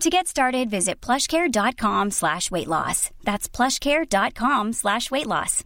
To 0.00 0.10
get 0.10 0.26
started, 0.26 0.70
visit 0.70 1.00
plushcare.com 1.00 2.10
slash 2.10 2.50
weight 2.50 2.68
loss. 2.68 3.10
That's 3.22 3.48
plushcare.com 3.48 4.72
slash 4.72 5.10
weight 5.10 5.26
loss. 5.26 5.64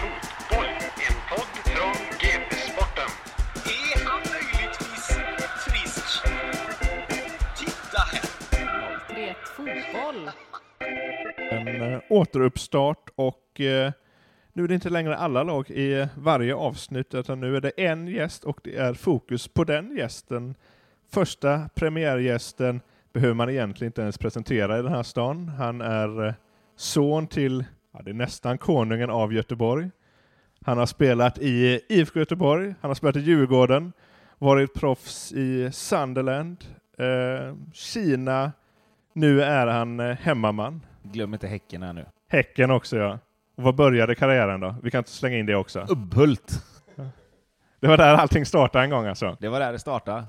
Fotboll, 0.00 0.68
en 1.08 1.14
podd 1.30 1.54
från 1.64 2.18
GP-sporten. 2.20 3.10
Är 3.64 4.04
han 4.08 4.20
möjligtvis 4.32 5.06
frisk? 5.66 6.22
Titta 7.58 8.02
här! 8.12 8.22
3 9.14 9.34
fotboll. 9.56 10.30
En 11.50 11.92
eh, 11.92 12.00
återuppstart 12.08 13.10
och 13.14 13.60
eh, 13.60 13.92
nu 14.60 14.64
är 14.64 14.68
det 14.68 14.74
inte 14.74 14.90
längre 14.90 15.16
alla 15.16 15.42
lag 15.42 15.70
i 15.70 16.06
varje 16.14 16.54
avsnitt 16.54 17.14
utan 17.14 17.40
nu 17.40 17.56
är 17.56 17.60
det 17.60 17.70
en 17.70 18.08
gäst 18.08 18.44
och 18.44 18.60
det 18.64 18.76
är 18.76 18.94
fokus 18.94 19.48
på 19.48 19.64
den 19.64 19.96
gästen. 19.96 20.54
Första 21.12 21.68
premiärgästen 21.74 22.80
behöver 23.12 23.34
man 23.34 23.50
egentligen 23.50 23.88
inte 23.88 24.02
ens 24.02 24.18
presentera 24.18 24.78
i 24.78 24.82
den 24.82 24.92
här 24.92 25.02
stan. 25.02 25.48
Han 25.48 25.80
är 25.80 26.26
eh, 26.26 26.34
son 26.76 27.26
till, 27.26 27.64
ja, 27.92 28.00
det 28.02 28.10
är 28.10 28.14
nästan 28.14 28.58
konungen 28.58 29.10
av 29.10 29.32
Göteborg. 29.32 29.90
Han 30.64 30.78
har 30.78 30.86
spelat 30.86 31.38
i 31.38 31.80
IFK 31.88 32.18
Göteborg, 32.18 32.74
han 32.80 32.90
har 32.90 32.94
spelat 32.94 33.16
i 33.16 33.20
Djurgården, 33.20 33.92
varit 34.38 34.74
proffs 34.74 35.32
i 35.32 35.72
Sunderland, 35.72 36.64
eh, 36.98 37.56
Kina, 37.72 38.52
nu 39.12 39.42
är 39.42 39.66
han 39.66 40.00
eh, 40.00 40.16
hemmaman. 40.16 40.86
Glöm 41.02 41.34
inte 41.34 41.46
Häcken 41.46 41.82
här 41.82 41.92
nu. 41.92 42.06
Häcken 42.28 42.70
också 42.70 42.96
ja. 42.96 43.18
Och 43.60 43.64
vad 43.64 43.74
började 43.74 44.14
karriären 44.14 44.60
då? 44.60 44.74
Vi 44.82 44.90
kan 44.90 44.98
inte 44.98 45.10
slänga 45.10 45.38
in 45.38 45.46
det 45.46 45.56
också. 45.56 45.86
Ubbhult. 45.88 46.64
Det 47.80 47.88
var 47.88 47.96
där 47.96 48.14
allting 48.14 48.46
startade 48.46 48.84
en 48.84 48.90
gång 48.90 49.06
alltså. 49.06 49.36
Det 49.40 49.48
var 49.48 49.60
där 49.60 49.72
det 49.72 49.78
startade. 49.78 50.24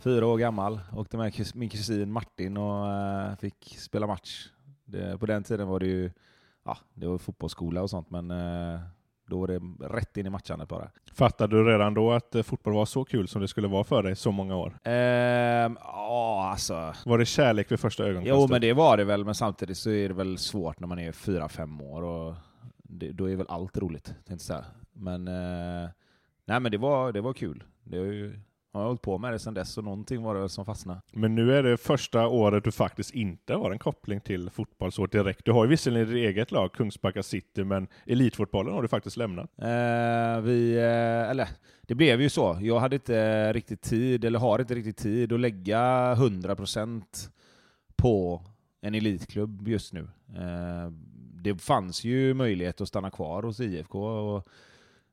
Fyra 0.00 0.26
år 0.26 0.38
gammal. 0.38 0.80
Åkte 0.96 1.16
med 1.16 1.32
min 1.54 1.68
kusin 1.68 2.12
Martin 2.12 2.56
och 2.56 2.92
eh, 2.92 3.36
fick 3.36 3.76
spela 3.78 4.06
match. 4.06 4.46
Det, 4.84 5.18
på 5.18 5.26
den 5.26 5.42
tiden 5.42 5.68
var 5.68 5.80
det 5.80 5.86
ju 5.86 6.10
ja, 6.64 6.78
det 6.94 7.06
var 7.06 7.18
fotbollsskola 7.18 7.82
och 7.82 7.90
sånt, 7.90 8.10
men 8.10 8.30
eh, 8.30 8.80
då 9.28 9.40
var 9.40 9.46
det 9.46 9.60
rätt 9.96 10.16
in 10.16 10.26
i 10.26 10.30
matchandet 10.30 10.68
bara. 10.68 10.88
Fattade 11.14 11.56
du 11.56 11.64
redan 11.72 11.94
då 11.94 12.12
att 12.12 12.34
eh, 12.34 12.42
fotboll 12.42 12.74
var 12.74 12.86
så 12.86 13.04
kul 13.04 13.28
som 13.28 13.40
det 13.42 13.48
skulle 13.48 13.68
vara 13.68 13.84
för 13.84 14.02
dig 14.02 14.16
så 14.16 14.32
många 14.32 14.56
år? 14.56 14.78
Ehm, 14.84 15.78
Ja, 15.82 16.48
alltså. 16.52 16.94
Var 17.06 17.18
det 17.18 17.26
kärlek 17.26 17.72
vid 17.72 17.80
första 17.80 18.04
ögonkastet? 18.04 18.34
Jo, 18.40 18.46
men 18.50 18.60
det 18.60 18.72
var 18.72 18.96
det 18.96 19.04
väl, 19.04 19.24
men 19.24 19.34
samtidigt 19.34 19.78
så 19.78 19.90
är 19.90 20.08
det 20.08 20.14
väl 20.14 20.38
svårt 20.38 20.80
när 20.80 20.86
man 20.88 20.98
är 20.98 21.12
fyra, 21.12 21.48
fem 21.48 21.80
år 21.80 22.02
och 22.02 22.34
det, 22.88 23.12
då 23.12 23.30
är 23.30 23.36
väl 23.36 23.46
allt 23.48 23.78
roligt, 23.78 24.04
tänkte 24.04 24.32
jag 24.32 24.40
säga. 24.40 24.64
Men, 24.92 25.28
eh, 25.28 25.90
nej 26.44 26.60
men 26.60 26.72
det 26.72 26.78
var, 26.78 27.12
det 27.12 27.20
var 27.20 27.32
kul. 27.32 27.64
Det 27.84 27.98
har 27.98 28.04
ju, 28.04 28.40
jag 28.72 28.80
har 28.80 28.86
hållit 28.86 29.02
på 29.02 29.18
med 29.18 29.32
det 29.32 29.38
sedan 29.38 29.54
dess 29.54 29.78
och 29.78 29.84
någonting 29.84 30.22
var 30.22 30.34
det 30.34 30.48
som 30.48 30.64
fastnade. 30.64 31.00
Men 31.12 31.34
nu 31.34 31.54
är 31.54 31.62
det 31.62 31.76
första 31.76 32.26
året 32.26 32.64
du 32.64 32.72
faktiskt 32.72 33.14
inte 33.14 33.54
har 33.54 33.70
en 33.70 33.78
koppling 33.78 34.20
till 34.20 34.50
fotboll 34.50 34.92
så 34.92 35.06
direkt. 35.06 35.44
Du 35.44 35.52
har 35.52 35.64
ju 35.64 35.70
visserligen 35.70 36.08
ditt 36.08 36.16
eget 36.16 36.52
lag, 36.52 36.72
Kungsbacka 36.72 37.22
City, 37.22 37.64
men 37.64 37.88
elitfotbollen 38.06 38.74
har 38.74 38.82
du 38.82 38.88
faktiskt 38.88 39.16
lämnat. 39.16 39.50
Eh, 39.58 40.40
vi, 40.40 40.76
eh, 40.76 41.30
eller 41.30 41.48
det 41.82 41.94
blev 41.94 42.20
ju 42.20 42.28
så. 42.28 42.58
Jag 42.60 42.80
hade 42.80 42.96
inte 42.96 43.52
riktigt 43.52 43.82
tid, 43.82 44.24
eller 44.24 44.38
har 44.38 44.58
inte 44.58 44.74
riktigt 44.74 44.96
tid 44.96 45.32
att 45.32 45.40
lägga 45.40 46.14
100% 46.14 47.30
på 47.96 48.42
en 48.80 48.94
elitklubb 48.94 49.68
just 49.68 49.92
nu. 49.92 50.08
Eh, 50.36 50.90
det 51.42 51.62
fanns 51.62 52.04
ju 52.04 52.34
möjlighet 52.34 52.80
att 52.80 52.88
stanna 52.88 53.10
kvar 53.10 53.42
hos 53.42 53.60
IFK, 53.60 53.98
och 53.98 54.48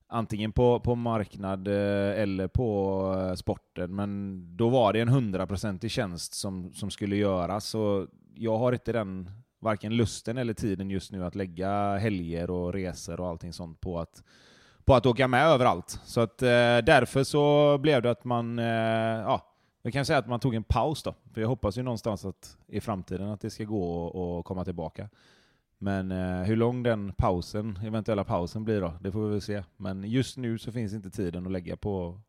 antingen 0.07 0.51
på, 0.51 0.79
på 0.79 0.95
marknad 0.95 1.67
eh, 1.67 2.21
eller 2.21 2.47
på 2.47 3.01
eh, 3.19 3.35
sporten, 3.35 3.95
men 3.95 4.41
då 4.57 4.69
var 4.69 4.93
det 4.93 5.01
en 5.01 5.09
100% 5.09 5.87
tjänst 5.87 6.33
som, 6.33 6.73
som 6.73 6.91
skulle 6.91 7.15
göras, 7.15 7.75
och 7.75 8.07
jag 8.35 8.57
har 8.57 8.73
inte 8.73 8.91
den 8.91 9.31
varken 9.59 9.97
lusten 9.97 10.37
eller 10.37 10.53
tiden 10.53 10.89
just 10.89 11.11
nu 11.11 11.25
att 11.25 11.35
lägga 11.35 11.97
helger 11.97 12.49
och 12.49 12.73
resor 12.73 13.19
och 13.19 13.27
allting 13.27 13.53
sånt 13.53 13.81
på 13.81 13.99
att 13.99 14.23
på 14.85 14.95
att 14.95 15.05
åka 15.05 15.27
med 15.27 15.47
överallt. 15.47 15.99
Så 16.05 16.21
att 16.21 16.41
eh, 16.41 16.47
därför 16.77 17.23
så 17.23 17.77
blev 17.77 18.01
det 18.01 18.11
att 18.11 18.23
man, 18.23 18.59
eh, 18.59 18.65
ja, 18.65 19.41
jag 19.81 19.93
kan 19.93 20.05
säga 20.05 20.19
att 20.19 20.27
man 20.27 20.39
tog 20.39 20.55
en 20.55 20.63
paus 20.63 21.03
då. 21.03 21.15
För 21.33 21.41
jag 21.41 21.47
hoppas 21.47 21.77
ju 21.77 21.83
någonstans 21.83 22.25
att 22.25 22.57
i 22.67 22.81
framtiden 22.81 23.29
att 23.29 23.41
det 23.41 23.49
ska 23.49 23.63
gå 23.63 24.05
och 24.05 24.45
komma 24.45 24.65
tillbaka. 24.65 25.09
Men 25.77 26.11
eh, 26.11 26.43
hur 26.43 26.55
lång 26.55 26.83
den 26.83 27.13
pausen, 27.13 27.79
eventuella 27.85 28.23
pausen 28.23 28.63
blir 28.63 28.81
då, 28.81 28.93
det 29.01 29.11
får 29.11 29.25
vi 29.25 29.31
väl 29.31 29.41
se. 29.41 29.63
Men 29.77 30.03
just 30.03 30.37
nu 30.37 30.57
så 30.57 30.71
finns 30.71 30.93
inte 30.93 31.09
tiden 31.09 31.45
att 31.45 31.51
lägga 31.51 31.77
på, 31.77 32.19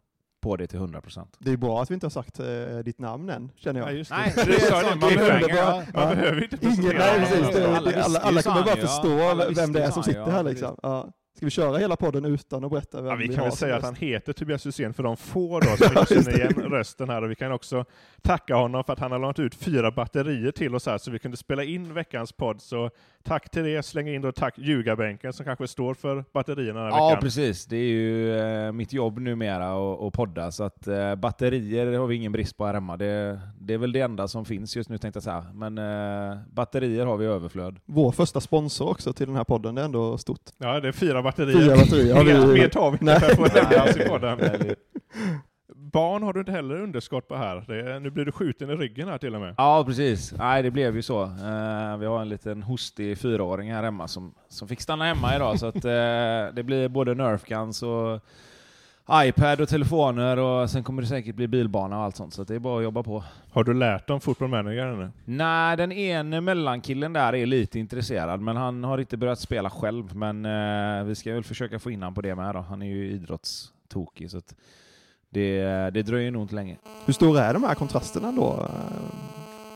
på 0.42 0.56
det 0.56 0.66
till 0.66 0.78
100%. 0.78 1.26
Det 1.38 1.52
är 1.52 1.56
bra 1.56 1.82
att 1.82 1.90
vi 1.90 1.94
inte 1.94 2.06
har 2.06 2.10
sagt 2.10 2.40
eh, 2.40 2.78
ditt 2.84 2.98
namn 2.98 3.30
än, 3.30 3.50
känner 3.56 3.80
jag. 3.80 3.88
Ja, 3.88 3.92
just 3.92 4.10
det. 4.10 4.16
Nej, 4.16 4.32
det 4.36 4.42
är 4.42 4.90
man, 4.90 5.10
det 5.10 5.16
behöver, 5.16 5.86
man 5.94 6.16
behöver 6.16 6.42
inte 6.42 6.66
Ingen, 6.66 6.96
nej, 6.96 7.20
precis. 7.20 7.56
Det, 7.56 7.76
Alla 7.76 7.90
det, 7.90 8.04
alla, 8.04 8.18
alla 8.18 8.42
kommer 8.42 8.62
bara 8.62 8.76
förstå 8.76 9.52
vem 9.56 9.72
det 9.72 9.82
är 9.82 9.90
som 9.90 10.02
sitter 10.02 10.30
här 10.30 10.42
liksom. 10.42 10.76
Ja. 10.82 11.12
Ska 11.36 11.46
vi 11.46 11.50
köra 11.50 11.76
hela 11.78 11.96
podden 11.96 12.24
utan 12.24 12.64
att 12.64 12.70
berätta 12.70 13.02
vem 13.02 13.10
Ja, 13.10 13.16
vi 13.16 13.22
vi 13.28 13.34
kan 13.34 13.38
har 13.38 13.44
väl 13.50 13.56
säga 13.56 13.76
att 13.76 13.82
han 13.82 13.94
heter 13.94 14.32
Tobias 14.32 14.66
Hysén 14.66 14.94
för 14.94 15.02
de 15.02 15.16
få 15.16 15.60
då 15.60 15.66
som 15.76 15.86
inte 15.98 16.14
känner 16.14 16.36
igen 16.38 16.52
rösten 16.70 17.08
här 17.08 17.22
och 17.24 17.30
vi 17.30 17.34
kan 17.34 17.52
också 17.52 17.84
tacka 18.22 18.54
honom 18.56 18.84
för 18.84 18.92
att 18.92 18.98
han 18.98 19.12
har 19.12 19.18
lånat 19.18 19.38
ut 19.38 19.54
fyra 19.54 19.90
batterier 19.90 20.50
till 20.50 20.74
oss 20.74 20.86
här 20.86 20.98
så 20.98 21.10
vi 21.10 21.18
kunde 21.18 21.36
spela 21.36 21.64
in 21.64 21.94
veckans 21.94 22.32
podd. 22.32 22.60
Så 22.62 22.90
tack 23.24 23.50
till 23.50 23.64
det, 23.64 23.82
släng 23.82 24.08
in 24.08 24.22
då 24.22 24.32
tack 24.32 24.58
ljugarbänken 24.58 25.32
som 25.32 25.44
kanske 25.44 25.68
står 25.68 25.94
för 25.94 26.24
batterierna 26.32 26.82
den 26.84 26.92
här 26.92 26.98
Ja, 27.00 27.08
veckan. 27.08 27.22
precis. 27.22 27.66
Det 27.66 27.76
är 27.76 27.88
ju 27.88 28.38
eh, 28.38 28.72
mitt 28.72 28.92
jobb 28.92 29.18
numera 29.18 29.66
att 29.72 30.02
att 30.02 30.12
podda, 30.12 30.50
så 30.52 30.64
att 30.64 30.86
eh, 30.88 31.14
batterier 31.14 31.98
har 31.98 32.06
vi 32.06 32.14
ingen 32.16 32.32
brist 32.32 32.56
på 32.56 32.66
här 32.66 32.74
hemma. 32.74 32.96
Det, 32.96 33.40
det 33.60 33.74
är 33.74 33.78
väl 33.78 33.92
det 33.92 34.00
enda 34.00 34.28
som 34.28 34.44
finns 34.44 34.76
just 34.76 34.90
nu 34.90 34.98
tänkte 34.98 35.16
jag 35.16 35.22
säga. 35.24 35.46
Men 35.54 35.78
eh, 35.78 36.38
batterier 36.52 37.06
har 37.06 37.16
vi 37.16 37.26
överflöd. 37.26 37.78
Vår 37.86 38.12
första 38.12 38.40
sponsor 38.40 38.88
också 38.90 39.12
till 39.12 39.26
den 39.26 39.36
här 39.36 39.44
podden, 39.44 39.74
det 39.74 39.80
är 39.80 39.84
ändå 39.84 40.18
stort. 40.18 40.40
Ja, 40.58 40.80
det 40.80 40.88
är 40.88 40.92
fyra 40.92 41.22
batterier. 41.26 41.60
Fyra 41.60 41.76
batterier 41.76 42.14
har 42.14 42.24
mer, 42.24 42.46
mer 42.54 42.68
tar 42.68 42.90
vi 42.90 42.98
inte 43.00 43.20
för 43.20 43.30
att 43.30 43.36
få 43.36 43.60
nämnas 43.60 43.96
i 43.96 44.00
podden. 44.00 44.38
Barn 45.92 46.22
har 46.22 46.32
du 46.32 46.40
inte 46.40 46.52
heller 46.52 46.82
underskott 46.82 47.28
på 47.28 47.36
här. 47.36 47.64
Det 47.66 47.80
är, 47.80 48.00
nu 48.00 48.10
blir 48.10 48.24
du 48.24 48.32
skjuten 48.32 48.70
i 48.70 48.74
ryggen 48.74 49.08
här 49.08 49.18
till 49.18 49.34
och 49.34 49.40
med. 49.40 49.54
Ja, 49.58 49.84
precis. 49.86 50.34
Nej, 50.38 50.62
det 50.62 50.70
blev 50.70 50.96
ju 50.96 51.02
så. 51.02 51.22
Eh, 51.22 51.96
vi 51.98 52.06
har 52.06 52.20
en 52.20 52.28
liten 52.28 52.62
hostig 52.62 53.18
fyraåring 53.18 53.72
här 53.72 53.82
hemma 53.82 54.08
som, 54.08 54.34
som 54.48 54.68
fick 54.68 54.80
stanna 54.80 55.04
hemma 55.04 55.36
idag, 55.36 55.58
så 55.58 55.66
att, 55.66 55.84
eh, 55.84 56.54
det 56.54 56.62
blir 56.64 56.88
både 56.88 57.14
nerfguns 57.14 57.82
och 57.82 58.20
iPad 59.10 59.60
och 59.60 59.68
telefoner 59.68 60.36
och 60.36 60.70
sen 60.70 60.82
kommer 60.84 61.02
det 61.02 61.08
säkert 61.08 61.34
bli 61.36 61.48
bilbana 61.48 61.98
och 61.98 62.04
allt 62.04 62.16
sånt. 62.16 62.34
Så 62.34 62.44
det 62.44 62.54
är 62.54 62.58
bara 62.58 62.78
att 62.78 62.84
jobba 62.84 63.02
på. 63.02 63.24
Har 63.52 63.64
du 63.64 63.74
lärt 63.74 64.06
dem 64.06 64.20
fotboll 64.20 64.48
manager 64.48 64.86
ännu? 64.86 65.10
Nej, 65.24 65.76
den 65.76 65.92
ene 65.92 66.40
mellankillen 66.40 67.12
där 67.12 67.34
är 67.34 67.46
lite 67.46 67.78
intresserad, 67.78 68.40
men 68.40 68.56
han 68.56 68.84
har 68.84 68.98
inte 68.98 69.16
börjat 69.16 69.38
spela 69.38 69.70
själv. 69.70 70.16
Men 70.16 70.44
eh, 70.44 71.04
vi 71.04 71.14
ska 71.14 71.32
väl 71.34 71.44
försöka 71.44 71.78
få 71.78 71.90
in 71.90 72.02
honom 72.02 72.14
på 72.14 72.20
det 72.20 72.34
med 72.34 72.54
då. 72.54 72.60
Han 72.60 72.82
är 72.82 72.86
ju 72.86 73.10
idrottstokig, 73.10 74.30
så 74.30 74.38
att 74.38 74.54
det, 75.30 75.60
det 75.90 76.02
dröjer 76.02 76.30
nog 76.30 76.42
inte 76.42 76.54
länge. 76.54 76.76
Hur 77.06 77.12
stora 77.12 77.44
är 77.44 77.54
de 77.54 77.62
här 77.64 77.74
kontrasterna 77.74 78.32
då? 78.32 78.52
eh, 78.52 79.16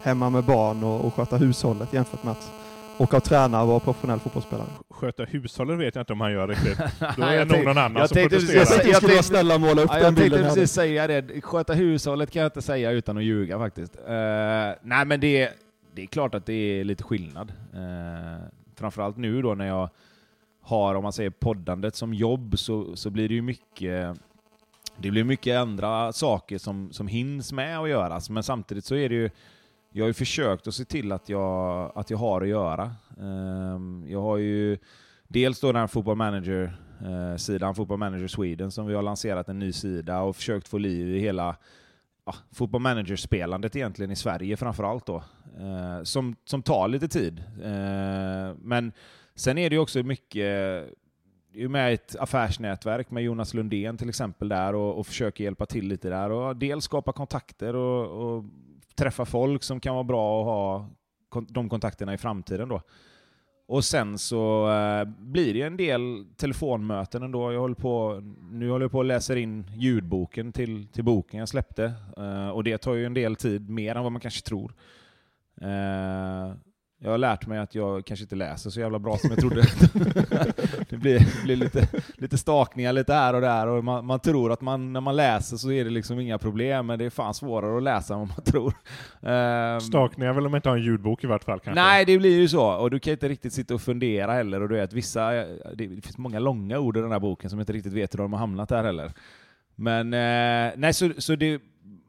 Hemma 0.03 0.31
med 0.31 0.44
barn 0.44 0.85
och, 0.85 1.05
och 1.05 1.15
sköta 1.15 1.37
hushållet 1.37 1.93
jämfört 1.93 2.23
med 2.25 2.33
att 2.33 2.53
och 3.00 3.25
träna 3.25 3.62
och 3.62 3.69
vara 3.69 3.81
professionell 3.81 4.20
fotbollsspelare. 4.20 4.67
Sköta 4.91 5.25
hushållet 5.25 5.79
vet 5.79 5.94
jag 5.94 6.02
inte 6.02 6.12
om 6.12 6.20
han 6.20 6.32
gör 6.32 6.49
riktigt. 6.49 6.79
Då 7.17 7.23
är 7.23 7.38
det 7.38 7.44
nog 7.44 7.64
någon 7.64 7.79
annan 7.79 7.97
jag 7.97 8.08
som 8.08 8.14
tänkte 8.14 8.37
protesterar. 8.37 8.87
Jag 8.88 8.97
skulle 8.97 9.12
vara 9.12 9.23
snälla 9.23 9.55
och 9.55 9.61
måla 9.61 9.82
upp 9.82 9.91
Ja, 9.93 9.94
den 9.94 10.05
jag 10.05 10.06
tänkte 10.06 10.23
bilden. 10.23 10.38
jag 10.41 10.49
hade. 10.49 10.61
precis 10.61 10.75
säga 10.75 11.06
det. 11.06 11.41
Sköta 11.41 11.73
hushållet 11.73 12.31
kan 12.31 12.43
jag 12.43 12.49
inte 12.49 12.62
säga 12.62 12.91
utan 12.91 13.17
att 13.17 13.25
ljuga 13.25 13.58
faktiskt. 13.58 13.97
Eh, 13.97 14.12
nej, 14.82 15.05
men 15.06 15.20
det, 15.20 15.50
det 15.94 16.02
är 16.02 16.06
klart 16.06 16.35
att 16.35 16.47
det 16.47 16.52
är 16.52 16.85
lite 16.85 17.02
skillnad. 17.02 17.52
Uh, 17.75 18.44
framförallt 18.76 19.17
nu 19.17 19.43
då 19.43 19.55
när 19.55 19.67
jag 19.67 19.91
har, 20.62 20.94
om 20.94 21.02
man 21.02 21.12
säger 21.12 21.31
poddandet 21.31 21.97
som 21.97 22.14
jobb, 22.14 22.58
så, 22.58 22.97
så 22.97 23.11
blir 23.11 23.29
det 23.29 23.35
ju 23.35 23.43
mycket 23.43 24.17
det 24.97 25.11
blir 25.11 25.25
mycket 25.25 25.58
andra 25.58 26.12
saker 26.12 26.58
som, 26.58 26.93
som 26.93 27.08
hinns 27.08 27.52
med 27.52 27.79
att 27.79 27.88
göras, 27.88 28.31
men 28.31 28.43
samtidigt 28.43 28.85
så 28.85 28.94
är 28.94 29.08
det 29.08 29.14
ju 29.14 29.31
jag 29.92 30.04
har 30.04 30.08
ju 30.08 30.14
försökt 30.14 30.66
att 30.66 30.75
se 30.75 30.84
till 30.84 31.12
att 31.12 31.28
jag, 31.28 31.92
att 31.94 32.10
jag 32.10 32.19
har 32.19 32.42
att 32.42 32.48
göra. 32.48 32.92
Ehm, 33.20 34.04
jag 34.08 34.22
har 34.22 34.37
ju 34.37 34.78
dels 35.28 35.60
då 35.60 35.72
den 35.72 35.81
här 35.81 35.87
Football 35.87 36.16
Manager-sidan, 36.16 37.69
eh, 37.69 37.75
Football 37.75 37.98
Manager 37.98 38.28
Sweden, 38.28 38.70
som 38.70 38.87
vi 38.87 38.94
har 38.94 39.02
lanserat 39.02 39.48
en 39.48 39.58
ny 39.58 39.72
sida 39.72 40.20
och 40.20 40.37
försökt 40.37 40.69
få 40.69 40.78
liv 40.78 41.16
i 41.16 41.19
hela 41.19 41.56
ja, 42.26 42.34
Football 42.52 42.81
Manager-spelandet 42.81 43.76
egentligen 43.76 44.10
i 44.10 44.16
Sverige 44.16 44.56
framförallt 44.56 45.06
då. 45.06 45.22
Eh, 45.58 46.02
som, 46.02 46.37
som 46.44 46.62
tar 46.62 46.88
lite 46.88 47.08
tid. 47.08 47.38
Eh, 47.62 48.56
men 48.62 48.92
sen 49.34 49.58
är 49.58 49.70
det 49.70 49.76
ju 49.76 49.81
också 49.81 50.02
mycket 50.02 50.90
är 51.54 51.58
ju 51.58 51.69
med 51.69 51.90
i 51.90 51.94
ett 51.94 52.16
affärsnätverk 52.16 53.10
med 53.10 53.22
Jonas 53.22 53.54
Lundén 53.54 53.96
till 53.96 54.08
exempel 54.08 54.48
där 54.48 54.75
och, 54.75 54.98
och 54.98 55.06
försöker 55.06 55.44
hjälpa 55.44 55.66
till 55.66 55.88
lite 55.88 56.08
där 56.08 56.31
och 56.31 56.56
dels 56.56 56.84
skapa 56.84 57.12
kontakter 57.12 57.76
och, 57.76 58.34
och 58.37 58.44
träffa 58.94 59.25
folk 59.25 59.62
som 59.62 59.81
kan 59.81 59.94
vara 59.94 60.04
bra 60.04 60.40
att 60.40 60.46
ha 60.46 60.88
de 61.48 61.69
kontakterna 61.69 62.14
i 62.14 62.19
framtiden 62.19 62.69
då. 62.69 62.82
Och 63.70 63.84
sen 63.84 64.19
så 64.19 64.70
eh, 64.70 65.04
blir 65.04 65.54
det 65.54 65.62
en 65.62 65.76
del 65.76 66.26
telefonmöten 66.37 67.22
ändå. 67.22 67.52
Jag 67.52 67.60
håller 67.60 67.75
på, 67.75 68.20
nu 68.50 68.70
håller 68.70 68.84
jag 68.84 68.92
på 68.92 69.00
att 69.00 69.06
läsa 69.06 69.38
in 69.38 69.70
ljudboken 69.76 70.52
till, 70.52 70.88
till 70.88 71.04
boken 71.04 71.40
jag 71.40 71.48
släppte. 71.48 71.92
Eh, 72.16 72.48
och 72.48 72.64
det 72.64 72.78
tar 72.78 72.94
ju 72.94 73.06
en 73.06 73.14
del 73.14 73.37
tid, 73.37 73.70
mer 73.70 73.94
än 73.94 74.02
vad 74.02 74.12
man 74.12 74.20
kanske 74.20 74.42
tror. 74.42 74.75
Eh, 75.60 76.52
jag 77.02 77.11
har 77.11 77.19
lärt 77.19 77.47
mig 77.47 77.58
att 77.58 77.75
jag 77.75 78.05
kanske 78.05 78.23
inte 78.23 78.37
läser 78.37 78.70
så 78.70 78.81
jävla 78.81 78.99
bra 78.99 79.17
som 79.17 79.31
jag 79.31 79.38
trodde. 79.38 79.62
det 80.88 80.97
blir, 80.97 81.43
blir 81.44 81.56
lite, 81.56 81.88
lite 82.17 82.38
stakningar 82.38 82.93
lite 82.93 83.12
här 83.12 83.35
och 83.35 83.41
där 83.41 83.67
och 83.67 83.85
man, 83.85 84.06
man 84.06 84.20
tror 84.20 84.52
att 84.52 84.61
man, 84.61 84.93
när 84.93 85.00
man 85.00 85.17
läser 85.17 85.56
så 85.56 85.73
är 85.73 85.85
det 85.85 85.91
liksom 85.91 86.20
inga 86.20 86.38
problem, 86.38 86.87
men 86.87 86.99
det 86.99 87.05
är 87.05 87.11
fan 87.11 87.35
svårare 87.35 87.76
att 87.76 87.82
läsa 87.82 88.14
än 88.14 88.20
vad 88.20 88.29
man 88.29 88.44
tror. 88.44 88.75
Eh, 89.23 89.79
Stakningar 89.79 90.32
vill 90.32 90.44
de 90.44 90.56
inte 90.56 90.69
ha 90.69 90.76
en 90.76 90.82
ljudbok 90.82 91.25
i 91.25 91.26
vart 91.26 91.44
fall 91.44 91.61
kanske? 91.61 91.82
Nej, 91.82 92.05
det 92.05 92.19
blir 92.19 92.38
ju 92.38 92.49
så. 92.49 92.73
Och 92.73 92.91
du 92.91 92.99
kan 92.99 93.12
inte 93.12 93.29
riktigt 93.29 93.52
sitta 93.52 93.75
och 93.75 93.82
fundera 93.82 94.32
heller. 94.32 94.62
Och 94.62 94.69
du 94.69 94.75
vet, 94.75 94.93
vissa, 94.93 95.31
det 95.75 95.88
finns 95.88 96.19
många 96.19 96.38
långa 96.38 96.79
ord 96.79 96.97
i 96.97 97.00
den 97.00 97.12
här 97.12 97.20
boken 97.20 97.50
som 97.50 97.58
jag 97.58 97.62
inte 97.62 97.73
riktigt 97.73 97.93
vet 97.93 98.14
hur 98.14 98.19
de 98.19 98.32
har 98.32 98.41
hamnat 98.41 98.69
där 98.69 98.85
heller. 98.85 99.12
Men 99.75 100.14
eh, 100.14 100.73
nej, 100.76 100.94
så, 100.94 101.11
så 101.19 101.37
det, 101.37 101.61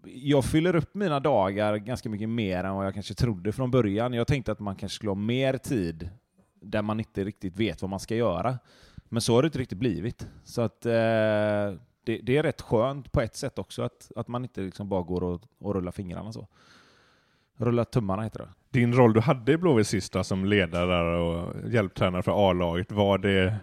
jag 0.03 0.45
fyller 0.45 0.75
upp 0.75 0.95
mina 0.95 1.19
dagar 1.19 1.75
ganska 1.75 2.09
mycket 2.09 2.29
mer 2.29 2.63
än 2.63 2.75
vad 2.75 2.85
jag 2.85 2.93
kanske 2.93 3.13
trodde 3.13 3.51
från 3.51 3.71
början. 3.71 4.13
Jag 4.13 4.27
tänkte 4.27 4.51
att 4.51 4.59
man 4.59 4.75
kanske 4.75 4.95
skulle 4.95 5.09
ha 5.09 5.15
mer 5.15 5.57
tid 5.57 6.09
där 6.61 6.81
man 6.81 6.99
inte 6.99 7.23
riktigt 7.23 7.57
vet 7.57 7.81
vad 7.81 7.89
man 7.89 7.99
ska 7.99 8.15
göra. 8.15 8.59
Men 9.09 9.21
så 9.21 9.35
har 9.35 9.41
det 9.41 9.45
inte 9.45 9.59
riktigt 9.59 9.77
blivit. 9.77 10.27
Så 10.43 10.61
att 10.61 10.85
eh, 10.85 10.91
det, 12.03 12.17
det 12.23 12.37
är 12.37 12.43
rätt 12.43 12.61
skönt 12.61 13.11
på 13.11 13.21
ett 13.21 13.35
sätt 13.35 13.59
också 13.59 13.81
att, 13.81 14.11
att 14.15 14.27
man 14.27 14.43
inte 14.43 14.61
liksom 14.61 14.89
bara 14.89 15.01
går 15.01 15.23
och, 15.23 15.41
och 15.59 15.75
rullar 15.75 15.91
fingrarna 15.91 16.31
så. 16.31 16.47
Rulla 17.57 17.85
tummarna 17.85 18.23
heter 18.23 18.39
det. 18.39 18.49
Din 18.69 18.93
roll 18.93 19.13
du 19.13 19.19
hade 19.19 19.51
i 19.51 19.57
Blåvitt 19.57 19.87
sista 19.87 20.23
som 20.23 20.45
ledare 20.45 21.17
och 21.17 21.69
hjälptränare 21.69 22.23
för 22.23 22.49
A-laget, 22.49 22.91
var 22.91 23.17
det 23.17 23.55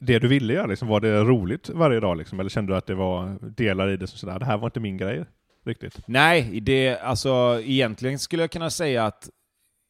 det 0.00 0.18
du 0.18 0.28
ville 0.28 0.52
göra? 0.52 0.66
Liksom, 0.66 0.88
var 0.88 1.00
det 1.00 1.24
roligt 1.24 1.68
varje 1.68 2.00
dag? 2.00 2.16
Liksom? 2.16 2.40
Eller 2.40 2.50
kände 2.50 2.72
du 2.72 2.76
att 2.76 2.86
det 2.86 2.94
var 2.94 3.38
delar 3.40 3.88
i 3.88 3.96
det 3.96 4.06
som 4.06 4.18
sådär, 4.18 4.38
det 4.38 4.44
här 4.44 4.58
var 4.58 4.66
inte 4.66 4.80
min 4.80 4.96
grej 4.96 5.24
riktigt? 5.64 6.00
Nej, 6.06 6.60
det, 6.60 6.98
alltså 6.98 7.60
egentligen 7.64 8.18
skulle 8.18 8.42
jag 8.42 8.50
kunna 8.50 8.70
säga 8.70 9.04
att 9.04 9.28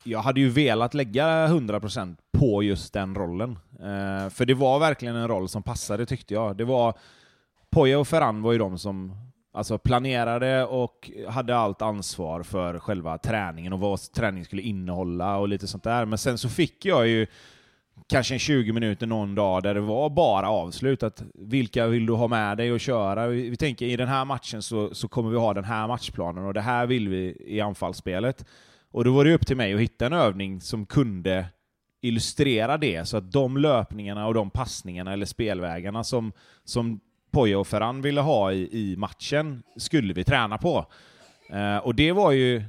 jag 0.04 0.18
hade 0.18 0.40
ju 0.40 0.48
velat 0.48 0.94
lägga 0.94 1.48
100% 1.48 2.16
på 2.38 2.62
just 2.62 2.92
den 2.92 3.14
rollen. 3.14 3.58
Eh, 3.80 4.30
för 4.30 4.46
det 4.46 4.54
var 4.54 4.78
verkligen 4.78 5.16
en 5.16 5.28
roll 5.28 5.48
som 5.48 5.62
passade 5.62 6.06
tyckte 6.06 6.34
jag. 6.34 6.56
Det 6.56 6.64
var, 6.64 6.98
Poya 7.70 7.98
och 7.98 8.08
Ferran 8.08 8.42
var 8.42 8.52
ju 8.52 8.58
de 8.58 8.78
som 8.78 9.16
alltså, 9.52 9.78
planerade 9.78 10.64
och 10.64 11.10
hade 11.28 11.56
allt 11.56 11.82
ansvar 11.82 12.42
för 12.42 12.78
själva 12.78 13.18
träningen 13.18 13.72
och 13.72 13.80
vad 13.80 14.00
träningen 14.00 14.44
skulle 14.44 14.62
innehålla 14.62 15.36
och 15.36 15.48
lite 15.48 15.66
sånt 15.66 15.84
där. 15.84 16.04
Men 16.04 16.18
sen 16.18 16.38
så 16.38 16.48
fick 16.48 16.84
jag 16.84 17.08
ju 17.08 17.26
kanske 18.08 18.34
en 18.34 18.38
20 18.38 18.72
minuter 18.72 19.06
någon 19.06 19.34
dag 19.34 19.62
där 19.62 19.74
det 19.74 19.80
var 19.80 20.10
bara 20.10 20.50
avslutat. 20.50 21.22
Vilka 21.34 21.86
vill 21.86 22.06
du 22.06 22.12
ha 22.12 22.28
med 22.28 22.56
dig 22.56 22.72
och 22.72 22.80
köra? 22.80 23.26
Vi, 23.26 23.50
vi 23.50 23.56
tänker 23.56 23.86
i 23.86 23.96
den 23.96 24.08
här 24.08 24.24
matchen 24.24 24.62
så, 24.62 24.94
så 24.94 25.08
kommer 25.08 25.30
vi 25.30 25.36
ha 25.36 25.54
den 25.54 25.64
här 25.64 25.88
matchplanen 25.88 26.44
och 26.44 26.54
det 26.54 26.60
här 26.60 26.86
vill 26.86 27.08
vi 27.08 27.36
i 27.46 27.60
anfallsspelet. 27.60 28.44
Och 28.90 29.04
då 29.04 29.12
var 29.12 29.24
det 29.24 29.34
upp 29.34 29.46
till 29.46 29.56
mig 29.56 29.74
att 29.74 29.80
hitta 29.80 30.06
en 30.06 30.12
övning 30.12 30.60
som 30.60 30.86
kunde 30.86 31.46
illustrera 32.02 32.76
det, 32.78 33.08
så 33.08 33.16
att 33.16 33.32
de 33.32 33.56
löpningarna 33.56 34.26
och 34.26 34.34
de 34.34 34.50
passningarna 34.50 35.12
eller 35.12 35.26
spelvägarna 35.26 36.04
som, 36.04 36.32
som 36.64 37.00
Poya 37.30 37.58
och 37.58 37.66
Ferran 37.66 38.02
ville 38.02 38.20
ha 38.20 38.52
i, 38.52 38.68
i 38.72 38.96
matchen 38.96 39.62
skulle 39.76 40.14
vi 40.14 40.24
träna 40.24 40.58
på. 40.58 40.86
Eh, 41.50 41.76
och 41.76 41.94
det 41.94 42.12
var 42.12 42.32
ju 42.32 42.62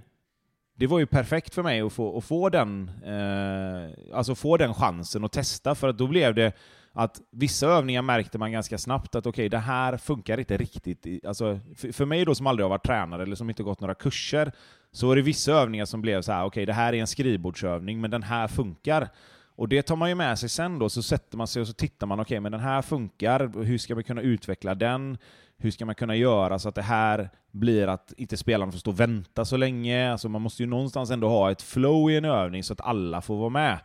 det 0.75 0.87
var 0.87 0.99
ju 0.99 1.05
perfekt 1.05 1.53
för 1.53 1.63
mig 1.63 1.81
att 1.81 1.93
få, 1.93 2.17
att 2.17 2.23
få, 2.23 2.49
den, 2.49 2.91
eh, 3.05 4.17
alltså 4.17 4.35
få 4.35 4.57
den 4.57 4.73
chansen 4.73 5.23
att 5.23 5.31
testa, 5.31 5.75
för 5.75 5.87
att 5.87 5.97
då 5.97 6.07
blev 6.07 6.35
det 6.35 6.53
att 6.93 7.21
vissa 7.31 7.67
övningar 7.67 8.01
märkte 8.01 8.37
man 8.37 8.51
ganska 8.51 8.77
snabbt 8.77 9.15
att 9.15 9.25
okej, 9.25 9.29
okay, 9.29 9.49
det 9.49 9.57
här 9.57 9.97
funkar 9.97 10.39
inte 10.39 10.57
riktigt. 10.57 11.25
Alltså, 11.25 11.59
för, 11.75 11.91
för 11.91 12.05
mig 12.05 12.25
då 12.25 12.35
som 12.35 12.47
aldrig 12.47 12.63
har 12.63 12.69
varit 12.69 12.85
tränare 12.85 13.23
eller 13.23 13.35
som 13.35 13.49
inte 13.49 13.63
gått 13.63 13.79
några 13.79 13.95
kurser, 13.95 14.51
så 14.91 15.07
var 15.07 15.15
det 15.15 15.21
vissa 15.21 15.51
övningar 15.51 15.85
som 15.85 16.01
blev 16.01 16.21
så 16.21 16.31
här: 16.31 16.39
okej, 16.39 16.47
okay, 16.47 16.65
det 16.65 16.73
här 16.73 16.93
är 16.93 16.97
en 16.97 17.07
skrivbordsövning, 17.07 18.01
men 18.01 18.11
den 18.11 18.23
här 18.23 18.47
funkar. 18.47 19.09
Och 19.57 19.69
det 19.69 19.81
tar 19.81 19.95
man 19.95 20.09
ju 20.09 20.15
med 20.15 20.39
sig 20.39 20.49
sen 20.49 20.79
då, 20.79 20.89
så 20.89 21.03
sätter 21.03 21.37
man 21.37 21.47
sig 21.47 21.61
och 21.61 21.67
så 21.67 21.73
tittar 21.73 22.07
man, 22.07 22.19
okej, 22.19 22.23
okay, 22.23 22.39
men 22.39 22.51
den 22.51 22.61
här 22.61 22.81
funkar, 22.81 23.63
hur 23.63 23.77
ska 23.77 23.95
man 23.95 24.03
kunna 24.03 24.21
utveckla 24.21 24.75
den? 24.75 25.17
Hur 25.57 25.71
ska 25.71 25.85
man 25.85 25.95
kunna 25.95 26.15
göra 26.15 26.59
så 26.59 26.69
att 26.69 26.75
det 26.75 26.81
här 26.81 27.29
blir 27.51 27.87
att 27.87 28.13
inte 28.17 28.37
spelarna 28.37 28.71
får 28.71 28.79
stå 28.79 28.91
och 28.91 28.99
vänta 28.99 29.45
så 29.45 29.57
länge? 29.57 30.11
Alltså 30.11 30.29
man 30.29 30.41
måste 30.41 30.63
ju 30.63 30.69
någonstans 30.69 31.11
ändå 31.11 31.29
ha 31.29 31.51
ett 31.51 31.61
flow 31.61 32.11
i 32.11 32.17
en 32.17 32.25
övning 32.25 32.63
så 32.63 32.73
att 32.73 32.81
alla 32.81 33.21
får 33.21 33.37
vara 33.37 33.49
med. 33.49 33.79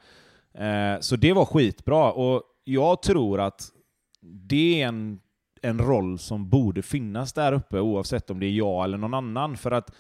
Eh, 0.55 1.01
så 1.01 1.17
det 1.17 1.33
var 1.33 1.45
skitbra, 1.45 2.13
och 2.13 2.43
jag 2.65 3.03
tror 3.03 3.41
att 3.41 3.63
det 4.21 4.83
är 4.83 4.89
en, 4.89 5.21
en 5.63 5.79
roll 5.79 6.19
som 6.19 6.49
borde 6.49 6.83
finnas 6.83 7.33
där 7.33 7.53
uppe 7.53 7.81
oavsett 7.81 8.31
om 8.31 8.41
det 8.41 8.47
är 8.47 8.51
jag 8.51 8.85
eller 8.85 8.99
någon 8.99 9.15
annan. 9.15 9.57
För 9.57 9.71
att 9.71 9.95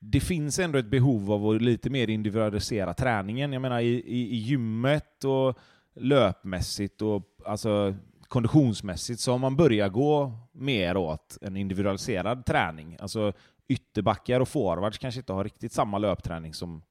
det 0.00 0.20
finns 0.20 0.58
ändå 0.58 0.78
ett 0.78 0.90
behov 0.90 1.32
av 1.32 1.48
att 1.48 1.62
lite 1.62 1.90
mer 1.90 2.10
individualisera 2.10 2.94
träningen. 2.94 3.52
Jag 3.52 3.62
menar 3.62 3.80
i, 3.80 3.88
i, 3.88 4.34
i 4.34 4.36
gymmet 4.36 5.24
och 5.24 5.58
löpmässigt 5.94 7.02
och 7.02 7.22
alltså 7.46 7.94
konditionsmässigt 8.30 9.20
så 9.20 9.30
har 9.30 9.38
man 9.38 9.56
börjat 9.56 9.92
gå 9.92 10.32
mer 10.52 10.96
åt 10.96 11.38
en 11.40 11.56
individualiserad 11.56 12.46
träning. 12.46 12.96
Alltså 13.00 13.32
ytterbackar 13.68 14.40
och 14.40 14.48
forwards 14.48 14.98
kanske 14.98 15.20
inte 15.20 15.32
har 15.32 15.44
riktigt 15.44 15.72
samma 15.72 15.98
löpträning 15.98 16.54
som, 16.54 16.82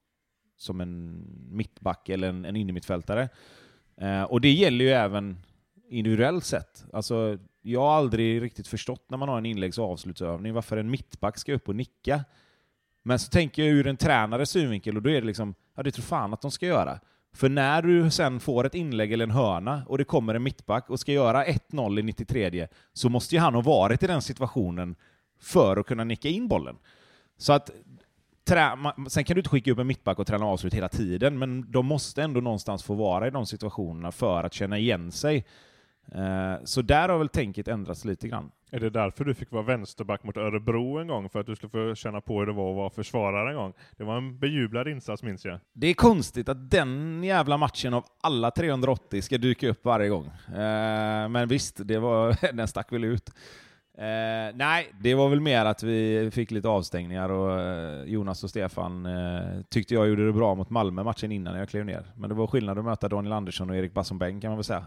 som 0.56 0.80
en 0.80 1.24
mittback 1.50 2.08
eller 2.08 2.28
en, 2.28 2.44
en 2.44 2.56
innermittfältare. 2.56 3.28
Eh, 3.96 4.22
och 4.22 4.40
det 4.40 4.50
gäller 4.50 4.84
ju 4.84 4.90
även 4.90 5.38
individuellt 5.90 6.44
sett. 6.44 6.84
Alltså, 6.92 7.38
jag 7.62 7.80
har 7.80 7.96
aldrig 7.96 8.42
riktigt 8.42 8.68
förstått 8.68 9.10
när 9.10 9.18
man 9.18 9.28
har 9.28 9.38
en 9.38 9.46
inläggs 9.46 9.78
och 9.78 9.92
avslutsövning 9.92 10.54
varför 10.54 10.76
en 10.76 10.90
mittback 10.90 11.38
ska 11.38 11.52
upp 11.52 11.68
och 11.68 11.76
nicka. 11.76 12.24
Men 13.02 13.18
så 13.18 13.30
tänker 13.30 13.62
jag 13.62 13.72
ur 13.72 13.86
en 13.86 13.96
tränares 13.96 14.50
synvinkel 14.50 14.96
och 14.96 15.02
då 15.02 15.10
är 15.10 15.20
det 15.20 15.26
liksom, 15.26 15.54
ja 15.74 15.82
det 15.82 15.90
tror 15.90 16.02
fan 16.02 16.32
att 16.32 16.40
de 16.40 16.50
ska 16.50 16.66
göra. 16.66 17.00
För 17.32 17.48
när 17.48 17.82
du 17.82 18.10
sen 18.10 18.40
får 18.40 18.66
ett 18.66 18.74
inlägg 18.74 19.12
eller 19.12 19.24
en 19.24 19.30
hörna 19.30 19.82
och 19.86 19.98
det 19.98 20.04
kommer 20.04 20.34
en 20.34 20.42
mittback 20.42 20.90
och 20.90 21.00
ska 21.00 21.12
göra 21.12 21.44
1-0 21.44 21.98
i 21.98 22.02
93 22.02 22.68
så 22.92 23.08
måste 23.08 23.34
ju 23.34 23.40
han 23.40 23.54
ha 23.54 23.60
varit 23.62 24.02
i 24.02 24.06
den 24.06 24.22
situationen 24.22 24.96
för 25.40 25.76
att 25.76 25.86
kunna 25.86 26.04
nicka 26.04 26.28
in 26.28 26.48
bollen. 26.48 26.76
Så 27.38 27.52
att 27.52 27.70
trä, 28.44 28.76
man, 28.76 29.10
sen 29.10 29.24
kan 29.24 29.34
du 29.34 29.40
inte 29.40 29.50
skicka 29.50 29.72
upp 29.72 29.78
en 29.78 29.86
mittback 29.86 30.18
och 30.18 30.26
träna 30.26 30.46
avslut 30.46 30.74
hela 30.74 30.88
tiden, 30.88 31.38
men 31.38 31.72
de 31.72 31.86
måste 31.86 32.22
ändå 32.22 32.40
någonstans 32.40 32.82
få 32.82 32.94
vara 32.94 33.26
i 33.26 33.30
de 33.30 33.46
situationerna 33.46 34.12
för 34.12 34.44
att 34.44 34.54
känna 34.54 34.78
igen 34.78 35.12
sig. 35.12 35.44
Eh, 36.14 36.64
så 36.64 36.82
där 36.82 37.08
har 37.08 37.18
väl 37.18 37.28
tänket 37.28 37.68
ändrats 37.68 38.04
lite 38.04 38.28
grann. 38.28 38.50
Är 38.72 38.80
det 38.80 38.90
därför 38.90 39.24
du 39.24 39.34
fick 39.34 39.50
vara 39.50 39.62
vänsterback 39.62 40.24
mot 40.24 40.36
Örebro 40.36 40.98
en 40.98 41.06
gång? 41.06 41.28
För 41.28 41.40
att 41.40 41.46
du 41.46 41.56
skulle 41.56 41.70
få 41.70 41.94
känna 41.94 42.20
på 42.20 42.38
hur 42.38 42.46
det 42.46 42.52
var 42.52 42.70
att 42.70 42.76
vara 42.76 42.90
försvarare 42.90 43.50
en 43.50 43.56
gång? 43.56 43.72
Det 43.96 44.04
var 44.04 44.16
en 44.16 44.38
bejublad 44.38 44.88
insats 44.88 45.22
minns 45.22 45.44
jag. 45.44 45.58
Det 45.72 45.86
är 45.86 45.94
konstigt 45.94 46.48
att 46.48 46.70
den 46.70 47.24
jävla 47.24 47.56
matchen 47.56 47.94
av 47.94 48.04
alla 48.20 48.50
380 48.50 49.22
ska 49.22 49.38
dyka 49.38 49.68
upp 49.68 49.84
varje 49.84 50.08
gång. 50.08 50.26
Eh, 50.48 51.28
men 51.28 51.48
visst, 51.48 51.80
det 51.84 51.98
var, 51.98 52.36
den 52.56 52.68
stack 52.68 52.92
väl 52.92 53.04
ut. 53.04 53.30
Eh, 53.98 54.54
nej, 54.54 54.92
det 55.00 55.14
var 55.14 55.28
väl 55.28 55.40
mer 55.40 55.64
att 55.64 55.82
vi 55.82 56.30
fick 56.32 56.50
lite 56.50 56.68
avstängningar 56.68 57.28
och 57.28 57.60
eh, 57.60 58.04
Jonas 58.04 58.44
och 58.44 58.50
Stefan 58.50 59.06
eh, 59.06 59.62
tyckte 59.68 59.94
jag 59.94 60.08
gjorde 60.08 60.26
det 60.26 60.32
bra 60.32 60.54
mot 60.54 60.70
Malmö 60.70 61.02
matchen 61.02 61.32
innan 61.32 61.58
jag 61.58 61.68
klev 61.68 61.84
ner. 61.84 62.04
Men 62.16 62.28
det 62.28 62.34
var 62.34 62.46
skillnad 62.46 62.78
att 62.78 62.84
möta 62.84 63.08
Daniel 63.08 63.32
Andersson 63.32 63.70
och 63.70 63.76
Erik 63.76 63.94
Basson 63.94 64.18
kan 64.18 64.50
man 64.50 64.56
väl 64.56 64.64
säga. 64.64 64.84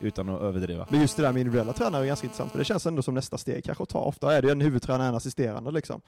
Utan 0.00 0.28
att 0.28 0.40
överdriva. 0.40 0.86
Men 0.90 1.00
just 1.00 1.16
det 1.16 1.22
där 1.22 1.32
med 1.32 1.40
individuella 1.40 1.72
tränare 1.72 2.04
är 2.04 2.06
ganska 2.06 2.26
intressant, 2.26 2.52
för 2.52 2.58
det 2.58 2.64
känns 2.64 2.86
ändå 2.86 3.02
som 3.02 3.14
nästa 3.14 3.38
steg 3.38 3.64
kanske 3.64 3.82
att 3.82 3.88
ta. 3.88 4.00
Ofta 4.00 4.36
är 4.36 4.42
det 4.42 4.48
ju 4.48 4.52
en 4.52 4.60
huvudtränare, 4.60 5.08
en 5.08 5.14
assisterande 5.14 5.70
liksom. 5.70 6.00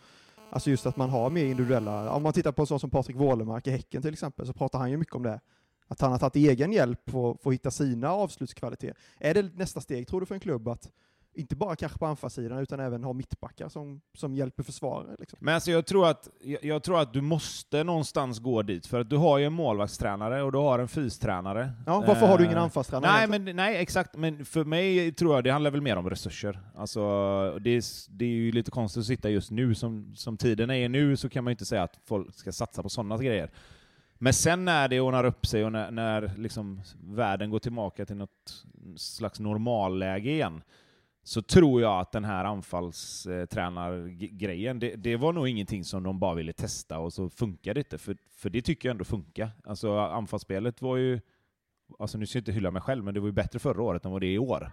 Alltså 0.50 0.70
just 0.70 0.86
att 0.86 0.96
man 0.96 1.10
har 1.10 1.30
mer 1.30 1.44
individuella, 1.44 2.10
om 2.10 2.22
man 2.22 2.32
tittar 2.32 2.52
på 2.52 2.62
en 2.62 2.66
sån 2.66 2.80
som 2.80 2.90
Patrik 2.90 3.16
Wålemark 3.16 3.66
i 3.66 3.70
Häcken 3.70 4.02
till 4.02 4.12
exempel, 4.12 4.46
så 4.46 4.52
pratar 4.52 4.78
han 4.78 4.90
ju 4.90 4.96
mycket 4.96 5.14
om 5.14 5.22
det. 5.22 5.40
Att 5.88 6.00
han 6.00 6.12
har 6.12 6.18
tagit 6.18 6.36
egen 6.36 6.72
hjälp 6.72 7.10
för 7.10 7.36
för 7.42 7.50
att 7.50 7.54
hitta 7.54 7.70
sina 7.70 8.10
avslutskvaliteter. 8.10 8.96
Är 9.18 9.34
det 9.34 9.42
nästa 9.42 9.80
steg, 9.80 10.08
tror 10.08 10.20
du, 10.20 10.26
för 10.26 10.34
en 10.34 10.40
klubb 10.40 10.68
att 10.68 10.90
inte 11.34 11.56
bara 11.56 11.76
kanske 11.76 11.98
på 11.98 12.06
anfallssidan, 12.06 12.58
utan 12.58 12.80
även 12.80 13.04
ha 13.04 13.12
mittbackar 13.12 13.68
som, 13.68 14.00
som 14.14 14.34
hjälper 14.34 14.62
försvarare? 14.62 15.16
Liksom? 15.18 15.38
Men 15.42 15.54
alltså 15.54 15.70
jag 15.70 15.86
tror, 15.86 16.06
att, 16.06 16.28
jag, 16.40 16.64
jag 16.64 16.82
tror 16.82 17.00
att 17.00 17.12
du 17.12 17.20
måste 17.20 17.84
någonstans 17.84 18.38
gå 18.38 18.62
dit, 18.62 18.86
för 18.86 19.00
att 19.00 19.10
du 19.10 19.16
har 19.16 19.38
ju 19.38 19.44
en 19.44 19.52
målvaktstränare 19.52 20.42
och 20.42 20.52
du 20.52 20.58
har 20.58 20.78
en 20.78 20.88
fystränare. 20.88 21.72
Ja, 21.86 22.04
varför 22.06 22.26
har 22.26 22.38
du 22.38 22.44
ingen 22.44 22.56
Eh, 22.56 22.62
anfallstränare 22.62 23.12
Nej, 23.12 23.40
men, 23.40 23.56
nej, 23.56 23.76
exakt. 23.76 24.16
Men 24.16 24.44
för 24.44 24.64
mig 24.64 25.12
tror 25.12 25.34
jag 25.34 25.44
det 25.44 25.50
handlar 25.50 25.70
väl 25.70 25.80
mer 25.80 25.96
om 25.96 26.10
resurser. 26.10 26.60
Alltså, 26.74 27.00
det, 27.60 27.70
är, 27.70 27.82
det 28.10 28.24
är 28.24 28.28
ju 28.28 28.52
lite 28.52 28.70
konstigt 28.70 29.00
att 29.00 29.06
sitta 29.06 29.30
just 29.30 29.50
nu, 29.50 29.74
som, 29.74 30.12
som 30.16 30.36
tiden 30.36 30.70
är 30.70 30.88
nu 30.88 31.16
så 31.16 31.28
kan 31.28 31.44
man 31.44 31.50
ju 31.50 31.54
inte 31.54 31.64
säga 31.64 31.82
att 31.82 31.98
folk 32.06 32.34
ska 32.34 32.52
satsa 32.52 32.82
på 32.82 32.88
sådana 32.88 33.16
grejer. 33.16 33.50
Men 34.22 34.32
sen 34.32 34.64
när 34.64 34.88
det 34.88 35.00
ordnar 35.00 35.24
upp 35.24 35.46
sig 35.46 35.64
och 35.64 35.72
när, 35.72 35.90
när 35.90 36.32
liksom 36.36 36.80
världen 37.02 37.50
går 37.50 37.58
tillbaka 37.58 38.06
till 38.06 38.16
något 38.16 38.64
slags 38.96 39.40
normalläge 39.40 40.30
igen, 40.30 40.62
så 41.22 41.42
tror 41.42 41.82
jag 41.82 42.00
att 42.00 42.12
den 42.12 42.24
här 42.24 42.44
anfallstränargrejen, 42.44 44.78
det, 44.78 44.96
det 44.96 45.16
var 45.16 45.32
nog 45.32 45.48
ingenting 45.48 45.84
som 45.84 46.02
de 46.02 46.18
bara 46.18 46.34
ville 46.34 46.52
testa 46.52 46.98
och 46.98 47.12
så 47.12 47.30
funkar 47.30 47.74
det 47.74 47.80
inte, 47.80 47.98
för, 47.98 48.16
för 48.30 48.50
det 48.50 48.62
tycker 48.62 48.88
jag 48.88 48.94
ändå 48.94 49.04
funkar. 49.04 49.50
Alltså 49.64 49.98
anfallsspelet 49.98 50.82
var 50.82 50.96
ju, 50.96 51.20
alltså 51.98 52.18
nu 52.18 52.26
ska 52.26 52.36
jag 52.36 52.40
inte 52.40 52.52
hylla 52.52 52.70
mig 52.70 52.82
själv, 52.82 53.04
men 53.04 53.14
det 53.14 53.20
var 53.20 53.28
ju 53.28 53.32
bättre 53.32 53.58
förra 53.58 53.82
året 53.82 54.04
än 54.04 54.12
vad 54.12 54.20
det 54.20 54.26
är 54.26 54.34
i 54.34 54.38
år. 54.38 54.72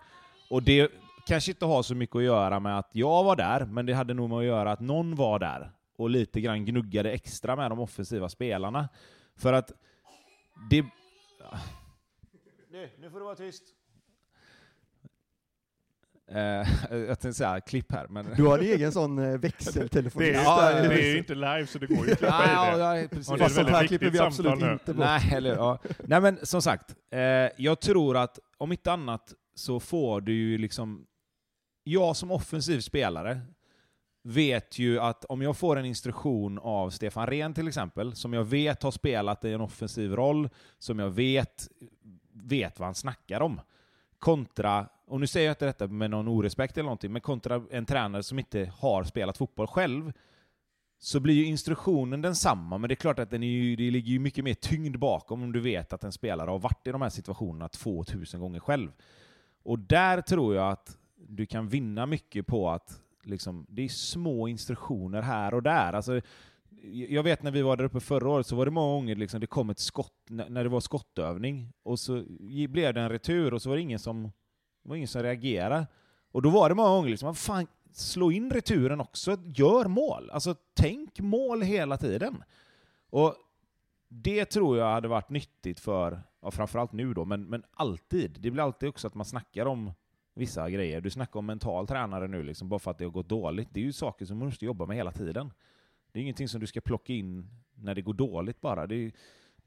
Och 0.50 0.64
det 0.64 0.92
kanske 1.28 1.52
inte 1.52 1.66
har 1.66 1.84
så 1.84 1.96
mycket 1.96 2.16
att 2.16 2.24
göra 2.24 2.60
med 2.60 2.80
att 2.80 2.90
jag 2.92 3.24
var 3.24 3.36
där, 3.36 3.66
men 3.66 3.86
det 3.86 3.94
hade 3.94 4.14
nog 4.14 4.30
med 4.30 4.38
att 4.38 4.46
göra 4.46 4.72
att 4.72 4.80
någon 4.80 5.16
var 5.16 5.40
där 5.40 5.72
och 5.98 6.10
lite 6.10 6.42
grann 6.42 6.66
gnuggade 6.66 7.12
extra 7.12 7.56
med 7.56 7.72
de 7.72 7.80
offensiva 7.80 8.30
spelarna. 8.30 8.90
För 9.36 9.54
att 9.54 9.72
det... 10.70 10.86
Nu, 12.72 12.90
nu 13.00 13.10
får 13.10 13.20
du 13.20 13.26
vara 13.26 13.36
tyst. 13.36 13.64
Eh, 16.32 16.40
jag 16.92 17.08
tänkte 17.08 17.34
säga 17.34 17.62
klipp 17.62 17.92
här, 17.92 18.08
men... 18.08 18.26
Du 18.36 18.44
har 18.44 18.60
en 18.60 18.66
egen 18.66 18.92
sån 18.92 19.20
eh, 19.20 19.38
växeltelefon. 19.38 20.22
Det 20.22 20.34
är, 20.34 20.44
Ja, 20.44 20.72
det 20.72 20.94
är 20.94 21.12
ju 21.12 21.18
inte 21.18 21.36
live 21.36 21.68
så 21.68 21.80
det 21.80 21.88
går 21.88 22.06
ju 22.06 22.12
att 22.12 22.18
klippa 22.18 22.44
Ja, 22.48 22.96
ja, 22.96 23.08
precis. 23.10 23.40
Fast 23.40 23.56
sånt 23.56 23.70
här 23.70 23.88
klipper 23.88 24.10
vi 24.10 24.20
absolut 24.20 24.60
nu. 24.60 24.72
inte 24.72 24.94
bort. 24.94 25.06
Nej, 25.06 25.34
eller, 25.34 25.56
ja. 25.56 25.80
Nej 26.06 26.22
men 26.22 26.40
som 26.44 26.62
sagt, 26.62 26.96
eh, 27.12 27.20
jag 27.58 27.80
tror 27.80 28.18
att 28.18 28.40
om 28.58 28.72
inte 28.72 28.92
annat 28.92 29.34
så 29.56 29.80
får 29.80 30.22
du 30.22 30.34
ju 30.34 30.58
liksom... 30.58 31.06
Jag 31.84 32.16
som 32.16 32.32
offensiv 32.32 32.80
spelare 32.80 33.42
vet 34.24 34.80
ju 34.80 35.00
att 35.00 35.26
om 35.26 35.42
jag 35.42 35.58
får 35.58 35.76
en 35.76 35.86
instruktion 35.86 36.60
av 36.60 36.90
Stefan 36.90 37.28
Rehn 37.28 37.54
till 37.54 37.68
exempel, 37.68 38.16
som 38.16 38.34
jag 38.34 38.44
vet 38.44 38.84
har 38.84 38.92
spelat 38.92 39.46
i 39.46 39.54
en 39.54 39.62
offensiv 39.62 40.12
roll, 40.12 40.50
som 40.80 41.00
jag 41.00 41.10
vet, 41.10 41.68
vet 42.34 42.80
vad 42.80 42.88
han 42.88 42.96
snackar 42.96 43.42
om, 43.42 43.62
kontra, 44.20 44.90
och 45.08 45.20
nu 45.20 45.28
säger 45.28 45.48
jag 45.48 45.52
inte 45.52 45.66
detta 45.66 45.88
med 45.88 46.10
någon 46.10 46.28
orespekt 46.28 46.78
eller 46.78 46.84
någonting, 46.84 47.12
men 47.12 47.22
kontra 47.22 47.64
en 47.72 47.86
tränare 47.86 48.24
som 48.24 48.40
inte 48.40 48.72
har 48.78 49.04
spelat 49.04 49.38
fotboll 49.38 49.68
själv, 49.68 50.12
så 51.00 51.20
blir 51.20 51.34
ju 51.34 51.46
instruktionen 51.46 52.22
densamma, 52.22 52.78
men 52.78 52.88
det 52.88 52.94
är 52.94 52.96
klart 52.96 53.20
att 53.20 53.30
den 53.30 53.44
är 53.44 53.48
ju, 53.48 53.76
det 53.76 53.92
ligger 53.92 54.12
ju 54.12 54.20
mycket 54.20 54.44
mer 54.44 54.54
tyngd 54.54 55.00
bakom 55.00 55.44
om 55.44 55.52
du 55.52 55.60
vet 55.60 55.94
att 55.94 56.04
en 56.04 56.12
spelare 56.12 56.50
har 56.50 56.60
varit 56.60 56.88
i 56.88 56.92
de 56.92 57.02
här 57.02 57.10
situationerna 57.10 57.70
2000 57.70 58.40
gånger 58.40 58.60
själv. 58.60 58.92
Och 59.64 59.80
där 59.80 60.22
tror 60.22 60.56
jag 60.56 60.72
att 60.72 60.98
du 61.16 61.46
kan 61.46 61.68
vinna 61.68 62.06
mycket 62.06 62.48
på 62.48 62.70
att 62.70 63.02
liksom, 63.24 63.66
det 63.70 63.82
är 63.82 63.90
små 63.90 64.48
instruktioner 64.48 65.22
här 65.22 65.54
och 65.54 65.64
där. 65.64 65.94
Alltså, 65.94 66.22
jag 67.10 67.24
vet 67.24 67.44
när 67.44 67.52
vi 67.52 67.62
var 67.62 67.78
där 67.78 67.84
uppe 67.84 68.00
förra 68.00 68.30
året 68.30 68.48
så 68.48 68.56
var 68.56 68.66
det 68.66 68.72
många 68.72 68.94
gånger 68.94 69.16
liksom, 69.16 69.40
det 69.40 69.48
kom 69.48 69.70
ett 69.70 69.80
skott, 69.80 70.14
när 70.30 70.50
när 70.50 70.64
det 70.64 70.70
var 70.70 70.80
skottövning, 70.80 71.74
och 71.84 72.00
så 72.00 72.24
blev 72.70 72.94
det 72.94 73.02
en 73.02 73.10
retur 73.10 73.54
och 73.54 73.62
så 73.62 73.70
var 73.70 73.76
det 73.76 73.82
ingen 73.82 74.00
som, 74.00 74.32
det 74.88 74.90
var 74.90 74.96
ingen 74.96 75.08
som 75.08 75.24
reagerade. 75.24 75.88
Och 76.32 76.42
då 76.42 76.50
var 76.50 76.70
det 76.70 76.76
många 76.76 76.90
gånger 76.90 77.10
liksom, 77.10 77.36
fan, 77.36 77.68
slå 77.92 78.32
in 78.32 78.52
returen 78.52 79.02
också, 79.02 79.38
gör 79.46 79.86
mål. 79.86 80.30
Alltså 80.30 80.56
tänk 80.74 81.20
mål 81.20 81.62
hela 81.62 81.98
tiden. 81.98 82.44
Och 83.10 83.36
det 84.10 84.46
tror 84.46 84.78
jag 84.78 84.86
hade 84.92 85.08
varit 85.08 85.30
nyttigt 85.30 85.80
för, 85.80 86.22
ja, 86.42 86.52
framförallt 86.52 86.92
nu 86.92 87.14
då, 87.14 87.26
men, 87.26 87.46
men 87.46 87.64
alltid. 87.74 88.38
Det 88.40 88.52
blir 88.52 88.64
alltid 88.64 88.90
också 88.90 89.08
att 89.08 89.16
man 89.16 89.26
snackar 89.26 89.66
om 89.66 89.92
vissa 90.34 90.70
grejer. 90.70 91.02
Du 91.02 91.10
snackar 91.10 91.40
om 91.40 91.46
mental 91.46 91.88
tränare 91.88 92.28
nu, 92.28 92.44
liksom, 92.44 92.70
bara 92.70 92.80
för 92.80 92.92
att 92.92 92.98
det 92.98 93.06
har 93.06 93.12
gått 93.12 93.30
dåligt. 93.30 93.68
Det 93.72 93.80
är 93.80 93.84
ju 93.84 93.94
saker 93.94 94.26
som 94.26 94.38
man 94.38 94.48
måste 94.48 94.66
jobba 94.66 94.86
med 94.86 94.98
hela 94.98 95.12
tiden. 95.12 95.54
Det 96.12 96.20
är 96.20 96.24
ingenting 96.24 96.48
som 96.48 96.62
du 96.62 96.68
ska 96.68 96.82
plocka 96.82 97.14
in 97.14 97.50
när 97.76 97.96
det 97.96 98.02
går 98.02 98.14
dåligt 98.14 98.62
bara. 98.62 98.88
Det, 98.88 98.96
är- 98.96 99.12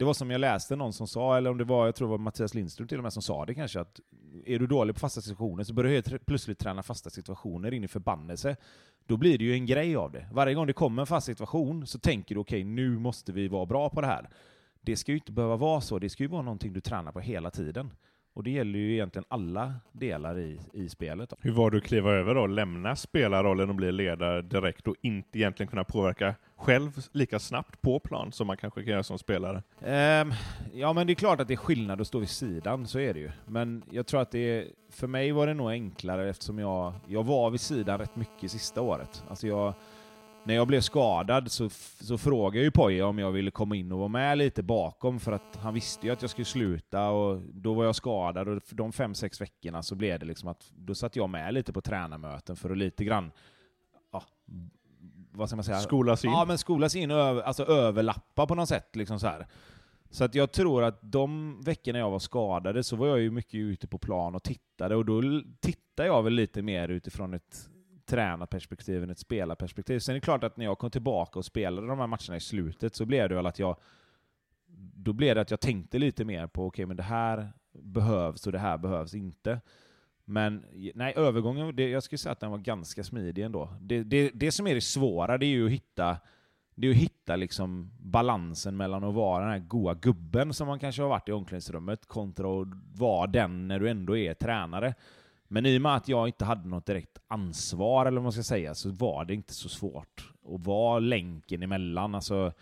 det 0.01 0.07
var 0.07 0.15
som 0.15 0.31
jag 0.31 0.39
läste 0.39 0.77
någon 0.77 0.93
som 0.93 1.07
sa, 1.07 1.37
eller 1.37 1.51
om 1.51 1.59
det 1.59 1.65
var, 1.65 1.87
jag 1.87 1.95
tror 1.95 2.09
det 2.09 2.11
var 2.11 2.19
Mattias 2.19 2.55
Lindström 2.55 2.89
till 2.89 2.99
och 2.99 3.03
med 3.03 3.13
som 3.13 3.23
sa 3.23 3.47
det 3.47 3.55
kanske, 3.55 3.81
att 3.81 4.01
är 4.47 4.59
du 4.59 4.67
dålig 4.67 4.95
på 4.95 5.01
fasta 5.01 5.21
situationer 5.21 5.65
så 5.65 5.75
börjar 5.75 5.89
du 5.89 5.95
helt 5.95 6.27
plötsligt 6.27 6.59
träna 6.59 6.83
fasta 6.83 7.11
situationer 7.11 7.75
in 7.75 7.85
i 7.85 7.89
förbannelse. 7.89 8.57
Då 9.07 9.17
blir 9.17 9.39
det 9.39 9.45
ju 9.45 9.53
en 9.53 9.67
grej 9.67 9.97
av 9.97 10.13
det. 10.13 10.29
Varje 10.33 10.55
gång 10.55 10.67
det 10.67 10.73
kommer 10.73 11.03
en 11.03 11.07
fast 11.07 11.27
situation 11.27 11.87
så 11.87 11.99
tänker 11.99 12.35
du 12.35 12.41
okej, 12.41 12.65
nu 12.65 12.99
måste 12.99 13.33
vi 13.33 13.49
vara 13.49 13.67
bra 13.67 13.91
på 13.91 14.01
det 14.01 14.07
här. 14.07 14.31
Det 14.81 14.97
ska 14.97 15.13
ju 15.13 15.19
inte 15.19 15.33
behöva 15.33 15.57
vara 15.57 15.81
så, 15.81 15.99
det 15.99 16.11
ska 16.11 16.23
ju 16.23 16.29
vara 16.29 16.43
någonting 16.43 16.73
du 16.73 16.81
tränar 16.81 17.13
på 17.13 17.21
hela 17.21 17.51
tiden. 17.51 17.91
Och 18.35 18.43
det 18.43 18.51
gäller 18.51 18.79
ju 18.79 18.93
egentligen 18.93 19.25
alla 19.29 19.75
delar 19.93 20.39
i, 20.39 20.61
i 20.73 20.89
spelet. 20.89 21.33
Hur 21.41 21.53
var 21.53 21.71
du 21.71 21.79
att 21.79 21.85
kliva 21.85 22.13
över 22.13 22.35
då? 22.35 22.47
Lämna 22.47 22.97
spelarrollen 22.97 23.69
och 23.69 23.75
bli 23.75 23.93
ledare 23.93 24.43
direkt 24.43 24.89
och 24.89 24.97
inte 25.01 25.39
egentligen 25.39 25.71
kunna 25.71 25.85
påverka 25.85 26.35
själv 26.57 27.07
lika 27.13 27.39
snabbt 27.39 27.83
på 27.83 28.01
plan 28.01 28.33
som 28.33 28.47
man 28.47 28.57
kanske 28.57 28.83
kan 28.83 28.93
göra 28.93 29.03
som 29.03 29.19
spelare? 29.19 29.63
Ehm, 29.85 30.33
ja, 30.75 30.93
men 30.93 31.07
det 31.07 31.13
är 31.13 31.15
klart 31.15 31.41
att 31.41 31.49
det 31.49 31.55
är 31.55 31.57
skillnad 31.57 32.01
att 32.01 32.07
stå 32.07 32.19
vid 32.19 32.29
sidan, 32.29 32.87
så 32.87 32.99
är 32.99 33.15
det 33.15 33.21
ju. 33.21 33.31
Men 33.47 33.83
jag 33.91 34.07
tror 34.07 34.21
att 34.21 34.31
det 34.31 34.69
för 34.91 35.07
mig 35.07 35.33
var 35.33 35.47
det 35.47 35.55
nog 35.55 35.71
enklare 35.71 36.31
eftersom 36.31 36.59
jag, 36.59 36.93
jag 37.07 37.25
var 37.25 37.51
vid 37.51 37.61
sidan 37.61 37.99
rätt 37.99 38.17
mycket 38.17 38.51
sista 38.51 38.81
året. 38.81 39.25
Alltså 39.29 39.47
jag, 39.47 39.75
när 40.45 40.55
jag 40.55 40.67
blev 40.67 40.81
skadad 40.81 41.51
så, 41.51 41.69
så 42.01 42.19
frågade 42.19 42.65
ju 42.65 42.71
Poja 42.71 43.07
om 43.07 43.19
jag 43.19 43.33
ville 43.33 43.51
komma 43.51 43.77
in 43.77 43.93
och 43.93 43.99
vara 43.99 44.09
med 44.09 44.39
lite 44.39 44.63
bakom 44.63 45.21
för 45.21 45.33
att 45.33 45.57
han 45.63 45.75
visste 45.75 46.07
ju 46.07 46.13
att 46.13 46.23
jag 46.23 46.31
skulle 46.31 46.45
sluta 46.45 47.11
och 47.11 47.41
då 47.41 47.75
var 47.75 47.85
jag 47.85 47.97
skadad 47.97 48.49
och 48.49 48.63
de 48.71 48.93
fem, 48.93 49.15
sex 49.15 49.41
veckorna 49.41 49.83
så 49.83 49.95
blev 49.95 50.19
det 50.19 50.27
liksom 50.27 50.49
att 50.49 50.71
då 50.77 50.95
satt 50.95 51.17
jag 51.17 51.31
med 51.31 51.55
lite 51.55 51.73
på 51.73 51.81
tränarmöten 51.81 52.57
för 52.57 52.71
att 52.71 52.79
lite 52.79 53.05
grann, 53.05 53.33
ja, 54.13 54.23
vad 55.33 55.49
ska 55.49 55.57
man 55.57 55.65
säga? 55.65 55.79
Skolas 55.79 56.25
in? 56.25 56.31
Ja, 56.31 56.45
men 56.45 56.59
skolas 56.59 56.97
in 56.97 57.11
och 57.11 57.17
över, 57.17 57.43
alltså 57.43 57.65
överlappa 57.65 58.47
på 58.47 58.55
något 58.55 58.69
sätt. 58.69 58.97
Liksom 58.97 59.21
så, 59.21 59.27
här. 59.27 59.47
så 60.11 60.25
att 60.25 60.35
jag 60.35 60.53
tror 60.53 60.85
att 60.85 60.99
de 61.03 61.57
veckorna 61.63 61.99
jag 61.99 62.11
var 62.11 62.19
skadade 62.19 62.85
så 62.85 62.97
var 62.97 63.07
jag 63.07 63.21
ju 63.21 63.31
mycket 63.31 63.55
ute 63.55 63.87
på 63.87 63.99
plan 63.99 64.35
och 64.35 64.43
tittade, 64.43 64.97
och 64.97 65.05
då 65.05 65.23
tittade 65.61 66.09
jag 66.09 66.23
väl 66.23 66.33
lite 66.33 66.63
mer 66.63 66.89
utifrån 66.89 67.35
ett 67.35 67.71
tränarperspektiv 68.11 69.03
än 69.03 69.11
ett 69.11 69.19
spelarperspektiv. 69.19 69.99
Sen 69.99 70.13
är 70.13 70.15
det 70.15 70.25
klart 70.25 70.45
att 70.45 70.57
när 70.57 70.65
jag 70.65 70.79
kom 70.79 70.91
tillbaka 70.91 71.39
och 71.39 71.45
spelade 71.45 71.87
de 71.87 71.99
här 71.99 72.07
matcherna 72.07 72.37
i 72.37 72.41
slutet 72.41 72.95
så 72.95 73.07
blev 73.07 73.29
det 73.29 73.35
väl 73.35 73.47
att 73.47 73.59
jag 73.59 73.77
då 74.95 75.13
blev 75.13 75.35
det 75.35 75.41
att 75.41 75.51
jag 75.51 75.61
tänkte 75.61 75.99
lite 75.99 76.25
mer 76.25 76.47
på 76.47 76.67
okej, 76.67 76.87
men 76.87 76.97
det 76.97 77.03
här 77.03 77.53
behövs 77.73 78.47
och 78.47 78.53
det 78.53 78.59
här 78.59 78.79
behövs 78.79 79.15
inte. 79.15 79.61
Men 80.25 80.65
nej, 80.95 81.15
övergången, 81.17 81.77
det, 81.77 81.89
jag 81.89 82.03
skulle 82.03 82.19
säga 82.19 82.33
att 82.33 82.41
den 82.41 82.51
var 82.51 82.59
ganska 82.59 83.05
smidig 83.05 83.45
ändå. 83.45 83.75
Det, 83.81 84.03
det, 84.03 84.31
det 84.35 84.53
som 84.53 84.67
är 84.67 84.75
det 84.75 84.81
svåra, 84.81 85.39
det 85.39 85.47
är 85.47 85.49
ju 85.49 85.67
att 85.67 85.73
hitta, 85.73 86.17
det 86.75 86.87
är 86.87 86.91
att 86.91 86.97
hitta 86.97 87.37
liksom 87.37 87.91
balansen 88.01 88.77
mellan 88.77 89.05
att 89.05 89.15
vara 89.15 89.43
den 89.43 89.53
här 89.53 89.59
goa 89.59 89.95
gubben 89.95 90.55
som 90.55 90.67
man 90.67 90.79
kanske 90.79 91.03
har 91.03 91.09
varit 91.09 91.29
i 91.29 91.33
omklädningsrummet 91.33 92.07
kontra 92.07 92.63
att 92.63 92.69
vara 92.95 93.27
den 93.27 93.69
när 93.69 93.81
du 93.81 93.91
ändå 93.91 94.17
är 94.17 94.35
tränare. 94.35 94.95
Men 95.53 95.67
i 95.67 95.79
och 95.79 95.83
med 95.83 95.95
att 95.95 96.09
jag 96.09 96.29
inte 96.29 96.45
hade 96.45 96.69
något 96.69 96.87
direkt 96.87 97.19
ansvar, 97.29 98.07
eller 98.07 98.17
vad 98.17 98.23
man 98.23 98.33
ska 98.33 98.43
säga, 98.43 98.75
så 98.75 98.91
var 98.91 99.25
det 99.25 99.35
inte 99.35 99.55
så 99.55 99.69
svårt 99.69 100.33
att 100.55 100.67
vara 100.67 100.99
länken 100.99 101.63
emellan. 101.63 102.15
Alltså, 102.15 102.53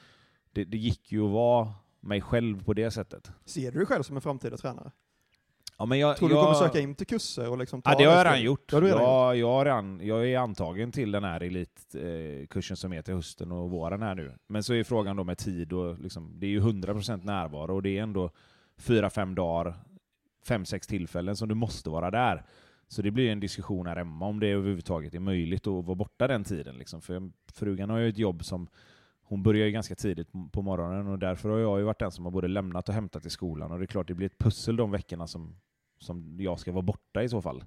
det, 0.53 0.65
det 0.65 0.77
gick 0.77 1.13
ju 1.13 1.25
att 1.25 1.31
vara 1.31 1.75
mig 2.01 2.21
själv 2.21 2.65
på 2.65 2.75
det 2.75 2.91
sättet. 2.91 3.31
Ser 3.45 3.73
du 3.73 3.79
dig 3.79 3.87
själv 3.87 4.03
som 4.03 4.17
en 4.17 4.23
framtida 4.23 4.57
tränare? 4.57 4.91
Ja, 5.79 5.87
men 5.87 5.99
jag, 5.99 6.17
Tror 6.17 6.29
du 6.29 6.35
jag... 6.35 6.45
kommer 6.45 6.55
söka 6.55 6.81
in 6.81 6.95
till 6.95 7.07
kurser 7.07 7.51
och 7.51 7.59
liksom 7.59 7.83
ta 7.83 7.91
Ja, 7.91 7.99
det 7.99 8.05
har 8.05 8.13
jag 8.13 8.27
redan 8.27 8.43
gjort. 8.43 8.71
Du 8.71 8.81
redan 8.81 9.03
jag, 9.03 9.37
Jag, 9.37 9.49
har 9.49 9.65
redan, 9.65 10.01
jag 10.03 10.31
är 10.31 10.39
antagen 10.39 10.93
till 10.93 11.11
den 11.11 11.25
här 11.25 11.41
elitkursen 11.43 12.77
som 12.77 12.93
är 12.93 13.03
till 13.03 13.15
hösten 13.15 13.53
och 13.53 13.71
våren 13.71 14.03
här 14.03 14.15
nu. 14.15 14.35
Men 14.47 14.63
så 14.63 14.75
är 14.75 14.85
frågan 14.85 15.17
då 15.17 15.25
med 15.25 15.39
tid 15.39 15.73
och 15.73 15.99
liksom, 15.99 16.33
det 16.41 16.47
är 16.47 16.51
ju 16.51 16.61
100% 16.61 17.25
närvaro 17.25 17.75
och 17.75 17.83
det 17.83 17.99
är 17.99 18.03
ändå 18.03 18.31
4-5 18.81 19.35
dagar, 19.35 19.75
5-6 20.47 20.89
tillfällen 20.89 21.37
som 21.37 21.49
du 21.49 21.55
måste 21.55 21.91
vara 21.91 22.11
där. 22.11 22.45
Så 22.89 23.03
det 23.03 23.11
blir 23.11 23.31
en 23.31 23.41
diskussion 23.41 23.87
här 23.87 23.97
hemma 23.97 24.27
om 24.27 24.41
det 24.41 24.49
överhuvudtaget 24.49 25.15
är 25.15 25.21
möjligt 25.21 25.67
att 25.67 25.85
vara 25.85 25.95
borta 25.95 26.27
den 26.27 26.45
tiden. 26.45 26.77
Liksom. 26.79 27.01
För 27.01 27.31
frugan 27.53 27.91
har 27.91 27.99
ju 27.99 28.09
ett 28.09 28.19
jobb 28.19 28.45
som 28.45 28.69
hon 29.23 29.43
börjar 29.43 29.67
ju 29.67 29.73
ganska 29.73 29.95
tidigt 29.95 30.29
på 30.53 30.63
morgonen 30.63 31.07
och 31.07 31.19
därför 31.19 31.49
har 31.49 31.59
jag 31.59 31.79
ju 31.79 31.85
varit 31.85 31.99
den 31.99 32.11
som 32.11 32.25
har 32.25 32.33
både 32.33 32.49
lämnat 32.49 32.89
och 32.89 32.95
hämtat 32.95 33.27
i 33.27 33.31
skolan. 33.31 33.73
Och 33.73 33.79
det 33.79 33.85
är 33.85 33.87
klart, 33.87 34.09
det 34.09 34.15
blir 34.15 34.27
ett 34.27 34.39
pussel 34.39 34.77
de 34.77 34.91
veckorna 34.91 35.27
som, 35.27 35.57
som 35.99 36.37
jag 36.41 36.61
ska 36.61 36.73
vara 36.73 36.83
borta 36.83 37.23
i 37.23 37.29
så 37.29 37.43
fall. 37.43 37.65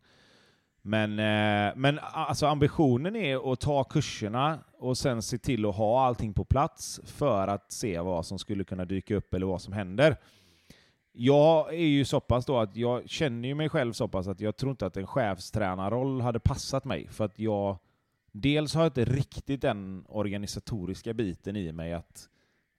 Men, 0.81 1.11
eh, 1.19 1.73
men 1.75 1.99
alltså 2.01 2.45
ambitionen 2.45 3.15
är 3.15 3.53
att 3.53 3.59
ta 3.59 3.83
kurserna 3.83 4.59
och 4.77 4.97
sen 4.97 5.21
se 5.21 5.37
till 5.37 5.65
att 5.65 5.75
ha 5.75 6.05
allting 6.05 6.33
på 6.33 6.45
plats 6.45 7.01
för 7.05 7.47
att 7.47 7.71
se 7.71 7.99
vad 7.99 8.25
som 8.25 8.39
skulle 8.39 8.63
kunna 8.63 8.85
dyka 8.85 9.15
upp 9.15 9.33
eller 9.33 9.45
vad 9.45 9.61
som 9.61 9.73
händer. 9.73 10.17
Jag 11.13 11.74
är 11.74 11.88
ju 11.88 12.06
så 12.06 12.20
pass 12.20 12.46
då 12.46 12.60
att 12.60 12.75
jag 12.75 13.10
känner 13.10 13.48
ju 13.48 13.56
mig 13.56 13.70
själv 13.70 13.94
så 13.94 14.08
pass 14.08 14.27
att 14.27 14.39
jag 14.39 14.56
tror 14.56 14.72
inte 14.72 14.86
att 14.86 14.98
en 14.98 15.08
chefstränarroll 15.08 16.22
hade 16.22 16.39
passat 16.39 16.86
mig. 16.86 17.08
För 17.08 17.25
att 17.25 17.39
jag 17.39 17.77
dels 18.32 18.74
har 18.75 18.82
jag 18.82 18.89
inte 18.89 19.06
riktigt 19.06 19.62
den 19.62 20.06
organisatoriska 20.08 21.13
biten 21.13 21.56
i 21.56 21.72
mig 21.72 21.94
att, 21.94 22.30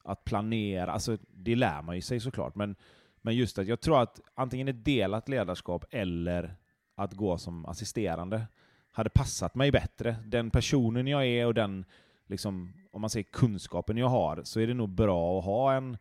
att 0.05 0.25
planera, 0.25 0.93
alltså 0.93 1.19
det 1.29 1.57
lär 1.57 1.83
man 1.83 1.95
ju 1.95 2.03
sig 2.03 2.21
såklart, 2.21 2.55
men, 2.55 2.77
men 3.21 3.37
just 3.37 3.59
att 3.59 3.67
jag 3.67 3.81
tror 3.81 4.03
att 4.03 4.21
antingen 4.35 4.69
ett 4.69 4.85
delat 4.85 5.29
ledarskap 5.29 5.85
eller 5.91 6.57
att 6.95 7.13
gå 7.13 7.39
som 7.39 7.67
assisterande 7.67 8.47
hade 8.91 9.11
passat 9.11 9.55
mig 9.55 9.73
bättre. 9.73 10.17
Den 10.27 10.51
personen 10.51 11.07
jag 11.07 11.27
är 11.27 11.47
och 11.47 11.55
den, 11.55 11.85
liksom, 12.27 12.73
om 12.91 13.01
man 13.01 13.11
säger 13.11 13.25
kunskapen 13.25 13.97
jag 13.97 14.09
har, 14.09 14.41
så 14.45 14.61
är 14.61 14.67
det 14.67 14.75
nog 14.75 14.89
bra 14.89 15.39
att 15.39 15.45
ha 15.45 15.73
en 15.75 15.97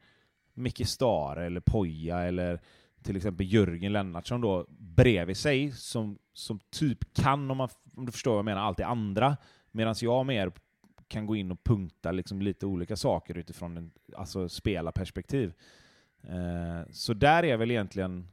Micke 0.54 0.88
Stare 0.88 1.46
eller 1.46 1.62
Poja 1.62 2.20
eller 2.20 2.62
till 3.04 3.16
exempel 3.16 3.54
Jörgen 3.54 3.94
Lennartsson 3.94 4.42
då 4.42 4.66
bredvid 4.70 5.38
sig 5.38 5.72
som, 5.72 6.18
som 6.34 6.60
typ 6.70 7.14
kan, 7.14 7.52
om, 7.52 7.58
man, 7.58 7.70
om 7.96 8.06
du 8.06 8.12
förstår 8.12 8.32
vad 8.32 8.38
jag 8.38 8.46
menar, 8.46 8.62
allt 8.62 8.78
det 8.78 8.86
andra. 8.86 9.38
Medan 9.72 9.96
jag 10.02 10.26
mer 10.26 10.52
kan 11.08 11.26
gå 11.26 11.36
in 11.36 11.52
och 11.52 11.64
punkta 11.64 12.12
liksom 12.12 12.42
lite 12.42 12.66
olika 12.66 12.96
saker 12.96 13.38
utifrån 13.38 13.78
en 13.78 13.92
alltså 14.18 14.50
spelarperspektiv. 14.50 15.54
Eh, 16.24 16.92
så 16.92 17.14
där 17.14 17.44
är 17.44 17.58
väl 17.58 17.72
egentligen 17.72 18.28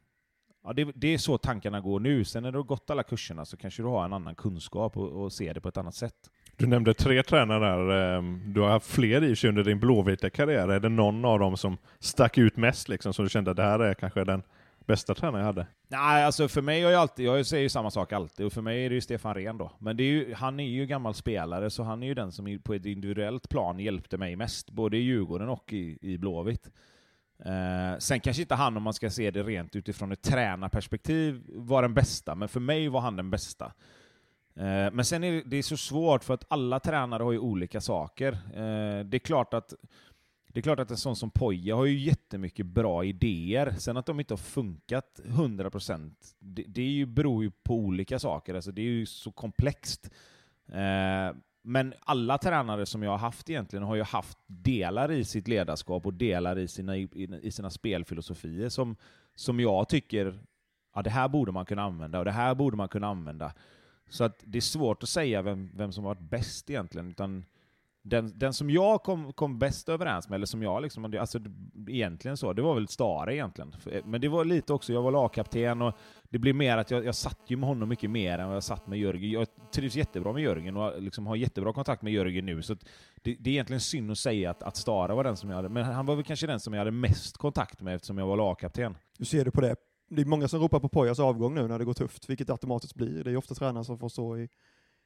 Ja, 0.63 0.73
det, 0.73 0.93
det, 0.95 1.15
är 1.15 1.19
så 1.19 1.39
tankarna 1.39 1.81
går 1.81 2.01
nu. 2.01 2.25
Sen 2.25 2.43
när 2.43 2.53
du 2.53 2.59
har 2.59 2.65
gått 2.65 2.91
alla 2.91 3.03
kurserna 3.03 3.45
så 3.45 3.57
kanske 3.57 3.83
du 3.83 3.87
har 3.87 4.05
en 4.05 4.13
annan 4.13 4.35
kunskap 4.35 4.97
och, 4.97 5.09
och 5.09 5.33
ser 5.33 5.55
det 5.55 5.61
på 5.61 5.69
ett 5.69 5.77
annat 5.77 5.95
sätt. 5.95 6.31
Du 6.59 6.67
nämnde 6.67 6.95
tre 6.95 7.23
tränare 7.23 7.59
där. 7.59 8.17
Ehm, 8.17 8.43
du 8.47 8.61
har 8.61 8.69
haft 8.69 8.87
fler 8.87 9.25
i 9.25 9.27
och 9.27 9.29
för 9.29 9.35
sig 9.35 9.49
under 9.49 9.65
din 9.65 9.81
blåvita 9.81 10.31
karriär. 10.31 10.69
Är 10.69 10.81
det 10.81 10.89
någon 10.89 11.25
av 11.25 11.39
dem 11.39 11.57
som 11.57 11.79
stack 11.99 12.39
ut 12.39 12.57
mest, 12.57 12.89
liksom, 12.89 13.15
som 13.15 13.25
du 13.25 13.29
kände 13.29 13.51
att 13.51 13.57
det 13.57 13.63
här 13.63 13.79
är 13.79 13.95
kanske 13.95 14.25
den 14.25 14.43
bästa 14.87 15.15
tränaren 15.15 15.41
jag 15.41 15.47
hade? 15.47 15.67
Nej, 15.89 16.25
alltså 16.25 16.49
för 16.49 16.63
mig 16.63 16.83
har 16.83 16.91
jag 16.91 17.01
alltid, 17.01 17.27
jag 17.27 17.47
säger 17.47 17.63
ju 17.63 17.69
samma 17.69 17.91
sak 17.91 18.13
alltid, 18.13 18.47
och 18.47 18.53
för 18.53 18.63
mig 18.63 18.85
är 18.85 18.89
det 18.89 18.95
ju 18.95 19.01
Stefan 19.01 19.35
Rehn 19.35 19.59
då. 19.59 19.73
Men 19.79 19.97
det 19.97 20.03
är 20.03 20.11
ju, 20.11 20.35
han 20.35 20.61
är 20.61 20.69
ju 20.69 20.87
gammal 20.87 21.15
spelare, 21.15 21.71
så 21.71 21.83
han 21.83 22.03
är 22.03 22.07
ju 22.07 22.15
den 22.15 22.33
som 22.33 22.59
på 22.65 22.75
ett 22.75 22.87
individuellt 22.87 23.49
plan 23.49 23.79
hjälpte 23.79 24.19
mig 24.19 24.37
mest, 24.37 24.71
både 24.71 24.97
i 24.97 25.01
Djurgården 25.01 25.49
och 25.49 25.73
i, 25.73 25.99
i 26.01 26.19
Blåvitt. 26.19 26.71
Eh, 27.45 27.99
sen 27.99 28.21
kanske 28.21 28.43
inte 28.43 28.55
han, 28.55 28.77
om 28.77 28.83
man 28.83 28.95
ska 28.95 29.11
se 29.11 29.31
det 29.31 29.43
rent 29.43 29.77
utifrån 29.77 30.13
ett 30.13 30.23
tränarperspektiv, 30.23 31.43
var 31.49 31.83
den 31.83 31.95
bästa, 31.95 32.35
men 32.35 32.49
för 32.49 32.61
mig 32.61 32.89
var 32.89 33.01
han 33.01 33.17
den 33.17 33.31
bästa. 33.31 33.73
Eh, 34.59 34.91
men 34.93 35.05
sen 35.05 35.25
är 35.25 35.43
det, 35.47 35.63
så 35.63 35.77
svårt, 35.77 36.25
för 36.25 36.35
att 36.35 36.45
alla 36.49 36.81
tränare 36.81 37.23
har 37.23 37.33
ju 37.33 37.39
olika 37.39 37.81
saker. 37.81 38.33
Eh, 38.33 39.05
det 39.05 39.17
är 39.17 39.19
klart 39.19 39.55
att 39.55 39.75
det 40.53 40.61
är 40.61 40.63
klart 40.63 40.81
att 40.81 40.91
en 40.91 40.97
sån 40.97 41.17
som 41.17 41.31
Poja 41.31 41.77
har 41.77 41.87
ju 41.87 41.99
jättemycket 41.99 42.67
bra 42.67 43.05
idéer. 43.05 43.75
Sen 43.79 43.97
att 43.97 44.07
de 44.07 44.21
inte 44.21 44.35
har 44.35 44.39
funkat 44.39 45.21
100% 45.25 46.11
det, 46.39 46.65
det 46.69 46.83
är 46.83 46.87
ju, 46.87 47.07
beror 47.07 47.45
ju 47.45 47.51
på 47.51 47.75
olika 47.75 48.19
saker. 48.19 48.55
Alltså 48.55 48.73
det 48.73 48.83
är 48.83 48.87
ju 48.87 49.07
så 49.07 49.33
komplext. 49.33 50.11
Eh, 50.69 51.37
men 51.63 51.95
alla 52.01 52.39
tränare 52.39 52.87
som 52.87 53.03
jag 53.03 53.11
har 53.11 53.19
haft 53.19 53.51
egentligen 53.51 53.83
har 53.83 53.97
ju 53.97 54.03
haft 54.03 54.39
delar 54.47 55.13
i 55.13 55.25
sitt 55.25 55.49
ledarskap 55.49 56.07
och 56.07 56.15
delar 56.15 56.59
i 56.59 56.69
sina, 56.69 56.97
i, 56.97 57.39
i 57.43 57.51
sina 57.51 57.71
spelfilosofier 57.71 58.69
som, 58.69 58.97
som 59.35 59.61
jag 59.61 59.89
tycker 59.89 60.39
ja, 60.95 61.03
det 61.03 61.11
här 61.11 61.29
borde 61.29 61.53
man 61.53 61.67
kunna 61.67 61.83
använda 61.83 62.19
och 62.19 62.25
det 62.25 62.33
här 62.33 62.55
borde 62.55 62.77
man 62.77 62.89
kunna 62.89 63.07
använda. 63.07 63.53
Så 64.09 64.25
att 64.25 64.43
det 64.47 64.59
är 64.59 64.63
svårt 64.63 65.03
att 65.03 65.09
säga 65.09 65.43
vem, 65.43 65.71
vem 65.75 65.93
som 65.93 66.05
varit 66.05 66.21
bäst 66.21 66.71
egentligen. 66.71 67.11
Utan 67.11 67.45
den, 68.03 68.39
den 68.39 68.55
som 68.55 68.71
jag 68.71 69.03
kom, 69.03 69.33
kom 69.33 69.59
bäst 69.59 69.89
överens 69.89 70.29
med, 70.29 70.37
eller 70.37 70.47
som 70.47 70.63
jag 70.63 70.83
liksom, 70.83 71.15
alltså 71.21 71.39
egentligen 71.89 72.37
så, 72.37 72.53
det 72.53 72.63
var 72.63 72.75
väl 72.75 72.89
Stare 72.89 73.35
egentligen. 73.35 73.75
Eh, 73.91 74.05
men 74.05 74.21
det 74.21 74.29
var 74.29 74.45
lite 74.45 74.73
också, 74.73 74.93
jag 74.93 75.03
var 75.03 75.11
lagkapten 75.11 75.83
och 75.83 75.95
det 76.23 76.39
blev 76.39 76.55
mer 76.55 76.77
att 76.77 76.91
jag, 76.91 77.05
jag 77.05 77.15
satt 77.15 77.41
ju 77.47 77.57
med 77.57 77.69
honom 77.69 77.89
mycket 77.89 78.11
mer 78.11 78.39
än 78.39 78.47
vad 78.47 78.57
jag 78.57 78.65
satt 78.65 78.87
med 78.87 78.99
Jörgen. 78.99 79.31
Jag 79.31 79.47
trivs 79.73 79.95
jättebra 79.95 80.33
med 80.33 80.43
Jörgen 80.43 80.77
och 80.77 81.03
liksom 81.03 81.27
har 81.27 81.37
jättebra 81.37 81.73
kontakt 81.73 82.03
med 82.03 82.13
Jörgen 82.13 82.47
nu, 82.47 82.63
så 82.63 82.75
det, 83.23 83.37
det, 83.41 83.51
är 83.51 83.53
egentligen 83.53 83.81
synd 83.81 84.11
att 84.11 84.19
säga 84.19 84.51
att, 84.51 84.63
att 84.63 84.77
Stare 84.77 85.15
var 85.15 85.25
den 85.25 85.37
som 85.37 85.51
jag 85.51 85.57
hade, 85.57 85.69
men 85.69 85.85
han 85.85 86.07
var 86.07 86.15
väl 86.15 86.25
kanske 86.25 86.47
den 86.47 86.61
som 86.61 86.73
jag 86.73 86.81
hade 86.81 86.91
mest 86.91 87.37
kontakt 87.37 87.81
med 87.81 87.95
eftersom 87.95 88.19
jag 88.19 88.27
var 88.27 88.37
lagkapten. 88.37 88.97
Hur 89.19 89.25
ser 89.25 89.45
du 89.45 89.51
på 89.51 89.61
det? 89.61 89.77
Det 90.09 90.23
är 90.23 90.27
många 90.27 90.49
som 90.49 90.61
ropar 90.61 90.81
på 90.81 90.89
Pojas 90.89 91.19
avgång 91.19 91.55
nu 91.55 91.69
när 91.69 91.79
det 91.79 91.85
går 91.85 91.95
tufft, 91.95 92.31
vilket 92.31 92.47
det 92.47 92.53
automatiskt 92.53 92.95
blir. 92.95 93.25
Det 93.25 93.31
är 93.31 93.33
ju 93.33 93.37
ofta 93.37 93.55
tränare 93.55 93.85
som 93.85 93.99
får 93.99 94.09
stå 94.09 94.39
i 94.39 94.49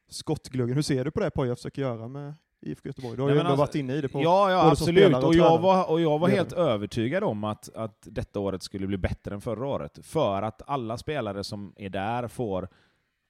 skottgluggen. 0.08 0.74
Hur 0.74 0.82
ser 0.82 1.04
du 1.04 1.10
på 1.10 1.20
det 1.20 1.30
Poja 1.30 1.56
försöker 1.56 1.82
göra 1.82 2.08
med 2.08 2.34
IFK 2.60 2.88
Göteborg? 2.88 3.16
Du 3.16 3.22
har 3.22 3.28
Nej, 3.28 3.34
ju 3.36 3.40
ändå 3.40 3.50
alltså- 3.50 3.62
varit 3.62 3.74
inne 3.74 3.94
i 3.94 4.00
det 4.00 4.08
på 4.08 4.22
Ja, 4.22 4.50
ja 4.50 4.70
absolut. 4.70 4.98
spelare 5.04 5.26
Och 5.26 5.34
jag, 5.34 5.58
var, 5.58 5.90
och 5.90 6.00
jag 6.00 6.18
var 6.18 6.28
helt 6.28 6.50
Ledare. 6.50 6.70
övertygad 6.70 7.24
om 7.24 7.44
att, 7.44 7.74
att 7.76 7.98
detta 8.10 8.40
året 8.40 8.62
skulle 8.62 8.86
bli 8.86 8.96
bättre 8.98 9.34
än 9.34 9.40
förra 9.40 9.66
året. 9.66 9.98
För 10.02 10.42
att 10.42 10.62
alla 10.66 10.98
spelare 10.98 11.44
som 11.44 11.72
är 11.76 11.88
där 11.90 12.28
får 12.28 12.68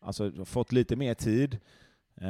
alltså, 0.01 0.45
fått 0.45 0.73
lite 0.73 0.97
mer 0.97 1.15
tid. 1.15 1.59
Eh, 2.21 2.29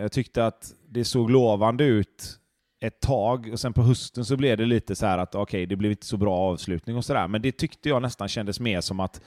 jag 0.00 0.12
tyckte 0.12 0.46
att 0.46 0.74
det 0.88 1.04
såg 1.04 1.30
lovande 1.30 1.84
ut 1.84 2.40
ett 2.80 3.00
tag, 3.00 3.48
och 3.52 3.60
sen 3.60 3.72
på 3.72 3.82
hösten 3.82 4.24
så 4.24 4.36
blev 4.36 4.58
det 4.58 4.64
lite 4.64 4.96
så 4.96 5.06
här 5.06 5.18
att 5.18 5.34
okej, 5.34 5.66
det 5.66 5.76
blev 5.76 5.90
inte 5.90 6.06
så 6.06 6.16
bra 6.16 6.36
avslutning 6.36 6.96
och 6.96 7.04
sådär. 7.04 7.28
Men 7.28 7.42
det 7.42 7.52
tyckte 7.52 7.88
jag 7.88 8.02
nästan 8.02 8.28
kändes 8.28 8.60
mer 8.60 8.80
som 8.80 9.00
att 9.00 9.20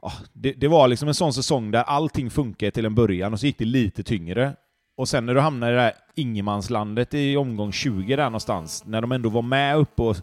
oh, 0.00 0.14
det, 0.32 0.52
det 0.52 0.68
var 0.68 0.88
liksom 0.88 1.08
en 1.08 1.14
sån 1.14 1.32
säsong 1.32 1.70
där 1.70 1.82
allting 1.82 2.30
funkade 2.30 2.70
till 2.70 2.84
en 2.84 2.94
början 2.94 3.32
och 3.32 3.40
så 3.40 3.46
gick 3.46 3.58
det 3.58 3.64
lite 3.64 4.02
tyngre. 4.02 4.56
Och 4.96 5.08
sen 5.08 5.26
när 5.26 5.34
du 5.34 5.40
hamnar 5.40 5.72
i 5.72 5.74
det 5.74 5.80
här 5.80 5.92
ingenmanslandet 6.14 7.14
i 7.14 7.36
omgång 7.36 7.72
20 7.72 8.16
där 8.16 8.24
någonstans, 8.24 8.84
när 8.86 9.00
de 9.00 9.12
ändå 9.12 9.28
var 9.28 9.42
med 9.42 9.76
uppe 9.76 10.02
och 10.02 10.16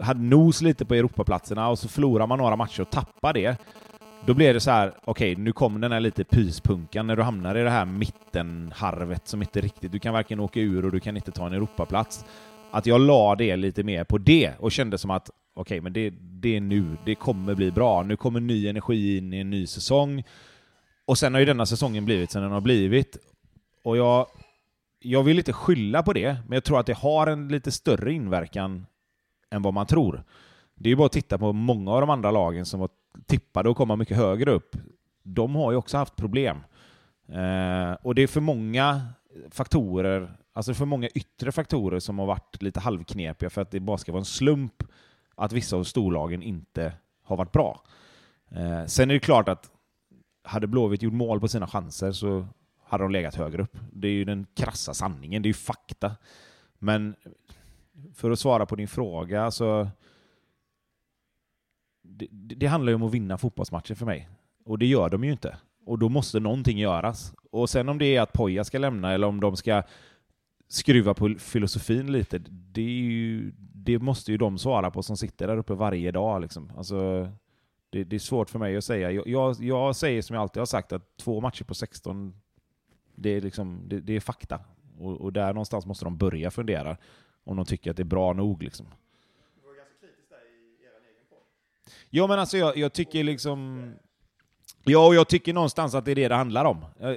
hade 0.00 0.20
nos 0.20 0.62
lite 0.62 0.84
på 0.84 0.94
Europaplatserna 0.94 1.68
och 1.68 1.78
så 1.78 1.88
förlorar 1.88 2.26
man 2.26 2.38
några 2.38 2.56
matcher 2.56 2.82
och 2.82 2.90
tappar 2.90 3.32
det. 3.32 3.56
Då 4.26 4.34
blir 4.34 4.54
det 4.54 4.60
så 4.60 4.70
här, 4.70 4.94
okej, 5.04 5.36
nu 5.36 5.52
kommer 5.52 5.80
den 5.80 5.92
här 5.92 6.00
lite 6.00 6.24
pyspunkan 6.24 7.06
när 7.06 7.16
du 7.16 7.22
hamnar 7.22 7.54
i 7.56 7.62
det 7.62 7.70
här 7.70 7.84
mittenharvet 7.84 9.28
som 9.28 9.42
inte 9.42 9.60
riktigt, 9.60 9.92
du 9.92 9.98
kan 9.98 10.12
varken 10.12 10.40
åka 10.40 10.60
ur 10.60 10.84
och 10.84 10.92
du 10.92 11.00
kan 11.00 11.16
inte 11.16 11.30
ta 11.30 11.46
en 11.46 11.52
Europaplats. 11.52 12.24
Att 12.70 12.86
jag 12.86 13.00
la 13.00 13.34
det 13.34 13.56
lite 13.56 13.82
mer 13.82 14.04
på 14.04 14.18
det 14.18 14.52
och 14.58 14.72
kände 14.72 14.98
som 14.98 15.10
att 15.10 15.30
okej, 15.54 15.80
men 15.80 15.92
det, 15.92 16.10
det 16.20 16.56
är 16.56 16.60
nu, 16.60 16.96
det 17.04 17.14
kommer 17.14 17.54
bli 17.54 17.70
bra. 17.70 18.02
Nu 18.02 18.16
kommer 18.16 18.40
ny 18.40 18.68
energi 18.68 19.18
in 19.18 19.32
i 19.32 19.38
en 19.38 19.50
ny 19.50 19.66
säsong. 19.66 20.24
Och 21.04 21.18
sen 21.18 21.34
har 21.34 21.40
ju 21.40 21.46
denna 21.46 21.66
säsongen 21.66 22.04
blivit 22.04 22.30
som 22.30 22.42
den 22.42 22.52
har 22.52 22.60
blivit. 22.60 23.16
Och 23.84 23.96
jag, 23.96 24.26
jag 24.98 25.22
vill 25.22 25.38
inte 25.38 25.52
skylla 25.52 26.02
på 26.02 26.12
det, 26.12 26.36
men 26.46 26.56
jag 26.56 26.64
tror 26.64 26.80
att 26.80 26.86
det 26.86 26.96
har 26.96 27.26
en 27.26 27.48
lite 27.48 27.72
större 27.72 28.12
inverkan 28.12 28.86
än 29.50 29.62
vad 29.62 29.74
man 29.74 29.86
tror. 29.86 30.24
Det 30.74 30.88
är 30.88 30.90
ju 30.90 30.96
bara 30.96 31.06
att 31.06 31.12
titta 31.12 31.38
på 31.38 31.52
många 31.52 31.92
av 31.92 32.00
de 32.00 32.10
andra 32.10 32.30
lagen 32.30 32.66
som 32.66 32.80
var 32.80 32.88
tippade 33.26 33.70
att 33.70 33.76
komma 33.76 33.96
mycket 33.96 34.16
högre 34.16 34.50
upp. 34.50 34.76
De 35.22 35.54
har 35.54 35.70
ju 35.70 35.76
också 35.76 35.96
haft 35.96 36.16
problem. 36.16 36.56
Eh, 37.28 37.92
och 38.02 38.14
det 38.14 38.22
är 38.22 38.26
för 38.26 38.40
många 38.40 39.02
faktorer, 39.50 40.36
alltså 40.52 40.74
för 40.74 40.84
många 40.84 41.08
yttre 41.08 41.52
faktorer 41.52 41.98
som 41.98 42.18
har 42.18 42.26
varit 42.26 42.62
lite 42.62 42.80
halvknepiga 42.80 43.50
för 43.50 43.62
att 43.62 43.70
det 43.70 43.80
bara 43.80 43.98
ska 43.98 44.12
vara 44.12 44.20
en 44.20 44.24
slump 44.24 44.82
att 45.34 45.52
vissa 45.52 45.76
av 45.76 45.84
storlagen 45.84 46.42
inte 46.42 46.92
har 47.22 47.36
varit 47.36 47.52
bra. 47.52 47.82
Eh, 48.50 48.86
sen 48.86 49.10
är 49.10 49.14
det 49.14 49.20
klart 49.20 49.48
att 49.48 49.70
hade 50.42 50.66
Blåvitt 50.66 51.02
gjort 51.02 51.12
mål 51.12 51.40
på 51.40 51.48
sina 51.48 51.66
chanser 51.66 52.12
så 52.12 52.46
hade 52.84 53.04
de 53.04 53.10
legat 53.10 53.34
högre 53.34 53.62
upp. 53.62 53.78
Det 53.92 54.08
är 54.08 54.12
ju 54.12 54.24
den 54.24 54.46
krassa 54.54 54.94
sanningen, 54.94 55.42
det 55.42 55.46
är 55.46 55.50
ju 55.50 55.54
fakta. 55.54 56.16
Men 56.78 57.14
för 58.14 58.30
att 58.30 58.38
svara 58.38 58.66
på 58.66 58.76
din 58.76 58.88
fråga 58.88 59.50
så 59.50 59.88
det, 62.10 62.26
det 62.30 62.66
handlar 62.66 62.90
ju 62.90 62.94
om 62.94 63.02
att 63.02 63.14
vinna 63.14 63.38
fotbollsmatcher 63.38 63.94
för 63.94 64.06
mig. 64.06 64.28
Och 64.64 64.78
det 64.78 64.86
gör 64.86 65.10
de 65.10 65.24
ju 65.24 65.32
inte. 65.32 65.56
Och 65.86 65.98
då 65.98 66.08
måste 66.08 66.40
någonting 66.40 66.78
göras. 66.78 67.34
Och 67.50 67.70
sen 67.70 67.88
om 67.88 67.98
det 67.98 68.16
är 68.16 68.20
att 68.22 68.32
Poja 68.32 68.64
ska 68.64 68.78
lämna 68.78 69.12
eller 69.12 69.26
om 69.26 69.40
de 69.40 69.56
ska 69.56 69.82
skruva 70.68 71.14
på 71.14 71.34
filosofin 71.38 72.12
lite, 72.12 72.38
det, 72.48 72.82
är 72.82 72.88
ju, 72.88 73.52
det 73.58 73.98
måste 73.98 74.32
ju 74.32 74.38
de 74.38 74.58
svara 74.58 74.90
på 74.90 75.02
som 75.02 75.16
sitter 75.16 75.46
där 75.46 75.56
uppe 75.56 75.74
varje 75.74 76.10
dag. 76.10 76.40
Liksom. 76.40 76.72
Alltså, 76.76 77.28
Det, 77.90 78.04
det 78.04 78.16
är 78.16 78.20
svårt 78.20 78.50
för 78.50 78.58
mig 78.58 78.76
att 78.76 78.84
säga. 78.84 79.10
Jag, 79.10 79.28
jag, 79.28 79.56
jag 79.60 79.96
säger 79.96 80.22
som 80.22 80.34
jag 80.34 80.42
alltid 80.42 80.60
har 80.60 80.66
sagt, 80.66 80.92
att 80.92 81.16
två 81.16 81.40
matcher 81.40 81.64
på 81.64 81.74
16, 81.74 82.34
det 83.14 83.30
är, 83.30 83.40
liksom, 83.40 83.82
det, 83.88 84.00
det 84.00 84.16
är 84.16 84.20
fakta. 84.20 84.60
Och, 84.98 85.20
och 85.20 85.32
där 85.32 85.52
någonstans 85.52 85.86
måste 85.86 86.04
de 86.04 86.16
börja 86.16 86.50
fundera, 86.50 86.96
om 87.44 87.56
de 87.56 87.64
tycker 87.64 87.90
att 87.90 87.96
det 87.96 88.02
är 88.02 88.04
bra 88.04 88.32
nog. 88.32 88.62
Liksom. 88.62 88.86
Ja, 92.10 92.26
men 92.26 92.38
alltså 92.38 92.58
jag, 92.58 92.76
jag 92.76 92.92
tycker 92.92 93.24
liksom... 93.24 93.90
Ja, 94.84 95.06
och 95.06 95.14
jag 95.14 95.28
tycker 95.28 95.52
någonstans 95.52 95.94
att 95.94 96.04
det 96.04 96.10
är 96.10 96.14
det 96.14 96.28
det 96.28 96.34
handlar 96.34 96.64
om. 96.64 96.84
Jag, 97.00 97.16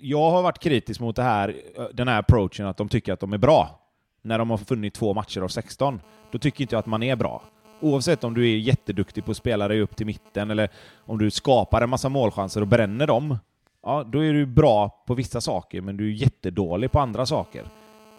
jag 0.00 0.30
har 0.30 0.42
varit 0.42 0.58
kritisk 0.58 1.00
mot 1.00 1.16
det 1.16 1.22
här, 1.22 1.56
eh, 1.76 1.84
den 1.92 2.08
här 2.08 2.18
approachen, 2.18 2.66
att 2.66 2.76
de 2.76 2.88
tycker 2.88 3.12
att 3.12 3.20
de 3.20 3.32
är 3.32 3.38
bra. 3.38 3.80
När 4.22 4.38
de 4.38 4.50
har 4.50 4.58
funnit 4.58 4.94
två 4.94 5.14
matcher 5.14 5.40
av 5.40 5.48
16. 5.48 6.00
Då 6.30 6.38
tycker 6.38 6.62
inte 6.62 6.74
jag 6.74 6.80
att 6.80 6.86
man 6.86 7.02
är 7.02 7.16
bra. 7.16 7.42
Oavsett 7.80 8.24
om 8.24 8.34
du 8.34 8.52
är 8.52 8.56
jätteduktig 8.56 9.24
på 9.24 9.30
att 9.30 9.36
spela 9.36 9.68
dig 9.68 9.80
upp 9.80 9.96
till 9.96 10.06
mitten, 10.06 10.50
eller 10.50 10.68
om 10.96 11.18
du 11.18 11.30
skapar 11.30 11.82
en 11.82 11.90
massa 11.90 12.08
målchanser 12.08 12.60
och 12.60 12.66
bränner 12.66 13.06
dem. 13.06 13.38
Ja, 13.82 14.04
då 14.04 14.24
är 14.24 14.32
du 14.32 14.46
bra 14.46 15.04
på 15.06 15.14
vissa 15.14 15.40
saker, 15.40 15.80
men 15.80 15.96
du 15.96 16.06
är 16.08 16.12
jättedålig 16.12 16.92
på 16.92 17.00
andra 17.00 17.26
saker. 17.26 17.64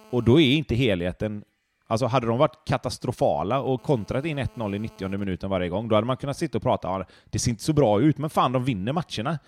Och 0.10 0.24
då 0.24 0.40
är 0.40 0.56
inte 0.56 0.76
helheten 0.76 1.44
Alltså 1.92 2.06
hade 2.06 2.28
de 2.28 2.38
varit 2.38 2.66
katastrofala 2.66 3.62
och 3.62 3.84
kontrat 3.84 4.26
in 4.26 4.40
1-0 4.40 4.76
i 4.76 4.80
90 4.80 5.18
minuten 5.18 5.50
varje 5.50 5.70
gång, 5.70 5.88
då 5.88 5.96
hade 5.96 6.08
man 6.08 6.18
kunnat 6.18 6.38
sitta 6.38 6.58
och 6.58 6.62
prata 6.62 6.90
om 6.90 7.04
det 7.26 7.40
ser 7.40 7.52
inte 7.52 7.64
så 7.64 7.74
bra 7.74 8.02
ut, 8.02 8.18
men 8.18 8.30
fan 8.30 8.52
de 8.52 8.64
vinner 8.64 8.94
matcherna. 8.94 9.40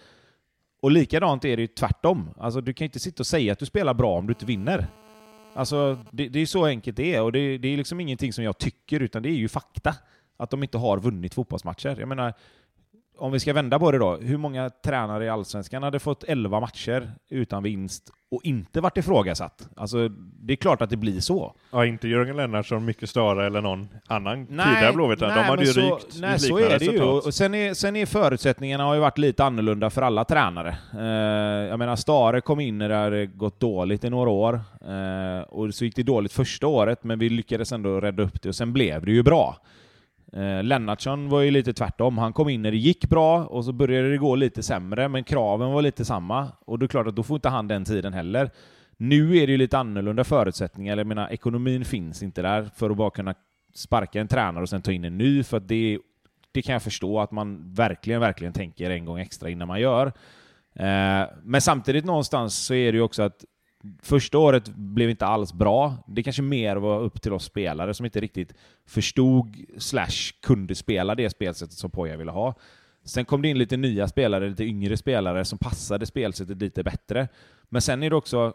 Och 0.82 0.92
likadant 0.92 1.46
är 1.46 1.58
det 1.58 1.62
ju 1.62 1.68
tvärtom. 1.68 2.30
Alltså 2.38 2.62
du 2.62 2.74
kan 2.74 2.86
inte 2.86 3.00
sitta 3.00 3.22
och 3.22 3.28
säga 3.28 3.54
att 3.54 3.60
du 3.60 3.66
spelar 3.66 3.94
bra 3.94 4.18
om 4.18 4.28
du 4.28 4.32
inte 4.32 4.46
vinner. 4.46 4.88
Alltså 5.54 5.98
det, 6.12 6.28
det 6.30 6.40
är 6.40 6.46
så 6.46 6.66
enkelt 6.66 6.98
det 6.98 7.16
är, 7.16 7.22
och 7.22 7.32
det, 7.32 7.58
det 7.58 7.68
är 7.68 7.78
liksom 7.78 8.00
ingenting 8.00 8.34
som 8.34 8.44
jag 8.44 8.58
tycker, 8.58 9.00
utan 9.00 9.24
det 9.24 9.30
är 9.30 9.36
ju 9.36 9.50
fakta. 9.50 9.96
Att 10.38 10.50
de 10.50 10.64
inte 10.64 10.78
har 10.78 11.00
vunnit 11.00 11.34
fotbollsmatcher. 11.34 11.96
Jag 12.00 12.08
menar, 12.08 12.34
om 13.18 13.32
vi 13.32 13.40
ska 13.40 13.54
vända 13.54 13.80
på 13.80 13.92
det 13.92 13.98
då, 13.98 14.16
hur 14.18 14.38
många 14.38 14.70
tränare 14.70 15.26
i 15.26 15.30
Allsvenskan 15.30 15.84
hade 15.84 16.00
fått 16.00 16.24
11 16.24 16.60
matcher 16.60 17.12
utan 17.30 17.64
vinst 17.64 18.12
och 18.32 18.42
inte 18.44 18.82
varit 18.82 18.98
ifrågasatt? 18.98 19.70
Alltså, 19.76 20.10
det 20.18 20.54
är 20.54 20.58
klart 20.58 20.82
att 20.82 20.90
det 20.90 20.98
blir 20.98 21.20
så. 21.20 21.56
Ja, 21.72 21.86
inte 21.86 22.08
Jörgen 22.08 22.38
Lennartsson, 22.38 22.86
Micke 22.86 23.10
Stara 23.10 23.46
eller 23.46 23.62
någon 23.62 23.90
annan 24.08 24.48
tidigare 24.48 24.94
Blåvitt. 24.94 25.20
De 25.20 25.32
hade 25.32 25.64
ju 25.64 25.74
så, 25.74 25.96
rykt 25.96 26.20
Nej, 26.22 26.40
så 26.40 26.58
är 26.58 26.80
det 26.80 26.86
ju. 26.86 27.02
Och 27.02 27.34
sen 27.34 27.54
är, 27.54 27.74
sen 27.74 27.96
är 27.96 28.06
förutsättningarna 28.06 28.84
har 28.84 28.94
ju 28.94 29.00
varit 29.00 29.18
lite 29.18 29.44
annorlunda 29.44 29.90
för 29.90 30.02
alla 30.02 30.26
tränare. 30.26 30.78
Eh, 30.94 31.70
jag 31.70 31.80
menar, 31.80 31.96
Stare 31.96 32.42
kom 32.42 32.60
in 32.60 32.78
när 32.78 32.90
det 32.90 32.96
hade 32.96 33.26
gått 33.26 33.60
dåligt 33.60 34.04
i 34.04 34.10
några 34.10 34.30
år, 34.30 34.62
eh, 34.82 35.42
och 35.42 35.74
så 35.74 35.86
gick 35.86 35.96
det 35.96 36.04
dåligt 36.04 36.34
första 36.34 36.68
året, 36.68 37.04
men 37.04 37.20
vi 37.20 37.30
lyckades 37.30 37.72
ändå 37.72 38.02
rädda 38.02 38.24
upp 38.24 38.42
det, 38.42 38.50
och 38.50 38.56
sen 38.56 38.74
blev 38.74 39.06
det 39.06 39.12
ju 39.12 39.24
bra. 39.24 39.58
Eh, 40.36 40.64
Lennartsson 40.64 41.30
var 41.30 41.42
ju 41.42 41.52
lite 41.52 41.74
tvärtom. 41.74 42.18
Han 42.18 42.34
kom 42.34 42.50
in 42.50 42.62
när 42.62 42.72
det 42.72 42.78
gick 42.78 43.10
bra 43.10 43.46
och 43.46 43.66
så 43.66 43.72
började 43.72 44.10
det 44.10 44.18
gå 44.18 44.36
lite 44.36 44.64
sämre, 44.64 45.08
men 45.08 45.24
kraven 45.24 45.72
var 45.72 45.82
lite 45.82 46.06
samma. 46.06 46.48
Och 46.66 46.80
det 46.80 46.86
är 46.86 46.88
klart 46.88 47.08
att 47.08 47.16
då 47.16 47.24
får 47.24 47.36
inte 47.36 47.50
han 47.50 47.68
den 47.68 47.86
tiden 47.86 48.14
heller. 48.14 48.50
Nu 48.98 49.38
är 49.38 49.48
det 49.48 49.52
ju 49.52 49.58
lite 49.58 49.78
annorlunda 49.78 50.24
förutsättningar. 50.24 50.98
Jag 50.98 51.08
menar, 51.08 51.30
ekonomin 51.32 51.86
finns 51.86 52.24
inte 52.24 52.42
där 52.42 52.70
för 52.76 52.90
att 52.90 52.98
bara 52.98 53.10
kunna 53.10 53.36
sparka 53.74 54.22
en 54.22 54.28
tränare 54.28 54.62
och 54.62 54.70
sen 54.70 54.82
ta 54.82 54.92
in 54.92 55.06
en 55.06 55.18
ny, 55.18 55.44
för 55.44 55.58
att 55.58 55.68
det, 55.68 56.00
det 56.52 56.62
kan 56.62 56.74
jag 56.74 56.84
förstå 56.84 57.20
att 57.20 57.32
man 57.32 57.74
verkligen, 57.74 58.22
verkligen 58.22 58.54
tänker 58.54 58.90
en 58.90 59.06
gång 59.06 59.20
extra 59.20 59.50
innan 59.50 59.68
man 59.68 59.82
gör. 59.82 60.08
Eh, 60.76 61.28
men 61.44 61.62
samtidigt 61.62 62.06
någonstans 62.06 62.66
så 62.66 62.74
är 62.74 62.92
det 62.92 62.96
ju 62.98 63.02
också 63.02 63.24
att 63.24 63.46
Första 64.02 64.38
året 64.38 64.70
blev 64.70 65.10
inte 65.10 65.26
alls 65.26 65.54
bra. 65.54 65.96
Det 66.08 66.24
kanske 66.24 66.42
mer 66.42 66.76
var 66.76 67.00
upp 67.00 67.22
till 67.22 67.34
oss 67.34 67.46
spelare 67.46 67.94
som 67.94 68.06
inte 68.06 68.20
riktigt 68.20 68.54
förstod 68.86 69.56
slash 69.78 70.32
kunde 70.42 70.76
spela 70.76 71.16
det 71.16 71.30
spelsättet 71.30 71.78
som 71.78 71.92
Poja 71.92 72.18
ville 72.18 72.32
ha. 72.32 72.56
Sen 73.06 73.26
kom 73.26 73.42
det 73.42 73.48
in 73.48 73.58
lite 73.58 73.78
nya 73.78 74.08
spelare, 74.08 74.50
lite 74.50 74.64
yngre 74.64 74.98
spelare 74.98 75.46
som 75.46 75.58
passade 75.58 76.06
spelsättet 76.06 76.62
lite 76.62 76.84
bättre. 76.84 77.28
Men 77.70 77.82
sen 77.82 78.04
är 78.04 78.10
det 78.10 78.16
också, 78.16 78.54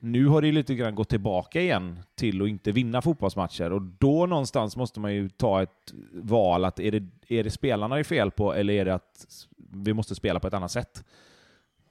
nu 0.00 0.26
har 0.26 0.42
det 0.42 0.52
lite 0.52 0.74
grann 0.74 0.94
gått 0.94 1.08
tillbaka 1.08 1.60
igen 1.60 1.98
till 2.14 2.42
att 2.42 2.48
inte 2.48 2.72
vinna 2.72 3.02
fotbollsmatcher 3.02 3.72
och 3.72 3.82
då 3.82 4.26
någonstans 4.26 4.76
måste 4.76 5.00
man 5.00 5.14
ju 5.14 5.28
ta 5.28 5.62
ett 5.62 5.94
val 6.12 6.64
att 6.64 6.80
är 6.80 6.92
det, 6.92 7.04
är 7.28 7.44
det 7.44 7.50
spelarna 7.50 7.94
det 7.94 8.00
är 8.00 8.04
fel 8.04 8.30
på 8.30 8.54
eller 8.54 8.74
är 8.74 8.84
det 8.84 8.94
att 8.94 9.46
vi 9.72 9.92
måste 9.92 10.14
spela 10.14 10.40
på 10.40 10.46
ett 10.46 10.54
annat 10.54 10.70
sätt? 10.70 11.04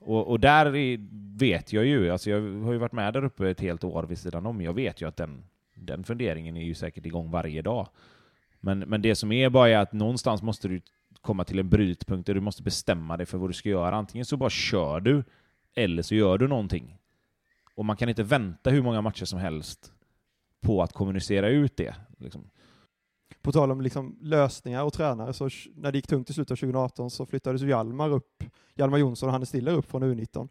Och, 0.05 0.27
och 0.27 0.39
där 0.39 0.75
är, 0.75 0.99
vet 1.37 1.73
jag 1.73 1.85
ju, 1.85 2.09
alltså 2.09 2.29
jag 2.29 2.63
har 2.63 2.71
ju 2.71 2.77
varit 2.77 2.91
med 2.91 3.13
där 3.13 3.23
uppe 3.23 3.49
ett 3.49 3.61
helt 3.61 3.83
år 3.83 4.03
vid 4.03 4.17
sidan 4.17 4.45
om, 4.45 4.61
jag 4.61 4.73
vet 4.73 5.01
ju 5.01 5.07
att 5.07 5.17
den, 5.17 5.43
den 5.75 6.03
funderingen 6.03 6.57
är 6.57 6.63
ju 6.63 6.73
säkert 6.73 7.05
igång 7.05 7.31
varje 7.31 7.61
dag. 7.61 7.87
Men, 8.59 8.79
men 8.79 9.01
det 9.01 9.15
som 9.15 9.31
är 9.31 9.49
bara 9.49 9.69
är 9.69 9.77
att 9.77 9.93
någonstans 9.93 10.41
måste 10.41 10.67
du 10.67 10.81
komma 11.21 11.43
till 11.43 11.59
en 11.59 11.69
brytpunkt 11.69 12.27
där 12.27 12.33
du 12.33 12.41
måste 12.41 12.63
bestämma 12.63 13.17
dig 13.17 13.25
för 13.25 13.37
vad 13.37 13.49
du 13.49 13.53
ska 13.53 13.69
göra. 13.69 13.95
Antingen 13.95 14.25
så 14.25 14.37
bara 14.37 14.49
kör 14.49 14.99
du, 14.99 15.23
eller 15.75 16.01
så 16.01 16.15
gör 16.15 16.37
du 16.37 16.47
någonting. 16.47 16.97
Och 17.75 17.85
man 17.85 17.97
kan 17.97 18.09
inte 18.09 18.23
vänta 18.23 18.69
hur 18.69 18.81
många 18.81 19.01
matcher 19.01 19.25
som 19.25 19.39
helst 19.39 19.93
på 20.61 20.83
att 20.83 20.93
kommunicera 20.93 21.49
ut 21.49 21.77
det. 21.77 21.95
Liksom. 22.17 22.49
På 23.41 23.51
tal 23.51 23.71
om 23.71 23.81
liksom 23.81 24.17
lösningar 24.21 24.83
och 24.83 24.93
tränare, 24.93 25.33
så 25.33 25.49
när 25.75 25.91
det 25.91 25.97
gick 25.97 26.07
tungt 26.07 26.29
i 26.29 26.33
slutet 26.33 26.51
av 26.51 26.55
2018 26.55 27.09
så 27.09 27.25
flyttades 27.25 27.61
Hjalmar 27.61 28.09
upp, 28.09 28.43
Hjalmar 28.75 28.97
Jonsson 28.97 29.29
och 29.29 29.33
Hannes 29.33 29.49
Stiller 29.49 29.73
upp 29.73 29.89
från 29.91 30.03
U19. 30.03 30.49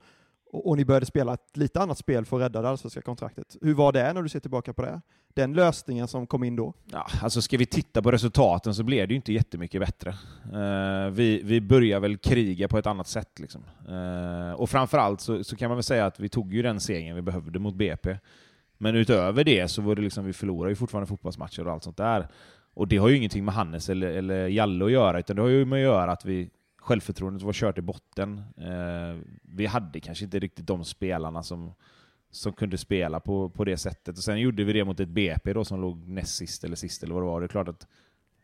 Och, 0.55 0.69
och, 0.69 0.77
ni 0.77 0.85
började 0.85 1.07
spela 1.07 1.35
ett 1.35 1.57
lite 1.57 1.81
annat 1.81 1.99
spel 1.99 2.25
för 2.25 2.37
att 2.37 2.43
rädda 2.43 2.63
det 2.63 2.69
allsvenska 2.69 3.03
kontraktet. 3.03 3.57
Hur 3.61 3.75
var 3.75 3.93
det 3.93 4.13
när 4.13 4.23
du 4.23 4.29
ser 4.29 4.41
tillbaka 4.41 4.73
på 4.73 4.83
det? 4.83 5.01
Den 5.35 5.53
lösningen 5.53 6.09
som 6.09 6.27
kom 6.27 6.45
in 6.45 6.57
då? 6.57 6.73
Ja, 6.93 7.07
alltså 7.23 7.43
ska 7.43 7.57
vi 7.57 7.67
titta 7.67 8.03
på 8.03 8.11
resultaten 8.11 8.75
så 8.75 8.83
blev 8.83 9.09
det 9.09 9.13
ju 9.13 9.17
inte 9.17 9.33
jättemycket 9.33 9.81
bättre. 9.81 10.11
Uh, 10.53 11.11
vi, 11.11 11.43
vi 11.45 11.61
började 11.61 12.01
väl 12.01 12.17
kriga 12.17 12.69
på 12.69 12.79
ett 12.79 12.87
annat 12.87 13.09
sätt. 13.09 13.39
Liksom. 13.39 13.63
Uh, 13.89 14.53
och 14.53 14.71
framförallt 14.71 15.21
så, 15.21 15.45
så 15.45 15.57
kan 15.57 15.69
man 15.69 15.77
väl 15.77 15.85
säga 15.85 16.07
att 16.07 16.21
vi 16.21 16.29
tog 16.29 16.55
ju 16.55 16.63
den 16.63 16.81
segern 16.81 17.15
vi 17.15 17.23
behövde 17.23 17.59
mot 17.59 17.75
BP. 17.75 18.17
Men 18.79 18.97
utöver 18.97 19.45
det 19.45 19.69
så 19.69 19.83
var 19.83 19.95
det 19.95 20.03
liksom, 20.03 20.25
vi 20.25 20.33
förlorade 20.33 20.71
ju 20.71 20.77
fortfarande 20.77 21.07
fotbollsmatcher 21.07 21.67
och 21.67 21.73
allt 21.73 21.85
sånt 21.85 21.97
där. 21.97 22.29
Och 22.75 22.89
det 22.89 22.97
har 22.97 23.09
ju 23.09 23.17
ingenting 23.17 23.45
med 23.45 23.55
Hannes 23.55 23.91
eller, 23.91 24.11
eller 24.11 24.49
Jalle 24.49 24.85
att 24.85 24.91
göra, 24.91 25.19
utan 25.19 25.37
det 25.37 25.43
har 25.43 25.49
ju 25.49 25.65
med 25.65 25.77
att 25.77 25.83
göra 25.83 26.13
att 26.13 26.25
vi 26.25 26.51
självförtroendet 26.77 27.43
var 27.43 27.53
kört 27.53 27.79
i 27.79 27.83
botten. 27.83 28.43
Eh, 28.57 29.19
vi 29.43 29.67
hade 29.67 30.01
kanske 30.01 30.25
inte 30.25 30.39
riktigt 30.39 30.67
de 30.67 30.85
spelarna 30.85 31.43
som, 31.43 31.75
som 32.31 32.53
kunde 32.53 32.79
spela 32.79 33.21
på, 33.21 33.49
på 33.49 33.65
det 33.65 33.77
sättet. 33.77 34.17
Och 34.17 34.25
sen 34.25 34.41
gjorde 34.41 34.65
vi 34.65 34.73
det 34.73 34.85
mot 34.85 35.01
ett 35.01 35.09
BP 35.09 35.53
då 35.53 35.65
som 35.65 35.81
låg 35.81 36.09
näst 36.09 36.37
sist 36.37 36.65
eller 36.65 36.77
sist 36.77 37.03
eller 37.03 37.15
vad 37.15 37.23
det 37.23 37.27
var. 37.27 37.41
Det 37.41 37.47
är 37.47 37.49
klart 37.49 37.69
att 37.69 37.87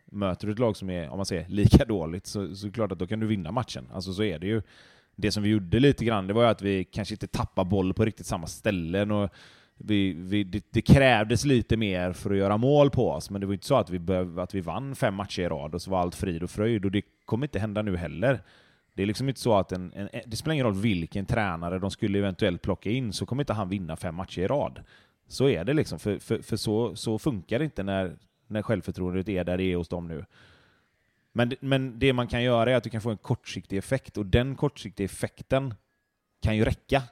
möter 0.04 0.46
du 0.46 0.52
ett 0.52 0.58
lag 0.58 0.76
som 0.76 0.90
är, 0.90 1.08
om 1.08 1.16
man 1.16 1.26
säger, 1.26 1.48
lika 1.48 1.84
dåligt 1.84 2.26
så, 2.26 2.54
så 2.54 2.66
är 2.66 2.70
det 2.70 2.74
klart 2.74 2.92
att 2.92 2.98
då 2.98 3.06
kan 3.06 3.20
du 3.20 3.26
vinna 3.26 3.52
matchen. 3.52 3.88
Alltså 3.92 4.12
så 4.12 4.22
är 4.22 4.38
det 4.38 4.46
ju. 4.46 4.62
Det 5.16 5.32
som 5.32 5.42
vi 5.42 5.48
gjorde 5.48 5.80
lite 5.80 6.04
grann, 6.04 6.26
det 6.26 6.32
var 6.32 6.42
ju 6.42 6.48
att 6.48 6.62
vi 6.62 6.84
kanske 6.84 7.14
inte 7.14 7.26
tappade 7.26 7.70
boll 7.70 7.94
på 7.94 8.04
riktigt 8.04 8.26
samma 8.26 8.46
ställen. 8.46 9.10
Och 9.10 9.30
vi, 9.84 10.12
vi, 10.12 10.44
det, 10.44 10.64
det, 10.70 10.82
krävdes 10.82 11.44
lite 11.44 11.76
mer 11.76 12.12
för 12.12 12.30
att 12.30 12.36
göra 12.36 12.56
mål 12.56 12.90
på 12.90 13.10
oss, 13.10 13.30
men 13.30 13.40
det 13.40 13.46
var 13.46 13.54
inte 13.54 13.66
så 13.66 13.76
att 13.76 13.90
vi, 13.90 13.98
behöv, 13.98 14.38
att 14.38 14.54
vi 14.54 14.60
vann 14.60 14.94
fem 14.94 15.14
matcher 15.14 15.42
i 15.42 15.48
rad 15.48 15.74
och 15.74 15.82
så 15.82 15.90
var 15.90 16.00
allt 16.00 16.14
frid 16.14 16.42
och 16.42 16.50
fröjd, 16.50 16.84
och 16.84 16.90
det 16.90 17.02
kommer 17.24 17.46
inte 17.46 17.58
hända 17.58 17.82
nu 17.82 17.96
heller. 17.96 18.40
Det 18.94 19.02
är 19.02 19.06
liksom 19.06 19.28
inte 19.28 19.40
så 19.40 19.54
att 19.54 19.72
en, 19.72 19.92
en, 19.92 20.08
det 20.26 20.36
spelar 20.36 20.54
ingen 20.54 20.66
roll 20.66 20.74
vilken 20.74 21.26
tränare 21.26 21.78
de 21.78 21.90
skulle 21.90 22.18
eventuellt 22.18 22.62
plocka 22.62 22.90
in, 22.90 23.12
så 23.12 23.26
kommer 23.26 23.42
inte 23.42 23.52
han 23.52 23.68
vinna 23.68 23.96
fem 23.96 24.14
matcher 24.14 24.40
i 24.40 24.46
rad. 24.46 24.80
Så 25.28 25.48
är 25.48 25.64
det 25.64 25.72
liksom, 25.72 25.98
för, 25.98 26.18
för, 26.18 26.42
för 26.42 26.56
så, 26.56 26.96
så 26.96 27.18
funkar 27.18 27.58
det 27.58 27.64
inte 27.64 27.82
när, 27.82 28.16
när 28.46 28.62
självförtroendet 28.62 29.28
är 29.28 29.44
där 29.44 29.56
det 29.56 29.64
är 29.64 29.76
hos 29.76 29.88
dem 29.88 30.08
nu. 30.08 30.24
Men, 31.32 31.52
men 31.60 31.98
det 31.98 32.12
man 32.12 32.26
kan 32.26 32.42
göra 32.42 32.70
är 32.70 32.74
att 32.74 32.84
du 32.84 32.90
kan 32.90 33.00
få 33.00 33.10
en 33.10 33.16
kortsiktig 33.16 33.76
effekt, 33.76 34.16
och 34.16 34.26
den 34.26 34.56
kortsiktiga 34.56 35.04
effekten 35.04 35.74
kan 36.42 36.56
ju 36.56 36.64
räcka 36.64 37.02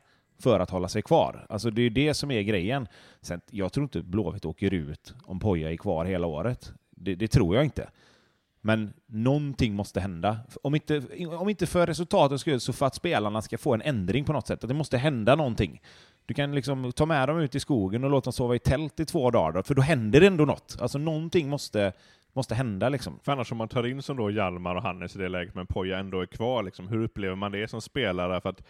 för 0.42 0.60
att 0.60 0.70
hålla 0.70 0.88
sig 0.88 1.02
kvar. 1.02 1.46
Alltså 1.48 1.70
det 1.70 1.82
är 1.82 1.90
det 1.90 2.14
som 2.14 2.30
är 2.30 2.42
grejen. 2.42 2.88
Sen, 3.20 3.40
jag 3.50 3.72
tror 3.72 3.84
inte 3.84 4.02
Blåvitt 4.02 4.44
åker 4.44 4.74
ut 4.74 5.14
om 5.24 5.40
Poja 5.40 5.72
är 5.72 5.76
kvar 5.76 6.04
hela 6.04 6.26
året. 6.26 6.72
Det, 6.90 7.14
det, 7.14 7.28
tror 7.28 7.54
jag 7.56 7.64
inte. 7.64 7.90
Men 8.60 8.92
någonting 9.06 9.74
måste 9.74 10.00
hända. 10.00 10.38
Om 10.62 10.74
inte, 10.74 11.02
om 11.38 11.48
inte 11.48 11.66
för 11.66 11.86
resultatets 11.86 12.40
skull, 12.40 12.60
så 12.60 12.72
för 12.72 12.86
att 12.86 12.94
spelarna 12.94 13.42
ska 13.42 13.58
få 13.58 13.74
en 13.74 13.82
ändring 13.82 14.24
på 14.24 14.32
något 14.32 14.46
sätt. 14.46 14.64
Att 14.64 14.68
det 14.68 14.74
måste 14.74 14.98
hända 14.98 15.34
någonting. 15.34 15.82
Du 16.26 16.34
kan 16.34 16.54
liksom 16.54 16.92
ta 16.92 17.06
med 17.06 17.28
dem 17.28 17.38
ut 17.38 17.54
i 17.54 17.60
skogen 17.60 18.04
och 18.04 18.10
låta 18.10 18.24
dem 18.24 18.32
sova 18.32 18.54
i 18.54 18.58
tält 18.58 19.00
i 19.00 19.04
två 19.04 19.30
dagar, 19.30 19.62
för 19.62 19.74
då 19.74 19.82
händer 19.82 20.20
det 20.20 20.26
ändå 20.26 20.44
något. 20.44 20.76
Alltså 20.80 20.98
någonting 20.98 21.48
måste, 21.48 21.92
måste 22.32 22.54
hända 22.54 22.88
liksom. 22.88 23.18
För 23.22 23.32
annars 23.32 23.52
om 23.52 23.58
man 23.58 23.68
tar 23.68 23.86
in 23.86 24.02
som 24.02 24.16
då 24.16 24.30
Hjalmar 24.30 24.74
och 24.74 24.82
Hannes 24.82 25.16
i 25.16 25.18
det 25.18 25.28
läget, 25.28 25.54
men 25.54 25.66
Poja 25.66 25.98
ändå 25.98 26.20
är 26.20 26.26
kvar, 26.26 26.62
liksom, 26.62 26.88
hur 26.88 27.02
upplever 27.02 27.36
man 27.36 27.52
det 27.52 27.68
som 27.68 27.80
spelare? 27.80 28.40
För 28.40 28.48
att 28.48 28.62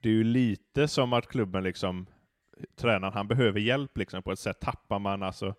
det 0.00 0.08
är 0.08 0.12
ju 0.12 0.24
lite 0.24 0.88
som 0.88 1.12
att 1.12 1.26
klubben 1.26 1.64
liksom, 1.64 2.06
tränaren, 2.76 3.12
han 3.12 3.28
behöver 3.28 3.60
hjälp 3.60 3.98
liksom 3.98 4.22
på 4.22 4.32
ett 4.32 4.38
sätt. 4.38 4.60
Tappar 4.60 4.98
man 4.98 5.22
alltså, 5.22 5.54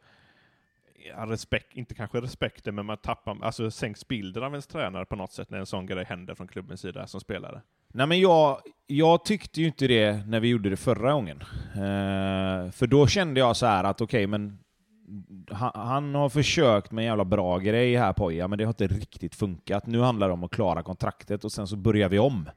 ja, 1.08 1.25
respekt, 1.25 1.78
inte 1.78 1.95
kanske 1.95 2.21
respekten, 2.21 2.75
men 2.75 2.86
man 2.86 2.97
tappar, 2.97 3.38
alltså 3.41 3.71
sänks 3.71 4.08
bilden 4.08 4.43
av 4.43 4.52
ens 4.52 4.67
tränare 4.67 5.06
på 5.06 5.15
något 5.15 5.32
sätt 5.32 5.49
när 5.49 5.60
en 5.60 5.65
sån 5.65 5.86
grej 5.86 6.06
händer 6.06 6.36
från 6.36 6.47
klubbens 6.47 6.82
sida 6.82 7.08
som 7.08 7.19
spelare? 7.19 7.62
Nej 7.93 8.08
men 8.08 8.19
jag, 8.19 8.62
jag 8.88 9.25
tyckte 9.25 9.62
ju 9.62 9.67
inte 9.67 9.88
det 9.88 10.25
när 10.28 10.39
vi 10.39 10.47
gjorde 10.47 10.69
det 10.69 10.78
förra 10.78 11.13
gången. 11.13 11.41
Eh, 11.73 12.71
för 12.71 12.88
då 12.88 13.08
kände 13.08 13.39
jag 13.39 13.58
så 13.58 13.65
här 13.65 13.84
att 13.84 14.02
okej, 14.02 14.25
okay, 14.25 14.28
men 14.28 14.60
han, 15.52 15.71
han 15.75 16.15
har 16.15 16.30
försökt 16.30 16.91
med 16.91 17.02
en 17.02 17.08
jävla 17.08 17.25
bra 17.25 17.58
grej 17.58 17.95
här 17.95 18.13
Poja, 18.13 18.47
men 18.47 18.58
det 18.58 18.63
har 18.63 18.69
inte 18.69 18.88
riktigt 18.88 19.36
funkat. 19.36 19.86
Nu 19.86 19.99
handlar 19.99 20.28
det 20.28 20.34
om 20.34 20.43
att 20.43 20.52
klara 20.52 20.84
kontraktet 20.84 21.43
och 21.43 21.52
sen 21.52 21.67
så 21.67 21.75
börjar 21.75 22.10
vi 22.10 22.19
om. 22.19 22.49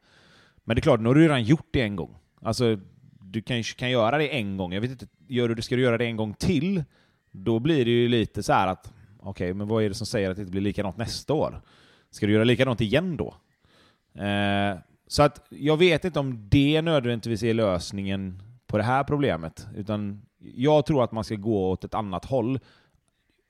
Men 0.65 0.77
det 0.77 0.81
är 0.81 0.83
klart, 0.83 1.01
nu 1.01 1.09
har 1.09 1.15
du 1.15 1.23
redan 1.23 1.43
gjort 1.43 1.69
det 1.71 1.83
en 1.83 1.97
gång. 1.97 2.17
Alltså, 2.41 2.79
du 3.21 3.43
kanske 3.43 3.79
kan 3.79 3.91
göra 3.91 4.19
det 4.19 4.29
en 4.29 4.57
gång. 4.57 4.73
Jag 4.73 4.81
vet 4.81 4.91
inte, 4.91 5.07
gör 5.29 5.49
du, 5.49 5.63
ska 5.63 5.77
du 5.77 5.83
göra 5.83 5.99
det 5.99 6.05
en 6.05 6.17
gång 6.17 6.35
till, 6.35 6.85
då 7.31 7.59
blir 7.59 7.85
det 7.85 7.91
ju 7.91 8.09
lite 8.09 8.43
så 8.43 8.53
här 8.53 8.69
att 8.69 8.93
okej, 9.19 9.31
okay, 9.31 9.55
men 9.55 9.69
vad 9.69 9.85
är 9.85 9.89
det 9.89 9.95
som 9.95 10.07
säger 10.07 10.31
att 10.31 10.37
det 10.37 10.43
inte 10.43 10.53
blir 10.53 10.63
likadant 10.63 10.97
nästa 10.97 11.35
år? 11.35 11.63
Ska 12.11 12.27
du 12.27 12.33
göra 12.33 12.45
likadant 12.45 12.81
igen 12.81 13.17
då? 13.17 13.35
Eh, 14.23 14.79
så 15.07 15.23
att 15.23 15.47
jag 15.49 15.77
vet 15.77 16.05
inte 16.05 16.21
om 16.21 16.49
det 16.49 16.83
nödvändigtvis 16.83 17.43
är 17.43 17.55
lösningen 17.55 18.43
på 18.67 18.79
det 18.79 18.85
här 18.85 19.05
problemet, 19.05 19.67
utan 19.77 20.23
jag 20.39 20.87
tror 20.87 21.05
att 21.05 21.13
man 21.13 21.25
ska 21.25 21.35
gå 21.35 21.71
åt 21.71 21.85
ett 21.85 21.95
annat 21.95 22.25
håll. 22.25 22.59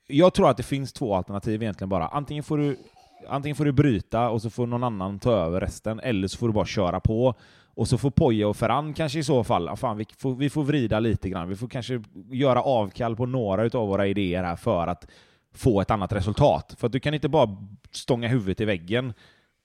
Jag 0.07 0.33
tror 0.33 0.49
att 0.49 0.57
det 0.57 0.63
finns 0.63 0.93
två 0.93 1.15
alternativ 1.15 1.63
egentligen 1.63 1.89
bara. 1.89 2.07
Antingen 2.07 2.43
får 2.43 2.57
du, 2.57 2.77
antingen 3.27 3.55
får 3.55 3.65
du 3.65 3.71
bryta 3.71 4.29
och 4.29 4.41
så 4.41 4.49
får 4.49 4.67
någon 4.67 4.83
annan 4.83 5.19
ta 5.19 5.31
över 5.31 5.61
resten, 5.61 5.99
eller 5.99 6.27
så 6.27 6.37
får 6.37 6.47
du 6.47 6.53
bara 6.53 6.65
köra 6.65 6.99
på. 6.99 7.35
Och 7.75 7.87
så 7.87 7.97
får 7.97 8.11
Poja 8.11 8.47
och 8.47 8.57
Ferran 8.57 8.93
kanske 8.93 9.19
i 9.19 9.23
så 9.23 9.43
fall, 9.43 9.69
ah, 9.69 9.75
fan, 9.75 9.97
vi, 9.97 10.05
får, 10.17 10.35
vi 10.35 10.49
får 10.49 10.63
vrida 10.63 10.99
lite 10.99 11.29
grann. 11.29 11.49
Vi 11.49 11.55
får 11.55 11.67
kanske 11.67 12.03
göra 12.31 12.61
avkall 12.61 13.15
på 13.15 13.25
några 13.25 13.79
av 13.79 13.87
våra 13.87 14.07
idéer 14.07 14.43
här 14.43 14.55
för 14.55 14.87
att 14.87 15.07
få 15.53 15.81
ett 15.81 15.91
annat 15.91 16.13
resultat. 16.13 16.75
För 16.77 16.87
att 16.87 16.93
du 16.93 16.99
kan 16.99 17.13
inte 17.13 17.29
bara 17.29 17.57
stånga 17.91 18.27
huvudet 18.27 18.61
i 18.61 18.65
väggen 18.65 19.13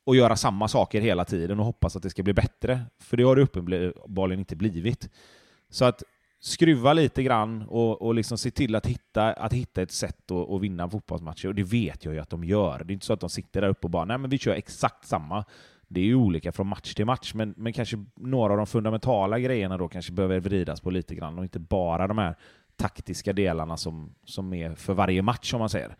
och 0.05 0.17
göra 0.17 0.37
samma 0.37 0.69
saker 0.69 1.01
hela 1.01 1.25
tiden 1.25 1.61
och 1.61 1.67
hoppas 1.67 1.97
att 1.97 2.03
det 2.03 2.11
ska 2.11 2.23
bli 2.23 2.33
bättre. 2.33 2.81
För 3.01 3.17
det 3.17 3.23
har 3.23 3.37
det 3.37 3.43
uppenbarligen 3.43 4.39
inte 4.39 4.57
blivit. 4.57 5.11
Så 5.71 5.85
att 5.85 6.03
skruva 6.41 6.93
lite 6.93 7.23
grann 7.23 7.63
och, 7.63 8.03
och 8.03 8.15
liksom 8.15 8.39
se 8.39 8.51
till 8.51 8.75
att 8.75 8.87
hitta, 8.87 9.33
att 9.33 9.53
hitta 9.53 9.83
ett 9.83 9.93
sätt 9.93 10.31
att, 10.31 10.51
att 10.51 10.61
vinna 10.61 10.91
fotbollsmatcher. 10.91 11.49
Och 11.49 11.55
det 11.55 11.63
vet 11.63 12.05
jag 12.05 12.15
ju 12.15 12.21
att 12.21 12.31
de 12.31 12.45
gör. 12.45 12.85
Det 12.85 12.93
är 12.93 12.95
inte 12.95 13.07
så 13.07 13.13
att 13.13 13.21
de 13.21 13.31
sitter 13.31 13.61
där 13.61 13.69
uppe 13.69 13.87
och 13.87 13.91
bara 13.91 14.05
nej 14.05 14.19
men 14.19 14.31
vi 14.31 14.39
kör 14.39 14.55
exakt 14.55 15.07
samma. 15.07 15.45
Det 15.89 16.01
är 16.01 16.05
ju 16.05 16.15
olika 16.15 16.53
från 16.53 16.67
match 16.67 16.95
till 16.95 17.07
match, 17.07 17.35
men, 17.35 17.55
men 17.57 17.73
kanske 17.73 18.05
några 18.17 18.53
av 18.53 18.57
de 18.57 18.67
fundamentala 18.67 19.39
grejerna 19.39 19.79
då 19.79 19.89
kanske 19.89 20.13
behöver 20.13 20.41
vridas 20.41 20.81
på 20.81 20.91
lite 20.91 21.15
grann 21.15 21.39
och 21.39 21.45
inte 21.45 21.59
bara 21.59 22.07
de 22.07 22.19
här 22.19 22.37
taktiska 22.77 23.33
delarna 23.33 23.77
som, 23.77 24.15
som 24.25 24.55
är 24.55 24.75
för 24.75 24.95
varje 24.95 25.23
match, 25.23 25.55
om 25.55 25.59
man 25.59 25.69
säger. 25.69 25.97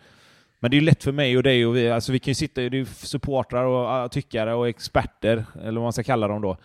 Men 0.61 0.71
det 0.71 0.75
är 0.75 0.81
ju 0.81 0.85
lätt 0.87 1.03
för 1.03 1.13
mig 1.13 1.37
och 1.37 1.43
dig 1.43 1.67
och 1.67 1.77
vi, 1.77 1.91
alltså 1.91 2.13
vi 2.13 2.19
kan 2.19 2.31
ju 2.31 2.35
sitta, 2.35 2.61
det 2.61 2.79
är 2.79 2.85
supportrar 2.85 3.65
och 3.65 4.13
tyckare 4.13 4.55
och 4.55 4.69
experter, 4.69 5.45
eller 5.55 5.81
vad 5.81 5.83
man 5.83 5.93
ska 5.93 6.03
kalla 6.03 6.29
dem 6.29 6.43
då. 6.43 6.57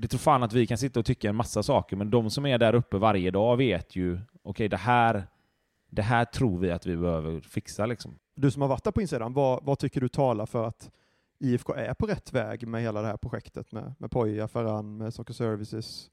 Det 0.00 0.08
tror 0.08 0.18
fan 0.18 0.42
att 0.42 0.52
vi 0.52 0.66
kan 0.66 0.78
sitta 0.78 1.00
och 1.00 1.06
tycka 1.06 1.28
en 1.28 1.36
massa 1.36 1.62
saker, 1.62 1.96
men 1.96 2.10
de 2.10 2.30
som 2.30 2.46
är 2.46 2.58
där 2.58 2.74
uppe 2.74 2.98
varje 2.98 3.30
dag 3.30 3.56
vet 3.56 3.96
ju, 3.96 4.14
okej 4.14 4.26
okay, 4.42 4.68
det 4.68 4.76
här 4.76 5.26
det 5.90 6.02
här 6.02 6.24
tror 6.24 6.58
vi 6.58 6.70
att 6.70 6.86
vi 6.86 6.96
behöver 6.96 7.40
fixa 7.40 7.86
liksom. 7.86 8.18
Du 8.34 8.50
som 8.50 8.62
har 8.62 8.68
varit 8.68 8.84
där 8.84 8.90
på 8.90 9.00
insidan, 9.00 9.32
vad, 9.32 9.64
vad 9.64 9.78
tycker 9.78 10.00
du 10.00 10.08
talar 10.08 10.46
för 10.46 10.64
att 10.64 10.90
IFK 11.40 11.74
är 11.74 11.94
på 11.94 12.06
rätt 12.06 12.32
väg 12.32 12.66
med 12.66 12.82
hela 12.82 13.02
det 13.02 13.08
här 13.08 13.16
projektet 13.16 13.72
med, 13.72 13.94
med 13.98 14.10
Poja, 14.10 14.48
Ferran, 14.48 14.96
med 14.96 15.14
Soccer 15.14 15.34
Services, 15.34 16.10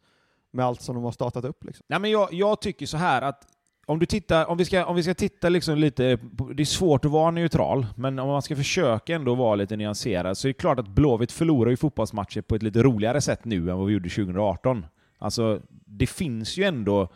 med 0.51 0.65
allt 0.65 0.81
som 0.81 0.95
de 0.95 1.03
har 1.03 1.11
startat 1.11 1.45
upp? 1.45 1.63
Liksom. 1.63 1.85
Nej, 1.89 1.99
men 1.99 2.11
jag, 2.11 2.33
jag 2.33 2.61
tycker 2.61 2.85
så 2.85 2.97
här 2.97 3.21
att 3.21 3.47
om, 3.85 3.99
du 3.99 4.05
tittar, 4.05 4.45
om, 4.45 4.57
vi 4.57 4.65
ska, 4.65 4.85
om 4.85 4.95
vi 4.95 5.03
ska 5.03 5.13
titta 5.13 5.49
liksom 5.49 5.77
lite, 5.77 6.17
det 6.55 6.63
är 6.63 6.65
svårt 6.65 7.05
att 7.05 7.11
vara 7.11 7.31
neutral, 7.31 7.85
men 7.95 8.19
om 8.19 8.27
man 8.27 8.41
ska 8.41 8.55
försöka 8.55 9.15
ändå 9.15 9.35
vara 9.35 9.55
lite 9.55 9.75
nyanserad 9.75 10.37
så 10.37 10.47
är 10.47 10.49
det 10.49 10.53
klart 10.53 10.79
att 10.79 10.87
Blåvitt 10.87 11.31
förlorar 11.31 11.69
ju 11.69 11.77
fotbollsmatcher 11.77 12.41
på 12.41 12.55
ett 12.55 12.63
lite 12.63 12.83
roligare 12.83 13.21
sätt 13.21 13.45
nu 13.45 13.71
än 13.71 13.77
vad 13.77 13.87
vi 13.87 13.93
gjorde 13.93 14.09
2018. 14.09 14.85
Alltså, 15.17 15.61
det 15.85 16.07
finns 16.07 16.57
ju 16.57 16.63
ändå, 16.63 17.09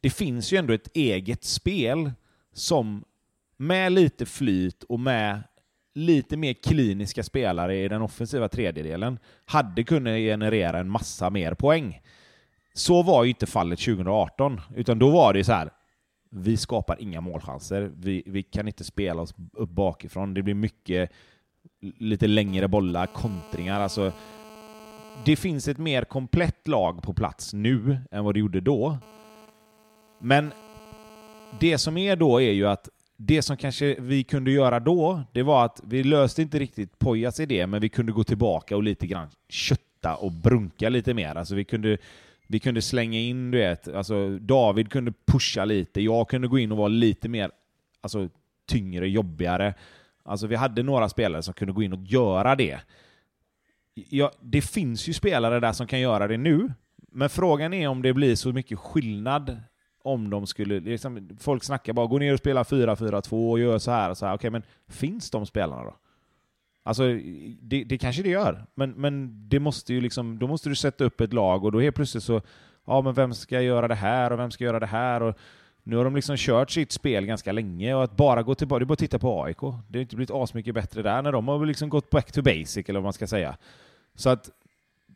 det 0.00 0.10
finns 0.10 0.52
ju 0.52 0.56
ändå 0.56 0.72
ett 0.72 0.96
eget 0.96 1.44
spel 1.44 2.12
som 2.52 3.04
med 3.56 3.92
lite 3.92 4.26
flyt 4.26 4.82
och 4.82 5.00
med 5.00 5.42
lite 5.94 6.36
mer 6.36 6.52
kliniska 6.52 7.22
spelare 7.22 7.76
i 7.76 7.88
den 7.88 8.02
offensiva 8.02 8.48
tredjedelen 8.48 9.18
hade 9.44 9.84
kunnat 9.84 10.16
generera 10.16 10.78
en 10.78 10.90
massa 10.90 11.30
mer 11.30 11.54
poäng. 11.54 12.00
Så 12.74 13.02
var 13.02 13.24
ju 13.24 13.30
inte 13.30 13.46
fallet 13.46 13.78
2018, 13.78 14.60
utan 14.76 14.98
då 14.98 15.10
var 15.10 15.34
det 15.34 15.44
så 15.44 15.52
här. 15.52 15.70
Vi 16.30 16.56
skapar 16.56 17.02
inga 17.02 17.20
målchanser. 17.20 17.90
Vi, 17.96 18.22
vi 18.26 18.42
kan 18.42 18.68
inte 18.68 18.84
spela 18.84 19.22
oss 19.22 19.34
upp 19.52 19.70
bakifrån. 19.70 20.34
Det 20.34 20.42
blir 20.42 20.54
mycket 20.54 21.10
lite 21.80 22.26
längre 22.26 22.68
bollar, 22.68 23.06
kontringar. 23.06 23.80
Alltså, 23.80 24.12
det 25.24 25.36
finns 25.36 25.68
ett 25.68 25.78
mer 25.78 26.04
komplett 26.04 26.68
lag 26.68 27.02
på 27.02 27.12
plats 27.12 27.52
nu 27.52 27.98
än 28.10 28.24
vad 28.24 28.34
det 28.34 28.40
gjorde 28.40 28.60
då. 28.60 28.98
Men 30.18 30.52
det 31.60 31.78
som 31.78 31.96
är 31.96 32.16
då 32.16 32.40
är 32.40 32.52
ju 32.52 32.66
att 32.66 32.88
det 33.16 33.42
som 33.42 33.56
kanske 33.56 33.96
vi 34.00 34.24
kunde 34.24 34.50
göra 34.50 34.80
då, 34.80 35.22
det 35.32 35.42
var 35.42 35.64
att 35.64 35.80
vi 35.84 36.04
löste 36.04 36.42
inte 36.42 36.58
riktigt 36.58 36.98
Pojas 36.98 37.40
idé, 37.40 37.66
men 37.66 37.80
vi 37.80 37.88
kunde 37.88 38.12
gå 38.12 38.24
tillbaka 38.24 38.76
och 38.76 38.82
lite 38.82 39.06
grann 39.06 39.28
kötta 39.48 40.14
och 40.14 40.32
brunka 40.32 40.88
lite 40.88 41.14
mer. 41.14 41.34
Alltså 41.34 41.54
vi 41.54 41.64
kunde, 41.64 41.98
vi 42.50 42.58
kunde 42.58 42.82
slänga 42.82 43.18
in, 43.18 43.50
du 43.50 43.58
vet, 43.58 43.88
alltså 43.88 44.38
David 44.38 44.90
kunde 44.90 45.12
pusha 45.26 45.64
lite, 45.64 46.00
jag 46.00 46.28
kunde 46.28 46.48
gå 46.48 46.58
in 46.58 46.72
och 46.72 46.78
vara 46.78 46.88
lite 46.88 47.28
mer 47.28 47.50
alltså, 48.00 48.28
tyngre, 48.66 49.08
jobbigare. 49.08 49.74
Alltså 50.22 50.46
vi 50.46 50.56
hade 50.56 50.82
några 50.82 51.08
spelare 51.08 51.42
som 51.42 51.54
kunde 51.54 51.72
gå 51.72 51.82
in 51.82 51.92
och 51.92 52.02
göra 52.02 52.56
det. 52.56 52.80
Ja, 53.94 54.32
det 54.40 54.60
finns 54.60 55.08
ju 55.08 55.12
spelare 55.12 55.60
där 55.60 55.72
som 55.72 55.86
kan 55.86 56.00
göra 56.00 56.28
det 56.28 56.36
nu, 56.36 56.72
men 56.96 57.28
frågan 57.28 57.74
är 57.74 57.88
om 57.88 58.02
det 58.02 58.12
blir 58.12 58.34
så 58.34 58.52
mycket 58.52 58.78
skillnad 58.78 59.56
om 60.02 60.30
de 60.30 60.46
skulle... 60.46 60.80
Liksom, 60.80 61.28
folk 61.40 61.64
snackar 61.64 61.92
bara 61.92 62.06
gå 62.06 62.18
ner 62.18 62.32
och 62.32 62.38
spela 62.38 62.62
4-4-2 62.62 63.50
och 63.50 63.58
gör 63.58 63.78
så 63.78 63.90
här 63.90 64.10
och 64.10 64.18
så 64.18 64.26
här. 64.26 64.34
Okej, 64.34 64.50
men 64.50 64.62
finns 64.88 65.30
de 65.30 65.46
spelarna 65.46 65.84
då? 65.84 65.96
Alltså, 66.88 67.02
det, 67.60 67.84
det 67.84 67.98
kanske 67.98 68.22
det 68.22 68.28
gör, 68.28 68.66
men, 68.74 68.90
men 68.90 69.44
det 69.48 69.60
måste 69.60 69.94
ju 69.94 70.00
liksom, 70.00 70.38
då 70.38 70.46
måste 70.46 70.68
du 70.68 70.74
sätta 70.74 71.04
upp 71.04 71.20
ett 71.20 71.32
lag 71.32 71.64
och 71.64 71.72
då 71.72 71.80
helt 71.80 71.96
plötsligt 71.96 72.24
så, 72.24 72.42
ja 72.86 73.00
men 73.02 73.14
vem 73.14 73.34
ska 73.34 73.60
göra 73.60 73.88
det 73.88 73.94
här 73.94 74.32
och 74.32 74.38
vem 74.38 74.50
ska 74.50 74.64
göra 74.64 74.80
det 74.80 74.86
här? 74.86 75.22
Och 75.22 75.38
nu 75.82 75.96
har 75.96 76.04
de 76.04 76.14
liksom 76.14 76.36
kört 76.36 76.70
sitt 76.70 76.92
spel 76.92 77.26
ganska 77.26 77.52
länge 77.52 77.94
och 77.94 78.04
att 78.04 78.16
bara 78.16 78.42
gå 78.42 78.54
tillbaka, 78.54 78.78
det 78.78 78.84
är 78.84 78.86
bara 78.86 78.92
att 78.92 78.98
titta 78.98 79.18
på 79.18 79.44
AIK. 79.44 79.60
Det 79.60 79.98
har 79.98 80.00
inte 80.00 80.16
blivit 80.16 80.30
asmycket 80.30 80.74
bättre 80.74 81.02
där 81.02 81.22
när 81.22 81.32
de 81.32 81.48
har 81.48 81.66
liksom 81.66 81.88
gått 81.88 82.10
back 82.10 82.32
to 82.32 82.42
basic 82.42 82.88
eller 82.88 83.00
vad 83.00 83.04
man 83.04 83.12
ska 83.12 83.26
säga. 83.26 83.56
Så 84.14 84.30
att 84.30 84.50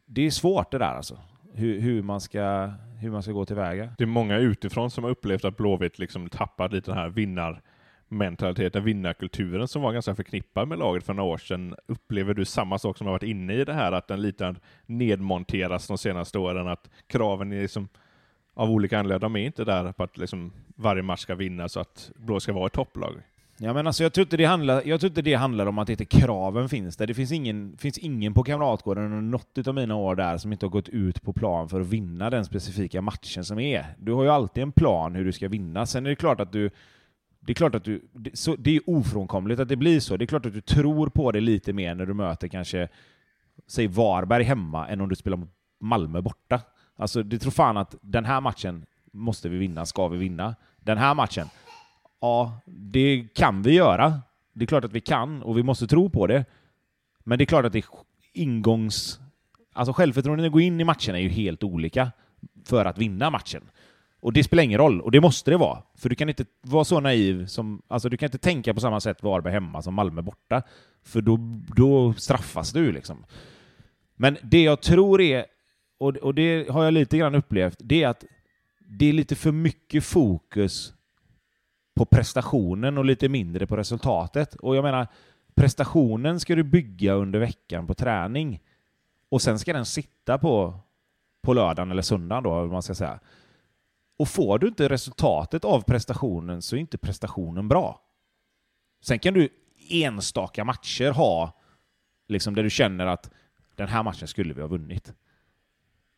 det 0.06 0.26
är 0.26 0.30
svårt 0.30 0.70
det 0.70 0.78
där 0.78 0.94
alltså 0.94 1.18
hur, 1.54 1.80
hur, 1.80 2.02
man 2.02 2.20
ska, 2.20 2.70
hur 2.98 3.10
man 3.10 3.22
ska 3.22 3.32
gå 3.32 3.44
tillväga. 3.44 3.94
Det 3.98 4.04
är 4.04 4.06
många 4.06 4.38
utifrån 4.38 4.90
som 4.90 5.04
har 5.04 5.10
upplevt 5.10 5.44
att 5.44 5.56
Blåvitt 5.56 5.98
liksom 5.98 6.28
tappat 6.28 6.72
lite 6.72 6.90
den 6.90 6.98
här 6.98 7.08
vinnar 7.08 7.62
vinnarmentaliteten, 8.12 8.84
vinnarkulturen 8.84 9.68
som 9.68 9.82
var 9.82 9.92
ganska 9.92 10.14
förknippad 10.14 10.68
med 10.68 10.78
laget 10.78 11.04
för 11.04 11.14
några 11.14 11.30
år 11.30 11.38
sedan. 11.38 11.74
Upplever 11.86 12.34
du 12.34 12.44
samma 12.44 12.78
sak 12.78 12.98
som 12.98 13.06
har 13.06 13.12
varit 13.12 13.22
inne 13.22 13.54
i 13.54 13.64
det 13.64 13.72
här, 13.72 13.92
att 13.92 14.08
den 14.08 14.22
lite 14.22 14.54
nedmonteras 14.86 15.86
de 15.86 15.98
senaste 15.98 16.38
åren, 16.38 16.68
att 16.68 16.90
kraven 17.06 17.52
är 17.52 17.62
liksom 17.62 17.88
av 18.54 18.70
olika 18.70 18.98
anledningar, 18.98 19.20
de 19.20 19.36
är 19.36 19.46
inte 19.46 19.64
där 19.64 19.92
på 19.92 20.02
att 20.02 20.18
liksom 20.18 20.52
varje 20.76 21.02
match 21.02 21.20
ska 21.20 21.34
vinnas 21.34 21.72
så 21.72 21.80
att 21.80 22.10
Blå 22.16 22.40
ska 22.40 22.52
vara 22.52 22.66
ett 22.66 22.72
topplag? 22.72 23.14
Ja, 23.58 23.72
men 23.72 23.86
alltså, 23.86 24.02
jag, 24.02 24.12
tror 24.12 24.22
inte 24.22 24.36
det 24.36 24.44
handlar, 24.44 24.82
jag 24.84 25.00
tror 25.00 25.10
inte 25.10 25.22
det 25.22 25.34
handlar 25.34 25.66
om 25.66 25.78
att 25.78 25.88
inte 25.88 26.04
kraven 26.04 26.68
finns 26.68 26.96
där. 26.96 27.06
Det 27.06 27.14
finns 27.14 27.32
ingen, 27.32 27.76
finns 27.76 27.98
ingen 27.98 28.34
på 28.34 28.42
Kamratgården 28.42 29.04
under 29.04 29.20
något 29.20 29.68
av 29.68 29.74
mina 29.74 29.96
år 29.96 30.16
där 30.16 30.38
som 30.38 30.52
inte 30.52 30.66
har 30.66 30.70
gått 30.70 30.88
ut 30.88 31.22
på 31.22 31.32
plan 31.32 31.68
för 31.68 31.80
att 31.80 31.86
vinna 31.86 32.30
den 32.30 32.44
specifika 32.44 33.02
matchen 33.02 33.44
som 33.44 33.58
är. 33.58 33.86
Du 33.98 34.12
har 34.12 34.22
ju 34.22 34.30
alltid 34.30 34.62
en 34.62 34.72
plan 34.72 35.14
hur 35.14 35.24
du 35.24 35.32
ska 35.32 35.48
vinna. 35.48 35.86
Sen 35.86 36.06
är 36.06 36.10
det 36.10 36.16
klart 36.16 36.40
att 36.40 36.52
du 36.52 36.70
det 37.46 37.52
är 37.52 37.54
klart 37.54 37.74
att 37.74 37.84
du, 37.84 38.08
det, 38.12 38.38
så, 38.38 38.56
det 38.56 38.76
är 38.76 38.80
ofrånkomligt 38.86 39.60
att 39.60 39.68
det 39.68 39.76
blir 39.76 40.00
så. 40.00 40.16
Det 40.16 40.24
är 40.24 40.26
klart 40.26 40.46
att 40.46 40.52
du 40.52 40.60
tror 40.60 41.08
på 41.08 41.32
det 41.32 41.40
lite 41.40 41.72
mer 41.72 41.94
när 41.94 42.06
du 42.06 42.14
möter 42.14 42.48
kanske, 42.48 42.88
säg 43.66 43.86
Varberg 43.86 44.44
hemma, 44.44 44.88
än 44.88 45.00
om 45.00 45.08
du 45.08 45.16
spelar 45.16 45.36
mot 45.36 45.50
Malmö 45.80 46.20
borta. 46.20 46.60
Alltså, 46.96 47.22
det 47.22 47.38
tror 47.38 47.50
fan 47.50 47.76
att 47.76 47.94
den 48.00 48.24
här 48.24 48.40
matchen 48.40 48.86
måste 49.12 49.48
vi 49.48 49.58
vinna, 49.58 49.86
ska 49.86 50.08
vi 50.08 50.18
vinna. 50.18 50.54
Den 50.80 50.98
här 50.98 51.14
matchen, 51.14 51.48
Ja, 52.22 52.60
det 52.66 53.28
kan 53.34 53.62
vi 53.62 53.74
göra. 53.74 54.20
Det 54.52 54.64
är 54.64 54.66
klart 54.66 54.84
att 54.84 54.92
vi 54.92 55.00
kan 55.00 55.42
och 55.42 55.58
vi 55.58 55.62
måste 55.62 55.86
tro 55.86 56.10
på 56.10 56.26
det. 56.26 56.44
Men 57.18 57.38
det 57.38 57.44
är 57.44 57.46
klart 57.46 57.64
att 57.64 57.72
det 57.72 57.78
är 57.78 57.84
ingångs... 58.32 59.20
Alltså 59.72 59.92
självförtroendet 59.92 60.46
att 60.46 60.52
gå 60.52 60.60
in 60.60 60.80
i 60.80 60.84
matchen 60.84 61.14
är 61.14 61.18
ju 61.18 61.28
helt 61.28 61.64
olika 61.64 62.12
för 62.64 62.84
att 62.84 62.98
vinna 62.98 63.30
matchen. 63.30 63.62
Och 64.22 64.32
det 64.32 64.44
spelar 64.44 64.62
ingen 64.62 64.78
roll, 64.78 65.00
och 65.00 65.10
det 65.10 65.20
måste 65.20 65.50
det 65.50 65.56
vara. 65.56 65.82
För 65.94 66.08
du 66.08 66.14
kan 66.14 66.28
inte 66.28 66.44
vara 66.60 66.84
så 66.84 67.00
naiv 67.00 67.46
som... 67.46 67.82
Alltså 67.88 68.08
du 68.08 68.16
kan 68.16 68.26
inte 68.26 68.38
tänka 68.38 68.74
på 68.74 68.80
samma 68.80 69.00
sätt 69.00 69.22
Varberg 69.22 69.52
hemma 69.52 69.82
som 69.82 69.94
Malmö 69.94 70.22
borta. 70.22 70.62
För 71.02 71.20
då, 71.20 71.38
då 71.76 72.12
straffas 72.12 72.72
du 72.72 72.92
liksom. 72.92 73.24
Men 74.16 74.36
det 74.42 74.62
jag 74.62 74.82
tror 74.82 75.20
är, 75.20 75.44
och, 75.98 76.16
och 76.16 76.34
det 76.34 76.70
har 76.70 76.84
jag 76.84 76.94
lite 76.94 77.18
grann 77.18 77.34
upplevt, 77.34 77.76
det 77.78 78.02
är 78.02 78.08
att 78.08 78.24
det 78.88 79.06
är 79.06 79.12
lite 79.12 79.34
för 79.34 79.52
mycket 79.52 80.04
fokus 80.04 80.94
på 81.94 82.04
prestationen 82.04 82.98
och 82.98 83.04
lite 83.04 83.28
mindre 83.28 83.66
på 83.66 83.76
resultatet. 83.76 84.54
Och 84.54 84.76
jag 84.76 84.82
menar, 84.82 85.06
prestationen 85.54 86.40
ska 86.40 86.54
du 86.54 86.62
bygga 86.62 87.12
under 87.12 87.38
veckan 87.38 87.86
på 87.86 87.94
träning 87.94 88.60
och 89.28 89.42
sen 89.42 89.58
ska 89.58 89.72
den 89.72 89.86
sitta 89.86 90.38
på, 90.38 90.74
på 91.42 91.52
lördagen 91.52 91.90
eller 91.90 92.02
söndagen 92.02 92.44
då, 92.44 92.66
man 92.66 92.82
ska 92.82 92.94
säga. 92.94 93.20
Och 94.16 94.28
får 94.28 94.58
du 94.58 94.68
inte 94.68 94.88
resultatet 94.88 95.64
av 95.64 95.80
prestationen 95.80 96.62
så 96.62 96.76
är 96.76 96.80
inte 96.80 96.98
prestationen 96.98 97.68
bra. 97.68 98.00
Sen 99.00 99.18
kan 99.18 99.34
du 99.34 99.48
enstaka 99.90 100.64
matcher 100.64 101.10
ha, 101.10 101.60
liksom 102.28 102.54
där 102.54 102.62
du 102.62 102.70
känner 102.70 103.06
att 103.06 103.30
den 103.76 103.88
här 103.88 104.02
matchen 104.02 104.28
skulle 104.28 104.54
vi 104.54 104.60
ha 104.60 104.68
vunnit. 104.68 105.12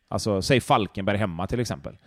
Alltså, 0.07 0.41
säg 0.41 0.61
Falkenberg 0.61 1.17
hemma 1.17 1.47
till 1.47 1.59
exempel. 1.59 1.97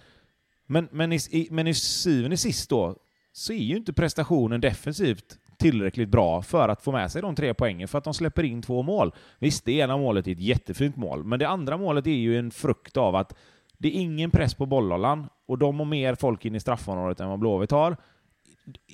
Men, 0.67 0.89
men, 0.93 1.13
i, 1.13 1.19
i, 1.31 1.49
men 1.51 1.67
i 1.67 1.75
syvende 1.75 2.37
sist 2.37 2.71
då, 2.71 2.97
så 3.33 3.53
är 3.53 3.57
ju 3.57 3.77
inte 3.77 3.93
prestationen 3.93 4.61
defensivt 4.61 5.39
tillräckligt 5.57 6.09
bra 6.09 6.43
för 6.43 6.69
att 6.69 6.83
få 6.83 6.93
med 6.93 7.13
sig 7.13 7.23
de 7.23 7.35
tre 7.35 7.55
poängen, 7.55 7.89
för 7.89 7.99
att 7.99 8.05
de 8.05 8.15
släpper 8.15 8.43
in 8.43 8.63
två 8.63 8.83
mål. 8.83 9.15
Visst, 9.39 9.65
det 9.65 9.73
ena 9.73 9.97
målet 9.97 10.27
är 10.27 10.33
ett 10.33 10.41
jättefint 10.41 10.97
mål, 10.97 11.25
men 11.25 11.39
det 11.39 11.49
andra 11.49 11.77
målet 11.77 12.07
är 12.07 12.11
ju 12.11 12.39
en 12.39 12.51
frukt 12.51 12.97
av 12.97 13.17
att 13.17 13.35
det 13.79 13.89
är 13.89 14.01
ingen 14.01 14.31
press 14.31 14.55
på 14.55 14.67
bollhållaren, 14.67 15.27
och 15.47 15.59
de 15.59 15.79
har 15.79 15.87
mer 15.87 16.15
folk 16.15 16.45
in 16.45 16.55
i 16.55 16.61
straffområdet 16.61 17.21
än 17.21 17.29
vad 17.29 17.39
Blåvitt 17.39 17.71
har. 17.71 17.97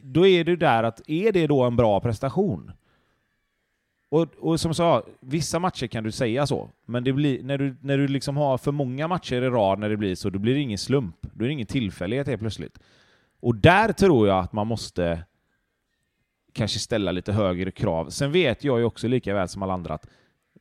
Då 0.02 0.26
är 0.26 0.44
det 0.44 0.56
där 0.56 0.82
att, 0.82 1.00
är 1.06 1.32
det 1.32 1.46
då 1.46 1.62
en 1.62 1.76
bra 1.76 2.00
prestation? 2.00 2.72
Och, 4.08 4.28
och 4.38 4.60
som 4.60 4.68
jag 4.68 4.76
sa, 4.76 5.02
vissa 5.20 5.58
matcher 5.58 5.86
kan 5.86 6.04
du 6.04 6.12
säga 6.12 6.46
så, 6.46 6.70
men 6.84 7.04
det 7.04 7.12
blir, 7.12 7.42
när, 7.42 7.58
du, 7.58 7.76
när 7.80 7.98
du 7.98 8.08
liksom 8.08 8.36
har 8.36 8.58
för 8.58 8.72
många 8.72 9.08
matcher 9.08 9.42
i 9.42 9.50
rad 9.50 9.78
när 9.78 9.88
det 9.88 9.96
blir 9.96 10.14
så, 10.14 10.30
då 10.30 10.38
blir 10.38 10.54
det 10.54 10.60
ingen 10.60 10.78
slump. 10.78 11.16
Då 11.20 11.44
är 11.44 11.48
det 11.48 11.52
ingen 11.52 11.66
tillfällighet 11.66 12.26
helt 12.26 12.40
plötsligt. 12.40 12.78
Och 13.40 13.54
där 13.54 13.92
tror 13.92 14.28
jag 14.28 14.38
att 14.38 14.52
man 14.52 14.66
måste 14.66 15.24
kanske 16.52 16.78
ställa 16.78 17.12
lite 17.12 17.32
högre 17.32 17.70
krav. 17.70 18.10
Sen 18.10 18.32
vet 18.32 18.64
jag 18.64 18.78
ju 18.78 18.84
också 18.84 19.08
lika 19.08 19.34
väl 19.34 19.48
som 19.48 19.62
alla 19.62 19.74
andra 19.74 19.94
att 19.94 20.06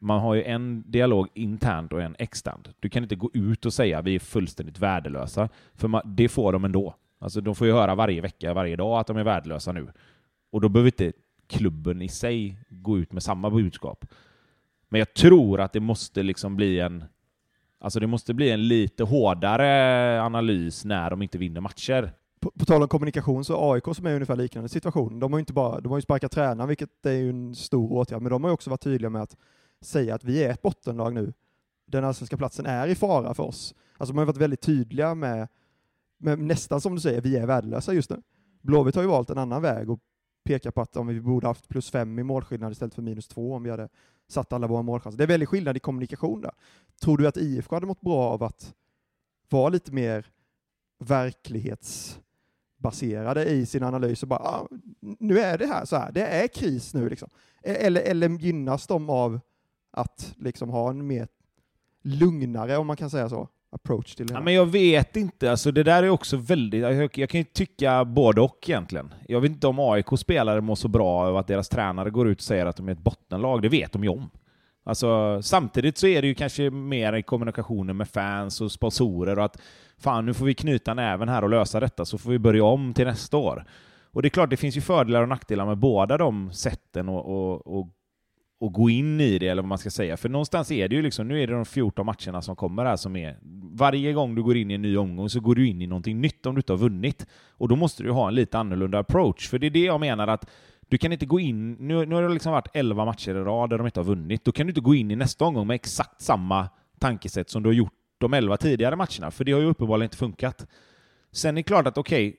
man 0.03 0.19
har 0.19 0.33
ju 0.35 0.43
en 0.43 0.83
dialog 0.87 1.27
internt 1.33 1.93
och 1.93 2.01
en 2.01 2.15
externt. 2.19 2.69
Du 2.79 2.89
kan 2.89 3.03
inte 3.03 3.15
gå 3.15 3.29
ut 3.33 3.65
och 3.65 3.73
säga 3.73 3.99
att 3.99 4.05
vi 4.05 4.15
är 4.15 4.19
fullständigt 4.19 4.79
värdelösa, 4.79 5.49
för 5.75 5.87
man, 5.87 6.01
det 6.05 6.29
får 6.29 6.53
de 6.53 6.65
ändå. 6.65 6.95
Alltså, 7.19 7.41
de 7.41 7.55
får 7.55 7.67
ju 7.67 7.73
höra 7.73 7.95
varje 7.95 8.21
vecka, 8.21 8.53
varje 8.53 8.75
dag 8.75 8.99
att 8.99 9.07
de 9.07 9.17
är 9.17 9.23
värdelösa 9.23 9.71
nu. 9.71 9.87
Och 10.51 10.61
då 10.61 10.69
behöver 10.69 10.87
inte 10.87 11.13
klubben 11.47 12.01
i 12.01 12.09
sig 12.09 12.57
gå 12.69 12.97
ut 12.97 13.11
med 13.11 13.23
samma 13.23 13.49
budskap. 13.49 14.05
Men 14.89 14.99
jag 14.99 15.13
tror 15.13 15.61
att 15.61 15.73
det 15.73 15.79
måste 15.79 16.23
liksom 16.23 16.55
bli 16.55 16.79
en 16.79 17.03
Alltså 17.79 17.99
det 17.99 18.07
måste 18.07 18.33
bli 18.33 18.51
en 18.51 18.67
lite 18.67 19.03
hårdare 19.03 20.21
analys 20.21 20.85
när 20.85 21.09
de 21.09 21.21
inte 21.21 21.37
vinner 21.37 21.61
matcher. 21.61 22.13
På, 22.39 22.51
på 22.51 22.65
tal 22.65 22.81
om 22.81 22.87
kommunikation 22.87 23.45
så 23.45 23.73
AIK 23.73 23.83
som 23.95 24.05
är 24.05 24.11
i 24.11 24.13
ungefär 24.13 24.35
liknande 24.35 24.69
situation, 24.69 25.19
de 25.19 25.33
har 25.33 25.39
ju 25.39 25.41
inte 25.41 25.53
bara, 25.53 25.79
de 25.79 25.89
har 25.89 25.97
ju 25.97 26.01
sparkat 26.01 26.31
tränaren, 26.31 26.67
vilket 26.67 27.05
är 27.05 27.11
ju 27.11 27.29
en 27.29 27.55
stor 27.55 27.91
åtgärd, 27.91 28.21
men 28.21 28.29
de 28.29 28.43
har 28.43 28.49
ju 28.49 28.53
också 28.53 28.69
varit 28.69 28.81
tydliga 28.81 29.09
med 29.09 29.21
att 29.21 29.37
säga 29.85 30.15
att 30.15 30.23
vi 30.23 30.43
är 30.43 30.49
ett 30.49 30.61
bottenlag 30.61 31.13
nu. 31.13 31.33
Den 31.85 32.05
allsvenska 32.05 32.37
platsen 32.37 32.65
är 32.65 32.87
i 32.87 32.95
fara 32.95 33.33
för 33.33 33.43
oss. 33.43 33.75
Alltså 33.97 34.13
de 34.13 34.17
har 34.17 34.25
varit 34.25 34.37
väldigt 34.37 34.61
tydliga 34.61 35.15
med, 35.15 35.47
med 36.17 36.39
nästan 36.39 36.81
som 36.81 36.95
du 36.95 37.01
säger, 37.01 37.21
vi 37.21 37.37
är 37.37 37.45
värdelösa 37.45 37.93
just 37.93 38.09
nu. 38.09 38.21
Blåvitt 38.61 38.95
har 38.95 39.01
ju 39.01 39.07
valt 39.07 39.29
en 39.29 39.37
annan 39.37 39.61
väg 39.61 39.89
och 39.89 39.99
pekar 40.43 40.71
på 40.71 40.81
att 40.81 40.97
om 40.97 41.07
vi 41.07 41.21
borde 41.21 41.47
haft 41.47 41.69
plus 41.69 41.91
fem 41.91 42.19
i 42.19 42.23
målskillnad 42.23 42.71
istället 42.71 42.93
för 42.93 43.01
minus 43.01 43.27
två 43.27 43.53
om 43.53 43.63
vi 43.63 43.69
hade 43.69 43.89
satt 44.27 44.53
alla 44.53 44.67
våra 44.67 44.81
målchanser. 44.81 45.17
Det 45.17 45.23
är 45.23 45.27
väldigt 45.27 45.49
skillnad 45.49 45.77
i 45.77 45.79
kommunikation 45.79 46.41
där. 46.41 46.51
Tror 47.01 47.17
du 47.17 47.27
att 47.27 47.37
IFK 47.37 47.75
hade 47.75 47.85
mått 47.85 48.01
bra 48.01 48.29
av 48.29 48.43
att 48.43 48.73
vara 49.49 49.69
lite 49.69 49.91
mer 49.91 50.25
verklighetsbaserade 50.99 53.45
i 53.45 53.65
sin 53.65 53.83
analys 53.83 54.23
och 54.23 54.29
bara 54.29 54.39
ah, 54.39 54.67
nu 54.99 55.39
är 55.39 55.57
det 55.57 55.67
här 55.67 55.85
så 55.85 55.95
här, 55.95 56.11
det 56.11 56.27
är 56.27 56.47
kris 56.47 56.93
nu 56.93 57.09
liksom. 57.09 57.29
E- 57.63 57.85
eller, 57.85 58.01
eller 58.01 58.29
gynnas 58.29 58.87
de 58.87 59.09
av 59.09 59.39
att 59.93 60.33
liksom 60.37 60.69
ha 60.69 60.89
en 60.89 61.07
mer 61.07 61.27
lugnare, 62.03 62.77
om 62.77 62.87
man 62.87 62.95
kan 62.95 63.09
säga 63.09 63.29
så, 63.29 63.47
approach 63.71 64.15
till 64.15 64.27
det 64.27 64.33
Ja, 64.33 64.37
här? 64.37 64.45
men 64.45 64.53
jag 64.53 64.65
vet 64.65 65.15
inte, 65.15 65.51
alltså 65.51 65.71
det 65.71 65.83
där 65.83 66.03
är 66.03 66.09
också 66.09 66.37
väldigt... 66.37 66.81
Jag, 66.81 67.17
jag 67.17 67.29
kan 67.29 67.39
ju 67.39 67.43
tycka 67.43 68.05
både 68.05 68.41
och 68.41 68.69
egentligen. 68.69 69.13
Jag 69.27 69.41
vet 69.41 69.51
inte 69.51 69.67
om 69.67 69.79
AIK-spelare 69.79 70.61
mår 70.61 70.75
så 70.75 70.87
bra 70.87 71.27
av 71.27 71.37
att 71.37 71.47
deras 71.47 71.69
tränare 71.69 72.09
går 72.09 72.27
ut 72.29 72.37
och 72.37 72.43
säger 72.43 72.65
att 72.65 72.75
de 72.75 72.87
är 72.87 72.91
ett 72.91 72.99
bottenlag, 72.99 73.61
det 73.61 73.69
vet 73.69 73.91
de 73.91 74.03
ju 74.03 74.09
om. 74.09 74.29
Alltså, 74.85 75.41
samtidigt 75.41 75.97
så 75.97 76.07
är 76.07 76.21
det 76.21 76.27
ju 76.27 76.35
kanske 76.35 76.69
mer 76.69 77.13
i 77.13 77.23
kommunikationen 77.23 77.97
med 77.97 78.09
fans 78.09 78.61
och 78.61 78.71
sponsorer 78.71 79.39
och 79.39 79.45
att 79.45 79.57
fan, 79.97 80.25
nu 80.25 80.33
får 80.33 80.45
vi 80.45 80.53
knyta 80.53 80.93
näven 80.93 81.29
här 81.29 81.43
och 81.43 81.49
lösa 81.49 81.79
detta, 81.79 82.05
så 82.05 82.17
får 82.17 82.31
vi 82.31 82.39
börja 82.39 82.63
om 82.63 82.93
till 82.93 83.05
nästa 83.05 83.37
år. 83.37 83.65
Och 84.11 84.21
det 84.21 84.27
är 84.27 84.29
klart, 84.29 84.49
det 84.49 84.57
finns 84.57 84.77
ju 84.77 84.81
fördelar 84.81 85.21
och 85.21 85.29
nackdelar 85.29 85.65
med 85.65 85.77
båda 85.77 86.17
de 86.17 86.51
sätten 86.51 87.09
och, 87.09 87.77
och, 88.59 88.73
gå 88.73 88.89
in 88.89 89.21
i 89.21 89.39
det, 89.39 89.47
eller 89.47 89.61
vad 89.61 89.69
man 89.69 89.77
ska 89.77 89.89
säga. 89.89 90.17
För 90.17 90.29
någonstans 90.29 90.71
är 90.71 90.87
det 90.87 90.95
ju 90.95 91.01
liksom, 91.01 91.27
nu 91.27 91.43
är 91.43 91.47
det 91.47 91.53
de 91.53 91.65
14 91.65 92.05
matcherna 92.05 92.41
som 92.41 92.55
kommer 92.55 92.85
här 92.85 92.95
som 92.95 93.15
är... 93.15 93.37
Varje 93.75 94.13
gång 94.13 94.35
du 94.35 94.43
går 94.43 94.57
in 94.57 94.71
i 94.71 94.73
en 94.73 94.81
ny 94.81 94.97
omgång 94.97 95.29
så 95.29 95.39
går 95.39 95.55
du 95.55 95.67
in 95.67 95.81
i 95.81 95.87
någonting 95.87 96.21
nytt 96.21 96.45
om 96.45 96.55
du 96.55 96.59
inte 96.59 96.73
har 96.73 96.77
vunnit. 96.77 97.25
Och 97.49 97.67
då 97.67 97.75
måste 97.75 98.03
du 98.03 98.11
ha 98.11 98.27
en 98.27 98.35
lite 98.35 98.57
annorlunda 98.57 98.99
approach, 98.99 99.49
för 99.49 99.59
det 99.59 99.67
är 99.67 99.71
det 99.71 99.83
jag 99.83 99.99
menar 99.99 100.27
att 100.27 100.49
du 100.89 100.97
kan 100.97 101.11
inte 101.11 101.25
gå 101.25 101.39
in, 101.39 101.71
nu, 101.73 102.05
nu 102.05 102.15
har 102.15 102.21
det 102.21 102.29
liksom 102.29 102.51
varit 102.51 102.67
11 102.73 103.05
matcher 103.05 103.31
i 103.31 103.33
rad 103.33 103.69
där 103.69 103.77
de 103.77 103.87
inte 103.87 103.99
har 103.99 104.05
vunnit, 104.05 104.45
då 104.45 104.51
kan 104.51 104.67
du 104.67 104.71
inte 104.71 104.81
gå 104.81 104.95
in 104.95 105.11
i 105.11 105.15
nästa 105.15 105.45
omgång 105.45 105.67
med 105.67 105.75
exakt 105.75 106.21
samma 106.21 106.69
tankesätt 106.99 107.49
som 107.49 107.63
du 107.63 107.69
har 107.69 107.73
gjort 107.73 107.93
de 108.17 108.33
11 108.33 108.57
tidigare 108.57 108.95
matcherna, 108.95 109.31
för 109.31 109.43
det 109.43 109.51
har 109.51 109.59
ju 109.59 109.65
uppenbarligen 109.65 110.05
inte 110.05 110.17
funkat. 110.17 110.67
Sen 111.31 111.57
är 111.57 111.59
det 111.59 111.63
klart 111.63 111.87
att 111.87 111.97
okej, 111.97 112.35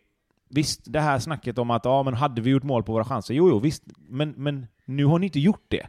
visst, 0.48 0.80
det 0.84 1.00
här 1.00 1.18
snacket 1.18 1.58
om 1.58 1.70
att 1.70 1.84
ja, 1.84 2.02
men 2.02 2.14
hade 2.14 2.42
vi 2.42 2.50
gjort 2.50 2.62
mål 2.62 2.82
på 2.82 2.92
våra 2.92 3.04
chanser? 3.04 3.34
Jo, 3.34 3.48
jo, 3.48 3.58
visst, 3.58 3.82
men, 3.96 4.30
men 4.30 4.66
nu 4.84 5.04
har 5.04 5.18
ni 5.18 5.26
inte 5.26 5.40
gjort 5.40 5.64
det. 5.68 5.86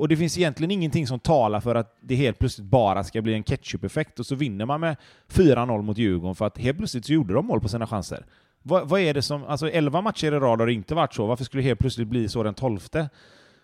Och 0.00 0.08
det 0.08 0.16
finns 0.16 0.38
egentligen 0.38 0.70
ingenting 0.70 1.06
som 1.06 1.18
talar 1.18 1.60
för 1.60 1.74
att 1.74 1.96
det 2.00 2.14
helt 2.14 2.38
plötsligt 2.38 2.66
bara 2.66 3.04
ska 3.04 3.22
bli 3.22 3.34
en 3.34 3.42
ketchup-effekt 3.42 4.18
och 4.18 4.26
så 4.26 4.34
vinner 4.34 4.66
man 4.66 4.80
med 4.80 4.96
4-0 5.28 5.82
mot 5.82 5.98
Djurgården 5.98 6.34
för 6.34 6.46
att 6.46 6.58
helt 6.58 6.78
plötsligt 6.78 7.06
så 7.06 7.12
gjorde 7.12 7.34
de 7.34 7.46
mål 7.46 7.60
på 7.60 7.68
sina 7.68 7.86
chanser. 7.86 8.26
Vad, 8.62 8.88
vad 8.88 9.00
är 9.00 9.14
det 9.14 9.22
som, 9.22 9.44
alltså 9.44 9.70
11 9.70 10.00
matcher 10.00 10.26
i 10.26 10.30
rad 10.30 10.60
har 10.60 10.66
det 10.66 10.72
inte 10.72 10.94
varit 10.94 11.14
så, 11.14 11.26
varför 11.26 11.44
skulle 11.44 11.62
det 11.62 11.68
helt 11.68 11.80
plötsligt 11.80 12.08
bli 12.08 12.28
så 12.28 12.42
den 12.42 12.54
12? 12.54 12.88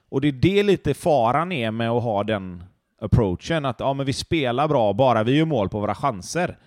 Och 0.08 0.20
det 0.20 0.28
är 0.28 0.32
det 0.32 0.62
lite 0.62 0.94
faran 0.94 1.52
är 1.52 1.70
med 1.70 1.90
att 1.90 2.02
ha 2.02 2.24
den 2.24 2.64
approachen, 3.00 3.64
att 3.64 3.80
ja 3.80 3.94
men 3.94 4.06
vi 4.06 4.12
spelar 4.12 4.68
bra 4.68 4.92
bara 4.92 5.22
vi 5.22 5.36
gör 5.36 5.46
mål 5.46 5.68
på 5.68 5.80
våra 5.80 5.94
chanser. 5.94 6.58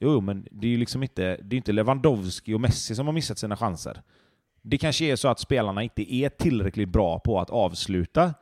Jo, 0.00 0.12
jo, 0.12 0.20
men 0.20 0.46
det 0.50 0.66
är 0.66 0.70
ju 0.70 0.78
liksom 0.78 1.02
inte, 1.02 1.36
det 1.42 1.56
är 1.56 1.58
inte 1.58 1.72
Lewandowski 1.72 2.54
och 2.54 2.60
Messi 2.60 2.94
som 2.94 3.06
har 3.06 3.12
missat 3.12 3.38
sina 3.38 3.56
chanser. 3.56 4.02
Det 4.62 4.78
kanske 4.78 5.04
är 5.04 5.16
så 5.16 5.28
att 5.28 5.40
spelarna 5.40 5.82
inte 5.82 6.14
är 6.14 6.28
tillräckligt 6.28 6.88
bra 6.88 7.18
på 7.18 7.40
att 7.40 7.50
avsluta, 7.50 8.34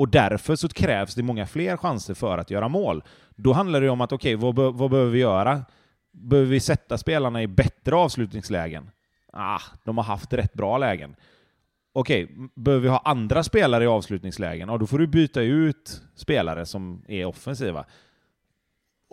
och 0.00 0.08
därför 0.08 0.56
så 0.56 0.68
krävs 0.68 1.14
det 1.14 1.22
många 1.22 1.46
fler 1.46 1.76
chanser 1.76 2.14
för 2.14 2.38
att 2.38 2.50
göra 2.50 2.68
mål. 2.68 3.02
Då 3.36 3.52
handlar 3.52 3.80
det 3.80 3.90
om 3.90 4.00
att 4.00 4.12
okej, 4.12 4.36
okay, 4.36 4.46
vad, 4.46 4.54
be- 4.54 4.78
vad 4.78 4.90
behöver 4.90 5.10
vi 5.10 5.18
göra? 5.18 5.64
Behöver 6.12 6.50
vi 6.50 6.60
sätta 6.60 6.98
spelarna 6.98 7.42
i 7.42 7.46
bättre 7.46 7.96
avslutningslägen? 7.96 8.90
Ah, 9.32 9.60
de 9.84 9.98
har 9.98 10.04
haft 10.04 10.32
rätt 10.32 10.52
bra 10.52 10.78
lägen. 10.78 11.16
Okej, 11.92 12.24
okay, 12.24 12.36
behöver 12.54 12.82
vi 12.82 12.88
ha 12.88 13.02
andra 13.04 13.42
spelare 13.42 13.84
i 13.84 13.86
avslutningslägen? 13.86 14.68
Ja, 14.68 14.78
då 14.78 14.86
får 14.86 14.98
du 14.98 15.06
byta 15.06 15.40
ut 15.42 16.02
spelare 16.14 16.66
som 16.66 17.04
är 17.08 17.24
offensiva. 17.24 17.84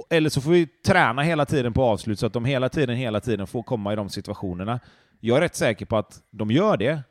Eller 0.10 0.30
så 0.30 0.42
får 0.42 0.52
vi 0.52 0.68
träna 0.68 1.22
hela 1.22 1.46
tiden 1.46 1.74
på 1.74 1.84
avslut 1.84 2.20
så 2.20 2.26
att 2.26 2.34
de 2.34 2.46
hela 2.46 2.70
tiden, 2.70 2.96
hela 2.96 3.20
tiden 3.20 3.48
får 3.48 3.64
komma 3.64 3.94
i 3.94 3.96
de 3.96 4.10
situationerna. 4.10 4.80
Jag 5.20 5.38
är 5.38 5.42
rätt 5.42 5.56
säker 5.56 5.86
på 5.86 5.98
att 5.98 6.22
de 6.32 6.52
gör 6.52 6.78
det, 6.78 7.02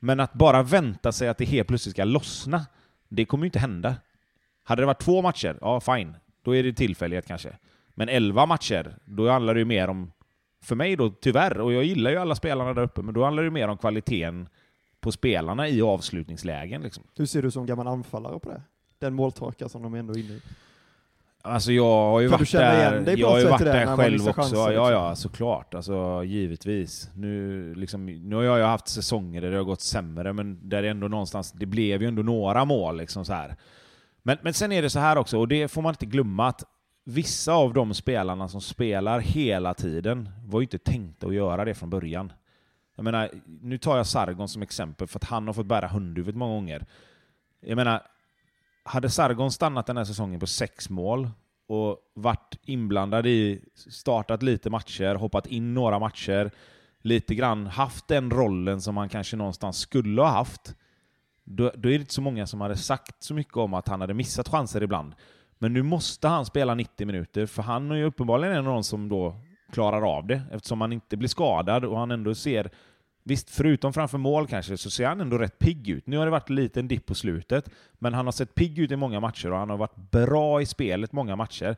men 0.00 0.20
att 0.20 0.32
bara 0.32 0.62
vänta 0.62 1.12
sig 1.12 1.28
att 1.28 1.38
det 1.38 1.44
helt 1.44 1.68
plötsligt 1.68 1.94
ska 1.94 2.04
lossna, 2.04 2.66
det 3.14 3.24
kommer 3.24 3.44
ju 3.44 3.48
inte 3.48 3.58
hända. 3.58 3.96
Hade 4.62 4.82
det 4.82 4.86
varit 4.86 5.00
två 5.00 5.22
matcher, 5.22 5.58
ja 5.60 5.80
fine, 5.80 6.16
då 6.42 6.56
är 6.56 6.62
det 6.62 6.72
tillfällighet 6.72 7.26
kanske. 7.26 7.56
Men 7.88 8.08
elva 8.08 8.46
matcher, 8.46 8.98
då 9.04 9.30
handlar 9.30 9.54
det 9.54 9.60
ju 9.60 9.66
mer 9.66 9.88
om, 9.88 10.12
för 10.62 10.76
mig 10.76 10.96
då 10.96 11.10
tyvärr, 11.10 11.60
och 11.60 11.72
jag 11.72 11.84
gillar 11.84 12.10
ju 12.10 12.16
alla 12.16 12.34
spelarna 12.34 12.74
där 12.74 12.82
uppe, 12.82 13.02
men 13.02 13.14
då 13.14 13.24
handlar 13.24 13.42
det 13.42 13.46
ju 13.46 13.50
mer 13.50 13.68
om 13.68 13.78
kvaliteten 13.78 14.48
på 15.00 15.12
spelarna 15.12 15.68
i 15.68 15.82
avslutningslägen. 15.82 16.82
Liksom. 16.82 17.04
Hur 17.16 17.26
ser 17.26 17.42
du 17.42 17.50
som 17.50 17.66
gammal 17.66 17.86
anfallare 17.86 18.38
på 18.38 18.48
det? 18.48 18.62
Den 18.98 19.14
måltorka 19.14 19.68
som 19.68 19.82
de 19.82 19.94
ändå 19.94 20.14
är 20.14 20.18
inne 20.18 20.32
i. 20.32 20.42
Alltså 21.46 21.72
jag 21.72 22.10
har 22.10 22.20
ju 22.20 22.26
du 22.26 22.30
varit 22.30 22.52
där, 22.52 23.16
jag 23.18 23.28
har 23.28 23.38
ju 23.38 23.44
varit 23.44 23.64
där 23.64 23.96
själv 23.96 24.28
också. 24.28 24.32
chanser, 24.32 24.56
ja, 24.56 24.68
liksom? 24.68 24.92
ja, 24.92 25.16
såklart. 25.16 25.74
Alltså 25.74 26.24
givetvis. 26.24 27.10
Nu, 27.14 27.74
liksom, 27.74 28.06
nu 28.06 28.36
har 28.36 28.42
jag 28.42 28.58
ju 28.58 28.64
haft 28.64 28.88
säsonger 28.88 29.40
där 29.40 29.50
det 29.50 29.56
har 29.56 29.64
gått 29.64 29.80
sämre, 29.80 30.32
men 30.32 30.68
där 30.68 30.82
det 30.82 30.88
ändå 30.88 31.08
någonstans, 31.08 31.52
det 31.52 31.66
blev 31.66 32.02
ju 32.02 32.08
ändå 32.08 32.22
några 32.22 32.64
mål 32.64 32.96
liksom 32.96 33.24
så 33.24 33.32
här. 33.32 33.56
Men, 34.22 34.38
men 34.42 34.54
sen 34.54 34.72
är 34.72 34.82
det 34.82 34.90
så 34.90 34.98
här 34.98 35.18
också, 35.18 35.38
och 35.38 35.48
det 35.48 35.68
får 35.68 35.82
man 35.82 35.92
inte 35.92 36.06
glömma, 36.06 36.46
att 36.48 36.64
vissa 37.04 37.52
av 37.52 37.72
de 37.72 37.94
spelarna 37.94 38.48
som 38.48 38.60
spelar 38.60 39.20
hela 39.20 39.74
tiden 39.74 40.28
var 40.46 40.60
ju 40.60 40.64
inte 40.64 40.78
tänkta 40.78 41.26
att 41.26 41.34
göra 41.34 41.64
det 41.64 41.74
från 41.74 41.90
början. 41.90 42.32
Jag 42.96 43.04
menar, 43.04 43.30
nu 43.62 43.78
tar 43.78 43.96
jag 43.96 44.06
Sargon 44.06 44.48
som 44.48 44.62
exempel, 44.62 45.06
för 45.06 45.18
att 45.18 45.24
han 45.24 45.46
har 45.46 45.54
fått 45.54 45.66
bära 45.66 45.88
hundhuvudet 45.88 46.36
många 46.36 46.54
gånger. 46.54 46.86
Jag 47.60 47.76
menar, 47.76 48.02
hade 48.84 49.10
Sargon 49.10 49.52
stannat 49.52 49.86
den 49.86 49.96
här 49.96 50.04
säsongen 50.04 50.40
på 50.40 50.46
sex 50.46 50.90
mål 50.90 51.30
och 51.68 51.98
varit 52.14 52.58
inblandad 52.64 53.26
i, 53.26 53.60
startat 53.74 54.42
lite 54.42 54.70
matcher, 54.70 55.14
hoppat 55.14 55.46
in 55.46 55.74
några 55.74 55.98
matcher, 55.98 56.50
lite 57.02 57.34
grann 57.34 57.66
haft 57.66 58.08
den 58.08 58.30
rollen 58.30 58.80
som 58.80 58.96
han 58.96 59.08
kanske 59.08 59.36
någonstans 59.36 59.78
skulle 59.78 60.22
ha 60.22 60.28
haft, 60.28 60.74
då, 61.44 61.70
då 61.74 61.88
är 61.88 61.92
det 61.92 62.00
inte 62.00 62.14
så 62.14 62.20
många 62.20 62.46
som 62.46 62.60
hade 62.60 62.76
sagt 62.76 63.22
så 63.22 63.34
mycket 63.34 63.56
om 63.56 63.74
att 63.74 63.88
han 63.88 64.00
hade 64.00 64.14
missat 64.14 64.48
chanser 64.48 64.82
ibland. 64.82 65.14
Men 65.58 65.72
nu 65.72 65.82
måste 65.82 66.28
han 66.28 66.46
spela 66.46 66.74
90 66.74 67.06
minuter, 67.06 67.46
för 67.46 67.62
han 67.62 67.90
är 67.90 67.94
ju 67.94 68.04
uppenbarligen 68.04 68.56
en 68.56 68.66
av 68.66 68.72
de 68.72 68.84
som 68.84 69.08
då 69.08 69.36
klarar 69.72 70.16
av 70.16 70.26
det 70.26 70.42
eftersom 70.52 70.80
han 70.80 70.92
inte 70.92 71.16
blir 71.16 71.28
skadad 71.28 71.84
och 71.84 71.98
han 71.98 72.10
ändå 72.10 72.34
ser 72.34 72.70
Visst, 73.26 73.50
förutom 73.50 73.92
framför 73.92 74.18
mål 74.18 74.46
kanske, 74.46 74.76
så 74.76 74.90
ser 74.90 75.06
han 75.06 75.20
ändå 75.20 75.38
rätt 75.38 75.58
pigg 75.58 75.88
ut. 75.88 76.06
Nu 76.06 76.16
har 76.16 76.24
det 76.24 76.30
varit 76.30 76.48
en 76.50 76.56
liten 76.56 76.88
dipp 76.88 77.06
på 77.06 77.14
slutet, 77.14 77.70
men 77.98 78.14
han 78.14 78.24
har 78.24 78.32
sett 78.32 78.54
pigg 78.54 78.78
ut 78.78 78.90
i 78.90 78.96
många 78.96 79.20
matcher 79.20 79.52
och 79.52 79.58
han 79.58 79.70
har 79.70 79.76
varit 79.76 79.96
bra 79.96 80.62
i 80.62 80.66
spelet 80.66 81.12
många 81.12 81.36
matcher. 81.36 81.76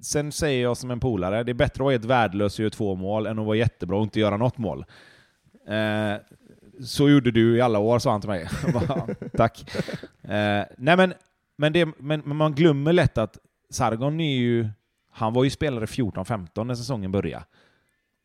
Sen 0.00 0.32
säger 0.32 0.62
jag 0.62 0.76
som 0.76 0.90
en 0.90 1.00
polare, 1.00 1.42
det 1.42 1.52
är 1.52 1.54
bättre 1.54 1.72
att 1.72 1.84
vara 1.84 1.92
helt 1.92 2.04
värdelös 2.04 2.54
och 2.54 2.60
göra 2.60 2.70
två 2.70 2.94
mål 2.94 3.26
än 3.26 3.38
att 3.38 3.46
vara 3.46 3.56
jättebra 3.56 3.96
och 3.96 4.02
inte 4.02 4.20
göra 4.20 4.36
något 4.36 4.58
mål. 4.58 4.84
Eh, 5.68 6.14
så 6.84 7.08
gjorde 7.08 7.30
du 7.30 7.56
i 7.56 7.60
alla 7.60 7.78
år, 7.78 7.98
sa 7.98 8.10
han 8.10 8.20
till 8.20 8.30
mig. 8.30 8.48
Bara, 8.72 9.14
Tack. 9.36 9.76
Eh, 10.22 10.64
nej 10.76 10.96
men, 10.96 11.14
men, 11.56 11.72
det, 11.72 11.88
men, 11.98 12.22
men 12.24 12.36
man 12.36 12.54
glömmer 12.54 12.92
lätt 12.92 13.18
att 13.18 13.38
Sargon 13.70 14.20
är 14.20 14.36
ju, 14.36 14.68
han 15.10 15.32
var 15.32 15.44
ju 15.44 15.50
spelare 15.50 15.84
14-15 15.84 16.64
när 16.64 16.74
säsongen 16.74 17.12
började. 17.12 17.44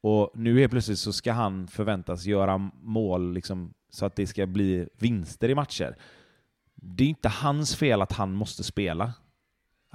Och 0.02 0.32
nu 0.34 0.60
helt 0.60 0.72
plötsligt 0.72 0.99
så 0.99 1.14
ska 1.14 1.32
han 1.32 1.68
förväntas 1.68 2.26
göra 2.26 2.58
mål 2.82 3.34
liksom, 3.34 3.74
så 3.89 4.06
att 4.06 4.16
det 4.16 4.28
ska 4.28 4.45
bli 4.45 4.88
vinster 4.97 5.49
i 5.49 5.56
matcher. 5.56 5.95
Det 6.76 7.04
är 7.04 7.08
inte 7.08 7.30
hans 7.30 7.76
fel 7.76 8.02
att 8.02 8.12
han 8.12 8.34
måste 8.34 8.64
spela. 8.64 9.14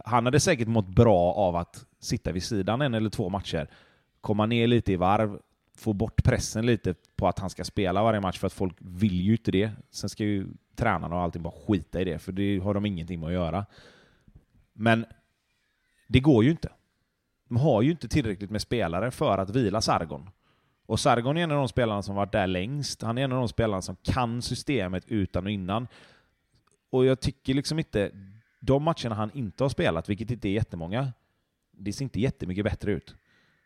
Han 0.04 0.24
hade 0.24 0.40
säkert 0.40 0.68
mått 0.68 0.88
bra 0.88 1.32
av 1.32 1.56
att 1.56 1.86
sitta 2.00 2.32
vid 2.32 2.42
sidan 2.42 2.82
en 2.82 2.94
eller 2.94 3.10
två 3.10 3.28
matcher, 3.28 3.70
komma 4.20 4.46
ner 4.46 4.66
lite 4.66 4.92
i 4.92 4.96
varv, 4.96 5.38
få 5.76 5.92
bort 5.92 6.24
pressen 6.24 6.66
lite 6.66 6.94
på 7.16 7.28
att 7.28 7.38
han 7.38 7.50
ska 7.50 7.64
spela 7.64 8.02
varje 8.02 8.20
match, 8.20 8.38
för 8.38 8.46
att 8.46 8.52
folk 8.52 8.76
vill 8.78 9.20
ju 9.20 9.32
inte 9.32 9.50
det. 9.50 9.70
Sen 9.90 10.08
ska 10.08 10.24
ju 10.24 10.46
tränarna 10.76 11.16
och 11.16 11.22
allting 11.22 11.42
bara 11.42 11.54
skita 11.66 12.00
i 12.00 12.04
det, 12.04 12.18
för 12.18 12.32
det 12.32 12.58
har 12.58 12.74
de 12.74 12.86
ingenting 12.86 13.20
med 13.20 13.26
att 13.26 13.32
göra. 13.32 13.66
Men 14.72 15.06
det 16.06 16.20
går 16.20 16.44
ju 16.44 16.50
inte. 16.50 16.68
De 17.48 17.56
har 17.56 17.82
ju 17.82 17.90
inte 17.90 18.08
tillräckligt 18.08 18.50
med 18.50 18.62
spelare 18.62 19.10
för 19.10 19.38
att 19.38 19.50
vila 19.50 19.80
Sargon. 19.80 20.30
Och 20.86 21.00
Sargon 21.00 21.36
är 21.36 21.42
en 21.42 21.50
av 21.50 21.56
de 21.56 21.68
spelarna 21.68 22.02
som 22.02 22.14
varit 22.14 22.32
där 22.32 22.46
längst. 22.46 23.02
Han 23.02 23.18
är 23.18 23.24
en 23.24 23.32
av 23.32 23.38
de 23.38 23.48
spelarna 23.48 23.82
som 23.82 23.96
kan 24.02 24.42
systemet 24.42 25.04
utan 25.06 25.44
och 25.44 25.50
innan. 25.50 25.88
Och 26.90 27.06
jag 27.06 27.20
tycker 27.20 27.54
liksom 27.54 27.78
inte... 27.78 28.10
De 28.60 28.82
matcherna 28.82 29.14
han 29.14 29.30
inte 29.34 29.64
har 29.64 29.68
spelat, 29.68 30.08
vilket 30.08 30.30
inte 30.30 30.48
är 30.48 30.52
jättemånga, 30.52 31.12
det 31.72 31.92
ser 31.92 32.04
inte 32.04 32.20
jättemycket 32.20 32.64
bättre 32.64 32.92
ut. 32.92 33.14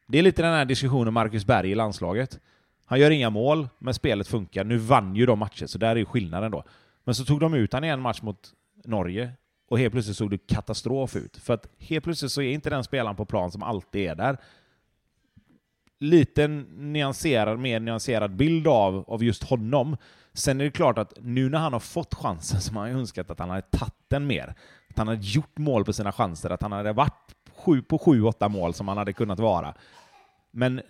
Det 0.08 0.18
är 0.18 0.22
lite 0.22 0.42
den 0.42 0.52
här 0.52 0.64
diskussionen 0.64 1.14
Marcus 1.14 1.46
Berg 1.46 1.70
i 1.70 1.74
landslaget. 1.74 2.40
Han 2.84 3.00
gör 3.00 3.10
inga 3.10 3.30
mål, 3.30 3.68
men 3.78 3.94
spelet 3.94 4.28
funkar. 4.28 4.64
Nu 4.64 4.76
vann 4.76 5.16
ju 5.16 5.26
de 5.26 5.38
matcher, 5.38 5.66
så 5.66 5.78
där 5.78 5.88
är 5.88 5.96
ju 5.96 6.04
skillnaden 6.04 6.50
då. 6.50 6.64
Men 7.04 7.14
så 7.14 7.24
tog 7.24 7.40
de 7.40 7.54
ut 7.54 7.72
han 7.72 7.84
i 7.84 7.88
en 7.88 8.00
match 8.00 8.22
mot 8.22 8.52
Norge, 8.84 9.32
och 9.70 9.78
helt 9.78 9.92
plötsligt 9.92 10.16
såg 10.16 10.30
det 10.30 10.46
katastrof 10.46 11.16
ut. 11.16 11.36
För 11.36 11.54
att 11.54 11.66
helt 11.78 12.04
plötsligt 12.04 12.32
så 12.32 12.42
är 12.42 12.52
inte 12.52 12.70
den 12.70 12.84
spelaren 12.84 13.16
på 13.16 13.24
plan 13.24 13.50
som 13.50 13.62
alltid 13.62 14.10
är 14.10 14.14
där. 14.14 14.36
Lite 16.00 16.48
nyanserad, 16.48 17.58
mer 17.58 17.80
nyanserad 17.80 18.36
bild 18.36 18.66
av, 18.66 19.04
av 19.06 19.24
just 19.24 19.44
honom. 19.44 19.96
Sen 20.32 20.60
är 20.60 20.64
det 20.64 20.70
klart 20.70 20.98
att 20.98 21.12
nu 21.20 21.48
när 21.48 21.58
han 21.58 21.72
har 21.72 21.80
fått 21.80 22.14
chansen 22.14 22.60
så 22.60 22.70
har 22.70 22.74
man 22.74 22.90
ju 22.90 22.98
önskat 22.98 23.30
att 23.30 23.38
han 23.38 23.50
hade 23.50 23.62
tagit 23.62 23.94
den 24.08 24.26
mer. 24.26 24.54
Att 24.90 24.98
han 24.98 25.08
hade 25.08 25.20
gjort 25.22 25.58
mål 25.58 25.84
på 25.84 25.92
sina 25.92 26.12
chanser, 26.12 26.50
att 26.50 26.62
han 26.62 26.72
hade 26.72 26.92
varit 26.92 27.34
sju, 27.56 27.82
på 27.82 27.98
sju, 27.98 28.22
åtta 28.22 28.48
mål 28.48 28.74
som 28.74 28.88
han 28.88 28.96
hade 28.96 29.12
kunnat 29.12 29.38
vara. 29.38 29.74
Men 30.50 30.80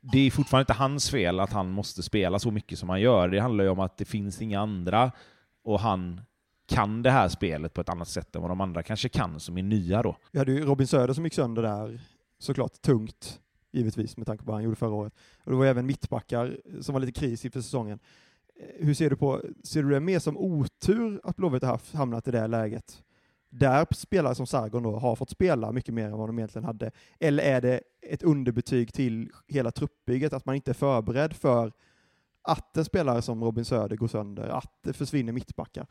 det 0.00 0.18
är 0.18 0.30
fortfarande 0.30 0.62
inte 0.62 0.82
hans 0.82 1.10
fel 1.10 1.40
att 1.40 1.52
han 1.52 1.70
måste 1.70 2.02
spela 2.02 2.38
så 2.38 2.50
mycket 2.50 2.78
som 2.78 2.88
han 2.88 3.00
gör. 3.00 3.28
Det 3.28 3.40
handlar 3.40 3.64
ju 3.64 3.70
om 3.70 3.80
att 3.80 3.96
det 3.96 4.04
finns 4.04 4.42
inga 4.42 4.60
andra 4.60 5.12
och 5.64 5.80
han 5.80 6.20
kan 6.70 7.02
det 7.02 7.10
här 7.10 7.28
spelet 7.28 7.74
på 7.74 7.80
ett 7.80 7.88
annat 7.88 8.08
sätt 8.08 8.36
än 8.36 8.42
vad 8.42 8.50
de 8.50 8.60
andra 8.60 8.82
kanske 8.82 9.08
kan, 9.08 9.40
som 9.40 9.58
är 9.58 9.62
nya 9.62 10.02
då. 10.02 10.16
Vi 10.32 10.38
hade 10.38 10.52
ju 10.52 10.64
Robin 10.64 10.86
Söder 10.86 11.14
som 11.14 11.24
gick 11.24 11.34
sönder 11.34 11.62
där, 11.62 12.00
såklart 12.38 12.82
tungt, 12.82 13.40
givetvis, 13.72 14.16
med 14.16 14.26
tanke 14.26 14.44
på 14.44 14.48
vad 14.48 14.56
han 14.56 14.64
gjorde 14.64 14.76
förra 14.76 14.94
året. 14.94 15.14
Och 15.44 15.50
det 15.50 15.58
var 15.58 15.66
även 15.66 15.86
mittbackar 15.86 16.60
som 16.80 16.92
var 16.92 17.00
lite 17.00 17.20
kris 17.20 17.44
inför 17.44 17.60
säsongen. 17.60 17.98
Eh, 18.56 18.86
hur 18.86 18.94
ser 18.94 19.10
du 19.10 19.16
på, 19.16 19.42
ser 19.64 19.82
du 19.82 19.90
det 19.90 20.00
mer 20.00 20.18
som 20.18 20.36
otur 20.36 21.20
att 21.24 21.36
Blåvitt 21.36 21.62
har 21.62 21.96
hamnat 21.96 22.28
i 22.28 22.30
det 22.30 22.40
här 22.40 22.48
läget? 22.48 23.02
Där 23.48 23.86
spelare 23.90 24.34
som 24.34 24.46
Sargon 24.46 24.82
då 24.82 24.96
har 24.96 25.16
fått 25.16 25.30
spela 25.30 25.72
mycket 25.72 25.94
mer 25.94 26.04
än 26.04 26.18
vad 26.18 26.28
de 26.28 26.38
egentligen 26.38 26.64
hade. 26.64 26.90
Eller 27.20 27.42
är 27.42 27.60
det 27.60 27.80
ett 28.02 28.22
underbetyg 28.22 28.92
till 28.92 29.30
hela 29.48 29.70
truppbygget, 29.70 30.32
att 30.32 30.46
man 30.46 30.54
inte 30.54 30.70
är 30.70 30.74
förberedd 30.74 31.32
för 31.34 31.72
att 32.42 32.76
en 32.76 32.84
spelare 32.84 33.22
som 33.22 33.44
Robin 33.44 33.64
Söder 33.64 33.96
går 33.96 34.08
sönder, 34.08 34.48
att 34.48 34.72
det 34.82 34.92
försvinner 34.92 35.32
mittbackar? 35.32 35.86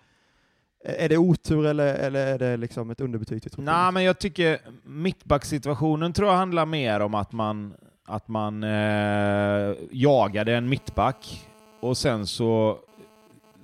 Är 0.84 1.10
det 1.10 1.18
otur 1.18 1.66
eller, 1.66 1.96
eller 1.96 2.28
är 2.28 2.40
det 2.40 2.58
liksom 2.58 2.90
ett 2.90 3.02
underbetyg 3.02 3.42
till 3.42 3.52
truppen? 3.52 3.66
Nej, 3.66 3.92
men 3.92 4.04
jag 4.04 4.20
tycker 4.20 4.60
mittbacksituationen 4.84 6.14
tror 6.14 6.30
jag 6.30 6.36
handlar 6.36 6.66
mer 6.66 7.00
om 7.00 7.16
att 7.16 7.32
man, 7.32 7.74
att 8.06 8.28
man 8.28 8.64
eh, 8.64 9.76
jagade 9.92 10.56
en 10.56 10.70
mittback 10.70 11.50
och 11.80 11.98
sen 11.98 12.28
så, 12.28 12.80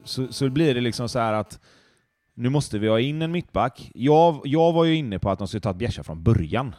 så, 0.04 0.34
så 0.34 0.50
blir 0.50 0.76
det 0.76 0.82
liksom 0.82 1.10
så 1.10 1.20
här 1.20 1.34
att 1.34 1.60
nu 2.34 2.50
måste 2.50 2.80
vi 2.80 2.88
ha 2.88 3.00
in 3.00 3.22
en 3.22 3.32
mittback. 3.32 3.92
Jag, 3.94 4.42
jag 4.44 4.74
var 4.74 4.86
ju 4.86 4.96
inne 4.96 5.20
på 5.20 5.30
att 5.30 5.40
de 5.40 5.48
skulle 5.48 5.62
ta 5.62 5.70
ett 5.72 5.76
Bjärsa 5.76 6.04
från 6.04 6.24
början. 6.24 6.76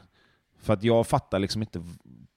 För 0.59 0.73
att 0.73 0.83
jag 0.83 1.07
fattar 1.07 1.39
liksom 1.39 1.63
inte, 1.63 1.83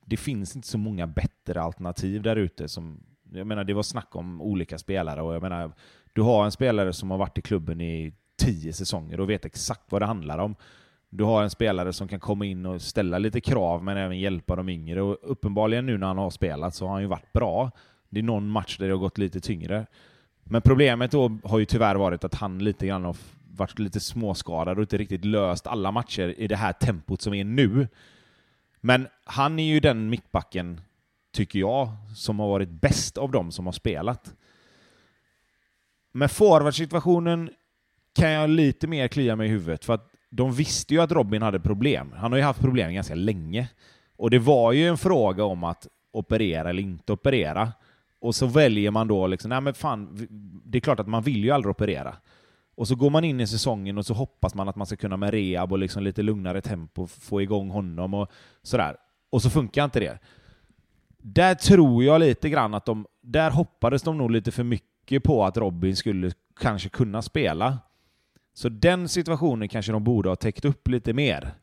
det 0.06 0.18
finns 0.18 0.56
inte 0.56 0.68
så 0.68 0.78
många 0.78 1.08
bättre 1.08 1.62
alternativ 1.62 2.22
där 2.22 2.36
ute 2.36 2.68
som 2.68 3.04
jag 3.32 3.47
menar, 3.47 3.64
det 3.64 3.74
var 3.74 3.84
snack 3.84 4.16
om 4.16 4.41
olika 4.41 4.78
spelare 4.78 5.22
och 5.22 5.36
jag 5.36 5.41
menar, 5.41 5.72
du 6.14 6.22
har 6.22 6.45
en 6.45 6.51
spelare 6.51 6.93
som 6.93 7.12
har 7.12 7.18
varit 7.18 7.38
i 7.38 7.41
klubben 7.41 7.82
i 7.82 8.14
tio 8.38 8.74
säsonger 8.74 9.20
och 9.20 9.30
vet 9.30 9.45
exakt 9.45 9.91
vad 9.91 10.01
det 10.01 10.05
handlar 10.05 10.38
om. 10.38 10.55
Du 11.10 11.24
har 11.24 11.43
en 11.43 11.49
spelare 11.49 11.93
som 11.93 12.07
kan 12.07 12.20
komma 12.20 12.45
in 12.45 12.66
och 12.66 12.82
ställa 12.82 13.18
lite 13.18 13.41
krav 13.41 13.84
men 13.84 13.97
även 13.97 14.20
hjälpa 14.20 14.55
de 14.55 14.70
yngre 14.70 15.01
och 15.01 15.18
uppenbarligen 15.22 15.86
nu 15.86 15.97
när 15.97 16.07
han 16.07 16.18
har 16.18 16.30
spelat 16.30 16.76
så 16.76 16.86
har 16.86 16.93
han 16.93 17.01
ju 17.01 17.07
varit 17.07 17.34
bra. 17.34 17.72
Det 18.10 18.20
är 18.20 18.24
någon 18.24 18.49
match 18.49 18.78
där 18.78 18.86
det 18.88 18.93
har 18.93 18.99
gått 18.99 19.18
lite 19.18 19.39
tyngre. 19.39 19.86
Men 20.43 20.62
problemet 20.62 21.12
då 21.12 21.38
har 21.43 21.60
ju 21.60 21.66
tyvärr 21.66 21.95
varit 21.95 22.24
att 22.24 22.36
han 22.36 22.60
lite 22.60 22.88
grann 22.88 23.05
har 23.05 23.16
varit 23.55 23.80
lite 23.80 23.99
småskadad 23.99 24.78
och 24.78 24.82
inte 24.82 24.97
riktigt 24.97 25.26
löst 25.26 25.68
alla 25.68 25.91
matcher 25.91 26.36
i 26.38 26.47
det 26.47 26.55
här 26.55 26.74
tempot 26.74 27.22
som 27.22 27.34
är 27.34 27.43
nu. 27.43 27.88
Men 28.82 29.07
han 29.24 29.60
är 29.60 29.64
ju 29.64 29.80
den 29.80 30.10
mittbacken, 30.10 30.82
tycker 31.34 31.60
jag, 31.60 31.89
som 32.16 32.39
har 32.39 32.47
varit 32.47 32.70
bäst 32.70 33.18
av 33.18 33.32
dem 33.32 33.51
som 33.51 33.66
har 33.66 33.74
spelat. 33.74 34.34
Med 36.20 36.32
forwardsituationen 36.32 37.49
kan 38.15 38.30
jag 38.30 38.49
lite 38.49 38.88
mer 38.88 39.07
klia 39.07 39.36
mig 39.36 39.47
i 39.47 39.51
huvudet, 39.51 39.86
för 39.86 39.93
att 39.93 40.11
de 40.30 40.53
visste 40.53 40.93
ju 40.93 41.01
att 41.01 41.11
Robin 41.11 41.41
hade 41.41 41.59
problem. 41.59 42.13
Han 42.15 42.32
har 42.32 42.38
ju 42.38 42.43
haft 42.43 42.59
problem 42.61 42.93
ganska 42.93 43.15
länge. 43.15 43.70
Och 44.17 44.30
det 44.30 44.39
var 44.39 44.72
ju 44.72 44.88
en 44.88 44.97
fråga 44.97 45.43
om 45.43 45.63
att 45.63 45.88
operera 46.13 46.70
eller 46.70 46.84
inte 46.84 47.13
operera. 47.13 47.72
Och 48.22 48.36
så 48.36 48.45
väljer 48.45 48.91
man 48.91 49.07
då 49.07 49.28
liksom, 49.28 49.49
nej 49.49 49.61
men 49.61 49.74
fan, 49.74 50.28
det 50.65 50.78
är 50.78 50.80
klart 50.80 50.99
att 50.99 51.07
man 51.07 51.24
vill 51.24 51.43
ju 51.43 51.51
aldrig 51.51 51.72
operera. 51.72 52.15
Och 52.76 52.88
så 52.88 52.95
går 52.95 53.09
man 53.09 53.24
in 53.24 53.39
i 53.39 53.47
säsongen 53.47 53.97
och 53.97 54.05
så 54.05 54.13
hoppas 54.13 54.55
man 54.55 54.70
att 54.70 54.76
man 54.76 54.88
ska 54.88 54.95
kunna 54.95 55.17
med 55.17 55.32
rehab 55.32 55.72
och 55.72 55.80
liksom 55.80 56.03
lite 56.03 56.22
lugnare 56.22 56.61
tempo 56.61 57.07
få 57.07 57.41
igång 57.41 57.70
honom 57.70 58.13
och 58.13 58.32
sådär. 58.63 58.95
Och 59.30 59.41
så 59.41 59.49
funkar 59.49 59.84
inte 59.84 59.99
det. 59.99 60.20
Där 61.17 61.55
tror 61.55 62.03
jag 62.03 62.20
lite 62.20 62.49
grann 62.49 62.74
att 62.74 62.86
de, 62.86 63.05
där 63.22 63.51
hoppades 63.51 64.03
de 64.03 64.17
nog 64.17 64.32
lite 64.32 64.51
för 64.51 64.63
mycket 64.63 64.89
på 65.18 65.45
att 65.45 65.57
Robin 65.57 65.95
skulle 65.95 66.32
kanske 66.60 66.89
kunna 66.89 67.22
spela. 67.22 67.78
Så 68.53 68.70
den 68.70 69.10
situationen 69.10 69.70
kanske 69.70 69.91
de 69.91 70.03
borde 70.03 70.30
ha 70.30 70.36
täckt 70.36 70.66
upp 70.66 70.88
lite 70.88 71.14
mer. 71.14 71.53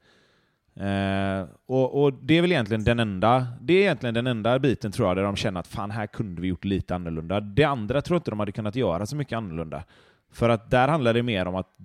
Eh, 0.74 1.48
och, 1.66 2.02
och, 2.02 2.12
det 2.12 2.38
är 2.38 2.42
väl 2.42 2.52
egentligen 2.52 2.84
den 2.84 2.98
enda, 2.98 3.46
det 3.60 3.72
är 3.72 3.80
egentligen 3.80 4.14
den 4.14 4.26
enda 4.26 4.58
biten 4.58 4.92
tror 4.92 5.08
jag 5.08 5.16
där 5.16 5.22
de 5.22 5.36
känner 5.36 5.60
att 5.60 5.66
fan, 5.66 5.90
här 5.90 6.06
kunde 6.06 6.42
vi 6.42 6.48
gjort 6.48 6.64
lite 6.64 6.94
annorlunda. 6.94 7.40
Det 7.40 7.64
andra 7.64 8.02
tror 8.02 8.14
jag 8.14 8.20
inte 8.20 8.30
de 8.30 8.40
hade 8.40 8.52
kunnat 8.52 8.76
göra 8.76 9.06
så 9.06 9.16
mycket 9.16 9.36
annorlunda. 9.36 9.84
För 10.30 10.48
att 10.48 10.70
där 10.70 10.88
handlar 10.88 11.14
det 11.14 11.22
mer 11.22 11.46
om 11.46 11.54
att 11.54 11.76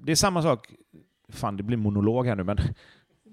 det 0.00 0.12
är 0.12 0.16
samma 0.16 0.42
sak, 0.42 0.74
fan 1.28 1.56
det 1.56 1.62
blir 1.62 1.76
monolog 1.76 2.26
här 2.26 2.36
nu, 2.36 2.44
men 2.44 2.58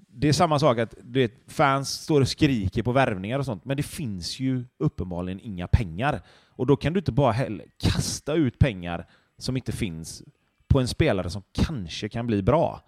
det 0.07 0.27
är 0.27 0.33
samma 0.33 0.59
sak 0.59 0.77
att 0.77 0.95
du 1.03 1.19
vet, 1.19 1.33
fans 1.47 1.89
står 1.89 2.21
och 2.21 2.27
skriker 2.27 2.83
på 2.83 2.91
värvningar 2.91 3.39
och 3.39 3.45
sånt, 3.45 3.65
men 3.65 3.77
det 3.77 3.83
finns 3.83 4.39
ju 4.39 4.65
uppenbarligen 4.77 5.39
inga 5.39 5.67
pengar. 5.67 6.21
Och 6.57 6.67
då 6.67 6.75
kan 6.75 6.93
du 6.93 6.99
inte 6.99 7.11
bara 7.11 7.31
heller 7.31 7.65
kasta 7.77 8.33
ut 8.33 8.59
pengar 8.59 9.07
som 9.37 9.57
inte 9.57 9.71
finns 9.71 10.23
på 10.67 10.79
en 10.79 10.87
spelare 10.87 11.29
som 11.29 11.43
kanske 11.51 12.09
kan 12.09 12.27
bli 12.27 12.43
bra. 12.43 12.81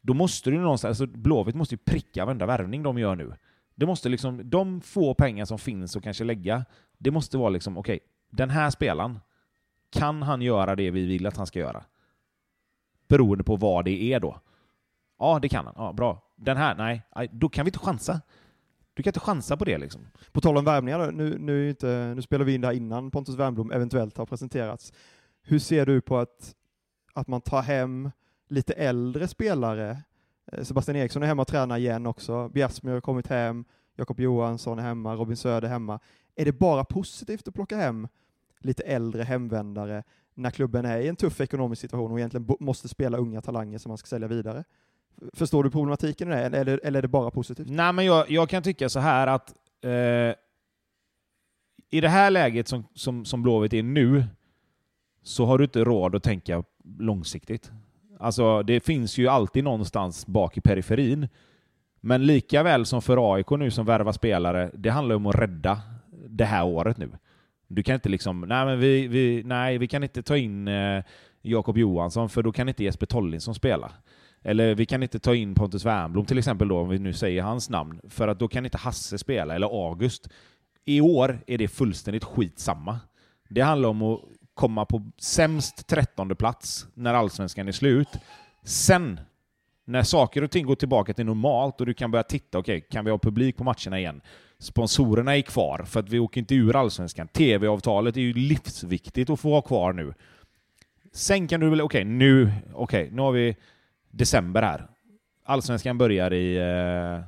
Då 0.00 0.14
måste 0.14 0.50
du 0.50 0.58
någonstans, 0.58 1.00
alltså 1.00 1.18
Blåvitt 1.18 1.54
måste 1.54 1.74
ju 1.74 1.78
pricka 1.78 2.24
varenda 2.24 2.46
värvning 2.46 2.82
de 2.82 2.98
gör 2.98 3.16
nu. 3.16 3.34
Det 3.74 3.86
måste 3.86 4.08
liksom, 4.08 4.50
de 4.50 4.80
få 4.80 5.14
pengar 5.14 5.44
som 5.44 5.58
finns 5.58 5.96
och 5.96 6.02
kanske 6.02 6.24
lägga, 6.24 6.64
det 6.98 7.10
måste 7.10 7.38
vara 7.38 7.48
liksom, 7.48 7.78
okej, 7.78 7.96
okay, 7.96 8.08
den 8.30 8.50
här 8.50 8.70
spelaren, 8.70 9.18
kan 9.90 10.22
han 10.22 10.42
göra 10.42 10.76
det 10.76 10.90
vi 10.90 11.06
vill 11.06 11.26
att 11.26 11.36
han 11.36 11.46
ska 11.46 11.58
göra? 11.58 11.84
Beroende 13.08 13.44
på 13.44 13.56
vad 13.56 13.84
det 13.84 14.12
är 14.12 14.20
då. 14.20 14.40
Ja, 15.18 15.38
det 15.42 15.48
kan 15.48 15.66
han. 15.66 15.74
Ja, 15.76 15.92
bra. 15.92 16.22
Den 16.36 16.56
här, 16.56 16.74
nej, 16.74 17.02
då 17.32 17.48
kan 17.48 17.64
vi 17.64 17.68
inte 17.68 17.78
chansa. 17.78 18.20
Du 18.96 19.02
kan 19.02 19.10
inte 19.10 19.20
chansa 19.20 19.56
på 19.56 19.64
det 19.64 19.78
liksom. 19.78 20.06
På 20.32 20.40
tal 20.40 20.56
om 20.56 20.64
värvningar, 20.64 21.12
nu, 21.12 21.38
nu, 21.38 21.68
inte, 21.68 22.12
nu 22.16 22.22
spelar 22.22 22.44
vi 22.44 22.54
in 22.54 22.60
det 22.60 22.66
här 22.66 22.74
innan 22.74 23.10
Pontus 23.10 23.34
Wernbloom 23.34 23.70
eventuellt 23.70 24.16
har 24.16 24.26
presenterats. 24.26 24.92
Hur 25.42 25.58
ser 25.58 25.86
du 25.86 26.00
på 26.00 26.18
att, 26.18 26.54
att 27.12 27.28
man 27.28 27.40
tar 27.40 27.62
hem 27.62 28.10
lite 28.48 28.72
äldre 28.72 29.28
spelare 29.28 30.02
eh, 30.52 30.64
Sebastian 30.64 30.96
Eriksson 30.96 31.22
är 31.22 31.26
hemma 31.26 31.42
och 31.42 31.48
tränar 31.48 31.78
igen 31.78 32.06
också. 32.06 32.48
Bjärsmyr 32.48 32.92
har 32.92 33.00
kommit 33.00 33.26
hem. 33.26 33.64
Jakob 33.96 34.20
Johansson 34.20 34.78
är 34.78 34.82
hemma. 34.82 35.14
Robin 35.14 35.36
Söder 35.36 35.68
är 35.68 35.72
hemma. 35.72 36.00
Är 36.34 36.44
det 36.44 36.52
bara 36.52 36.84
positivt 36.84 37.48
att 37.48 37.54
plocka 37.54 37.76
hem 37.76 38.08
lite 38.58 38.82
äldre 38.82 39.22
hemvändare 39.22 40.02
när 40.34 40.50
klubben 40.50 40.84
är 40.84 40.98
i 40.98 41.08
en 41.08 41.16
tuff 41.16 41.40
ekonomisk 41.40 41.80
situation 41.80 42.12
och 42.12 42.18
egentligen 42.18 42.56
måste 42.60 42.88
spela 42.88 43.18
unga 43.18 43.42
talanger 43.42 43.78
som 43.78 43.90
man 43.90 43.98
ska 43.98 44.06
sälja 44.06 44.28
vidare? 44.28 44.64
Förstår 45.32 45.64
du 45.64 45.70
problematiken 45.70 46.28
i 46.28 46.30
det, 46.30 46.40
eller 46.40 46.58
är 46.58 46.64
det, 46.64 46.78
eller 46.78 46.98
är 46.98 47.02
det 47.02 47.08
bara 47.08 47.30
positivt? 47.30 47.68
Nej, 47.68 47.92
men 47.92 48.04
jag, 48.04 48.30
jag 48.30 48.48
kan 48.48 48.62
tycka 48.62 48.88
så 48.88 49.00
här 49.00 49.26
att 49.26 49.54
eh, 49.84 50.34
i 51.90 52.00
det 52.00 52.08
här 52.08 52.30
läget 52.30 52.68
som, 52.68 52.84
som, 52.94 53.24
som 53.24 53.42
Blåvitt 53.42 53.72
är 53.72 53.82
nu, 53.82 54.24
så 55.22 55.44
har 55.44 55.58
du 55.58 55.64
inte 55.64 55.84
råd 55.84 56.14
att 56.14 56.22
tänka 56.22 56.64
långsiktigt. 56.98 57.72
Alltså, 58.18 58.62
det 58.62 58.80
finns 58.80 59.18
ju 59.18 59.28
alltid 59.28 59.64
någonstans 59.64 60.26
bak 60.26 60.56
i 60.56 60.60
periferin. 60.60 61.28
Men 62.00 62.26
lika 62.26 62.62
väl 62.62 62.86
som 62.86 63.02
för 63.02 63.34
AIK 63.34 63.50
nu 63.50 63.70
som 63.70 63.86
värvar 63.86 64.12
spelare, 64.12 64.70
det 64.74 64.90
handlar 64.90 65.16
om 65.16 65.26
att 65.26 65.34
rädda 65.34 65.80
det 66.28 66.44
här 66.44 66.64
året 66.64 66.98
nu. 66.98 67.10
Du 67.68 67.82
kan 67.82 67.94
inte 67.94 68.08
liksom, 68.08 68.40
nej 68.40 68.66
men 68.66 68.80
vi, 68.80 69.06
vi, 69.06 69.42
nej, 69.44 69.78
vi 69.78 69.88
kan 69.88 70.02
inte 70.02 70.22
ta 70.22 70.36
in 70.36 70.68
eh, 70.68 71.04
Jakob 71.42 71.78
Johansson 71.78 72.28
för 72.28 72.42
då 72.42 72.52
kan 72.52 72.68
inte 72.68 72.84
Jesper 72.84 73.06
Tollinsson 73.06 73.54
spela. 73.54 73.92
Eller 74.48 74.74
vi 74.74 74.86
kan 74.86 75.02
inte 75.02 75.18
ta 75.18 75.34
in 75.34 75.54
Pontus 75.54 75.84
Wernbloom 75.84 76.26
till 76.26 76.38
exempel 76.38 76.68
då, 76.68 76.78
om 76.78 76.88
vi 76.88 76.98
nu 76.98 77.12
säger 77.12 77.42
hans 77.42 77.70
namn, 77.70 78.00
för 78.08 78.28
att 78.28 78.38
då 78.38 78.48
kan 78.48 78.64
inte 78.64 78.78
Hasse 78.78 79.18
spela, 79.18 79.54
eller 79.54 79.66
August. 79.66 80.28
I 80.84 81.00
år 81.00 81.38
är 81.46 81.58
det 81.58 81.68
fullständigt 81.68 82.24
skitsamma. 82.24 83.00
Det 83.48 83.60
handlar 83.60 83.88
om 83.88 84.02
att 84.02 84.20
komma 84.54 84.84
på 84.84 85.10
sämst 85.18 85.86
trettonde 85.86 86.34
plats 86.34 86.86
när 86.94 87.14
allsvenskan 87.14 87.68
är 87.68 87.72
slut. 87.72 88.08
Sen, 88.62 89.20
när 89.84 90.02
saker 90.02 90.42
och 90.42 90.50
ting 90.50 90.66
går 90.66 90.74
tillbaka 90.74 91.14
till 91.14 91.26
normalt 91.26 91.80
och 91.80 91.86
du 91.86 91.94
kan 91.94 92.10
börja 92.10 92.22
titta, 92.22 92.58
okej, 92.58 92.86
kan 92.90 93.04
vi 93.04 93.10
ha 93.10 93.18
publik 93.18 93.56
på 93.56 93.64
matcherna 93.64 93.98
igen? 93.98 94.20
Sponsorerna 94.58 95.36
är 95.36 95.42
kvar, 95.42 95.84
för 95.86 96.00
att 96.00 96.08
vi 96.08 96.18
åker 96.18 96.40
inte 96.40 96.54
ur 96.54 96.76
allsvenskan. 96.76 97.28
TV-avtalet 97.28 98.16
är 98.16 98.20
ju 98.20 98.32
livsviktigt 98.32 99.30
att 99.30 99.40
få 99.40 99.54
ha 99.54 99.62
kvar 99.62 99.92
nu. 99.92 100.14
Sen 101.12 101.48
kan 101.48 101.60
du 101.60 101.70
väl, 101.70 101.80
okej, 101.80 102.04
nu, 102.04 102.52
okej, 102.74 103.10
nu 103.12 103.22
har 103.22 103.32
vi 103.32 103.56
december 104.16 104.62
här. 104.62 104.86
Allsvenskan 105.44 105.98
börjar 105.98 106.32
i 106.32 106.56
eh, 106.56 107.24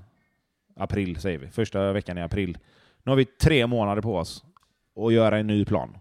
april, 0.76 1.20
säger 1.20 1.38
vi. 1.38 1.48
Första 1.48 1.92
veckan 1.92 2.18
i 2.18 2.22
april. 2.22 2.58
Nu 3.02 3.10
har 3.10 3.16
vi 3.16 3.24
tre 3.24 3.66
månader 3.66 4.02
på 4.02 4.16
oss 4.16 4.44
att 4.96 5.12
göra 5.12 5.38
en 5.38 5.46
ny 5.46 5.64
plan. 5.64 5.98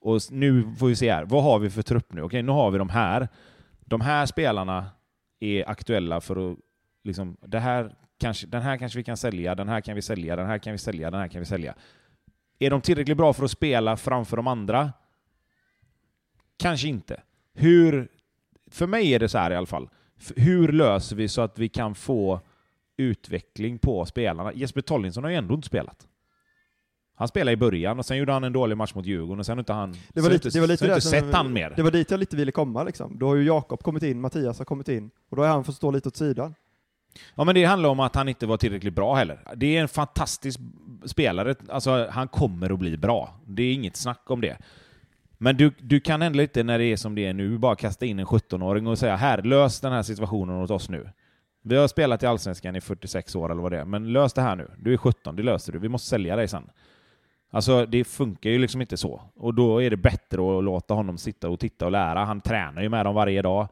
Och 0.00 0.20
nu 0.30 0.74
får 0.78 0.86
vi 0.86 0.96
se 0.96 1.12
här, 1.12 1.24
vad 1.24 1.42
har 1.42 1.58
vi 1.58 1.70
för 1.70 1.82
trupp 1.82 2.12
nu? 2.12 2.22
Okej, 2.22 2.42
nu 2.42 2.52
har 2.52 2.70
vi 2.70 2.78
de 2.78 2.88
här. 2.88 3.28
De 3.80 4.00
här 4.00 4.26
spelarna 4.26 4.86
är 5.40 5.68
aktuella 5.68 6.20
för 6.20 6.52
att 6.52 6.58
liksom, 7.04 7.36
det 7.40 7.58
här 7.58 7.94
kanske, 8.18 8.46
den 8.46 8.62
här 8.62 8.76
kanske 8.76 8.98
vi 8.98 9.04
kan 9.04 9.16
sälja, 9.16 9.54
den 9.54 9.68
här 9.68 9.80
kan 9.80 9.94
vi 9.94 10.02
sälja, 10.02 10.36
den 10.36 10.46
här 10.46 10.58
kan 10.58 10.72
vi 10.72 10.78
sälja, 10.78 11.10
den 11.10 11.20
här 11.20 11.28
kan 11.28 11.38
vi 11.38 11.44
sälja. 11.44 11.74
Är 12.58 12.70
de 12.70 12.80
tillräckligt 12.80 13.16
bra 13.16 13.32
för 13.32 13.44
att 13.44 13.50
spela 13.50 13.96
framför 13.96 14.36
de 14.36 14.46
andra? 14.46 14.92
Kanske 16.56 16.88
inte. 16.88 17.22
Hur, 17.54 18.08
för 18.72 18.86
mig 18.86 19.14
är 19.14 19.18
det 19.18 19.28
så 19.28 19.38
här 19.38 19.50
i 19.50 19.56
alla 19.56 19.66
fall. 19.66 19.88
Hur 20.36 20.72
löser 20.72 21.16
vi 21.16 21.28
så 21.28 21.40
att 21.40 21.58
vi 21.58 21.68
kan 21.68 21.94
få 21.94 22.40
utveckling 22.96 23.78
på 23.78 24.06
spelarna? 24.06 24.52
Jesper 24.52 24.80
Tollinsson 24.80 25.24
har 25.24 25.30
ju 25.30 25.36
ändå 25.36 25.54
inte 25.54 25.66
spelat. 25.66 26.06
Han 27.14 27.28
spelade 27.28 27.52
i 27.52 27.56
början 27.56 27.98
och 27.98 28.06
sen 28.06 28.16
gjorde 28.16 28.32
han 28.32 28.44
en 28.44 28.52
dålig 28.52 28.76
match 28.76 28.94
mot 28.94 29.06
Djurgården 29.06 29.38
och 29.40 29.46
sen 29.46 29.58
har 29.58 29.60
inte 29.60 29.72
han... 29.72 29.94
Det 30.08 30.20
var 30.20 30.30
lite, 30.30 30.48
inte, 30.48 30.58
det 30.58 30.60
var 30.60 30.68
lite 30.68 30.86
inte 30.86 31.00
sett 31.00 31.34
han 31.34 31.52
mer. 31.52 31.72
Det 31.76 31.82
var 31.82 31.90
dit 31.90 32.10
jag 32.10 32.20
lite 32.20 32.36
ville 32.36 32.52
komma 32.52 32.82
liksom. 32.84 33.18
Då 33.18 33.26
har 33.26 33.34
ju 33.34 33.44
Jakob 33.44 33.82
kommit 33.82 34.02
in, 34.02 34.20
Mattias 34.20 34.58
har 34.58 34.64
kommit 34.64 34.88
in, 34.88 35.10
och 35.30 35.36
då 35.36 35.42
har 35.42 35.48
han 35.48 35.64
fått 35.64 35.76
stå 35.76 35.90
lite 35.90 36.08
åt 36.08 36.16
sidan. 36.16 36.54
Ja, 37.34 37.44
men 37.44 37.54
det 37.54 37.64
handlar 37.64 37.88
om 37.88 38.00
att 38.00 38.14
han 38.14 38.28
inte 38.28 38.46
var 38.46 38.56
tillräckligt 38.56 38.94
bra 38.94 39.14
heller. 39.14 39.40
Det 39.56 39.76
är 39.76 39.82
en 39.82 39.88
fantastisk 39.88 40.60
spelare. 41.04 41.54
Alltså, 41.68 42.08
han 42.10 42.28
kommer 42.28 42.72
att 42.72 42.78
bli 42.78 42.96
bra. 42.96 43.34
Det 43.46 43.62
är 43.62 43.74
inget 43.74 43.96
snack 43.96 44.30
om 44.30 44.40
det. 44.40 44.58
Men 45.42 45.56
du, 45.56 45.72
du 45.78 46.00
kan 46.00 46.22
ändå 46.22 46.42
inte, 46.42 46.62
när 46.62 46.78
det 46.78 46.84
är 46.84 46.96
som 46.96 47.14
det 47.14 47.26
är 47.26 47.32
nu, 47.32 47.58
bara 47.58 47.76
kasta 47.76 48.06
in 48.06 48.18
en 48.18 48.26
17-åring 48.26 48.86
och 48.86 48.98
säga 48.98 49.16
här, 49.16 49.42
lös 49.42 49.80
den 49.80 49.92
här 49.92 50.02
situationen 50.02 50.62
åt 50.62 50.70
oss 50.70 50.88
nu. 50.88 51.08
Vi 51.62 51.76
har 51.76 51.88
spelat 51.88 52.22
i 52.22 52.26
Allsvenskan 52.26 52.76
i 52.76 52.80
46 52.80 53.36
år 53.36 53.52
eller 53.52 53.62
vad 53.62 53.72
det 53.72 53.78
är, 53.78 53.84
men 53.84 54.12
lös 54.12 54.32
det 54.32 54.42
här 54.42 54.56
nu. 54.56 54.70
Du 54.78 54.92
är 54.92 54.96
17, 54.96 55.36
det 55.36 55.42
löser 55.42 55.72
du. 55.72 55.78
Vi 55.78 55.88
måste 55.88 56.08
sälja 56.08 56.36
dig 56.36 56.48
sen. 56.48 56.70
Alltså, 57.50 57.86
det 57.86 58.04
funkar 58.04 58.50
ju 58.50 58.58
liksom 58.58 58.80
inte 58.80 58.96
så. 58.96 59.22
Och 59.36 59.54
då 59.54 59.82
är 59.82 59.90
det 59.90 59.96
bättre 59.96 60.58
att 60.58 60.64
låta 60.64 60.94
honom 60.94 61.18
sitta 61.18 61.48
och 61.48 61.60
titta 61.60 61.84
och 61.84 61.92
lära. 61.92 62.24
Han 62.24 62.40
tränar 62.40 62.82
ju 62.82 62.88
med 62.88 63.06
dem 63.06 63.14
varje 63.14 63.42
dag 63.42 63.68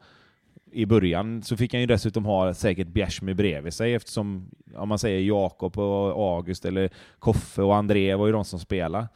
i 0.71 0.85
början 0.85 1.43
så 1.43 1.57
fick 1.57 1.73
han 1.73 1.81
ju 1.81 1.87
dessutom 1.87 2.25
ha 2.25 2.53
säkert 2.53 2.87
Bjärsmy 2.87 3.33
bredvid 3.33 3.73
sig 3.73 3.93
eftersom, 3.93 4.49
om 4.75 4.89
man 4.89 4.99
säger 4.99 5.19
Jakob 5.21 5.77
och 5.77 6.35
August 6.35 6.65
eller 6.65 6.89
Koffe 7.19 7.61
och 7.61 7.75
André 7.75 8.15
var 8.15 8.25
ju 8.25 8.31
de 8.31 8.45
som 8.45 8.59
spelade. 8.59 9.07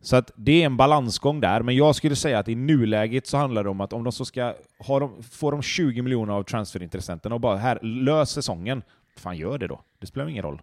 Så 0.00 0.16
att 0.16 0.30
det 0.36 0.62
är 0.62 0.66
en 0.66 0.76
balansgång 0.76 1.40
där, 1.40 1.62
men 1.62 1.76
jag 1.76 1.94
skulle 1.94 2.16
säga 2.16 2.38
att 2.38 2.48
i 2.48 2.54
nuläget 2.54 3.26
så 3.26 3.36
handlar 3.36 3.64
det 3.64 3.70
om 3.70 3.80
att 3.80 3.92
om 3.92 4.04
de 4.04 4.12
så 4.12 4.24
ska 4.24 4.54
ha 4.78 4.98
de, 4.98 5.22
får 5.22 5.52
de 5.52 5.62
20 5.62 6.02
miljoner 6.02 6.32
av 6.32 6.42
transferintressenterna 6.42 7.34
och 7.34 7.40
bara 7.40 7.56
här, 7.56 7.78
lös 7.82 8.30
säsongen. 8.30 8.82
Fan, 9.16 9.36
gör 9.36 9.58
det 9.58 9.66
då. 9.66 9.80
Det 9.98 10.06
spelar 10.06 10.28
ingen 10.28 10.42
roll. 10.42 10.62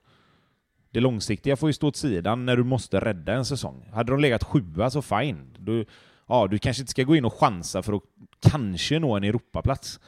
Det 0.91 0.99
långsiktiga 0.99 1.55
får 1.55 1.69
ju 1.69 1.73
stå 1.73 1.87
åt 1.87 1.95
sidan 1.95 2.45
när 2.45 2.57
du 2.57 2.63
måste 2.63 2.99
rädda 2.99 3.33
en 3.33 3.45
säsong. 3.45 3.89
Hade 3.93 4.11
de 4.11 4.19
legat 4.19 4.43
sjua 4.43 4.89
så 4.89 5.01
fine. 5.01 5.55
Du, 5.59 5.85
ja, 6.27 6.47
du 6.47 6.57
kanske 6.57 6.81
inte 6.81 6.91
ska 6.91 7.03
gå 7.03 7.15
in 7.15 7.25
och 7.25 7.33
chansa 7.33 7.83
för 7.83 7.93
att 7.93 8.03
kanske 8.51 8.99
nå 8.99 9.15
en 9.15 9.23
Europaplats. 9.23 9.99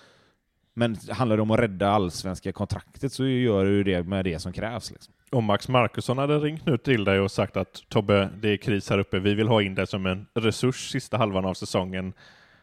Men 0.74 0.98
handlar 1.10 1.36
det 1.36 1.42
om 1.42 1.52
att 1.52 1.60
rädda 1.60 1.90
allsvenska 1.90 2.52
kontraktet 2.52 3.14
så 3.14 3.26
gör 3.26 3.66
du 3.66 3.84
det 3.84 4.04
med 4.04 4.26
det 4.26 4.40
som 4.40 4.54
krävs. 4.54 4.92
Liksom. 4.92 5.14
Om 5.32 5.46
Max 5.46 5.68
Markusson 5.68 6.18
hade 6.18 6.40
ringt 6.40 6.66
nu 6.66 6.78
till 6.78 7.04
dig 7.04 7.20
och 7.20 7.32
sagt 7.32 7.58
att 7.58 7.84
Tobbe, 7.90 8.30
det 8.42 8.50
är 8.50 8.58
kris 8.58 8.90
här 8.90 9.00
uppe, 9.00 9.20
vi 9.20 9.34
vill 9.34 9.48
ha 9.48 9.62
in 9.62 9.76
dig 9.76 9.88
som 9.88 10.06
en 10.06 10.28
resurs 10.34 10.90
sista 10.92 11.18
halvan 11.18 11.46
av 11.46 11.54
säsongen. 11.54 12.14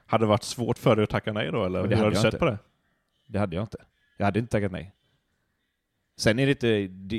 Hade 0.06 0.24
det 0.24 0.28
varit 0.28 0.42
svårt 0.42 0.78
för 0.78 0.96
dig 0.96 1.02
att 1.02 1.10
tacka 1.10 1.32
nej 1.32 1.50
då, 1.52 1.64
eller 1.64 1.80
Men 1.80 1.90
det 1.90 1.96
hur 1.96 2.02
har 2.02 2.10
du 2.10 2.16
sett 2.16 2.24
inte. 2.24 2.38
på 2.38 2.44
det? 2.44 2.58
Det 3.26 3.38
hade 3.38 3.56
jag 3.56 3.62
inte. 3.62 3.78
Jag 4.16 4.24
hade 4.24 4.38
inte 4.38 4.50
tackat 4.52 4.72
nej. 4.72 4.92
Sen 6.16 6.38
är 6.38 6.46
det 6.46 6.50
inte, 6.52 6.68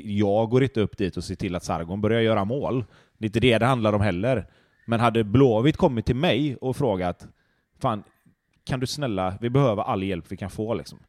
jag 0.09 0.49
går 0.49 0.63
inte 0.63 0.81
upp 0.81 0.97
dit 0.97 1.17
och 1.17 1.23
ser 1.23 1.35
till 1.35 1.55
att 1.55 1.63
Sargon 1.63 2.01
börjar 2.01 2.21
göra 2.21 2.45
mål. 2.45 2.85
Det 3.17 3.25
är 3.25 3.27
inte 3.27 3.39
det 3.39 3.57
det 3.57 3.65
handlar 3.65 3.93
om 3.93 4.01
heller. 4.01 4.47
Men 4.85 4.99
hade 4.99 5.23
Blåvitt 5.23 5.77
kommit 5.77 6.05
till 6.05 6.15
mig 6.15 6.55
och 6.55 6.75
frågat 6.77 7.27
Fan, 7.79 8.03
kan 8.63 8.79
du 8.79 8.87
snälla, 8.87 9.37
vi 9.41 9.49
behöver 9.49 9.83
all 9.83 10.03
hjälp 10.03 10.25
vi 10.27 10.37
kan 10.37 10.49
få 10.49 10.73
liksom. 10.73 10.99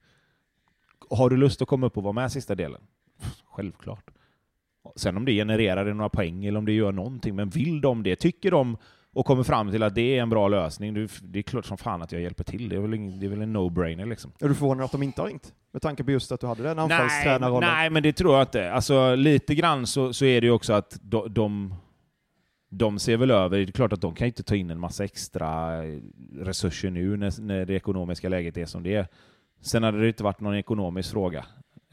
Har 1.10 1.30
du 1.30 1.36
lust 1.36 1.62
att 1.62 1.68
komma 1.68 1.86
upp 1.86 1.96
och 1.96 2.02
vara 2.02 2.12
med 2.12 2.32
sista 2.32 2.54
delen? 2.54 2.80
Självklart. 3.44 4.10
Sen 4.96 5.16
om 5.16 5.24
det 5.24 5.32
genererar 5.32 5.94
några 5.94 6.08
poäng 6.08 6.44
eller 6.44 6.58
om 6.58 6.66
det 6.66 6.72
gör 6.72 6.92
någonting, 6.92 7.36
men 7.36 7.48
vill 7.48 7.80
de 7.80 8.02
det, 8.02 8.16
tycker 8.16 8.50
de 8.50 8.76
och 9.12 9.26
kommer 9.26 9.42
fram 9.42 9.70
till 9.70 9.82
att 9.82 9.94
det 9.94 10.18
är 10.18 10.22
en 10.22 10.30
bra 10.30 10.48
lösning, 10.48 10.94
det- 11.22 11.38
är 11.38 11.42
klart 11.42 11.64
som 11.66 11.76
fan 11.78 12.02
att 12.02 12.12
jag 12.12 12.22
hjälper 12.22 12.44
till. 12.44 12.68
Det 12.68 12.76
är 12.76 12.80
väl, 12.80 12.94
ing, 12.94 13.20
det 13.20 13.26
är 13.26 13.30
väl 13.30 13.42
en 13.42 13.56
no-brainer 13.56 14.06
liksom. 14.08 14.32
Är 14.40 14.48
du 14.48 14.54
förvånad 14.54 14.84
att 14.84 14.92
de 14.92 15.02
inte 15.02 15.20
har 15.20 15.28
ringt? 15.28 15.54
Med 15.72 15.82
tanke 15.82 16.04
på 16.04 16.10
just 16.10 16.32
att 16.32 16.40
du 16.40 16.46
hade 16.46 16.62
den 16.62 16.78
anfallstränarrollen. 16.78 17.68
Nej, 17.70 17.90
men 17.90 18.02
det 18.02 18.12
tror 18.12 18.34
jag 18.34 18.42
inte. 18.42 18.72
Alltså, 18.72 19.14
lite 19.14 19.54
grann 19.54 19.86
så, 19.86 20.12
så 20.12 20.24
är 20.24 20.40
det 20.40 20.46
ju 20.46 20.50
också 20.52 20.72
att 20.72 20.98
de, 21.02 21.34
de, 21.34 21.74
de 22.70 22.98
ser 22.98 23.16
väl 23.16 23.30
över, 23.30 23.58
det 23.58 23.62
är 23.64 23.72
klart 23.72 23.92
att 23.92 24.00
de 24.00 24.14
kan 24.14 24.26
inte 24.26 24.42
ta 24.42 24.54
in 24.54 24.70
en 24.70 24.80
massa 24.80 25.04
extra 25.04 25.80
resurser 26.40 26.90
nu 26.90 27.16
när, 27.16 27.42
när 27.42 27.64
det 27.66 27.74
ekonomiska 27.74 28.28
läget 28.28 28.56
är 28.56 28.66
som 28.66 28.82
det 28.82 28.94
är. 28.94 29.06
Sen 29.60 29.82
hade 29.82 30.00
det 30.00 30.08
inte 30.08 30.24
varit 30.24 30.40
någon 30.40 30.54
ekonomisk 30.56 31.10
fråga. 31.10 31.44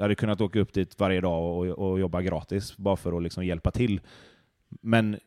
Jag 0.04 0.06
hade 0.06 0.16
kunnat 0.16 0.42
åka 0.42 0.60
upp 0.60 0.74
dit 0.74 1.00
varje 1.00 1.22
dag 1.22 1.44
och, 1.44 1.92
och 1.92 2.00
jobba 2.00 2.22
gratis 2.22 2.78
bara 2.78 2.96
för 2.96 3.18
att 3.18 3.24
liksom 3.24 3.46
hjälpa 3.46 3.72
till. 3.72 4.02
Men 4.82 5.20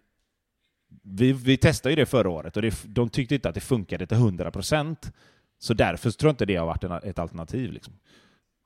vi, 1.02 1.32
vi 1.32 1.56
testade 1.56 1.92
ju 1.92 1.96
det 1.96 2.06
förra 2.06 2.30
året 2.30 2.56
och 2.56 2.62
det, 2.62 2.84
de 2.84 3.08
tyckte 3.08 3.34
inte 3.34 3.48
att 3.48 3.54
det 3.54 3.60
funkade 3.60 4.06
till 4.06 4.16
100 4.16 4.50
procent. 4.50 5.12
Så 5.58 5.74
därför 5.74 6.10
tror 6.10 6.28
jag 6.28 6.32
inte 6.32 6.46
det 6.46 6.56
har 6.56 6.66
varit 6.66 6.84
en, 6.84 6.92
ett 6.92 7.18
alternativ. 7.18 7.72
Liksom. 7.72 7.94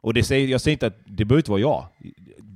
Och 0.02 0.14
det 0.14 0.22
säger, 0.22 0.48
jag 0.48 0.60
säger 0.60 0.72
inte 0.72 0.86
att 0.86 0.98
det 1.04 1.24
behöver 1.24 1.40
inte 1.40 1.50
vara 1.50 1.60
jag. 1.60 1.86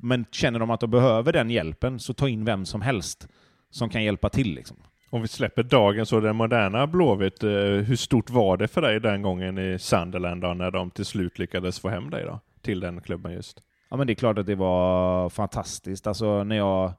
Men 0.02 0.24
känner 0.30 0.59
de 0.59 0.70
att 0.70 0.80
de 0.80 0.90
behöver 0.90 1.32
den 1.32 1.50
hjälpen 1.50 2.00
så 2.00 2.14
ta 2.14 2.28
in 2.28 2.44
vem 2.44 2.66
som 2.66 2.82
helst 2.82 3.28
som 3.70 3.88
kan 3.88 4.05
hjälpa 4.05 4.28
till. 4.28 4.55
Liksom. 4.55 4.76
Om 5.11 5.22
vi 5.22 5.28
släpper 5.28 5.62
dagens 5.62 6.12
och 6.12 6.22
den 6.22 6.36
moderna 6.36 6.86
Blåvitt, 6.86 7.42
eh, 7.42 7.50
hur 7.61 7.96
stort 7.96 8.30
var 8.30 8.57
det 8.57 8.68
för 8.68 8.82
dig 8.82 9.00
den 9.00 9.22
gången 9.22 9.59
i 9.59 9.78
Sunderland 9.78 10.42
då, 10.42 10.55
när 10.55 10.70
de 10.70 10.90
till 10.90 11.05
slut 11.05 11.38
lyckades 11.38 11.80
få 11.80 11.88
hem 11.88 12.11
dig 12.11 12.24
då? 12.24 12.40
Till 12.65 12.81
den 12.81 13.01
klubben 13.01 13.33
just. 13.33 13.62
Ja, 13.89 13.97
men 13.97 14.07
det 14.07 14.12
är 14.12 14.15
klart 14.15 14.39
att 14.39 14.47
det 14.47 14.55
var 14.55 15.29
fantastiskt. 15.29 16.07
Alltså, 16.07 16.45
när, 16.45 16.57
jag, 16.57 16.93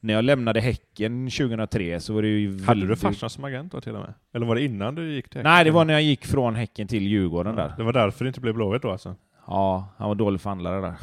när 0.00 0.14
jag 0.14 0.24
lämnade 0.24 0.60
Häcken 0.60 1.30
2003 1.30 2.00
så 2.00 2.14
var 2.14 2.22
det 2.22 2.28
ju 2.28 2.62
Hade 2.64 2.80
du 2.80 2.86
väldigt- 2.86 3.00
farsan 3.02 3.30
som 3.30 3.44
agent 3.44 3.72
då 3.72 3.80
till 3.80 3.94
och 3.94 4.00
med? 4.00 4.14
Eller 4.34 4.46
var 4.46 4.54
det 4.54 4.64
innan 4.64 4.94
du 4.94 5.14
gick 5.14 5.28
till 5.28 5.38
Häcken? 5.38 5.50
Nej, 5.52 5.64
det 5.64 5.70
var 5.70 5.84
när 5.84 5.92
jag 5.94 6.02
gick 6.02 6.26
från 6.26 6.54
Häcken 6.54 6.88
till 6.88 7.06
Djurgården 7.06 7.56
där. 7.56 7.74
Det 7.76 7.82
var 7.82 7.92
därför 7.92 8.24
det 8.24 8.28
inte 8.28 8.40
blev 8.40 8.54
Blåvitt 8.54 8.82
då 8.82 8.90
alltså? 8.90 9.14
Ja, 9.46 9.88
han 9.96 10.08
var 10.08 10.14
dålig 10.14 10.40
förhandlare 10.40 10.80
där. 10.80 10.94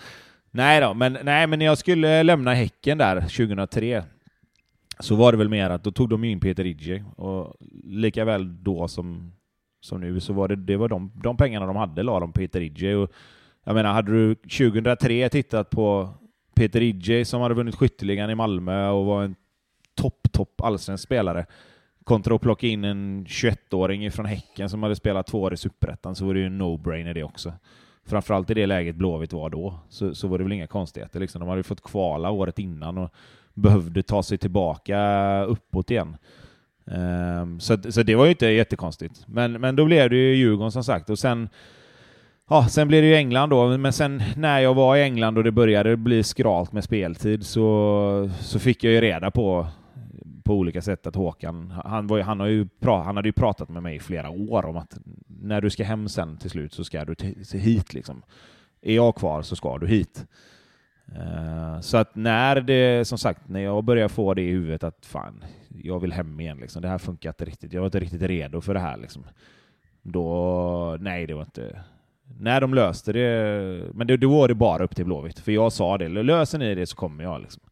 nej 0.50 0.80
då, 0.80 0.94
men, 0.94 1.18
nej, 1.22 1.46
men 1.46 1.58
när 1.58 1.66
jag 1.66 1.78
skulle 1.78 2.22
lämna 2.22 2.54
Häcken 2.54 2.98
där 2.98 3.20
2003 3.20 4.02
så 5.00 5.14
var 5.14 5.32
det 5.32 5.38
väl 5.38 5.48
mer 5.48 5.70
att 5.70 5.84
då 5.84 5.90
tog 5.92 6.08
de 6.08 6.24
in 6.24 6.40
Peter 6.40 6.66
Idje 6.66 7.04
och 7.16 7.56
lika 7.84 8.24
väl 8.24 8.62
då 8.64 8.88
som, 8.88 9.32
som 9.80 10.00
nu 10.00 10.20
så 10.20 10.32
var 10.32 10.48
det, 10.48 10.56
det 10.56 10.76
var 10.76 10.88
de, 10.88 11.12
de 11.22 11.36
pengarna 11.36 11.66
de 11.66 11.76
hade 11.76 12.02
la 12.02 12.20
de 12.20 12.32
Peter 12.32 12.60
Idje 12.60 12.96
och 12.96 13.10
jag 13.68 13.74
menar, 13.74 13.92
hade 13.92 14.12
du 14.12 14.34
2003 14.34 15.28
tittat 15.28 15.70
på 15.70 16.08
Peter 16.54 16.80
Idje 16.80 17.24
som 17.24 17.40
hade 17.40 17.54
vunnit 17.54 17.74
skytteligan 17.74 18.30
i 18.30 18.34
Malmö 18.34 18.88
och 18.88 19.06
var 19.06 19.22
en 19.22 19.34
topp, 19.94 20.32
topp 20.32 20.60
allsvensk 20.60 21.04
spelare 21.04 21.46
kontra 22.04 22.34
att 22.34 22.40
plocka 22.40 22.66
in 22.66 22.84
en 22.84 23.26
21-åring 23.26 24.12
från 24.12 24.26
Häcken 24.26 24.70
som 24.70 24.82
hade 24.82 24.96
spelat 24.96 25.26
två 25.26 25.42
år 25.42 25.54
i 25.54 25.56
Superettan 25.56 26.14
så 26.14 26.26
var 26.26 26.34
det 26.34 26.40
ju 26.40 26.46
en 26.46 26.62
no-brainer 26.62 27.14
det 27.14 27.22
också. 27.22 27.52
Framförallt 28.04 28.50
i 28.50 28.54
det 28.54 28.66
läget 28.66 28.96
Blåvitt 28.96 29.32
var 29.32 29.50
då, 29.50 29.74
så, 29.88 30.14
så 30.14 30.28
var 30.28 30.38
det 30.38 30.44
väl 30.44 30.52
inga 30.52 30.66
konstigheter. 30.66 31.20
Liksom. 31.20 31.40
De 31.40 31.48
hade 31.48 31.58
ju 31.58 31.62
fått 31.62 31.82
kvala 31.82 32.30
året 32.30 32.58
innan 32.58 32.98
och 32.98 33.10
behövde 33.54 34.02
ta 34.02 34.22
sig 34.22 34.38
tillbaka 34.38 35.42
uppåt 35.44 35.90
igen. 35.90 36.16
Um, 36.84 37.60
så, 37.60 37.92
så 37.92 38.02
det 38.02 38.14
var 38.14 38.24
ju 38.24 38.30
inte 38.30 38.46
jättekonstigt. 38.46 39.24
Men, 39.26 39.52
men 39.52 39.76
då 39.76 39.84
blev 39.84 40.10
det 40.10 40.16
ju 40.16 40.34
Djurgården 40.34 40.72
som 40.72 40.84
sagt. 40.84 41.10
Och 41.10 41.18
sen, 41.18 41.48
ja, 42.48 42.68
sen 42.68 42.88
blev 42.88 43.02
det 43.02 43.08
ju 43.08 43.14
England 43.14 43.50
då. 43.50 43.78
Men 43.78 43.92
sen 43.92 44.22
när 44.36 44.58
jag 44.58 44.74
var 44.74 44.96
i 44.96 45.02
England 45.02 45.38
och 45.38 45.44
det 45.44 45.52
började 45.52 45.96
bli 45.96 46.22
skralt 46.22 46.72
med 46.72 46.84
speltid 46.84 47.46
så, 47.46 48.30
så 48.40 48.58
fick 48.58 48.84
jag 48.84 48.92
ju 48.92 49.00
reda 49.00 49.30
på 49.30 49.66
på 50.48 50.54
olika 50.54 50.82
sätt 50.82 51.06
att 51.06 51.14
Håkan, 51.14 51.70
han, 51.84 52.06
var, 52.06 52.20
han, 52.20 52.40
har 52.40 52.46
ju 52.46 52.68
pra, 52.80 53.02
han 53.02 53.16
hade 53.16 53.28
ju 53.28 53.32
pratat 53.32 53.68
med 53.68 53.82
mig 53.82 53.96
i 53.96 54.00
flera 54.00 54.30
år 54.30 54.66
om 54.66 54.76
att 54.76 54.98
när 55.26 55.60
du 55.60 55.70
ska 55.70 55.84
hem 55.84 56.08
sen 56.08 56.36
till 56.36 56.50
slut 56.50 56.72
så 56.72 56.84
ska 56.84 57.04
du 57.04 57.14
hit 57.58 57.94
liksom. 57.94 58.22
Är 58.82 58.94
jag 58.94 59.14
kvar 59.14 59.42
så 59.42 59.56
ska 59.56 59.78
du 59.78 59.86
hit. 59.86 60.26
Uh, 61.08 61.80
så 61.80 61.96
att 61.96 62.14
när 62.14 62.60
det, 62.60 63.08
som 63.08 63.18
sagt, 63.18 63.48
när 63.48 63.60
jag 63.60 63.84
börjar 63.84 64.08
få 64.08 64.34
det 64.34 64.42
i 64.42 64.50
huvudet 64.50 64.84
att 64.84 65.06
fan, 65.06 65.44
jag 65.68 66.00
vill 66.00 66.12
hem 66.12 66.40
igen 66.40 66.58
liksom. 66.58 66.82
Det 66.82 66.88
här 66.88 66.98
funkar 66.98 67.30
inte 67.30 67.44
riktigt. 67.44 67.72
Jag 67.72 67.80
var 67.80 67.86
inte 67.86 68.00
riktigt 68.00 68.22
redo 68.22 68.60
för 68.60 68.74
det 68.74 68.80
här 68.80 68.96
liksom. 68.96 69.24
Då, 70.02 70.96
nej 71.00 71.26
det 71.26 71.34
var 71.34 71.42
inte... 71.42 71.80
När 72.40 72.60
de 72.60 72.74
löste 72.74 73.12
det, 73.12 73.84
men 73.94 74.06
det, 74.06 74.16
då 74.16 74.28
var 74.30 74.48
det 74.48 74.54
bara 74.54 74.84
upp 74.84 74.96
till 74.96 75.04
Blåvitt. 75.04 75.38
För 75.38 75.52
jag 75.52 75.72
sa 75.72 75.98
det, 75.98 76.08
löser 76.08 76.58
ni 76.58 76.74
det 76.74 76.86
så 76.86 76.96
kommer 76.96 77.24
jag 77.24 77.40
liksom. 77.40 77.62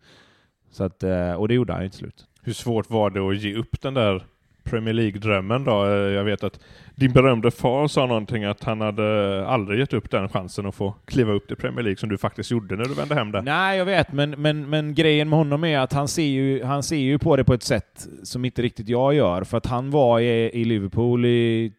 Så 0.71 0.85
att, 0.85 1.03
eh, 1.03 1.33
och 1.33 1.49
det 1.49 1.55
gjorde 1.55 1.73
han 1.73 1.83
ju 1.83 1.89
till 1.89 1.99
slut. 1.99 2.27
Hur 2.43 2.53
svårt 2.53 2.91
var 2.91 3.11
det 3.11 3.21
att 3.21 3.43
ge 3.43 3.55
upp 3.55 3.81
den 3.81 3.95
där 3.95 4.23
Premier 4.65 4.95
League-drömmen 4.95 5.65
då? 5.65 5.85
Eh, 5.85 5.91
jag 5.91 6.25
vet 6.25 6.45
att 6.45 6.61
din 6.95 7.13
berömde 7.13 7.51
far 7.51 7.89
sa 7.89 8.07
någonting 8.07 8.45
att 8.45 8.65
han 8.65 8.81
hade 8.81 9.47
aldrig 9.47 9.81
gett 9.81 9.93
upp 9.93 10.11
den 10.11 10.29
chansen 10.29 10.67
att 10.67 10.75
få 10.75 10.95
kliva 11.05 11.33
upp 11.33 11.47
till 11.49 11.57
Premier 11.57 11.83
League 11.83 11.97
som 11.97 12.09
du 12.09 12.19
faktiskt 12.19 12.51
gjorde 12.51 12.77
när 12.77 12.85
du 12.85 12.95
vände 12.95 13.15
hem 13.15 13.33
där. 13.33 13.43
Nej, 13.43 13.79
jag 13.79 13.85
vet, 13.85 14.13
men, 14.13 14.31
men, 14.31 14.71
men 14.71 14.95
grejen 14.95 15.29
med 15.29 15.39
honom 15.39 15.65
är 15.65 15.79
att 15.79 15.93
han 15.93 16.09
ser, 16.09 16.23
ju, 16.23 16.65
han 16.65 16.83
ser 16.83 16.97
ju 16.97 17.19
på 17.19 17.37
det 17.37 17.45
på 17.45 17.55
ett 17.55 17.63
sätt 17.63 18.09
som 18.23 18.45
inte 18.45 18.63
riktigt 18.63 18.89
jag 18.89 19.15
gör. 19.15 19.45
För 19.45 19.59
att 19.59 19.67
han 19.67 19.91
var 19.91 20.21
i, 20.21 20.51
i 20.61 20.65
Liverpool 20.65 21.25
i 21.25 21.73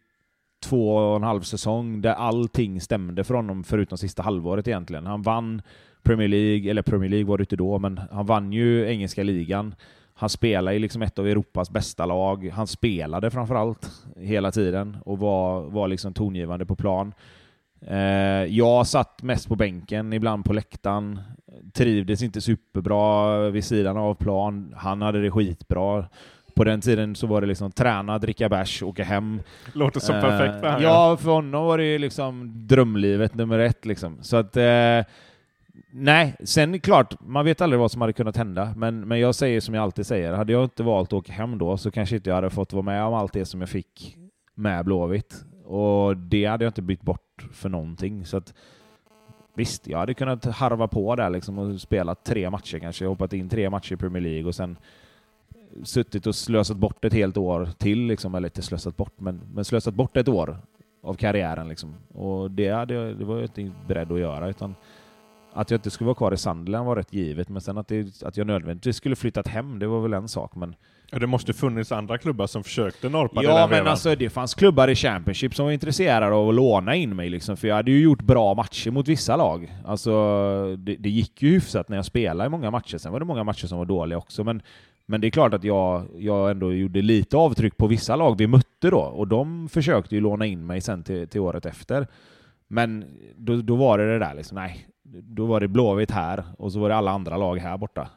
två 0.69 0.95
och 0.95 1.15
en 1.15 1.23
halv 1.23 1.41
säsong 1.41 2.01
där 2.01 2.13
allting 2.13 2.81
stämde 2.81 3.23
för 3.23 3.33
honom 3.33 3.63
förutom 3.63 3.97
sista 3.97 4.23
halvåret 4.23 4.67
egentligen. 4.67 5.05
Han 5.05 5.21
vann 5.21 5.61
Premier 6.03 6.27
League, 6.27 6.71
eller 6.71 6.81
Premier 6.81 7.09
League 7.09 7.27
var 7.27 7.37
det 7.37 7.41
inte 7.41 7.55
då, 7.55 7.79
men 7.79 7.99
han 8.11 8.25
vann 8.25 8.53
ju 8.53 8.87
engelska 8.87 9.23
ligan. 9.23 9.75
Han 10.13 10.29
spelade 10.29 10.77
i 10.77 10.79
liksom 10.79 11.01
ett 11.01 11.19
av 11.19 11.27
Europas 11.27 11.69
bästa 11.69 12.05
lag. 12.05 12.49
Han 12.53 12.67
spelade 12.67 13.31
framförallt 13.31 13.91
hela 14.15 14.51
tiden 14.51 14.97
och 15.05 15.19
var, 15.19 15.61
var 15.61 15.87
liksom 15.87 16.13
tongivande 16.13 16.65
på 16.65 16.75
plan. 16.75 17.13
Eh, 17.81 18.45
jag 18.45 18.87
satt 18.87 19.23
mest 19.23 19.47
på 19.47 19.55
bänken, 19.55 20.13
ibland 20.13 20.45
på 20.45 20.53
läktaren. 20.53 21.19
Trivdes 21.73 22.21
inte 22.21 22.41
superbra 22.41 23.39
vid 23.49 23.63
sidan 23.63 23.97
av 23.97 24.15
plan. 24.15 24.73
Han 24.77 25.01
hade 25.01 25.21
det 25.21 25.31
skitbra. 25.31 26.05
På 26.57 26.63
den 26.63 26.81
tiden 26.81 27.15
så 27.15 27.27
var 27.27 27.41
det 27.41 27.47
liksom 27.47 27.71
träna, 27.71 28.19
dricka 28.19 28.49
bärs, 28.49 28.83
åka 28.83 29.03
hem. 29.03 29.41
Låter 29.73 29.99
som 29.99 30.21
perfekt 30.21 30.59
för 30.59 30.67
honom. 30.67 30.83
Ja, 30.83 31.17
för 31.17 31.31
honom 31.31 31.65
var 31.65 31.77
det 31.77 31.97
liksom 31.97 32.51
drömlivet 32.67 33.35
nummer 33.35 33.59
ett. 33.59 33.85
Liksom. 33.85 34.17
Så 34.21 34.37
att 34.37 34.57
eh, 34.57 35.01
Nej, 35.91 36.35
sen 36.43 36.71
det 36.71 36.79
klart, 36.79 37.15
man 37.19 37.45
vet 37.45 37.61
aldrig 37.61 37.79
vad 37.79 37.91
som 37.91 38.01
hade 38.01 38.13
kunnat 38.13 38.37
hända, 38.37 38.73
men, 38.75 39.07
men 39.07 39.19
jag 39.19 39.35
säger 39.35 39.61
som 39.61 39.75
jag 39.75 39.83
alltid 39.83 40.05
säger, 40.05 40.33
hade 40.33 40.53
jag 40.53 40.63
inte 40.63 40.83
valt 40.83 41.09
att 41.09 41.13
åka 41.13 41.33
hem 41.33 41.57
då 41.57 41.77
så 41.77 41.91
kanske 41.91 42.15
inte 42.15 42.29
jag 42.29 42.35
hade 42.35 42.49
fått 42.49 42.73
vara 42.73 42.83
med 42.83 43.03
om 43.03 43.13
allt 43.13 43.33
det 43.33 43.45
som 43.45 43.59
jag 43.59 43.69
fick 43.69 44.17
med 44.55 44.85
Blåvitt. 44.85 45.45
Och 45.65 46.17
det 46.17 46.45
hade 46.45 46.65
jag 46.65 46.69
inte 46.69 46.81
bytt 46.81 47.01
bort 47.01 47.47
för 47.53 47.69
någonting. 47.69 48.25
Så 48.25 48.37
att, 48.37 48.53
visst, 49.55 49.87
jag 49.87 49.97
hade 49.97 50.13
kunnat 50.13 50.45
harva 50.45 50.87
på 50.87 51.15
där 51.15 51.29
liksom 51.29 51.59
och 51.59 51.81
spela 51.81 52.15
tre 52.15 52.49
matcher 52.49 52.79
kanske, 52.79 53.05
hoppat 53.05 53.33
in 53.33 53.49
tre 53.49 53.69
matcher 53.69 53.93
i 53.93 53.97
Premier 53.97 54.23
League 54.23 54.45
och 54.45 54.55
sen 54.55 54.77
suttit 55.83 56.27
och 56.27 56.35
slösat 56.35 56.77
bort 56.77 57.05
ett 57.05 57.13
helt 57.13 57.37
år 57.37 57.69
till, 57.77 57.99
liksom, 57.99 58.35
eller 58.35 58.47
inte 58.47 58.61
slösat 58.61 58.97
bort, 58.97 59.13
men, 59.19 59.41
men 59.53 59.65
slösat 59.65 59.93
bort 59.93 60.17
ett 60.17 60.27
år 60.27 60.57
av 61.03 61.13
karriären. 61.13 61.67
Liksom. 61.67 61.95
Och 62.13 62.51
det, 62.51 62.69
hade 62.69 63.13
det 63.13 63.25
var 63.25 63.35
jag 63.35 63.43
inte 63.43 63.71
beredd 63.87 64.11
att 64.11 64.19
göra, 64.19 64.49
utan 64.49 64.75
att 65.53 65.71
jag 65.71 65.77
inte 65.77 65.89
skulle 65.89 66.05
vara 66.05 66.15
kvar 66.15 66.33
i 66.33 66.37
Sunderland 66.37 66.87
var 66.87 66.95
rätt 66.95 67.13
givet, 67.13 67.49
men 67.49 67.61
sen 67.61 67.77
att, 67.77 67.87
det, 67.87 68.23
att 68.23 68.37
jag 68.37 68.47
nödvändigtvis 68.47 68.95
skulle 68.95 69.15
flyttat 69.15 69.47
hem, 69.47 69.79
det 69.79 69.87
var 69.87 70.01
väl 70.01 70.13
en 70.13 70.27
sak. 70.27 70.55
Men... 70.55 70.75
Ja, 71.11 71.19
det 71.19 71.27
måste 71.27 71.53
funnits 71.53 71.91
andra 71.91 72.17
klubbar 72.17 72.47
som 72.47 72.63
försökte 72.63 73.09
norpa 73.09 73.43
ja, 73.43 73.67
det 73.67 73.67
men 73.67 73.87
alltså 73.87 74.15
det 74.15 74.29
fanns 74.29 74.53
klubbar 74.53 74.87
i 74.87 74.95
Championship 74.95 75.55
som 75.55 75.65
var 75.65 75.71
intresserade 75.71 76.35
av 76.35 76.49
att 76.49 76.55
låna 76.55 76.95
in 76.95 77.15
mig, 77.15 77.29
liksom, 77.29 77.57
för 77.57 77.67
jag 77.67 77.75
hade 77.75 77.91
ju 77.91 78.01
gjort 78.01 78.21
bra 78.21 78.53
matcher 78.53 78.91
mot 78.91 79.07
vissa 79.07 79.35
lag. 79.35 79.73
Alltså, 79.85 80.11
det, 80.77 80.95
det 80.95 81.09
gick 81.09 81.41
ju 81.41 81.49
hyfsat 81.49 81.89
när 81.89 81.97
jag 81.97 82.05
spelade 82.05 82.47
i 82.47 82.49
många 82.49 82.71
matcher, 82.71 82.97
sen 82.97 83.11
var 83.11 83.19
det 83.19 83.25
många 83.25 83.43
matcher 83.43 83.67
som 83.67 83.77
var 83.77 83.85
dåliga 83.85 84.17
också, 84.17 84.43
men 84.43 84.61
men 85.09 85.21
det 85.21 85.27
är 85.27 85.31
klart 85.31 85.53
att 85.53 85.63
jag, 85.63 86.07
jag 86.17 86.51
ändå 86.51 86.73
gjorde 86.73 87.01
lite 87.01 87.37
avtryck 87.37 87.77
på 87.77 87.87
vissa 87.87 88.15
lag 88.15 88.37
vi 88.37 88.47
mötte 88.47 88.89
då, 88.89 88.99
och 88.99 89.27
de 89.27 89.69
försökte 89.69 90.15
ju 90.15 90.21
låna 90.21 90.45
in 90.45 90.65
mig 90.65 90.81
sen 90.81 91.03
till, 91.03 91.27
till 91.27 91.41
året 91.41 91.65
efter. 91.65 92.07
Men 92.67 93.05
då, 93.35 93.55
då 93.55 93.75
var 93.75 93.97
det 93.97 94.13
det 94.13 94.19
där 94.19 94.33
liksom, 94.33 94.55
nej, 94.55 94.87
då 95.23 95.45
var 95.45 95.59
det 95.59 95.67
Blåvitt 95.67 96.11
här 96.11 96.43
och 96.57 96.71
så 96.71 96.79
var 96.79 96.89
det 96.89 96.95
alla 96.95 97.11
andra 97.11 97.37
lag 97.37 97.57
här 97.57 97.77
borta. 97.77 98.09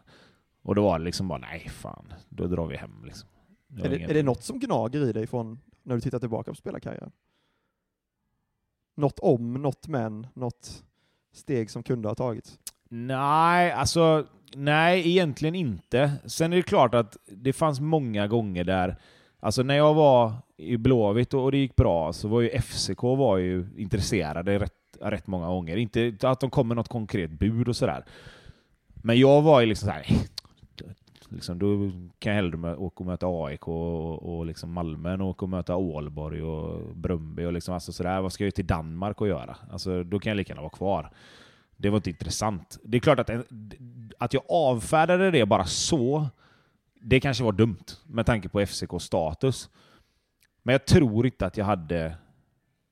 Och 0.63 0.75
då 0.75 0.83
var 0.83 0.99
det 0.99 1.05
liksom 1.05 1.29
bara, 1.29 1.39
nej 1.39 1.69
fan, 1.69 2.13
då 2.29 2.47
drar 2.47 2.67
vi 2.67 2.77
hem 2.77 3.05
liksom. 3.05 3.29
Det 3.69 3.87
är, 3.87 3.91
det, 3.91 3.97
ingen... 3.97 4.11
är 4.11 4.15
det 4.15 4.23
något 4.23 4.43
som 4.43 4.59
gnager 4.59 5.09
i 5.09 5.13
dig 5.13 5.27
från 5.27 5.61
när 5.83 5.95
du 5.95 6.01
tittar 6.01 6.19
tillbaka 6.19 6.51
på 6.51 6.57
spelarkarriären? 6.57 7.13
Något 8.97 9.19
om, 9.19 9.55
något 9.55 9.89
men, 9.89 10.27
något 10.35 10.85
steg 11.33 11.71
som 11.71 11.83
kunde 11.83 12.09
ha 12.09 12.15
tagits? 12.15 12.59
Nej, 12.89 13.73
alltså 13.73 14.27
nej, 14.57 15.11
egentligen 15.11 15.55
inte. 15.55 16.13
Sen 16.25 16.53
är 16.53 16.57
det 16.57 16.63
klart 16.63 16.95
att 16.95 17.17
det 17.27 17.53
fanns 17.53 17.81
många 17.81 18.27
gånger 18.27 18.65
där, 18.65 18.97
alltså 19.41 19.63
när 19.63 19.77
jag 19.77 19.95
var 19.95 20.33
i 20.57 20.77
Blåvitt 20.77 21.35
och 21.35 21.53
det 21.53 21.59
gick 21.59 21.77
bra 21.77 22.13
så 22.13 22.29
var 22.29 22.41
ju 22.41 22.61
FCK 22.61 23.03
var 23.03 23.37
ju 23.37 23.67
intresserade 23.77 24.59
rätt 24.59 24.75
rätt 25.01 25.27
många 25.27 25.47
gånger. 25.47 25.77
Inte 25.77 26.17
att 26.23 26.41
de 26.41 26.51
kom 26.51 26.69
med 26.69 26.77
något 26.77 26.89
konkret 26.89 27.31
bud 27.31 27.69
och 27.69 27.77
sådär. 27.77 28.05
Men 28.95 29.19
jag 29.19 29.43
var 29.43 29.61
ju 29.61 29.67
liksom 29.67 29.87
såhär, 29.87 30.07
liksom, 31.29 31.59
då 31.59 31.91
kan 32.19 32.33
jag 32.33 32.43
hellre 32.43 32.77
åka 32.77 33.01
och 33.01 33.07
möta 33.07 33.27
AIK 33.27 33.69
och, 33.69 34.39
och 34.39 34.47
liksom 34.47 34.73
Malmö 34.73 35.15
än 35.15 35.21
åka 35.21 35.45
och 35.45 35.49
möta 35.49 35.77
Ålborg 35.77 36.43
och 36.43 36.97
Brumby 36.97 37.45
och 37.45 37.53
liksom, 37.53 37.75
alltså 37.75 37.93
sådär, 37.93 38.21
vad 38.21 38.33
ska 38.33 38.45
jag 38.45 38.55
till 38.55 38.67
Danmark 38.67 39.21
och 39.21 39.29
göra? 39.29 39.57
Alltså, 39.71 40.05
då 40.05 40.19
kan 40.19 40.31
jag 40.31 40.37
lika 40.37 40.51
gärna 40.51 40.63
vara 40.63 40.71
kvar. 40.71 41.11
Det 41.81 41.91
var 41.91 41.97
inte 41.97 42.11
intressant. 42.11 42.79
Det 42.83 42.97
är 42.97 43.01
klart 43.01 43.19
att, 43.19 43.31
att 44.19 44.35
jag 44.35 44.43
avfärdade 44.49 45.31
det 45.31 45.47
bara 45.47 45.65
så, 45.65 46.29
det 47.01 47.21
kanske 47.21 47.45
var 47.45 47.53
dumt 47.53 47.85
med 48.07 48.27
tanke 48.27 48.49
på 48.49 48.61
FCKs 48.61 49.05
status. 49.05 49.71
Men 50.63 50.73
jag 50.73 50.87
tror 50.87 51.27
inte 51.27 51.47
att 51.47 51.57
jag 51.57 51.65
hade 51.65 52.17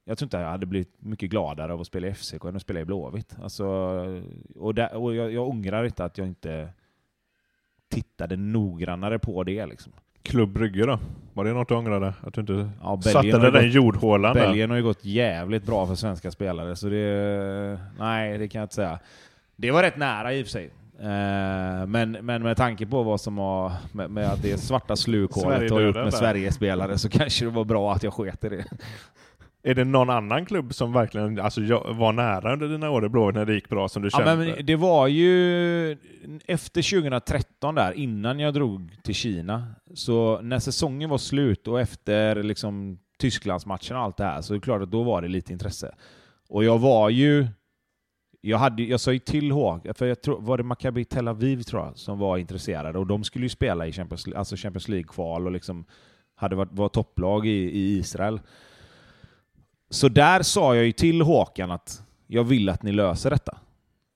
jag 0.05 0.19
tror 0.19 0.27
inte 0.27 0.37
jag 0.37 0.49
hade 0.49 0.67
blivit 0.67 1.03
mycket 1.03 1.31
gladare 1.31 1.73
av 1.73 1.81
att 1.81 1.87
spela 1.87 2.07
i 2.07 2.15
FCK 2.15 2.45
än 2.45 2.57
att 2.57 2.63
spela 2.63 2.81
i 2.81 2.85
Blåvitt. 2.85 3.37
Alltså, 3.43 3.67
och, 4.55 4.75
där, 4.75 4.95
och 4.95 5.15
jag, 5.15 5.33
jag 5.33 5.49
ångrar 5.49 5.85
inte 5.85 6.05
att 6.05 6.19
jag 6.19 6.27
inte 6.27 6.73
tittade 7.89 8.37
noggrannare 8.37 9.19
på 9.19 9.45
det. 9.45 9.67
Liksom. 9.67 9.93
Klubb 10.29 10.49
Brygge 10.49 10.87
då? 10.87 10.99
Var 11.35 11.45
det 11.45 11.53
något 11.53 11.69
du 11.69 11.75
ångrade? 11.75 12.15
Att 12.23 12.35
du 12.35 12.41
inte 12.41 12.71
ja, 12.83 13.01
satte 13.03 13.39
den 13.39 13.53
gått, 13.53 13.75
jordhålan 13.75 14.35
Belgien 14.35 14.71
har 14.71 14.77
ju 14.77 14.83
gått 14.83 15.05
jävligt 15.05 15.67
bra 15.67 15.87
för 15.87 15.95
svenska 15.95 16.31
spelare, 16.31 16.77
så 16.77 16.89
det... 16.89 17.81
Nej, 17.99 18.39
det 18.39 18.49
kan 18.49 18.59
jag 18.59 18.65
inte 18.65 18.75
säga. 18.75 18.99
Det 19.57 19.71
var 19.71 19.83
rätt 19.83 19.97
nära 19.97 20.35
i 20.35 20.43
och 20.43 20.47
för 20.47 20.51
sig. 20.51 20.71
Eh, 21.01 21.87
men, 21.87 22.13
men 22.13 22.43
med 22.43 22.57
tanke 22.57 22.87
på 22.87 23.03
vad 23.03 23.21
som 23.21 23.39
har 23.39 23.73
med, 23.93 24.11
med 24.11 24.27
att 24.27 24.43
det 24.43 24.59
svarta 24.59 24.97
slukhålet 24.97 25.71
har 25.71 25.81
gjort 25.81 25.95
med 25.95 26.15
Sverigespelare 26.15 26.99
så 26.99 27.09
kanske 27.09 27.45
det 27.45 27.51
var 27.51 27.65
bra 27.65 27.93
att 27.93 28.03
jag 28.03 28.13
sket 28.13 28.45
i 28.45 28.49
det. 28.49 28.65
Är 29.69 29.75
det 29.75 29.85
någon 29.85 30.11
annan 30.11 30.47
klubb 30.47 30.75
som 30.75 30.93
verkligen 30.93 31.41
alltså, 31.41 31.61
var 31.93 32.13
nära 32.13 32.53
under 32.53 32.69
dina 32.69 32.91
år 32.91 33.05
i 33.05 33.09
Blåvitt 33.09 33.35
när 33.35 33.45
det 33.45 33.55
gick 33.55 33.69
bra 33.69 33.89
som 33.89 34.03
du 34.03 34.11
kände? 34.11 34.31
Ja, 34.31 34.37
men 34.37 34.67
det 34.67 34.77
var 34.77 35.07
ju 35.07 35.97
efter 36.47 37.01
2013 37.01 37.75
där, 37.75 37.93
innan 37.93 38.39
jag 38.41 38.55
drog 38.55 38.99
till 39.03 39.15
Kina, 39.15 39.67
så 39.95 40.41
när 40.43 40.59
säsongen 40.59 41.11
var 41.11 41.19
slut 41.19 41.69
och 41.69 41.81
efter 41.81 42.43
liksom 42.43 42.99
Tysklandsmatchen 43.19 43.97
och 43.97 44.03
allt 44.03 44.17
det 44.17 44.25
här, 44.25 44.41
så 44.41 44.55
är 44.55 44.59
det 44.59 44.61
klart 44.61 44.83
att 44.83 44.91
då 44.91 45.03
var 45.03 45.23
det 45.23 45.29
lite 45.29 45.53
intresse. 45.53 45.95
Och 46.49 46.65
jag 46.65 46.79
var 46.79 47.11
ju 47.11 47.47
jag, 48.41 48.59
hade, 48.59 48.83
jag 48.83 49.01
sa 49.01 49.13
ju 49.13 49.19
till 49.19 49.51
Håg, 49.51 49.89
för 49.95 50.07
jag 50.07 50.23
tror, 50.23 50.41
var 50.41 50.57
det 50.57 50.63
Maccabi 50.63 51.05
Tel 51.05 51.29
Aviv 51.29 51.63
tror 51.63 51.85
jag, 51.85 51.99
som 51.99 52.19
var 52.19 52.39
intresserade, 52.39 52.99
och 52.99 53.07
de 53.07 53.25
skulle 53.25 53.45
ju 53.45 53.49
spela 53.49 53.87
i 53.87 53.93
Champions, 53.93 54.29
alltså 54.37 54.57
Champions 54.57 54.89
League-kval 54.89 55.47
och 55.47 55.53
liksom 55.53 55.85
hade 56.35 56.57
varit, 56.57 56.73
var 56.73 56.89
topplag 56.89 57.47
i, 57.47 57.51
i 57.51 57.99
Israel. 57.99 58.41
Så 59.91 60.09
där 60.09 60.43
sa 60.43 60.77
jag 60.77 60.85
ju 60.85 60.93
till 60.93 61.21
Håkan 61.23 61.71
att 61.71 62.03
jag 62.27 62.45
vill 62.45 62.69
att 62.69 62.83
ni 62.83 62.93
löser 62.93 63.31
detta. 63.31 63.59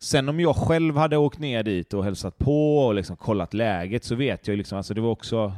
Sen 0.02 0.28
om 0.28 0.40
jag 0.40 0.56
själv 0.56 0.96
hade 0.96 1.16
åkt 1.16 1.38
ner 1.38 1.62
dit 1.62 1.94
och 1.94 2.04
hälsat 2.04 2.38
på 2.38 2.78
och 2.78 2.94
liksom 2.94 3.16
kollat 3.16 3.54
läget 3.54 4.04
så 4.04 4.14
vet 4.14 4.46
jag 4.46 4.52
ju 4.52 4.58
liksom, 4.58 4.76
alltså 4.78 4.94
det 4.94 5.00
var 5.00 5.10
också, 5.10 5.52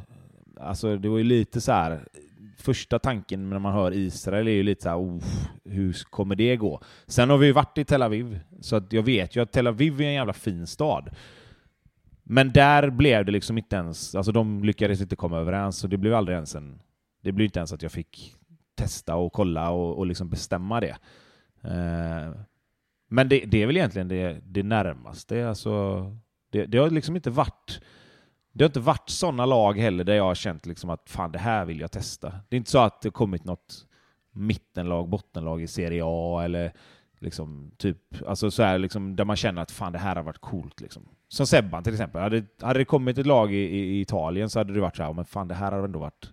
alltså 0.61 0.97
det 0.97 1.09
var 1.09 1.19
ju 1.19 1.25
lite 1.25 1.61
så 1.61 1.73
här. 1.73 2.09
Första 2.59 2.99
tanken 2.99 3.51
när 3.51 3.59
man 3.59 3.73
hör 3.73 3.95
Israel 3.95 4.49
är 4.49 4.53
ju 4.53 4.63
lite 4.63 4.83
så 4.83 4.89
här, 4.89 4.99
"Oh, 4.99 5.23
hur 5.65 5.97
kommer 6.11 6.35
det 6.35 6.57
gå? 6.57 6.81
Sen 7.07 7.31
har 7.31 7.39
vi 7.39 7.47
ju 7.47 7.53
varit 7.53 7.79
i 7.79 7.85
Tel 7.85 8.03
Aviv, 8.03 8.41
så 8.61 8.77
att 8.77 8.93
jag 8.93 9.03
vet 9.03 9.37
ju 9.37 9.43
att 9.43 9.53
Tel 9.53 9.67
Aviv 9.67 10.01
är 10.01 10.05
en 10.05 10.15
jävla 10.15 10.33
fin 10.33 10.67
stad. 10.67 11.11
Men 12.23 12.53
där 12.53 12.91
blev 12.91 13.25
det 13.25 13.33
liksom 13.33 13.59
inte 13.59 13.77
ens, 13.77 14.15
alltså 14.15 14.33
de 14.33 14.65
lyckades 14.65 15.01
inte 15.01 15.17
komma 15.17 15.39
överens 15.39 15.79
så 15.79 15.87
det 15.87 15.97
blev 15.97 16.15
aldrig 16.15 16.35
ens 16.35 16.55
en, 16.55 16.81
det 17.23 17.33
blev 17.33 17.45
inte 17.45 17.59
ens 17.59 17.73
att 17.73 17.83
jag 17.83 17.93
fick 17.93 18.35
testa 18.75 19.17
och 19.17 19.33
kolla 19.33 19.71
och, 19.71 19.99
och 19.99 20.07
liksom 20.07 20.29
bestämma 20.29 20.81
det. 20.81 20.97
Eh, 21.63 22.33
men 23.09 23.29
det, 23.29 23.45
det 23.47 23.63
är 23.63 23.67
väl 23.67 23.77
egentligen 23.77 24.09
det, 24.09 24.41
det 24.45 24.63
närmaste. 24.63 25.49
Alltså, 25.49 26.03
det, 26.51 26.67
det 26.67 26.79
har 26.79 26.91
liksom 26.91 27.17
inte 27.17 27.31
varit 27.31 27.81
det 28.53 28.65
har 28.65 28.69
inte 28.69 28.81
varit 28.81 29.09
sådana 29.09 29.47
lag 29.47 29.79
heller 29.79 30.05
där 30.05 30.15
jag 30.15 30.25
har 30.25 30.35
känt 30.35 30.67
liksom 30.67 30.91
att 30.91 31.11
fan 31.11 31.33
det 31.33 31.39
här 31.39 31.65
vill 31.65 31.81
jag 31.81 31.93
testa. 31.93 32.33
Det 32.49 32.57
är 32.57 32.59
inte 32.59 32.71
så 32.71 32.79
att 32.79 33.03
det 33.03 33.11
kommit 33.11 33.45
något 33.45 33.87
mittenlag, 34.33 35.09
bottenlag 35.09 35.63
i 35.63 35.67
Serie 35.67 36.03
A 36.05 36.43
eller 36.45 36.73
liksom 37.19 37.71
typ, 37.77 37.99
alltså 38.27 38.51
så 38.51 38.63
här 38.63 38.79
liksom 38.79 39.17
där 39.17 39.25
man 39.25 39.37
känner 39.37 39.63
att 39.63 39.71
fan 39.71 39.93
det 39.93 39.99
här 39.99 40.17
har 40.17 40.23
varit 40.23 40.41
coolt 40.41 40.81
liksom. 40.81 41.09
Som 41.29 41.47
Sebban 41.47 41.85
till 41.85 41.93
exempel. 41.93 42.23
Hade, 42.23 42.45
hade 42.61 42.79
det 42.79 42.85
kommit 42.85 43.19
ett 43.19 43.27
lag 43.27 43.53
i, 43.53 43.57
i, 43.57 43.79
i 43.79 44.01
Italien 44.01 44.51
så 44.51 44.61
hade 44.61 44.73
det 44.73 44.81
varit 44.81 44.97
så 44.97 45.03
här, 45.03 45.13
men 45.13 45.25
fan 45.25 45.49
det 45.49 45.55
här 45.55 45.73
har 45.73 45.85
ändå 45.85 45.99
varit, 45.99 46.33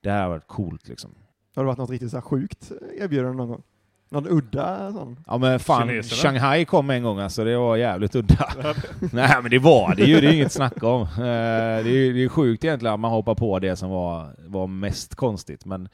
det 0.00 0.10
här 0.10 0.22
har 0.22 0.28
varit 0.28 0.48
coolt 0.48 0.88
liksom. 0.88 1.14
Har 1.54 1.62
det 1.62 1.66
varit 1.66 1.78
något 1.78 1.90
riktigt 1.90 2.10
så 2.10 2.16
här 2.16 2.22
sjukt 2.22 2.72
erbjudande 2.98 3.36
någon 3.36 3.48
gång? 3.48 3.62
Någon 4.10 4.28
udda 4.28 4.92
sån? 4.92 5.16
Ja 5.26 5.38
men 5.38 5.58
fan, 5.60 5.88
Kineserna? 5.88 6.16
Shanghai 6.32 6.64
kom 6.64 6.90
en 6.90 7.02
gång 7.02 7.18
alltså, 7.18 7.44
det 7.44 7.56
var 7.56 7.76
jävligt 7.76 8.14
udda. 8.14 8.48
Nej 9.12 9.36
men 9.42 9.50
det 9.50 9.58
var 9.58 9.94
det 9.94 10.04
ju, 10.04 10.20
det 10.20 10.26
är 10.26 10.32
inget 10.32 10.52
snack 10.52 10.82
om. 10.82 11.02
Eh, 11.02 11.16
Det 11.16 11.90
är, 11.90 12.12
det 12.12 12.24
är 12.24 12.28
sjukt 12.28 12.64
egentligen 12.64 12.94
att 12.94 13.00
man 13.00 13.10
hoppar 13.10 13.34
på 13.34 13.58
det 13.58 13.76
som 13.76 13.90
var, 13.90 14.34
var 14.38 14.66
mest 14.66 15.14
konstigt, 15.14 15.64
men 15.64 15.88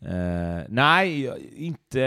eh, 0.00 0.64
nej, 0.68 1.32
inte, 1.56 2.00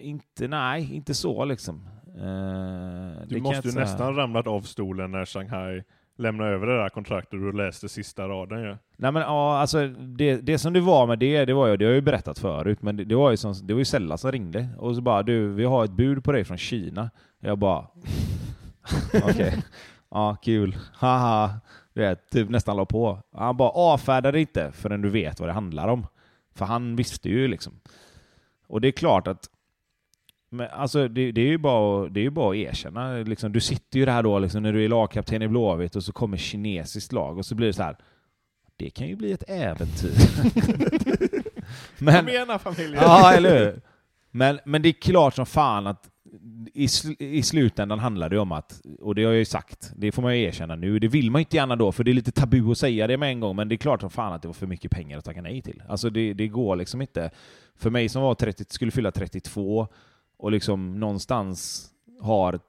inte, 0.00 0.48
nej, 0.48 0.94
inte 0.94 1.14
så 1.14 1.44
liksom. 1.44 1.88
Det 2.14 3.26
Du 3.34 3.40
måste 3.40 3.68
ju 3.68 3.74
nästan 3.74 4.16
ramlat 4.16 4.46
av 4.46 4.60
stolen 4.60 5.10
när 5.10 5.24
Shanghai 5.24 5.82
Lämna 6.16 6.46
över 6.46 6.66
det 6.66 6.76
där 6.76 6.88
kontraktet 6.88 7.32
och 7.32 7.40
du 7.40 7.52
läste 7.52 7.88
sista 7.88 8.28
raden 8.28 8.62
ju. 8.62 8.76
Nej 8.96 9.12
men 9.12 9.22
ja, 9.22 9.58
alltså 9.58 9.88
det, 9.88 10.36
det 10.36 10.58
som 10.58 10.72
det 10.72 10.80
var 10.80 11.06
med 11.06 11.18
det, 11.18 11.44
det 11.44 11.54
var 11.54 11.66
ju, 11.66 11.76
det 11.76 11.84
har 11.84 11.90
jag 11.90 11.94
ju 11.94 12.00
berättat 12.00 12.38
förut, 12.38 12.82
men 12.82 12.96
det, 12.96 13.04
det 13.04 13.14
var 13.14 13.30
ju 13.30 13.36
som, 13.36 13.54
det 13.62 13.72
var 13.72 13.78
ju 13.78 13.84
Sella 13.84 14.18
som 14.18 14.32
ringde 14.32 14.68
och 14.78 14.94
så 14.96 15.02
bara 15.02 15.22
du, 15.22 15.48
vi 15.48 15.64
har 15.64 15.84
ett 15.84 15.90
bud 15.90 16.24
på 16.24 16.32
dig 16.32 16.44
från 16.44 16.58
Kina. 16.58 17.10
Jag 17.40 17.58
bara 17.58 17.86
okej, 19.24 19.62
ja 20.10 20.36
kul, 20.42 20.76
haha, 20.94 21.50
du 21.94 22.00
vet, 22.00 22.30
typ 22.30 22.48
nästan 22.48 22.76
la 22.76 22.84
på. 22.84 23.18
Han 23.32 23.56
bara 23.56 23.70
avfärdade 23.70 24.38
det 24.38 24.40
inte 24.40 24.72
förrän 24.72 25.02
du 25.02 25.08
vet 25.08 25.40
vad 25.40 25.48
det 25.48 25.52
handlar 25.52 25.88
om. 25.88 26.06
För 26.54 26.64
han 26.64 26.96
visste 26.96 27.28
ju 27.28 27.48
liksom. 27.48 27.72
Och 28.66 28.80
det 28.80 28.88
är 28.88 28.92
klart 28.92 29.26
att 29.26 29.48
men 30.52 30.68
alltså, 30.70 31.08
det, 31.08 31.32
det 31.32 31.40
är 31.40 31.46
ju 31.46 31.58
bara, 31.58 32.08
det 32.08 32.20
är 32.20 32.22
ju 32.22 32.30
bara 32.30 32.50
att 32.50 32.56
erkänna. 32.56 33.16
Liksom, 33.16 33.52
du 33.52 33.60
sitter 33.60 33.98
ju 33.98 34.04
där 34.04 34.22
då 34.22 34.38
liksom, 34.38 34.62
när 34.62 34.72
du 34.72 34.84
är 34.84 34.88
lagkapten 34.88 35.42
i 35.42 35.48
Blåvitt 35.48 35.96
och 35.96 36.04
så 36.04 36.12
kommer 36.12 36.36
kinesiskt 36.36 37.12
lag 37.12 37.38
och 37.38 37.46
så 37.46 37.54
blir 37.54 37.66
det 37.66 37.72
så 37.72 37.82
här. 37.82 37.96
Det 38.76 38.90
kan 38.90 39.08
ju 39.08 39.16
bli 39.16 39.32
ett 39.32 39.44
äventyr. 39.48 40.12
men, 41.98 42.16
Kom 42.16 42.28
igen 42.28 42.58
familjen! 42.58 43.02
ja, 43.02 43.32
eller 43.32 43.58
hur? 43.58 43.80
Men, 44.30 44.58
men 44.64 44.82
det 44.82 44.88
är 44.88 44.92
klart 44.92 45.34
som 45.34 45.46
fan 45.46 45.86
att 45.86 46.08
i, 46.74 46.88
sl 46.88 47.12
i 47.18 47.42
slutändan 47.42 47.98
handlar 47.98 48.28
det 48.28 48.38
om 48.38 48.52
att, 48.52 48.80
och 49.00 49.14
det 49.14 49.24
har 49.24 49.32
jag 49.32 49.38
ju 49.38 49.44
sagt, 49.44 49.92
det 49.96 50.12
får 50.12 50.22
man 50.22 50.38
ju 50.38 50.44
erkänna 50.44 50.76
nu, 50.76 50.98
det 50.98 51.08
vill 51.08 51.30
man 51.30 51.38
inte 51.38 51.56
gärna 51.56 51.76
då, 51.76 51.92
för 51.92 52.04
det 52.04 52.10
är 52.10 52.14
lite 52.14 52.32
tabu 52.32 52.70
att 52.70 52.78
säga 52.78 53.06
det 53.06 53.16
med 53.16 53.28
en 53.28 53.40
gång, 53.40 53.56
men 53.56 53.68
det 53.68 53.74
är 53.74 53.76
klart 53.76 54.00
som 54.00 54.10
fan 54.10 54.32
att 54.32 54.42
det 54.42 54.48
var 54.48 54.52
för 54.52 54.66
mycket 54.66 54.90
pengar 54.90 55.18
att 55.18 55.24
tacka 55.24 55.42
nej 55.42 55.62
till. 55.62 55.82
Alltså 55.88 56.10
det, 56.10 56.34
det 56.34 56.48
går 56.48 56.76
liksom 56.76 57.00
inte. 57.00 57.30
För 57.76 57.90
mig 57.90 58.08
som 58.08 58.22
var 58.22 58.34
30, 58.34 58.64
skulle 58.68 58.90
fylla 58.90 59.10
32 59.10 59.88
och 60.42 60.52
liksom 60.52 61.00
någonstans 61.00 61.86
har 62.20 62.60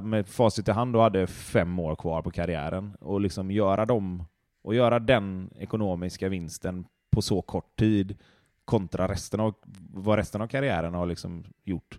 med 0.00 0.28
facit 0.28 0.68
i 0.68 0.70
hand 0.70 0.96
och 0.96 1.02
hade 1.02 1.26
fem 1.26 1.78
år 1.78 1.96
kvar 1.96 2.22
på 2.22 2.30
karriären 2.30 2.96
och 3.00 3.20
liksom 3.20 3.50
göra 3.50 3.86
dem 3.86 4.24
och 4.64 4.74
göra 4.74 4.98
den 4.98 5.50
ekonomiska 5.58 6.28
vinsten 6.28 6.84
på 7.10 7.22
så 7.22 7.42
kort 7.42 7.78
tid 7.78 8.18
kontra 8.64 9.08
resten 9.08 9.40
av 9.40 9.54
vad 9.92 10.16
resten 10.16 10.42
av 10.42 10.46
karriären 10.46 10.94
har 10.94 11.06
liksom 11.06 11.44
gjort 11.64 11.98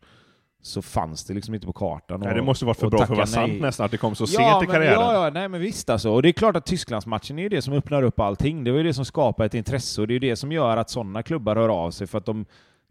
så 0.61 0.81
fanns 0.81 1.25
det 1.25 1.33
liksom 1.33 1.53
inte 1.53 1.67
på 1.67 1.73
kartan. 1.73 2.19
Nej, 2.19 2.35
det 2.35 2.41
måste 2.41 2.65
varit 2.65 2.79
för 2.79 2.89
bra 2.89 2.97
för 2.97 3.03
att 3.03 3.09
vara 3.09 3.19
nej. 3.19 3.27
sant 3.27 3.61
nästan, 3.61 3.85
att 3.85 3.91
det 3.91 3.97
kom 3.97 4.15
så 4.15 4.25
Ja, 4.27 4.59
sent 4.59 4.69
i 4.69 4.73
karriären. 4.73 4.99
Ja, 4.99 5.23
ja, 5.25 5.29
nej 5.29 5.49
men 5.49 5.61
visst 5.61 5.89
alltså. 5.89 6.11
Och 6.11 6.21
det 6.21 6.29
är 6.29 6.33
klart 6.33 6.55
att 6.55 6.65
Tysklandsmatchen 6.65 7.39
är 7.39 7.49
det 7.49 7.61
som 7.61 7.73
öppnar 7.73 8.03
upp 8.03 8.19
allting. 8.19 8.63
Det 8.63 8.71
var 8.71 8.77
ju 8.77 8.83
det 8.83 8.93
som 8.93 9.05
skapar 9.05 9.45
ett 9.45 9.53
intresse 9.53 10.01
och 10.01 10.07
det 10.07 10.11
är 10.11 10.15
ju 10.15 10.19
det 10.29 10.35
som 10.35 10.51
gör 10.51 10.77
att 10.77 10.89
sådana 10.89 11.23
klubbar 11.23 11.55
hör 11.55 11.69
av 11.69 11.91
sig 11.91 12.07
för 12.07 12.17
att 12.17 12.25
de, 12.25 12.45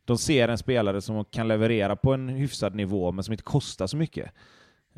de 0.04 0.18
ser 0.18 0.48
en 0.48 0.58
spelare 0.58 1.00
som 1.00 1.24
kan 1.24 1.48
leverera 1.48 1.96
på 1.96 2.12
en 2.14 2.28
hyfsad 2.28 2.74
nivå 2.74 3.12
men 3.12 3.24
som 3.24 3.32
inte 3.32 3.44
kostar 3.44 3.86
så 3.86 3.96
mycket. 3.96 4.30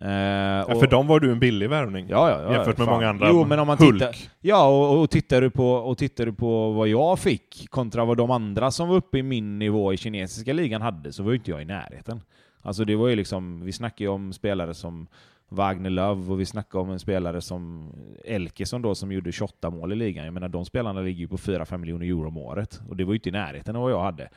Eh, 0.03 0.11
Ja, 0.11 0.65
och- 0.65 0.81
för 0.81 0.87
dem 0.87 1.07
var 1.07 1.21
du 1.21 1.33
en 1.33 1.39
billig 1.41 1.71
värvning. 1.71 2.07
Ja, 2.09 2.31
ja, 2.31 2.43
ja, 2.43 2.53
jämfört 2.53 2.79
med 2.79 2.87
fan. 2.87 2.95
många 2.95 3.09
andra. 3.09 3.29
Jo, 3.31 3.45
men 3.45 3.59
om 3.59 3.67
man 3.67 3.79
Hulk. 3.79 3.93
tittar, 4.01 4.17
ja, 4.41 4.69
och, 4.69 5.01
och, 5.03 5.11
tittar 5.11 5.41
du 5.41 5.51
på, 5.51 5.73
och 5.73 5.99
tittar 5.99 6.27
du 6.27 6.33
på 6.33 6.71
vad 6.73 6.89
jag 6.89 7.19
fick 7.19 7.67
kontra 7.71 8.05
vad 8.05 8.17
de 8.17 8.31
andra 8.31 8.71
som 8.71 8.89
var 8.89 8.97
uppe 8.97 9.19
i 9.19 9.23
min 9.23 9.59
nivå 9.59 9.93
i 9.93 9.97
kinesiska 9.97 10.53
ligan 10.53 10.83
hade, 10.83 11.13
så 11.13 11.23
var 11.23 11.31
ju 11.31 11.37
inte 11.37 11.51
jag 11.51 11.63
i 11.63 11.65
närheten. 11.65 12.21
Alltså 12.63 12.85
det 12.85 12.97
var 12.97 13.09
ju 13.09 13.17
liksom, 13.17 13.61
vi 13.65 13.73
snackar 13.73 14.05
ju 14.05 14.09
om 14.09 14.33
spelare 14.33 14.75
som 14.75 15.07
Wagner 15.49 15.91
Love 15.91 16.33
och 16.33 16.41
vi 16.41 16.47
snackar 16.47 16.79
om 16.79 16.91
en 16.91 16.99
spelare 16.99 17.41
som 17.41 17.93
Elkesson 18.25 18.83
då 18.83 18.95
som 18.95 19.13
gjorde 19.13 19.33
28 19.33 19.71
mål 19.71 19.93
i 19.93 19.97
ligan. 19.97 20.25
Jag 20.25 20.35
menar 20.35 20.49
de 20.49 20.65
spelarna 20.65 21.01
ligger 21.01 21.21
ju 21.21 21.29
på 21.29 21.37
4-5 21.39 21.79
miljoner 21.79 22.07
euro 22.07 22.29
om 22.29 22.37
året 22.39 22.81
och 22.89 22.97
det 22.97 23.05
var 23.05 23.13
ju 23.13 23.17
inte 23.17 23.29
i 23.29 23.33
närheten 23.33 23.77
av 23.77 23.83
vad 23.83 23.93
jag 23.93 24.03
hade. 24.03 24.29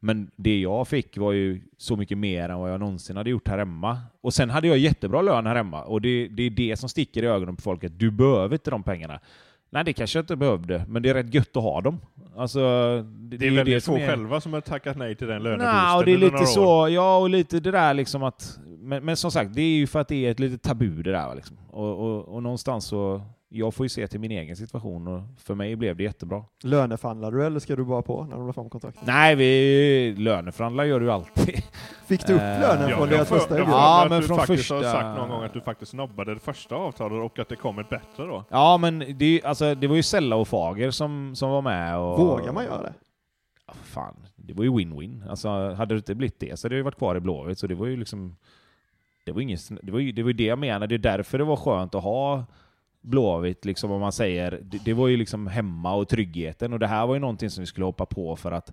Men 0.00 0.30
det 0.36 0.60
jag 0.60 0.88
fick 0.88 1.18
var 1.18 1.32
ju 1.32 1.60
så 1.76 1.96
mycket 1.96 2.18
mer 2.18 2.48
än 2.48 2.58
vad 2.58 2.72
jag 2.72 2.80
någonsin 2.80 3.16
hade 3.16 3.30
gjort 3.30 3.48
här 3.48 3.58
hemma. 3.58 3.98
Och 4.20 4.34
sen 4.34 4.50
hade 4.50 4.68
jag 4.68 4.78
jättebra 4.78 5.22
lön 5.22 5.46
här 5.46 5.54
hemma. 5.56 5.82
Och 5.82 6.00
det, 6.00 6.28
det 6.28 6.42
är 6.42 6.50
det 6.50 6.76
som 6.76 6.88
sticker 6.88 7.22
i 7.22 7.26
ögonen 7.26 7.56
på 7.56 7.62
folk, 7.62 7.84
att 7.84 7.98
du 7.98 8.10
behöver 8.10 8.54
inte 8.54 8.70
de 8.70 8.82
pengarna. 8.82 9.20
Nej, 9.70 9.84
det 9.84 9.92
kanske 9.92 10.18
jag 10.18 10.22
inte 10.22 10.36
behövde, 10.36 10.84
men 10.88 11.02
det 11.02 11.08
är 11.10 11.14
rätt 11.14 11.34
gött 11.34 11.56
att 11.56 11.62
ha 11.62 11.80
dem. 11.80 12.00
Alltså, 12.36 12.58
det, 13.08 13.36
Det 13.36 13.46
är 13.46 13.50
ju 13.50 13.56
väldigt 13.56 13.84
som 13.84 13.94
få 13.94 14.00
är- 14.00 14.06
själva 14.08 14.40
som 14.40 14.52
har 14.52 14.60
tackat 14.60 14.96
nej 14.96 15.14
till 15.14 15.26
den 15.26 15.42
löneboosten 15.42 15.74
Nej, 15.84 15.96
och 15.98 16.04
det 16.04 16.12
är 16.12 16.18
lite 16.18 16.46
så, 16.46 16.80
år. 16.80 16.88
ja 16.90 17.18
och 17.18 17.30
lite 17.30 17.60
det 17.60 17.70
där 17.70 17.94
liksom 17.94 18.22
att, 18.22 18.58
men, 18.78 19.04
men 19.04 19.16
som 19.16 19.30
sagt, 19.30 19.54
det 19.54 19.62
är 19.62 19.76
ju 19.76 19.86
för 19.86 20.00
att 20.00 20.08
det 20.08 20.26
är 20.26 20.30
ett 20.30 20.40
litet 20.40 20.62
tabu 20.62 21.02
det 21.02 21.12
där 21.12 21.34
liksom. 21.34 21.56
och, 21.70 21.98
och, 21.98 22.28
och 22.34 22.42
någonstans 22.42 22.84
så, 22.84 23.22
jag 23.48 23.74
får 23.74 23.84
ju 23.84 23.88
se 23.88 24.06
till 24.08 24.20
min 24.20 24.30
egen 24.30 24.56
situation 24.56 25.08
och 25.08 25.22
för 25.40 25.54
mig 25.54 25.76
blev 25.76 25.96
det 25.96 26.02
jättebra. 26.02 26.44
Löneförhandlar 26.62 27.30
du 27.32 27.46
eller 27.46 27.60
ska 27.60 27.76
du 27.76 27.84
bara 27.84 28.02
på 28.02 28.24
när 28.24 28.36
de 28.36 28.46
la 28.46 28.52
fram 28.52 28.70
kontraktet? 28.70 29.02
Nej, 29.06 29.34
vi 29.36 30.14
löneförhandlar 30.18 30.84
gör 30.84 31.00
du 31.00 31.12
alltid. 31.12 31.62
Fick 32.06 32.26
du 32.26 32.34
upp 32.34 32.40
Eh, 32.40 32.60
lönen 32.60 32.88
från 32.90 32.98
jag 33.00 33.08
deras 33.08 33.28
för- 33.28 33.38
första 33.38 33.54
mig 33.54 33.62
Ja, 33.68 34.06
men 34.10 34.20
du 34.20 34.26
från 34.26 34.36
faktiskt 34.38 34.70
har 34.70 34.78
första- 34.78 34.92
sagt 34.92 35.18
någon 35.18 35.28
gång 35.28 35.42
att 35.44 35.52
du 35.52 35.60
faktiskt 35.60 35.94
nobbade 35.94 36.34
det 36.34 36.40
första 36.40 36.74
avtalet 36.74 37.30
och 37.32 37.38
att 37.38 37.48
det 37.48 37.56
kom 37.56 37.78
ett 37.78 37.88
bättre 37.88 38.24
då. 38.26 38.44
Ja, 38.50 38.76
men 38.78 39.04
det, 39.18 39.42
alltså, 39.44 39.74
det 39.74 39.86
var 39.86 39.96
ju 39.96 40.02
Sella 40.02 40.36
och 40.36 40.48
Fager 40.48 40.90
som, 40.90 41.34
som 41.36 41.50
var 41.50 41.62
med. 41.62 41.98
Och, 41.98 42.18
Vågar 42.18 42.52
man 42.52 42.64
göra 42.64 42.82
det? 42.82 42.94
Ja, 43.66 43.74
fan, 43.84 44.14
det 44.36 44.52
var 44.52 44.64
ju 44.64 44.70
win-win. 44.70 45.28
Alltså, 45.30 45.48
hade 45.74 45.94
det 45.94 45.98
inte 45.98 46.14
blivit 46.14 46.40
det 46.40 46.58
så 46.58 46.66
hade 46.66 46.74
jag 46.74 46.78
ju 46.78 46.82
varit 46.84 46.98
kvar 46.98 47.16
i 47.16 47.20
Blåvitt, 47.20 47.58
så 47.58 47.66
det 47.66 47.74
var 47.74 47.86
ju 47.86 47.96
liksom... 47.96 48.36
Det 49.26 49.32
var, 49.32 49.40
ingen, 49.40 49.58
det, 49.82 49.92
var 49.92 49.98
ju, 49.98 50.12
det 50.12 50.22
var 50.22 50.28
ju 50.30 50.32
det 50.36 50.44
jag 50.44 50.58
menade, 50.58 50.86
det 50.86 50.94
är 51.10 51.16
därför 51.16 51.38
det 51.38 51.44
var 51.44 51.56
skönt 51.56 51.94
att 51.94 52.02
ha 52.02 52.44
Blåvitt, 53.00 53.64
liksom 53.64 53.90
om 53.90 54.00
man 54.00 54.12
säger. 54.12 54.60
Det, 54.62 54.84
det 54.84 54.92
var 54.92 55.08
ju 55.08 55.16
liksom 55.16 55.46
hemma 55.46 55.94
och 55.94 56.08
tryggheten, 56.08 56.72
och 56.72 56.78
det 56.78 56.86
här 56.86 57.06
var 57.06 57.14
ju 57.14 57.20
någonting 57.20 57.50
som 57.50 57.62
vi 57.62 57.66
skulle 57.66 57.86
hoppa 57.86 58.06
på 58.06 58.36
för 58.36 58.52
att 58.52 58.72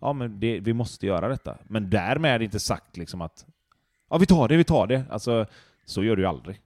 ja, 0.00 0.12
men 0.12 0.40
det, 0.40 0.60
vi 0.60 0.72
måste 0.72 1.06
göra 1.06 1.28
detta. 1.28 1.58
Men 1.68 1.90
därmed 1.90 2.42
inte 2.42 2.60
sagt 2.60 2.96
liksom 2.96 3.20
att 3.20 3.46
ja, 4.10 4.18
vi 4.18 4.26
tar 4.26 4.48
det, 4.48 4.56
vi 4.56 4.64
tar 4.64 4.86
det. 4.86 5.04
Alltså, 5.10 5.46
så 5.84 6.04
gör 6.04 6.16
du 6.16 6.22
ju 6.22 6.28
aldrig. 6.28 6.60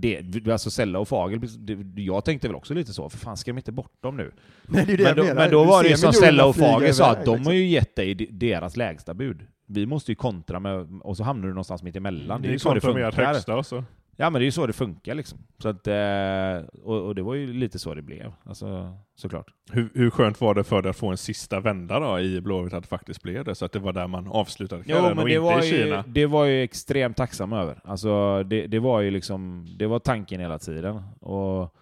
Det, 0.00 0.48
alltså 0.48 0.70
Sella 0.70 0.98
och 0.98 1.08
Fagel, 1.08 1.40
det, 1.58 2.02
jag 2.02 2.24
tänkte 2.24 2.48
väl 2.48 2.56
också 2.56 2.74
lite 2.74 2.92
så, 2.92 3.08
för 3.08 3.18
fan 3.18 3.36
ska 3.36 3.50
de 3.50 3.58
inte 3.58 3.72
bort 3.72 4.02
dem 4.02 4.16
nu? 4.16 4.32
Nej, 4.66 4.84
det 4.86 4.92
är 4.92 4.96
det 4.96 5.04
men, 5.04 5.16
då, 5.16 5.22
menar. 5.22 5.34
men 5.34 5.50
då 5.50 5.64
var 5.64 5.82
det 5.82 5.88
ju 5.88 5.96
som 5.96 6.12
Stella 6.12 6.44
och 6.46 6.56
Fager 6.56 6.92
sa, 6.92 7.10
att 7.10 7.24
de 7.24 7.30
liksom. 7.30 7.46
har 7.46 7.52
ju 7.52 7.66
gett 7.66 7.96
dig 7.96 8.14
de- 8.14 8.28
deras 8.32 8.76
lägsta 8.76 9.14
bud. 9.14 9.46
Vi 9.66 9.86
måste 9.86 10.12
ju 10.12 10.16
kontra 10.16 10.60
med, 10.60 11.00
och 11.02 11.16
så 11.16 11.24
hamnar 11.24 11.46
du 11.46 11.52
någonstans 11.52 11.82
mitt 11.82 11.96
emellan. 11.96 12.42
Det 12.42 12.48
är 12.48 12.52
ju 12.52 12.58
så 12.58 12.74
det 12.74 12.80
funkar. 12.80 13.12
högsta 13.12 13.56
och 13.56 13.66
så. 13.66 13.84
Ja 14.20 14.30
men 14.30 14.40
det 14.40 14.42
är 14.42 14.46
ju 14.46 14.52
så 14.52 14.66
det 14.66 14.72
funkar 14.72 15.14
liksom. 15.14 15.38
Så 15.58 15.68
att, 15.68 15.86
eh, 15.86 16.68
och, 16.82 17.06
och 17.06 17.14
det 17.14 17.22
var 17.22 17.34
ju 17.34 17.52
lite 17.52 17.78
så 17.78 17.94
det 17.94 18.02
blev, 18.02 18.32
alltså, 18.44 18.96
såklart. 19.14 19.50
Hur, 19.70 19.88
hur 19.94 20.10
skönt 20.10 20.40
var 20.40 20.54
det 20.54 20.64
för 20.64 20.82
dig 20.82 20.90
att 20.90 20.96
få 20.96 21.08
en 21.08 21.16
sista 21.16 21.60
vända 21.60 21.98
då 22.00 22.20
i 22.20 22.40
Blåvitt 22.40 22.72
att 22.72 22.82
det 22.82 22.88
faktiskt 22.88 23.22
blev 23.22 23.44
det? 23.44 23.54
Så 23.54 23.64
att 23.64 23.72
det 23.72 23.78
var 23.78 23.92
där 23.92 24.06
man 24.06 24.28
avslutade 24.28 24.82
Jo, 24.86 24.94
karriären 24.96 25.16
men 25.16 25.22
och 25.22 25.28
det 25.28 25.34
inte 25.34 25.44
var, 25.44 25.62
i 25.62 25.66
ju, 25.66 25.84
Kina. 25.84 26.04
det 26.06 26.26
var 26.26 26.44
ju 26.44 26.62
extremt 26.62 27.16
tacksam 27.16 27.52
över. 27.52 27.80
Alltså, 27.84 28.42
det, 28.42 28.66
det 28.66 28.78
var 28.78 29.00
ju 29.00 29.10
liksom, 29.10 29.66
det 29.78 29.86
var 29.86 29.98
tanken 29.98 30.40
hela 30.40 30.58
tiden. 30.58 31.02
Och 31.20 31.74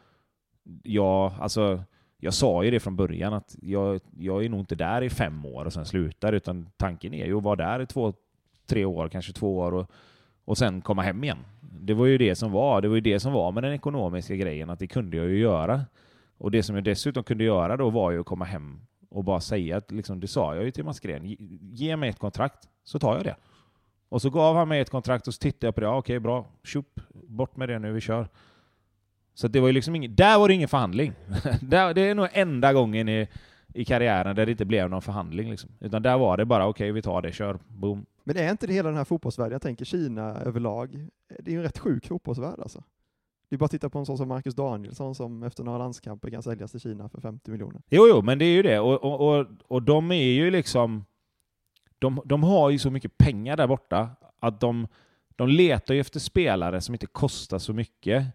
jag, 0.82 1.32
alltså, 1.40 1.82
jag 2.20 2.34
sa 2.34 2.64
ju 2.64 2.70
det 2.70 2.80
från 2.80 2.96
början 2.96 3.32
att 3.32 3.56
jag, 3.62 4.00
jag 4.18 4.44
är 4.44 4.48
nog 4.48 4.60
inte 4.60 4.74
där 4.74 5.02
i 5.02 5.10
fem 5.10 5.44
år 5.46 5.64
och 5.64 5.72
sen 5.72 5.86
slutar, 5.86 6.32
utan 6.32 6.68
tanken 6.76 7.14
är 7.14 7.26
ju 7.26 7.36
att 7.36 7.42
vara 7.42 7.56
där 7.56 7.80
i 7.82 7.86
två, 7.86 8.12
tre 8.66 8.84
år, 8.84 9.08
kanske 9.08 9.32
två 9.32 9.58
år 9.58 9.74
och, 9.74 9.90
och 10.46 10.58
sen 10.58 10.80
komma 10.80 11.02
hem 11.02 11.24
igen. 11.24 11.38
Det 11.80 11.94
var 11.94 12.06
ju 12.06 12.18
det 12.18 12.34
som 12.34 12.52
var. 12.52 12.80
Det 12.80 12.88
var 12.88 12.94
ju 12.94 13.00
det 13.00 13.20
som 13.20 13.32
var 13.32 13.52
med 13.52 13.62
den 13.62 13.72
ekonomiska 13.72 14.36
grejen, 14.36 14.70
att 14.70 14.78
det 14.78 14.86
kunde 14.86 15.16
jag 15.16 15.26
ju 15.26 15.38
göra. 15.38 15.80
Och 16.38 16.50
det 16.50 16.62
som 16.62 16.74
jag 16.76 16.84
dessutom 16.84 17.24
kunde 17.24 17.44
göra 17.44 17.76
då 17.76 17.90
var 17.90 18.10
ju 18.10 18.20
att 18.20 18.26
komma 18.26 18.44
hem 18.44 18.80
och 19.10 19.24
bara 19.24 19.40
säga 19.40 19.76
att, 19.76 19.90
liksom, 19.90 20.20
det 20.20 20.26
sa 20.28 20.54
jag 20.54 20.64
ju 20.64 20.70
till 20.70 20.84
Mats 20.84 21.00
Gren, 21.00 21.22
"Ge- 21.72 21.96
mig 21.96 22.08
ett 22.10 22.18
kontrakt 22.18 22.68
så 22.84 22.98
tar 22.98 23.14
jag 23.16 23.24
det. 23.24 23.36
Och 24.08 24.22
så 24.22 24.30
gav 24.30 24.56
han 24.56 24.68
mig 24.68 24.80
ett 24.80 24.90
kontrakt 24.90 25.28
och 25.28 25.34
så 25.34 25.38
tittade 25.38 25.66
jag 25.66 25.74
på 25.74 25.80
det, 25.80 25.86
ja, 25.86 25.96
okej 25.96 26.20
bra, 26.20 26.46
tjopp, 26.64 27.00
bort 27.14 27.56
med 27.56 27.68
det 27.68 27.78
nu, 27.78 27.92
vi 27.92 28.00
kör. 28.00 28.28
Så 29.34 29.48
det 29.48 29.60
var 29.60 29.66
ju 29.66 29.72
liksom 29.72 29.94
ingen, 29.94 30.14
där 30.14 30.38
var 30.38 30.48
det 30.48 30.54
ingen 30.54 30.68
förhandling. 30.68 31.12
det 31.60 31.76
är 32.00 32.14
nog 32.14 32.28
enda 32.32 32.72
gången 32.72 33.08
i, 33.08 33.28
i 33.74 33.84
karriären 33.84 34.36
där 34.36 34.46
det 34.46 34.52
inte 34.52 34.64
blev 34.64 34.90
någon 34.90 35.02
förhandling. 35.02 35.50
Liksom. 35.50 35.70
Utan 35.80 36.02
där 36.02 36.18
var 36.18 36.36
det 36.36 36.44
bara, 36.44 36.66
okej 36.66 36.92
vi 36.92 37.02
tar 37.02 37.22
det, 37.22 37.32
kör, 37.32 37.58
boom. 37.68 38.06
Men 38.26 38.36
är 38.36 38.50
inte 38.50 38.66
det 38.66 38.72
hela 38.72 38.88
den 38.88 38.98
här 38.98 39.04
fotbollsvärlden, 39.04 39.52
jag 39.52 39.62
tänker 39.62 39.84
Kina 39.84 40.22
överlag, 40.22 41.08
det 41.28 41.50
är 41.50 41.52
ju 41.52 41.56
en 41.56 41.62
rätt 41.62 41.78
sjuk 41.78 42.06
fotbollsvärld 42.06 42.60
alltså. 42.60 42.84
Det 43.48 43.56
är 43.56 43.58
bara 43.58 43.64
att 43.64 43.70
titta 43.70 43.90
på 43.90 43.98
en 43.98 44.06
sån 44.06 44.18
som 44.18 44.28
Marcus 44.28 44.54
Danielsson 44.54 45.14
som 45.14 45.42
efter 45.42 45.64
några 45.64 45.78
landskamper 45.78 46.30
kan 46.30 46.42
säljas 46.42 46.70
till 46.70 46.80
Kina 46.80 47.08
för 47.08 47.20
50 47.20 47.50
miljoner. 47.50 47.82
Jo, 47.90 48.06
jo, 48.08 48.22
men 48.22 48.38
det 48.38 48.44
är 48.44 48.52
ju 48.52 48.62
det. 48.62 48.78
Och, 48.78 49.04
och, 49.04 49.38
och, 49.38 49.46
och 49.68 49.82
de 49.82 50.12
är 50.12 50.32
ju 50.32 50.50
liksom... 50.50 51.04
De, 51.98 52.20
de 52.24 52.42
har 52.42 52.70
ju 52.70 52.78
så 52.78 52.90
mycket 52.90 53.18
pengar 53.18 53.56
där 53.56 53.66
borta 53.66 54.10
att 54.40 54.60
de, 54.60 54.88
de 55.36 55.48
letar 55.48 55.94
ju 55.94 56.00
efter 56.00 56.20
spelare 56.20 56.80
som 56.80 56.94
inte 56.94 57.06
kostar 57.06 57.58
så 57.58 57.72
mycket. 57.72 58.26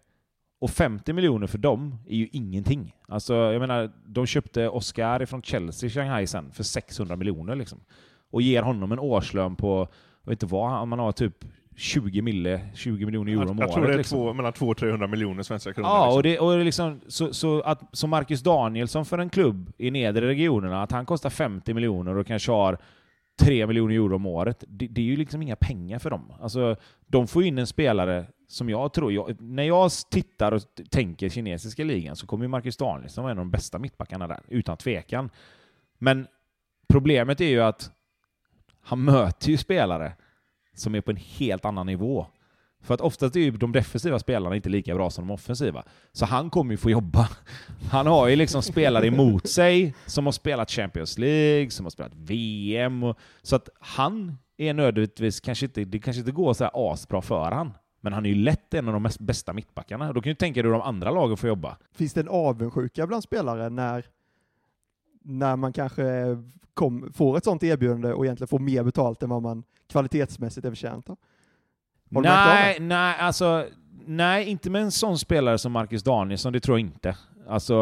Och 0.58 0.70
50 0.70 1.12
miljoner 1.12 1.46
för 1.46 1.58
dem 1.58 1.96
är 2.06 2.16
ju 2.16 2.28
ingenting. 2.32 2.96
Alltså, 3.08 3.34
jag 3.34 3.60
menar, 3.60 3.92
de 4.06 4.26
köpte 4.26 4.68
Oscar 4.68 5.26
från 5.26 5.42
Chelsea 5.42 5.86
i 5.86 5.90
Shanghai 5.90 6.26
sen 6.26 6.52
för 6.52 6.62
600 6.62 7.16
miljoner 7.16 7.56
liksom. 7.56 7.80
Och 8.32 8.42
ger 8.42 8.62
honom 8.62 8.92
en 8.92 8.98
årslön 8.98 9.56
på, 9.56 9.88
jag 10.24 10.30
vet 10.30 10.42
inte 10.42 10.54
vad, 10.54 10.88
man 10.88 10.98
har 10.98 11.12
typ 11.12 11.44
20 11.76 12.22
mille, 12.22 12.60
20 12.74 13.06
miljoner 13.06 13.32
euro 13.32 13.50
om 13.50 13.58
året. 13.58 13.60
jag 13.60 13.72
tror 13.72 13.86
det 13.86 13.92
är 13.92 13.98
liksom. 13.98 14.18
två, 14.18 14.32
mellan 14.32 14.52
200 14.52 14.70
och 14.70 14.76
300 14.76 15.06
miljoner 15.06 15.42
svenska 15.42 15.72
kronor. 15.72 15.88
Ja, 15.88 16.04
liksom. 16.04 16.16
och 16.16 16.22
det, 16.22 16.38
och 16.38 16.52
det 16.52 16.60
är 16.60 16.64
liksom, 16.64 17.00
så, 17.06 17.34
så, 17.34 17.60
att, 17.60 17.82
så 17.92 18.06
Marcus 18.06 18.42
Danielsson 18.42 19.04
för 19.04 19.18
en 19.18 19.30
klubb 19.30 19.72
i 19.78 19.90
nedre 19.90 20.28
regionerna, 20.28 20.82
att 20.82 20.92
han 20.92 21.06
kostar 21.06 21.30
50 21.30 21.74
miljoner 21.74 22.16
och 22.16 22.26
kanske 22.26 22.52
har 22.52 22.78
3 23.40 23.66
miljoner 23.66 23.94
euro 23.94 24.16
om 24.16 24.26
året, 24.26 24.64
det, 24.68 24.86
det 24.86 25.00
är 25.00 25.04
ju 25.04 25.16
liksom 25.16 25.42
inga 25.42 25.56
pengar 25.56 25.98
för 25.98 26.10
dem. 26.10 26.32
Alltså, 26.40 26.76
de 27.06 27.26
får 27.26 27.44
in 27.44 27.58
en 27.58 27.66
spelare 27.66 28.26
som 28.48 28.68
jag 28.68 28.92
tror, 28.92 29.12
jag, 29.12 29.40
när 29.40 29.62
jag 29.62 29.90
tittar 30.10 30.52
och 30.52 30.62
tänker 30.90 31.28
kinesiska 31.28 31.84
ligan 31.84 32.16
så 32.16 32.26
kommer 32.26 32.44
ju 32.44 32.48
Marcus 32.48 32.76
Danielsson 32.76 33.24
vara 33.24 33.32
en 33.32 33.38
av 33.38 33.44
de 33.44 33.50
bästa 33.50 33.78
mittbackarna 33.78 34.28
där, 34.28 34.40
utan 34.48 34.76
tvekan. 34.76 35.30
Men 35.98 36.26
problemet 36.88 37.40
är 37.40 37.48
ju 37.48 37.60
att 37.60 37.90
han 38.82 39.04
möter 39.04 39.48
ju 39.48 39.56
spelare 39.56 40.12
som 40.74 40.94
är 40.94 41.00
på 41.00 41.10
en 41.10 41.16
helt 41.16 41.64
annan 41.64 41.86
nivå. 41.86 42.26
För 42.82 42.94
att 42.94 43.00
oftast 43.00 43.36
är 43.36 43.40
ju 43.40 43.50
de 43.50 43.72
defensiva 43.72 44.18
spelarna 44.18 44.56
inte 44.56 44.68
lika 44.68 44.94
bra 44.94 45.10
som 45.10 45.26
de 45.26 45.34
offensiva. 45.34 45.84
Så 46.12 46.26
han 46.26 46.50
kommer 46.50 46.70
ju 46.70 46.76
få 46.76 46.90
jobba. 46.90 47.28
Han 47.90 48.06
har 48.06 48.28
ju 48.28 48.36
liksom 48.36 48.62
spelare 48.62 49.06
emot 49.06 49.48
sig 49.48 49.94
som 50.06 50.24
har 50.24 50.32
spelat 50.32 50.70
Champions 50.70 51.18
League, 51.18 51.70
som 51.70 51.86
har 51.86 51.90
spelat 51.90 52.14
VM. 52.14 53.02
Och, 53.02 53.18
så 53.42 53.56
att 53.56 53.68
han 53.80 54.38
är 54.56 54.74
nödvändigtvis 54.74 55.40
kanske 55.40 55.66
inte, 55.66 55.84
det 55.84 55.98
kanske 55.98 56.20
inte 56.20 56.32
går 56.32 56.54
så 56.54 56.64
här 56.64 56.92
asbra 56.92 57.22
för 57.22 57.50
han. 57.50 57.72
Men 58.00 58.12
han 58.12 58.26
är 58.26 58.30
ju 58.30 58.36
lätt 58.36 58.74
en 58.74 58.88
av 58.88 58.94
de 58.94 59.02
mest 59.02 59.20
bästa 59.20 59.52
mittbackarna. 59.52 60.12
Då 60.12 60.20
kan 60.22 60.30
du 60.30 60.34
tänka 60.34 60.62
dig 60.62 60.70
hur 60.70 60.78
de 60.78 60.82
andra 60.82 61.10
lagen 61.10 61.36
får 61.36 61.48
jobba. 61.48 61.76
Finns 61.92 62.14
det 62.14 62.20
en 62.20 62.28
avundsjuka 62.28 63.06
bland 63.06 63.22
spelare 63.22 63.70
när, 63.70 64.04
när 65.24 65.56
man 65.56 65.72
kanske 65.72 66.36
kom, 66.74 67.12
får 67.14 67.36
ett 67.36 67.44
sånt 67.44 67.62
erbjudande 67.62 68.12
och 68.12 68.24
egentligen 68.24 68.48
får 68.48 68.58
mer 68.58 68.82
betalt 68.82 69.22
än 69.22 69.30
vad 69.30 69.42
man 69.42 69.64
kvalitetsmässigt 69.88 70.66
är 70.66 70.70
förtjänt 70.70 71.10
av? 71.10 71.18
Nej, 72.08 72.80
nej, 72.80 73.16
alltså, 73.18 73.66
nej, 74.06 74.48
inte 74.48 74.70
med 74.70 74.82
en 74.82 74.90
sån 74.90 75.18
spelare 75.18 75.58
som 75.58 75.72
Marcus 75.72 76.02
Danielsson, 76.02 76.52
det 76.52 76.60
tror 76.60 76.78
jag 76.78 76.86
inte. 76.86 77.16
Alltså, 77.48 77.76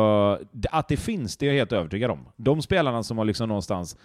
att 0.71 0.89
det 0.89 0.97
finns, 0.97 1.37
det 1.37 1.47
är 1.47 1.51
jag 1.51 1.59
helt 1.59 1.73
övertygad 1.73 2.11
om. 2.11 2.29
De 2.37 2.63
spelarna 2.63 3.03
som 3.03 3.19
har 3.19 3.25
liksom 3.25 3.49
någonstans 3.49 3.97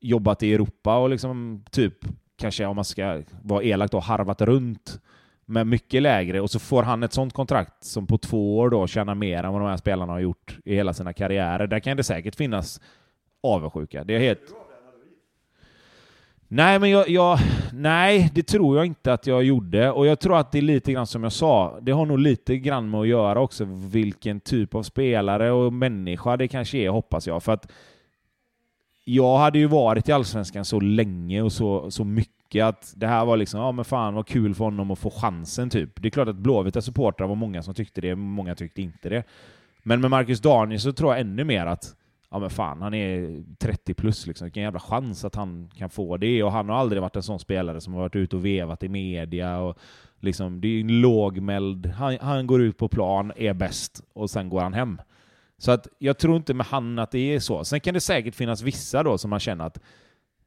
jobbat 0.00 0.42
i 0.42 0.54
Europa 0.54 0.98
och 0.98 1.10
liksom 1.10 1.64
typ, 1.70 1.94
kanske 2.36 2.66
om 2.66 2.76
man 2.76 2.84
ska 2.84 3.22
vara 3.42 3.62
elak 3.62 3.90
då, 3.90 3.98
harvat 4.00 4.40
runt 4.40 5.00
med 5.48 5.66
mycket 5.66 6.02
lägre 6.02 6.40
och 6.40 6.50
så 6.50 6.58
får 6.58 6.82
han 6.82 7.02
ett 7.02 7.12
sånt 7.12 7.32
kontrakt 7.32 7.84
som 7.84 8.06
på 8.06 8.18
två 8.18 8.58
år 8.58 8.70
då 8.70 8.86
tjänar 8.86 9.14
mer 9.14 9.44
än 9.44 9.52
vad 9.52 9.62
de 9.62 9.68
här 9.68 9.76
spelarna 9.76 10.12
har 10.12 10.20
gjort 10.20 10.58
i 10.64 10.74
hela 10.74 10.92
sina 10.92 11.12
karriärer. 11.12 11.66
Där 11.66 11.80
kan 11.80 11.96
det 11.96 12.02
säkert 12.02 12.34
finnas 12.34 12.80
avundsjuka. 13.42 14.04
Det 14.04 14.14
är 14.14 14.18
helt... 14.18 14.54
Nej, 16.48 16.78
men 16.78 16.90
jag, 16.90 17.08
jag, 17.08 17.38
nej, 17.72 18.30
det 18.34 18.42
tror 18.42 18.76
jag 18.76 18.86
inte 18.86 19.12
att 19.12 19.26
jag 19.26 19.44
gjorde. 19.44 19.90
Och 19.90 20.06
jag 20.06 20.20
tror 20.20 20.38
att 20.38 20.52
det 20.52 20.58
är 20.58 20.62
lite 20.62 20.92
grann 20.92 21.06
som 21.06 21.22
jag 21.22 21.32
sa, 21.32 21.78
det 21.82 21.92
har 21.92 22.06
nog 22.06 22.18
lite 22.18 22.56
grann 22.56 22.90
med 22.90 23.00
att 23.00 23.08
göra 23.08 23.40
också 23.40 23.64
vilken 23.92 24.40
typ 24.40 24.74
av 24.74 24.82
spelare 24.82 25.50
och 25.50 25.72
människa 25.72 26.36
det 26.36 26.48
kanske 26.48 26.78
är, 26.78 26.88
hoppas 26.88 27.26
jag. 27.26 27.42
För 27.42 27.52
att 27.52 27.72
jag 29.14 29.38
hade 29.38 29.58
ju 29.58 29.66
varit 29.66 30.08
i 30.08 30.12
Allsvenskan 30.12 30.64
så 30.64 30.80
länge 30.80 31.42
och 31.42 31.52
så, 31.52 31.90
så 31.90 32.04
mycket 32.04 32.64
att 32.64 32.92
det 32.96 33.06
här 33.06 33.24
var 33.24 33.36
liksom, 33.36 33.60
ja 33.60 33.72
men 33.72 33.84
fan 33.84 34.14
vad 34.14 34.26
kul 34.26 34.54
för 34.54 34.64
honom 34.64 34.90
att 34.90 34.98
få 34.98 35.10
chansen 35.10 35.70
typ. 35.70 36.02
Det 36.02 36.08
är 36.08 36.10
klart 36.10 36.28
att 36.28 36.36
Blåvita 36.36 36.82
supportrar 36.82 37.26
var 37.26 37.34
många 37.34 37.62
som 37.62 37.74
tyckte 37.74 38.00
det, 38.00 38.14
många 38.14 38.54
tyckte 38.54 38.82
inte 38.82 39.08
det. 39.08 39.24
Men 39.82 40.00
med 40.00 40.10
Marcus 40.10 40.40
Daniel 40.40 40.80
så 40.80 40.92
tror 40.92 41.12
jag 41.12 41.20
ännu 41.20 41.44
mer 41.44 41.66
att 41.66 41.94
ja 42.30 42.38
men 42.38 42.50
fan, 42.50 42.82
han 42.82 42.94
är 42.94 43.42
30 43.58 43.94
plus 43.94 44.26
liksom. 44.26 44.44
Vilken 44.44 44.62
jävla 44.62 44.80
chans 44.80 45.24
att 45.24 45.34
han 45.34 45.70
kan 45.76 45.90
få 45.90 46.16
det. 46.16 46.42
Och 46.42 46.52
han 46.52 46.68
har 46.68 46.76
aldrig 46.76 47.02
varit 47.02 47.16
en 47.16 47.22
sån 47.22 47.38
spelare 47.38 47.80
som 47.80 47.92
har 47.92 48.00
varit 48.00 48.16
ute 48.16 48.36
och 48.36 48.44
vevat 48.44 48.82
i 48.82 48.88
media. 48.88 49.58
Och 49.58 49.78
liksom, 50.20 50.60
det 50.60 50.68
är 50.68 50.72
ju 50.72 50.80
en 50.80 51.00
lågmäld. 51.00 51.86
Han, 51.86 52.18
han 52.20 52.46
går 52.46 52.62
ut 52.62 52.78
på 52.78 52.88
plan, 52.88 53.32
är 53.36 53.54
bäst 53.54 54.02
och 54.12 54.30
sen 54.30 54.48
går 54.48 54.60
han 54.60 54.74
hem. 54.74 54.98
Så 55.58 55.70
att 55.72 55.88
jag 55.98 56.18
tror 56.18 56.36
inte 56.36 56.54
med 56.54 56.66
han 56.66 56.98
att 56.98 57.10
det 57.10 57.34
är 57.34 57.40
så. 57.40 57.64
Sen 57.64 57.80
kan 57.80 57.94
det 57.94 58.00
säkert 58.00 58.34
finnas 58.34 58.62
vissa 58.62 59.02
då 59.02 59.18
som 59.18 59.30
man 59.30 59.40
känner 59.40 59.64
att 59.64 59.80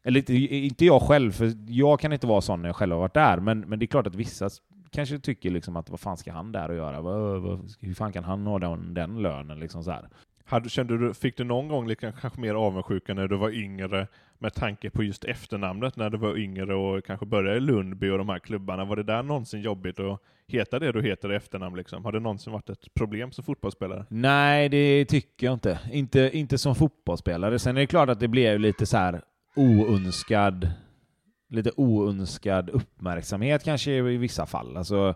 eller 0.04 0.32
inte- 0.52 0.86
jag 0.86 1.02
själv, 1.02 1.32
för 1.32 1.52
jag 1.68 2.00
kan 2.00 2.14
inte 2.14 2.28
vara 2.28 2.42
sån 2.42 2.62
när 2.62 2.70
jag 2.70 2.76
själv 2.76 2.92
har 2.94 3.00
varit 3.00 3.14
där, 3.14 3.38
men, 3.38 3.60
men 3.60 3.80
det 3.80 3.86
är 3.86 3.88
klart 3.88 4.08
att 4.08 4.16
vissa 4.16 4.50
kanske 4.92 5.20
tycker 5.20 5.50
liksom 5.52 5.76
att 5.76 5.90
vad 5.90 6.00
fan 6.00 6.18
ska 6.18 6.32
han 6.32 6.52
där 6.52 6.70
och 6.70 6.76
göra? 6.76 7.02
Vad, 7.02 7.42
vad, 7.42 7.74
hur 7.80 7.94
fan 7.94 8.12
kan 8.14 8.24
han 8.24 8.48
ha 8.48 8.60
den, 8.60 8.94
den 8.94 9.22
lönen? 9.22 9.60
Liksom 9.60 9.84
så 9.84 9.92
här. 9.92 10.10
Hade, 10.46 10.70
kände 10.70 10.98
du, 10.98 11.14
fick 11.14 11.38
du 11.38 11.44
någon 11.44 11.68
gång 11.68 11.88
lite, 11.88 12.14
kanske 12.22 12.42
mer 12.42 12.54
avundsjuka 12.56 13.14
när 13.14 13.28
du 13.28 13.38
var 13.38 13.50
yngre 13.50 14.08
med 14.42 14.54
tanke 14.54 14.90
på 14.90 15.04
just 15.04 15.26
efternamnet 15.26 15.96
när 15.96 16.10
du 16.10 16.18
var 16.18 16.38
yngre 16.38 16.76
och 16.76 17.06
kanske 17.06 17.26
började 17.26 17.58
i 17.58 17.60
Lundby 17.60 18.10
och 18.10 18.18
de 18.18 18.30
här 18.30 18.40
klubbarna? 18.40 18.86
Var 18.86 18.96
det 18.96 19.04
där 19.04 19.24
någonsin 19.24 19.62
jobbigt 19.62 20.00
att 20.00 20.22
heta 20.48 20.80
det 20.80 20.92
du 20.92 21.02
heter 21.02 21.34
i 21.34 21.36
efternamn 21.36 21.78
liksom? 21.78 22.06
Har 22.06 22.12
det 22.12 22.20
någonsin 22.20 22.54
varit 22.54 22.70
ett 22.70 22.94
problem 22.94 23.32
som 23.32 23.44
fotbollsspelare? 23.44 24.06
Nej, 24.10 24.70
det 24.70 25.06
tycker 25.06 25.48
jag 25.48 25.54
inte. 25.54 25.80
Inte, 25.92 26.30
inte 26.34 26.58
som 26.58 26.76
fotbollsspelare. 26.76 27.60
Sen 27.60 27.78
är 27.78 27.82
det 27.82 27.88
klart 27.88 28.10
att 28.10 28.20
det 28.20 28.28
blev 28.28 28.60
lite 28.60 28.86
så 28.86 28.98
här 28.98 29.22
oönskad, 29.56 30.72
lite 31.50 31.72
oönskad 31.76 32.70
uppmärksamhet 32.70 33.64
kanske 33.64 33.92
i 33.92 34.18
vissa 34.18 34.46
fall. 34.46 34.78
Alltså, 34.78 35.16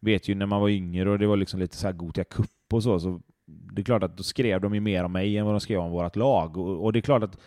vet 0.00 0.28
ju 0.28 0.34
när 0.34 0.46
man 0.46 0.60
var 0.60 0.68
yngre 0.68 1.10
och 1.10 1.18
det 1.18 1.26
var 1.26 1.36
liksom 1.36 1.60
lite 1.60 1.76
så 1.76 1.86
här 1.86 1.94
Gothia 1.94 2.24
Cup 2.24 2.72
och 2.72 2.82
så, 2.82 3.00
så 3.00 3.20
det 3.46 3.82
är 3.82 3.84
klart 3.84 4.02
att 4.02 4.16
då 4.16 4.22
skrev 4.22 4.60
de 4.60 4.74
ju 4.74 4.80
mer 4.80 5.04
om 5.04 5.12
mig 5.12 5.38
än 5.38 5.44
vad 5.44 5.54
de 5.54 5.60
skrev 5.60 5.80
om 5.80 5.90
vårt 5.90 6.16
lag. 6.16 6.56
Och, 6.56 6.84
och 6.84 6.92
det 6.92 6.98
är 6.98 7.00
klart 7.00 7.22
att 7.22 7.38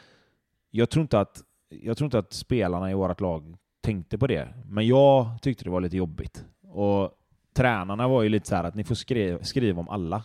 jag 0.71 0.89
tror 0.89 1.01
inte 1.01 1.19
att 1.19 1.43
jag 1.69 1.97
tror 1.97 2.05
inte 2.05 2.19
att 2.19 2.33
spelarna 2.33 2.91
i 2.91 2.93
vårt 2.93 3.21
lag 3.21 3.57
tänkte 3.81 4.17
på 4.17 4.27
det, 4.27 4.53
men 4.69 4.87
jag 4.87 5.41
tyckte 5.41 5.63
det 5.63 5.69
var 5.69 5.81
lite 5.81 5.97
jobbigt. 5.97 6.45
Och 6.61 7.11
tränarna 7.53 8.07
var 8.07 8.23
ju 8.23 8.29
lite 8.29 8.47
så 8.47 8.55
här 8.55 8.63
att 8.63 8.75
ni 8.75 8.83
får 8.83 8.95
skriva, 8.95 9.43
skriva 9.43 9.79
om 9.79 9.89
alla. 9.89 10.23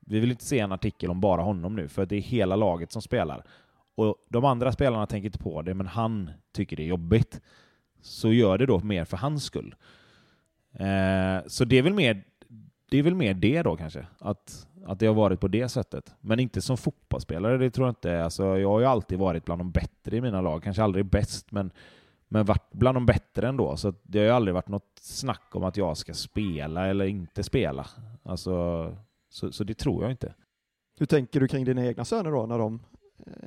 Vi 0.00 0.20
vill 0.20 0.30
inte 0.30 0.44
se 0.44 0.58
en 0.58 0.72
artikel 0.72 1.10
om 1.10 1.20
bara 1.20 1.42
honom 1.42 1.76
nu, 1.76 1.88
för 1.88 2.06
det 2.06 2.16
är 2.16 2.20
hela 2.20 2.56
laget 2.56 2.92
som 2.92 3.02
spelar. 3.02 3.44
Och 3.94 4.16
de 4.28 4.44
andra 4.44 4.72
spelarna 4.72 5.06
tänker 5.06 5.26
inte 5.26 5.38
på 5.38 5.62
det, 5.62 5.74
men 5.74 5.86
han 5.86 6.30
tycker 6.52 6.76
det 6.76 6.82
är 6.82 6.88
jobbigt. 6.88 7.40
Så 8.00 8.32
gör 8.32 8.58
det 8.58 8.66
då 8.66 8.78
mer 8.80 9.04
för 9.04 9.16
hans 9.16 9.44
skull. 9.44 9.74
Eh, 10.72 11.46
så 11.46 11.64
det 11.64 11.78
är 11.78 11.82
väl 11.82 11.94
mer 11.94 12.24
det 12.90 12.98
är 12.98 13.02
väl 13.02 13.14
mer 13.14 13.34
det 13.34 13.62
då 13.62 13.76
kanske, 13.76 14.06
att, 14.18 14.67
att 14.84 14.98
det 14.98 15.06
har 15.06 15.14
varit 15.14 15.40
på 15.40 15.48
det 15.48 15.68
sättet. 15.68 16.14
Men 16.20 16.40
inte 16.40 16.60
som 16.62 16.76
fotbollsspelare, 16.76 17.58
det 17.58 17.70
tror 17.70 17.86
jag 17.86 17.90
inte. 17.90 18.24
Alltså, 18.24 18.58
jag 18.58 18.68
har 18.68 18.80
ju 18.80 18.86
alltid 18.86 19.18
varit 19.18 19.44
bland 19.44 19.60
de 19.60 19.70
bättre 19.70 20.16
i 20.16 20.20
mina 20.20 20.40
lag, 20.40 20.62
kanske 20.62 20.82
aldrig 20.82 21.06
bäst, 21.06 21.52
men, 21.52 21.70
men 22.28 22.44
varit 22.44 22.72
bland 22.72 22.96
de 22.96 23.06
bättre 23.06 23.48
ändå. 23.48 23.76
Så 23.76 23.94
det 24.02 24.18
har 24.18 24.26
ju 24.26 24.32
aldrig 24.32 24.54
varit 24.54 24.68
något 24.68 24.98
snack 25.00 25.50
om 25.52 25.64
att 25.64 25.76
jag 25.76 25.96
ska 25.96 26.14
spela 26.14 26.86
eller 26.86 27.04
inte 27.04 27.42
spela. 27.42 27.86
Alltså, 28.22 28.96
så, 29.30 29.52
så 29.52 29.64
det 29.64 29.74
tror 29.74 30.02
jag 30.02 30.10
inte. 30.10 30.34
Hur 30.98 31.06
tänker 31.06 31.40
du 31.40 31.48
kring 31.48 31.64
dina 31.64 31.86
egna 31.86 32.04
söner 32.04 32.30
då 32.30 32.46
när 32.46 32.58
de 32.58 32.80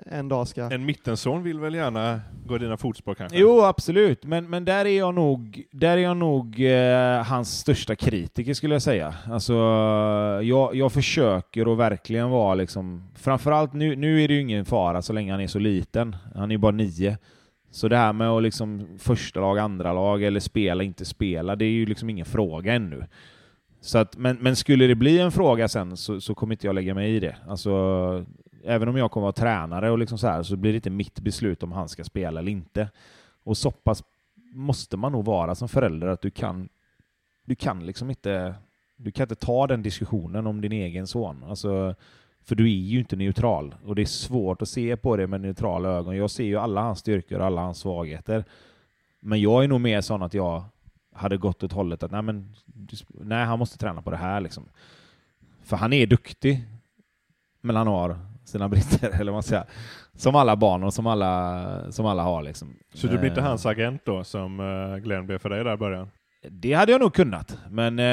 en 0.06 0.30
dag 0.30 0.48
ska... 0.48 0.64
En 0.64 0.86
mittenson 0.86 1.44
vill 1.44 1.60
väl 1.60 1.76
gärna 1.76 2.22
gå 2.46 2.56
i 2.56 2.60
dina 2.60 2.78
fotspår 2.78 3.16
kanske? 3.16 3.38
Jo, 3.38 3.62
absolut. 3.62 4.26
Men, 4.26 4.50
men 4.50 4.66
där 4.66 4.86
är 4.86 4.98
jag 4.98 5.16
nog, 5.16 5.64
där 5.72 5.98
är 5.98 6.02
jag 6.02 6.18
nog 6.18 6.66
eh, 6.66 7.24
hans 7.24 7.60
största 7.60 7.96
kritiker 7.96 8.54
skulle 8.54 8.76
jag 8.76 8.82
säga. 8.82 9.16
Alltså, 9.30 9.54
jag, 10.44 10.76
jag 10.76 10.92
försöker 10.92 11.72
att 11.72 11.78
verkligen 11.78 12.30
vara 12.30 12.56
liksom, 12.56 13.04
framförallt 13.16 13.74
nu, 13.74 13.96
nu 13.96 14.24
är 14.24 14.28
det 14.28 14.34
ju 14.34 14.42
ingen 14.42 14.66
fara 14.66 15.02
så 15.02 15.14
länge 15.14 15.32
han 15.32 15.42
är 15.42 15.48
så 15.48 15.60
liten. 15.60 16.16
Han 16.36 16.52
är 16.52 16.56
ju 16.56 16.58
bara 16.58 16.72
nio. 16.72 17.18
Så 17.72 17.88
det 17.88 17.98
här 17.98 18.14
med 18.14 18.30
att 18.30 18.44
liksom 18.44 18.88
första 19.00 19.40
lag, 19.40 19.60
andra 19.60 19.94
lag 19.94 20.24
eller 20.24 20.40
spela, 20.40 20.84
inte 20.84 21.06
spela, 21.06 21.56
det 21.56 21.66
är 21.66 21.70
ju 21.70 21.86
liksom 21.86 22.10
ingen 22.10 22.26
fråga 22.26 22.74
ännu. 22.74 23.06
Så 23.82 23.98
att, 23.98 24.18
men, 24.18 24.38
men 24.38 24.56
skulle 24.56 24.88
det 24.88 24.96
bli 24.96 25.20
en 25.20 25.32
fråga 25.32 25.68
sen 25.68 25.98
så, 25.98 26.22
så 26.22 26.36
kommer 26.36 26.54
inte 26.54 26.68
jag 26.68 26.76
lägga 26.76 26.94
mig 26.94 27.16
i 27.16 27.20
det. 27.20 27.36
Alltså, 27.48 28.26
även 28.64 28.88
om 28.88 28.98
jag 28.98 29.12
kommer 29.12 29.26
vara 29.26 29.34
tränare 29.34 29.92
och 29.92 29.98
liksom 29.98 30.18
så 30.18 30.28
här, 30.28 30.44
så 30.44 30.56
blir 30.56 30.72
det 30.72 30.76
inte 30.76 30.90
mitt 30.90 31.20
beslut 31.20 31.64
om 31.64 31.72
han 31.72 31.90
ska 31.90 32.04
spela 32.04 32.40
eller 32.40 32.52
inte. 32.52 32.90
Och 33.44 33.58
så 33.58 33.72
pass 33.72 34.04
måste 34.54 34.98
man 34.98 35.12
nog 35.12 35.26
vara 35.26 35.56
som 35.56 35.70
förälder 35.70 36.08
att 36.08 36.22
du 36.22 36.30
kan, 36.30 36.70
du 37.46 37.56
kan 37.56 37.86
liksom 37.86 38.10
inte, 38.10 38.56
du 38.96 39.12
kan 39.12 39.24
inte 39.24 39.36
ta 39.36 39.68
den 39.68 39.84
diskussionen 39.84 40.48
om 40.48 40.62
din 40.62 40.72
egen 40.72 41.08
son. 41.08 41.44
Alltså, 41.44 41.96
för 42.44 42.56
du 42.56 42.64
är 42.64 42.76
ju 42.76 43.00
inte 43.00 43.16
neutral 43.16 43.76
och 43.86 43.96
det 43.96 44.02
är 44.02 44.06
svårt 44.06 44.62
att 44.62 44.70
se 44.70 44.98
på 44.98 45.18
det 45.18 45.28
med 45.28 45.42
neutrala 45.42 45.90
ögon. 45.90 46.18
Jag 46.18 46.32
ser 46.32 46.44
ju 46.44 46.58
alla 46.58 46.82
hans 46.82 47.00
styrkor 47.00 47.40
och 47.40 47.46
alla 47.46 47.62
hans 47.62 47.78
svagheter. 47.78 48.46
Men 49.20 49.42
jag 49.42 49.64
är 49.64 49.68
nog 49.68 49.82
mer 49.82 50.02
sån 50.02 50.24
att 50.24 50.34
jag 50.34 50.64
hade 51.14 51.38
gått 51.38 51.64
åt 51.64 51.72
hållet 51.72 52.04
att 52.04 52.12
nej, 52.12 52.22
men, 52.22 52.56
nej, 53.10 53.46
han 53.46 53.60
måste 53.60 53.78
träna 53.78 54.02
på 54.02 54.12
det 54.12 54.18
här 54.18 54.42
liksom. 54.42 54.64
För 55.64 55.78
han 55.78 55.94
är 55.94 56.08
duktig, 56.08 56.64
men 57.62 57.76
han 57.76 57.88
har 57.88 58.20
sina 58.52 58.70
brister, 58.70 59.10
eller 59.14 59.26
vad 59.26 59.34
man 59.34 59.44
säger. 59.44 59.66
Som 60.16 60.36
alla 60.36 60.56
barn 60.56 60.84
och 60.84 60.94
som 60.94 61.08
alla, 61.08 61.92
som 61.92 62.06
alla 62.06 62.24
har. 62.24 62.44
Liksom. 62.44 62.76
Så 62.94 63.08
du 63.08 63.18
blir 63.18 63.30
inte 63.30 63.42
Eh, 63.42 63.48
hans 63.48 63.66
agent 63.66 64.02
då, 64.06 64.24
som 64.24 64.60
eh, 64.60 64.98
Glenn 64.98 65.28
blev 65.28 65.38
för 65.38 65.50
dig 65.50 65.64
där 65.64 65.74
i 65.74 65.78
början? 65.78 66.10
Det 66.50 66.74
hade 66.74 66.92
jag 66.92 67.02
nog 67.02 67.14
kunnat, 67.14 67.58
men 67.70 68.00
eh, 68.00 68.06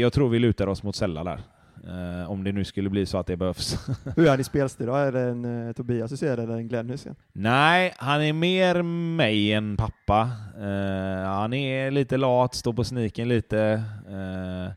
jag 0.00 0.12
tror 0.12 0.28
vi 0.28 0.38
lutar 0.38 0.66
oss 0.66 0.82
mot 0.82 0.96
Sella 0.96 1.24
där. 1.24 1.40
Eh, 1.88 2.30
om 2.30 2.44
det 2.44 2.52
nu 2.52 2.64
skulle 2.64 2.90
bli 2.90 3.06
så 3.06 3.18
att 3.18 3.26
det 3.26 3.36
behövs. 3.36 3.88
Hur 4.16 4.26
är 4.26 4.30
han 4.30 4.40
i 4.40 4.44
spelstil 4.44 4.86
då? 4.86 4.94
Är 4.94 5.12
det 5.12 5.20
en 5.20 5.68
eh, 5.68 5.72
Tobias 5.72 6.12
Hysén 6.12 6.38
eller 6.38 6.56
en 6.56 6.68
Glenn 6.68 6.90
Hysén? 6.90 7.14
Nej, 7.32 7.94
han 7.96 8.22
är 8.22 8.32
mer 8.32 8.82
mig 9.16 9.52
än 9.52 9.76
pappa. 9.76 10.30
Eh, 10.56 11.28
han 11.28 11.52
är 11.52 11.90
lite 11.90 12.16
lat, 12.16 12.54
står 12.54 12.72
på 12.72 12.84
sniken 12.84 13.28
lite. 13.28 13.82
Eh, 14.08 14.72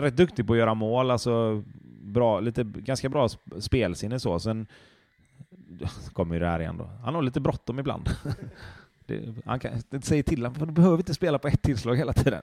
rätt 0.00 0.16
duktig 0.16 0.46
på 0.46 0.52
att 0.52 0.58
göra 0.58 0.74
mål, 0.74 1.10
alltså 1.10 1.62
bra, 2.16 2.40
lite, 2.40 2.64
ganska 2.64 3.08
bra 3.08 3.26
sp- 3.26 3.60
spelsinne 3.60 4.20
så. 4.20 4.38
Sen 4.38 4.66
kommer 6.12 6.34
ju 6.34 6.40
det 6.40 6.46
här 6.48 6.60
igen 6.60 6.76
då. 6.78 6.90
Han 7.04 7.14
har 7.14 7.22
lite 7.22 7.40
bråttom 7.40 7.78
ibland. 7.78 8.08
det, 9.06 9.34
han 9.44 9.60
kan 9.60 9.72
inte 9.74 10.00
säga 10.06 10.22
till 10.22 10.46
honom, 10.46 10.66
du 10.66 10.72
behöver 10.72 10.96
inte 10.96 11.14
spela 11.14 11.38
på 11.38 11.48
ett 11.48 11.62
tillslag 11.62 11.96
hela 11.96 12.12
tiden. 12.12 12.42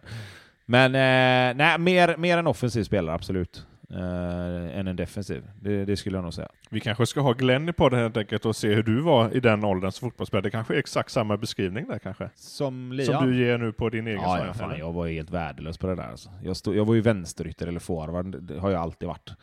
Men 0.65 0.95
eh, 0.95 1.55
nej, 1.57 1.79
mer, 1.79 2.17
mer 2.17 2.37
en 2.37 2.47
offensiv 2.47 2.83
spelare, 2.83 3.15
absolut. 3.15 3.65
Eh, 3.89 4.79
än 4.79 4.87
en 4.87 4.95
defensiv. 4.95 5.43
Det, 5.61 5.85
det 5.85 5.97
skulle 5.97 6.17
jag 6.17 6.23
nog 6.23 6.33
säga. 6.33 6.49
Vi 6.69 6.79
kanske 6.79 7.05
ska 7.05 7.21
ha 7.21 7.33
Glenn 7.33 7.69
i 7.69 7.73
podden 7.73 7.99
helt 7.99 8.17
enkelt 8.17 8.45
och 8.45 8.55
se 8.55 8.73
hur 8.73 8.83
du 8.83 9.01
var 9.01 9.35
i 9.35 9.39
den 9.39 9.63
åldern 9.63 9.91
som 9.91 10.09
fotbollsspelare. 10.09 10.43
Det 10.43 10.49
kanske 10.51 10.73
är 10.75 10.77
exakt 10.79 11.11
samma 11.11 11.37
beskrivning 11.37 11.87
där 11.87 11.99
kanske? 11.99 12.29
Som 12.35 12.91
Liam? 12.91 13.13
Som 13.19 13.27
du 13.27 13.45
ger 13.45 13.57
nu 13.57 13.71
på 13.71 13.89
din 13.89 14.07
egen 14.07 14.21
Ja, 14.21 14.37
son, 14.37 14.47
ja 14.47 14.53
fan, 14.53 14.79
jag 14.79 14.93
var 14.93 15.07
helt 15.07 15.29
värdelös 15.29 15.77
på 15.77 15.87
det 15.87 15.95
där. 15.95 16.09
Alltså. 16.09 16.29
Jag, 16.43 16.57
stod, 16.57 16.75
jag 16.75 16.85
var 16.85 16.95
ju 16.95 17.01
vänsterytter 17.01 17.67
eller 17.67 17.79
forward, 17.79 18.25
det- 18.25 18.39
det 18.39 18.59
har 18.59 18.69
jag 18.71 18.81
alltid 18.81 19.07
varit. 19.07 19.33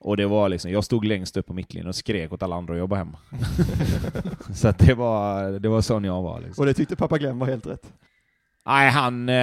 Och 0.00 0.16
det 0.16 0.26
var 0.26 0.48
liksom, 0.48 0.70
jag 0.70 0.84
stod 0.84 1.04
längst 1.04 1.36
upp 1.36 1.46
på 1.46 1.54
mittlinjen 1.54 1.88
och 1.88 1.94
skrek 1.94 2.32
åt 2.32 2.42
alla 2.42 2.56
andra 2.56 2.74
att 2.74 2.78
jobba 2.78 2.96
hem. 2.96 3.16
så 4.54 4.68
att 4.68 4.78
det 4.78 4.94
var, 4.94 5.50
det 5.58 5.68
var 5.68 5.80
sån 5.80 6.04
jag 6.04 6.22
var. 6.22 6.40
Liksom. 6.40 6.62
Och 6.62 6.66
det 6.66 6.74
tyckte 6.74 6.96
pappa 6.96 7.18
Glenn 7.18 7.38
var 7.38 7.46
helt 7.46 7.66
rätt. 7.66 7.92
Nej, 8.66 8.90
han, 8.90 9.28
eh, 9.28 9.34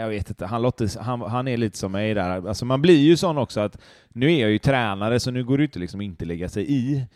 jag 0.00 0.08
vet 0.08 0.28
inte, 0.28 0.46
han, 0.46 0.62
låter, 0.62 1.00
han, 1.00 1.20
han 1.20 1.48
är 1.48 1.56
lite 1.56 1.78
som 1.78 1.92
mig 1.92 2.14
där. 2.14 2.48
Alltså 2.48 2.64
man 2.64 2.82
blir 2.82 2.98
ju 2.98 3.16
sån 3.16 3.38
också 3.38 3.60
att, 3.60 3.78
nu 4.08 4.32
är 4.32 4.40
jag 4.40 4.50
ju 4.50 4.58
tränare 4.58 5.20
så 5.20 5.30
nu 5.30 5.44
går 5.44 5.58
det 5.58 5.62
ju 5.62 5.66
inte 5.66 5.78
liksom 5.78 6.00
inte 6.00 6.24
lägga 6.24 6.48
sig 6.48 6.72
i. 6.72 7.06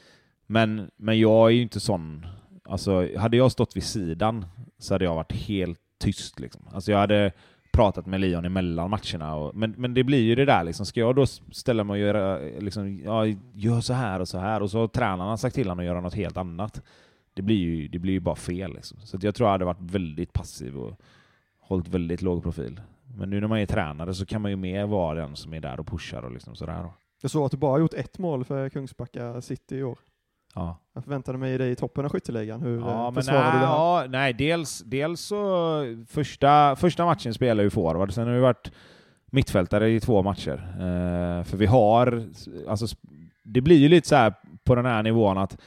Men, 0.46 0.90
men 0.96 1.18
jag 1.18 1.46
är 1.46 1.54
ju 1.54 1.62
inte 1.62 1.80
sån, 1.80 2.26
alltså 2.64 3.18
hade 3.18 3.36
jag 3.36 3.52
stått 3.52 3.76
vid 3.76 3.84
sidan 3.84 4.46
så 4.78 4.94
hade 4.94 5.04
jag 5.04 5.14
varit 5.14 5.32
helt 5.32 5.78
tyst 5.98 6.40
liksom. 6.40 6.68
Alltså 6.72 6.90
jag 6.90 6.98
hade 6.98 7.32
pratat 7.76 8.06
med 8.06 8.20
Leon 8.20 8.44
emellan 8.44 8.90
matcherna, 8.90 9.34
och, 9.34 9.56
men, 9.56 9.74
men 9.76 9.94
det 9.94 10.04
blir 10.04 10.22
ju 10.22 10.34
det 10.34 10.44
där 10.44 10.64
liksom, 10.64 10.86
ska 10.86 11.00
jag 11.00 11.16
då 11.16 11.26
ställa 11.26 11.84
mig 11.84 11.94
och 11.94 12.06
göra, 12.06 12.38
liksom, 12.38 13.00
ja, 13.04 13.26
gör 13.54 13.80
så 13.80 13.92
här 13.92 14.20
och 14.20 14.28
så 14.28 14.38
här, 14.38 14.62
och 14.62 14.70
så 14.70 14.78
har 14.78 14.88
tränarna 14.88 15.36
sagt 15.36 15.54
till 15.54 15.68
honom 15.68 15.78
att 15.78 15.86
göra 15.86 16.00
något 16.00 16.14
helt 16.14 16.36
annat. 16.36 16.82
Det 17.34 17.42
blir 17.42 17.56
ju, 17.56 17.88
det 17.88 17.98
blir 17.98 18.12
ju 18.12 18.20
bara 18.20 18.36
fel 18.36 18.74
liksom. 18.74 18.98
Så 19.00 19.16
att 19.16 19.22
jag 19.22 19.34
tror 19.34 19.46
jag 19.46 19.52
hade 19.52 19.64
varit 19.64 19.80
väldigt 19.80 20.32
passiv 20.32 20.78
och 20.78 21.00
hållit 21.60 21.88
väldigt 21.88 22.22
låg 22.22 22.42
profil. 22.42 22.80
Men 23.16 23.30
nu 23.30 23.40
när 23.40 23.48
man 23.48 23.58
är 23.58 23.66
tränare 23.66 24.14
så 24.14 24.26
kan 24.26 24.42
man 24.42 24.50
ju 24.50 24.56
mer 24.56 24.86
vara 24.86 25.20
den 25.20 25.36
som 25.36 25.54
är 25.54 25.60
där 25.60 25.80
och 25.80 25.86
pushar 25.86 26.22
och 26.22 26.32
liksom 26.32 26.54
sådär. 26.54 26.88
Jag 27.22 27.30
såg 27.30 27.44
att 27.44 27.50
du 27.50 27.56
bara 27.56 27.70
har 27.70 27.78
gjort 27.78 27.94
ett 27.94 28.18
mål 28.18 28.44
för 28.44 28.68
Kungsbacka 28.68 29.40
City 29.40 29.76
i 29.76 29.82
år. 29.82 29.98
Ja. 30.56 30.78
Jag 30.94 31.04
förväntade 31.04 31.38
mig 31.38 31.58
dig 31.58 31.70
i 31.70 31.76
toppen 31.76 32.04
av 32.04 32.10
skytteligan. 32.10 32.62
Hur 32.62 32.78
Ja, 32.80 33.04
men 33.04 33.14
försvarar 33.14 33.42
nej, 33.42 33.52
du 33.52 33.58
det 33.58 33.66
här? 33.66 33.72
ja, 33.74 34.04
nej, 34.08 34.32
dels, 34.32 34.82
dels 34.86 35.20
så 35.20 35.82
första, 36.08 36.76
första 36.76 37.04
matchen 37.04 37.34
spelar 37.34 37.64
ju 37.64 37.70
forward, 37.70 38.12
sen 38.12 38.26
har 38.26 38.34
vi 38.34 38.40
varit 38.40 38.72
mittfältare 39.30 39.90
i 39.90 40.00
två 40.00 40.22
matcher. 40.22 40.68
Eh, 40.72 41.44
för 41.44 41.56
vi 41.56 41.66
har, 41.66 42.24
alltså, 42.68 42.96
det 43.44 43.60
blir 43.60 43.76
ju 43.76 43.88
lite 43.88 44.08
så 44.08 44.16
här 44.16 44.34
på 44.64 44.74
den 44.74 44.86
här 44.86 45.02
nivån 45.02 45.38
att 45.38 45.58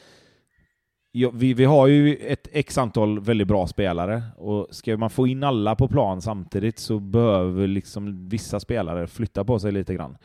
ja, 1.11 1.31
vi, 1.33 1.53
vi 1.53 1.65
har 1.65 1.87
ju 1.87 2.15
ett 2.15 2.47
x 2.51 2.77
antal 2.77 3.19
väldigt 3.19 3.47
bra 3.47 3.67
spelare 3.67 4.23
och 4.37 4.67
ska 4.71 4.97
man 4.97 5.09
få 5.09 5.27
in 5.27 5.43
alla 5.43 5.75
på 5.75 5.87
plan 5.87 6.21
samtidigt 6.21 6.79
så 6.79 6.99
behöver 6.99 7.67
liksom 7.67 8.29
vissa 8.29 8.59
spelare 8.59 9.07
flytta 9.07 9.43
på 9.43 9.59
sig 9.59 9.71
lite 9.71 9.93
grann. 9.93 10.17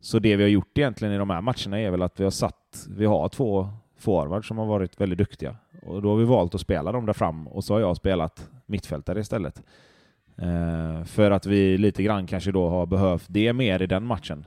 Så 0.00 0.18
det 0.18 0.36
vi 0.36 0.42
har 0.42 0.50
gjort 0.50 0.78
egentligen 0.78 1.14
i 1.14 1.18
de 1.18 1.30
här 1.30 1.40
matcherna 1.40 1.80
är 1.80 1.90
väl 1.90 2.02
att 2.02 2.20
vi 2.20 2.24
har 2.24 2.30
satt, 2.30 2.86
vi 2.88 3.06
har 3.06 3.28
två 3.28 3.68
forward 4.02 4.48
som 4.48 4.58
har 4.58 4.66
varit 4.66 5.00
väldigt 5.00 5.18
duktiga. 5.18 5.56
Och 5.82 6.02
då 6.02 6.10
har 6.10 6.16
vi 6.16 6.24
valt 6.24 6.54
att 6.54 6.60
spela 6.60 6.92
dem 6.92 7.06
där 7.06 7.12
fram 7.12 7.48
och 7.48 7.64
så 7.64 7.74
har 7.74 7.80
jag 7.80 7.96
spelat 7.96 8.50
mittfältare 8.66 9.20
istället. 9.20 9.62
Eh, 10.36 11.04
för 11.04 11.30
att 11.30 11.46
vi 11.46 11.78
lite 11.78 12.02
grann 12.02 12.26
kanske 12.26 12.52
då 12.52 12.68
har 12.68 12.86
behövt 12.86 13.26
det 13.28 13.52
mer 13.52 13.82
i 13.82 13.86
den 13.86 14.04
matchen. 14.06 14.44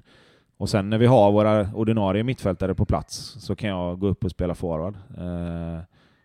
Och 0.57 0.69
sen 0.69 0.89
när 0.89 0.97
vi 0.97 1.05
har 1.05 1.31
våra 1.31 1.73
ordinarie 1.73 2.23
mittfältare 2.23 2.75
på 2.75 2.85
plats 2.85 3.35
så 3.39 3.55
kan 3.55 3.69
jag 3.69 3.99
gå 3.99 4.07
upp 4.07 4.23
och 4.23 4.31
spela 4.31 4.55
forward. 4.55 4.95
Eh, 5.17 5.79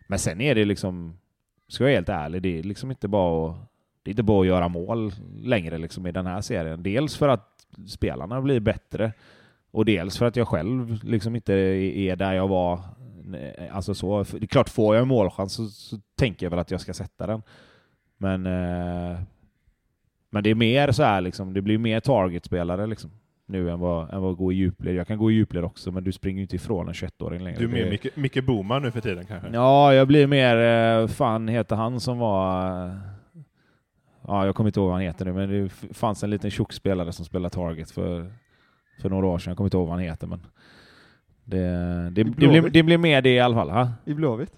men 0.09 0.19
sen 0.19 0.41
är 0.41 0.55
det 0.55 0.65
liksom, 0.65 1.19
ska 1.69 1.85
jag 1.85 1.89
vara 1.89 1.95
helt 1.95 2.09
ärlig, 2.09 2.43
det 2.43 2.59
är 2.59 2.63
liksom 2.63 2.91
inte 2.91 3.09
bara 3.09 3.51
att, 3.51 3.57
det 4.03 4.11
är 4.11 4.13
inte 4.13 4.23
bara 4.23 4.41
att 4.41 4.47
göra 4.47 4.69
mål 4.69 5.13
längre 5.43 5.79
liksom 5.79 6.07
i 6.07 6.13
den 6.13 6.27
här 6.27 6.41
serien. 6.41 6.83
Dels 6.83 7.17
för 7.17 7.29
att 7.29 7.67
spelarna 7.87 8.41
blir 8.41 8.61
bättre 8.61 9.13
och 9.71 9.85
dels 9.85 10.19
för 10.19 10.27
att 10.27 10.37
jag 10.37 10.49
själv 10.49 11.05
liksom 11.05 11.37
inte 11.37 11.55
är 11.55 12.17
där 12.17 12.33
jag 12.33 12.49
var. 12.49 12.81
Alltså 13.73 13.95
så, 13.95 14.23
det 14.23 14.43
är 14.43 14.47
klart, 14.47 14.69
får 14.69 14.95
jag 14.95 15.03
en 15.03 15.09
målchans 15.09 15.53
så, 15.53 15.69
så 15.69 15.97
tänker 16.19 16.47
jag 16.47 16.51
väl 16.51 16.59
att 16.59 16.71
jag 16.71 16.81
ska 16.81 16.95
sätta 16.95 17.27
den. 17.27 17.43
Men, 18.19 18.47
eh, 18.47 19.19
men 20.31 20.43
det 20.45 20.51
är 20.51 20.55
mer 20.55 20.93
så 20.93 21.03
här 21.03 21.21
liksom, 21.21 21.53
det 21.53 21.63
blir 21.63 21.79
mer 21.79 22.01
targetspelare 22.01 22.87
liksom 22.87 23.11
nu 23.47 23.71
än 23.71 23.81
vad, 23.81 24.15
än 24.15 24.23
vad 24.23 24.37
gå 24.37 24.53
i 24.53 24.55
djupled. 24.55 24.95
Jag 24.95 25.07
kan 25.07 25.19
gå 25.19 25.31
i 25.31 25.35
djupled 25.35 25.65
också, 25.65 25.93
men 25.93 26.05
du 26.05 26.13
springer 26.13 26.37
ju 26.37 26.43
inte 26.43 26.57
ifrån 26.57 26.89
en 26.89 26.95
21-åring 26.95 27.43
längre. 27.45 27.59
Du 27.59 27.65
är 27.65 27.69
mer 27.69 27.91
Micke, 27.91 28.17
Micke 28.17 28.45
Boman 28.45 28.83
nu 28.83 28.91
för 28.91 29.01
tiden 29.01 29.27
kanske? 29.27 29.49
Ja, 29.53 29.95
jag 29.95 30.09
blir 30.09 30.27
mer, 30.27 30.57
eh, 30.57 31.07
fan 31.07 31.49
heter 31.49 31.77
han 31.77 32.01
som 32.01 32.19
var, 32.19 32.87
eh, 32.87 32.95
ja 34.27 34.47
jag 34.47 34.55
kommer 34.55 34.69
inte 34.69 34.81
ihåg 34.81 34.87
vad 34.87 34.97
han 34.97 35.03
heter 35.03 35.25
nu, 35.25 35.33
men 35.33 35.51
det 35.51 35.69
fanns 35.95 36.23
en 36.25 36.31
liten 36.31 36.51
tjock 36.51 36.73
spelare 36.73 37.13
som 37.13 37.25
spelade 37.25 37.55
Target 37.55 37.91
för, 37.91 38.33
för 39.03 39.09
några 39.09 39.27
år 39.27 39.39
sedan, 39.39 39.51
jag 39.51 39.57
kommer 39.57 39.67
inte 39.67 39.77
ihåg 39.77 39.87
vad 39.89 39.97
han 39.97 40.05
heter 40.05 40.27
men 40.27 40.41
det, 41.51 42.11
det, 42.11 42.25
det, 42.25 42.25
blir, 42.25 42.71
det 42.71 42.83
blir 42.83 42.99
mer 42.99 43.23
det 43.23 43.35
i 43.35 43.41
alla 43.41 43.55
fall. 43.55 43.71
Ha? 43.71 43.93
I 44.05 44.15
Blåvitt? 44.15 44.53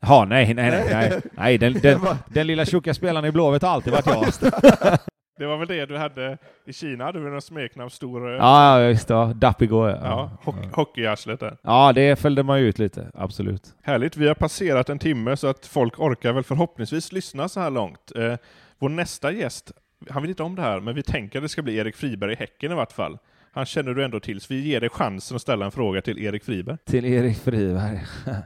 Ja, 0.00 0.24
nej, 0.28 0.54
nej, 0.54 0.70
nej, 0.70 0.86
nej, 0.90 1.20
nej 1.32 1.58
den, 1.58 1.72
den, 1.72 2.00
den 2.28 2.46
lilla 2.46 2.64
tjocka 2.64 2.94
spelaren 2.94 3.24
i 3.24 3.32
Blåvitt 3.32 3.62
har 3.62 3.70
alltid 3.70 3.92
varit 3.92 4.06
jag. 4.06 4.98
Det 5.38 5.46
var 5.46 5.56
väl 5.56 5.68
det 5.68 5.86
du 5.86 5.96
hade 5.96 6.38
i 6.66 6.72
Kina? 6.72 7.04
Hade 7.04 7.18
du 7.24 7.30
något 7.30 7.44
smeknamn? 7.44 7.90
Stor... 7.90 8.30
Ja, 8.30 8.82
just 8.82 9.08
det. 9.08 9.32
Dapigo. 9.34 9.88
Ja, 9.88 9.96
ja 10.02 10.30
hock- 10.44 10.72
Hockeyarslet 10.72 11.40
där. 11.40 11.56
ja, 11.62 11.92
det 11.92 12.18
följde 12.18 12.42
man 12.42 12.60
ju 12.60 12.66
ut 12.68 12.78
lite, 12.78 13.10
absolut. 13.14 13.74
Härligt, 13.82 14.16
vi 14.16 14.28
har 14.28 14.34
passerat 14.34 14.88
en 14.88 14.98
timme 14.98 15.36
så 15.36 15.46
att 15.46 15.66
folk 15.66 15.98
orkar 16.00 16.32
väl 16.32 16.44
förhoppningsvis 16.44 17.12
lyssna 17.12 17.48
så 17.48 17.60
här 17.60 17.70
långt. 17.70 18.12
Eh, 18.16 18.34
vår 18.78 18.88
nästa 18.88 19.32
gäst, 19.32 19.72
han 20.10 20.22
vet 20.22 20.28
inte 20.28 20.42
om 20.42 20.56
det 20.56 20.62
här, 20.62 20.80
men 20.80 20.94
vi 20.94 21.02
tänker 21.02 21.38
att 21.38 21.44
det 21.44 21.48
ska 21.48 21.62
bli 21.62 21.76
Erik 21.76 21.96
Friberg 21.96 22.32
i 22.32 22.36
Häcken 22.36 22.72
i 22.72 22.74
vart 22.74 22.92
fall. 22.92 23.18
Han 23.58 23.66
känner 23.66 23.94
du 23.94 24.04
ändå 24.04 24.20
till, 24.20 24.40
så 24.40 24.46
vi 24.54 24.60
ger 24.60 24.80
dig 24.80 24.88
chansen 24.90 25.36
att 25.36 25.42
ställa 25.42 25.64
en 25.64 25.70
fråga 25.70 26.02
till 26.02 26.18
Erik 26.18 26.44
Friberg. 26.44 26.76
Till 26.86 27.04
Erik 27.04 27.38
Friberg. 27.38 28.00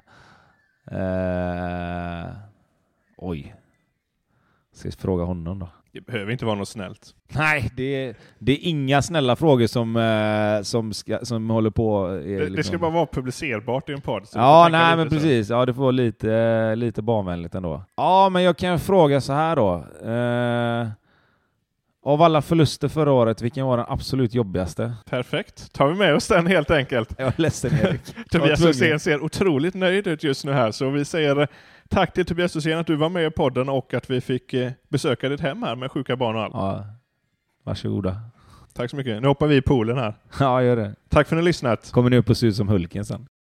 eh, 0.91 2.31
oj. 3.17 3.55
Ska 4.75 4.89
vi 4.89 4.93
fråga 4.93 5.25
honom 5.25 5.59
då? 5.59 5.69
Det 5.93 6.01
behöver 6.01 6.33
inte 6.33 6.45
vara 6.45 6.55
något 6.57 6.69
snällt. 6.69 7.15
Nej, 7.35 7.71
det 7.77 8.07
är, 8.07 8.15
det 8.39 8.53
är 8.53 8.59
inga 8.69 9.03
snälla 9.03 9.37
frågor 9.37 9.67
som, 9.67 9.97
eh, 9.97 10.63
som, 10.63 10.93
ska, 10.93 11.19
som 11.23 11.51
håller 11.51 11.71
på... 11.71 12.09
eh, 12.09 12.13
Det, 12.15 12.39
det 12.39 12.49
liksom- 12.49 12.63
ska 12.73 12.79
bara 12.79 12.91
vara 12.91 13.07
publicerbart 13.07 13.89
i 13.89 13.93
en 13.93 14.01
podd. 14.01 14.27
Ja, 14.35 14.69
nej 14.73 14.97
men 14.97 15.11
så. 15.11 15.17
precis. 15.17 15.51
Ja, 15.51 15.67
det 15.67 15.75
får 15.75 15.83
vara 15.83 15.91
lite, 15.91 16.75
lite 16.77 17.03
barnvänligt 17.03 17.55
ändå. 17.55 17.85
Ja, 17.97 18.29
men 18.29 18.43
jag 18.43 18.57
kan 18.57 18.79
fråga 18.79 19.21
så 19.21 19.33
här 19.33 19.57
då. 19.57 19.75
Eh, 20.11 20.89
av 22.05 22.23
alla 22.23 22.43
förluster 22.43 22.89
förra 22.89 23.13
året, 23.13 23.43
vilken 23.43 23.67
var 23.67 23.77
den 23.77 23.87
absolut 23.89 24.35
jobbigaste? 24.35 24.95
Perfekt. 25.11 25.73
Tar 25.73 25.89
vi 25.89 25.95
med 25.95 26.15
oss 26.15 26.29
den 26.29 26.47
helt 26.47 26.71
enkelt. 26.71 27.15
Jag 27.19 27.29
är 27.29 27.35
ledsen 27.37 27.73
Erik. 27.83 28.01
Tobias. 28.31 28.67
Hysén 28.67 29.01
ser 29.01 29.21
otroligt 29.21 29.75
nöjd 29.75 30.07
ut 30.07 30.23
just 30.25 30.45
nu 30.45 30.53
här, 30.53 30.71
så 30.71 30.91
vi 30.91 31.05
säger 31.05 31.49
tack 31.89 32.13
till 32.13 32.25
Tobias 32.25 32.57
Hysén 32.57 32.79
att 32.79 32.87
du 32.87 32.97
var 32.97 33.09
med 33.09 33.27
i 33.27 33.31
podden 33.31 33.69
och 33.69 33.95
att 33.95 34.11
vi 34.11 34.21
fick 34.21 34.55
eh, 34.55 34.73
besöka 34.89 35.29
ditt 35.29 35.41
hem 35.41 35.63
här 35.63 35.77
med 35.77 35.91
sjuka 35.91 36.17
barn 36.17 36.37
och 36.37 36.43
allt. 36.43 36.55
Ja, 36.55 36.85
varsågoda. 37.65 38.21
Tack 38.75 38.91
så 38.91 38.97
mycket. 38.97 39.23
Nu 39.23 39.29
hoppar 39.29 39.47
vi 39.47 39.57
i 39.57 39.63
poolen 39.63 39.99
här. 39.99 40.15
Ja, 40.41 40.63
gör 40.63 40.77
det. 40.77 40.95
Tack 41.09 41.29
för 41.29 41.37
att 41.37 41.39
ni 41.39 41.43
har 41.43 41.45
lyssnat. 41.45 41.91
Kommer 41.91 42.11
ni 42.11 42.17
upp 42.17 42.31
och 42.31 42.37
se 42.37 42.47
ut 42.47 42.57
som 42.57 42.69
Hulken 42.69 43.05
sen? 43.05 43.27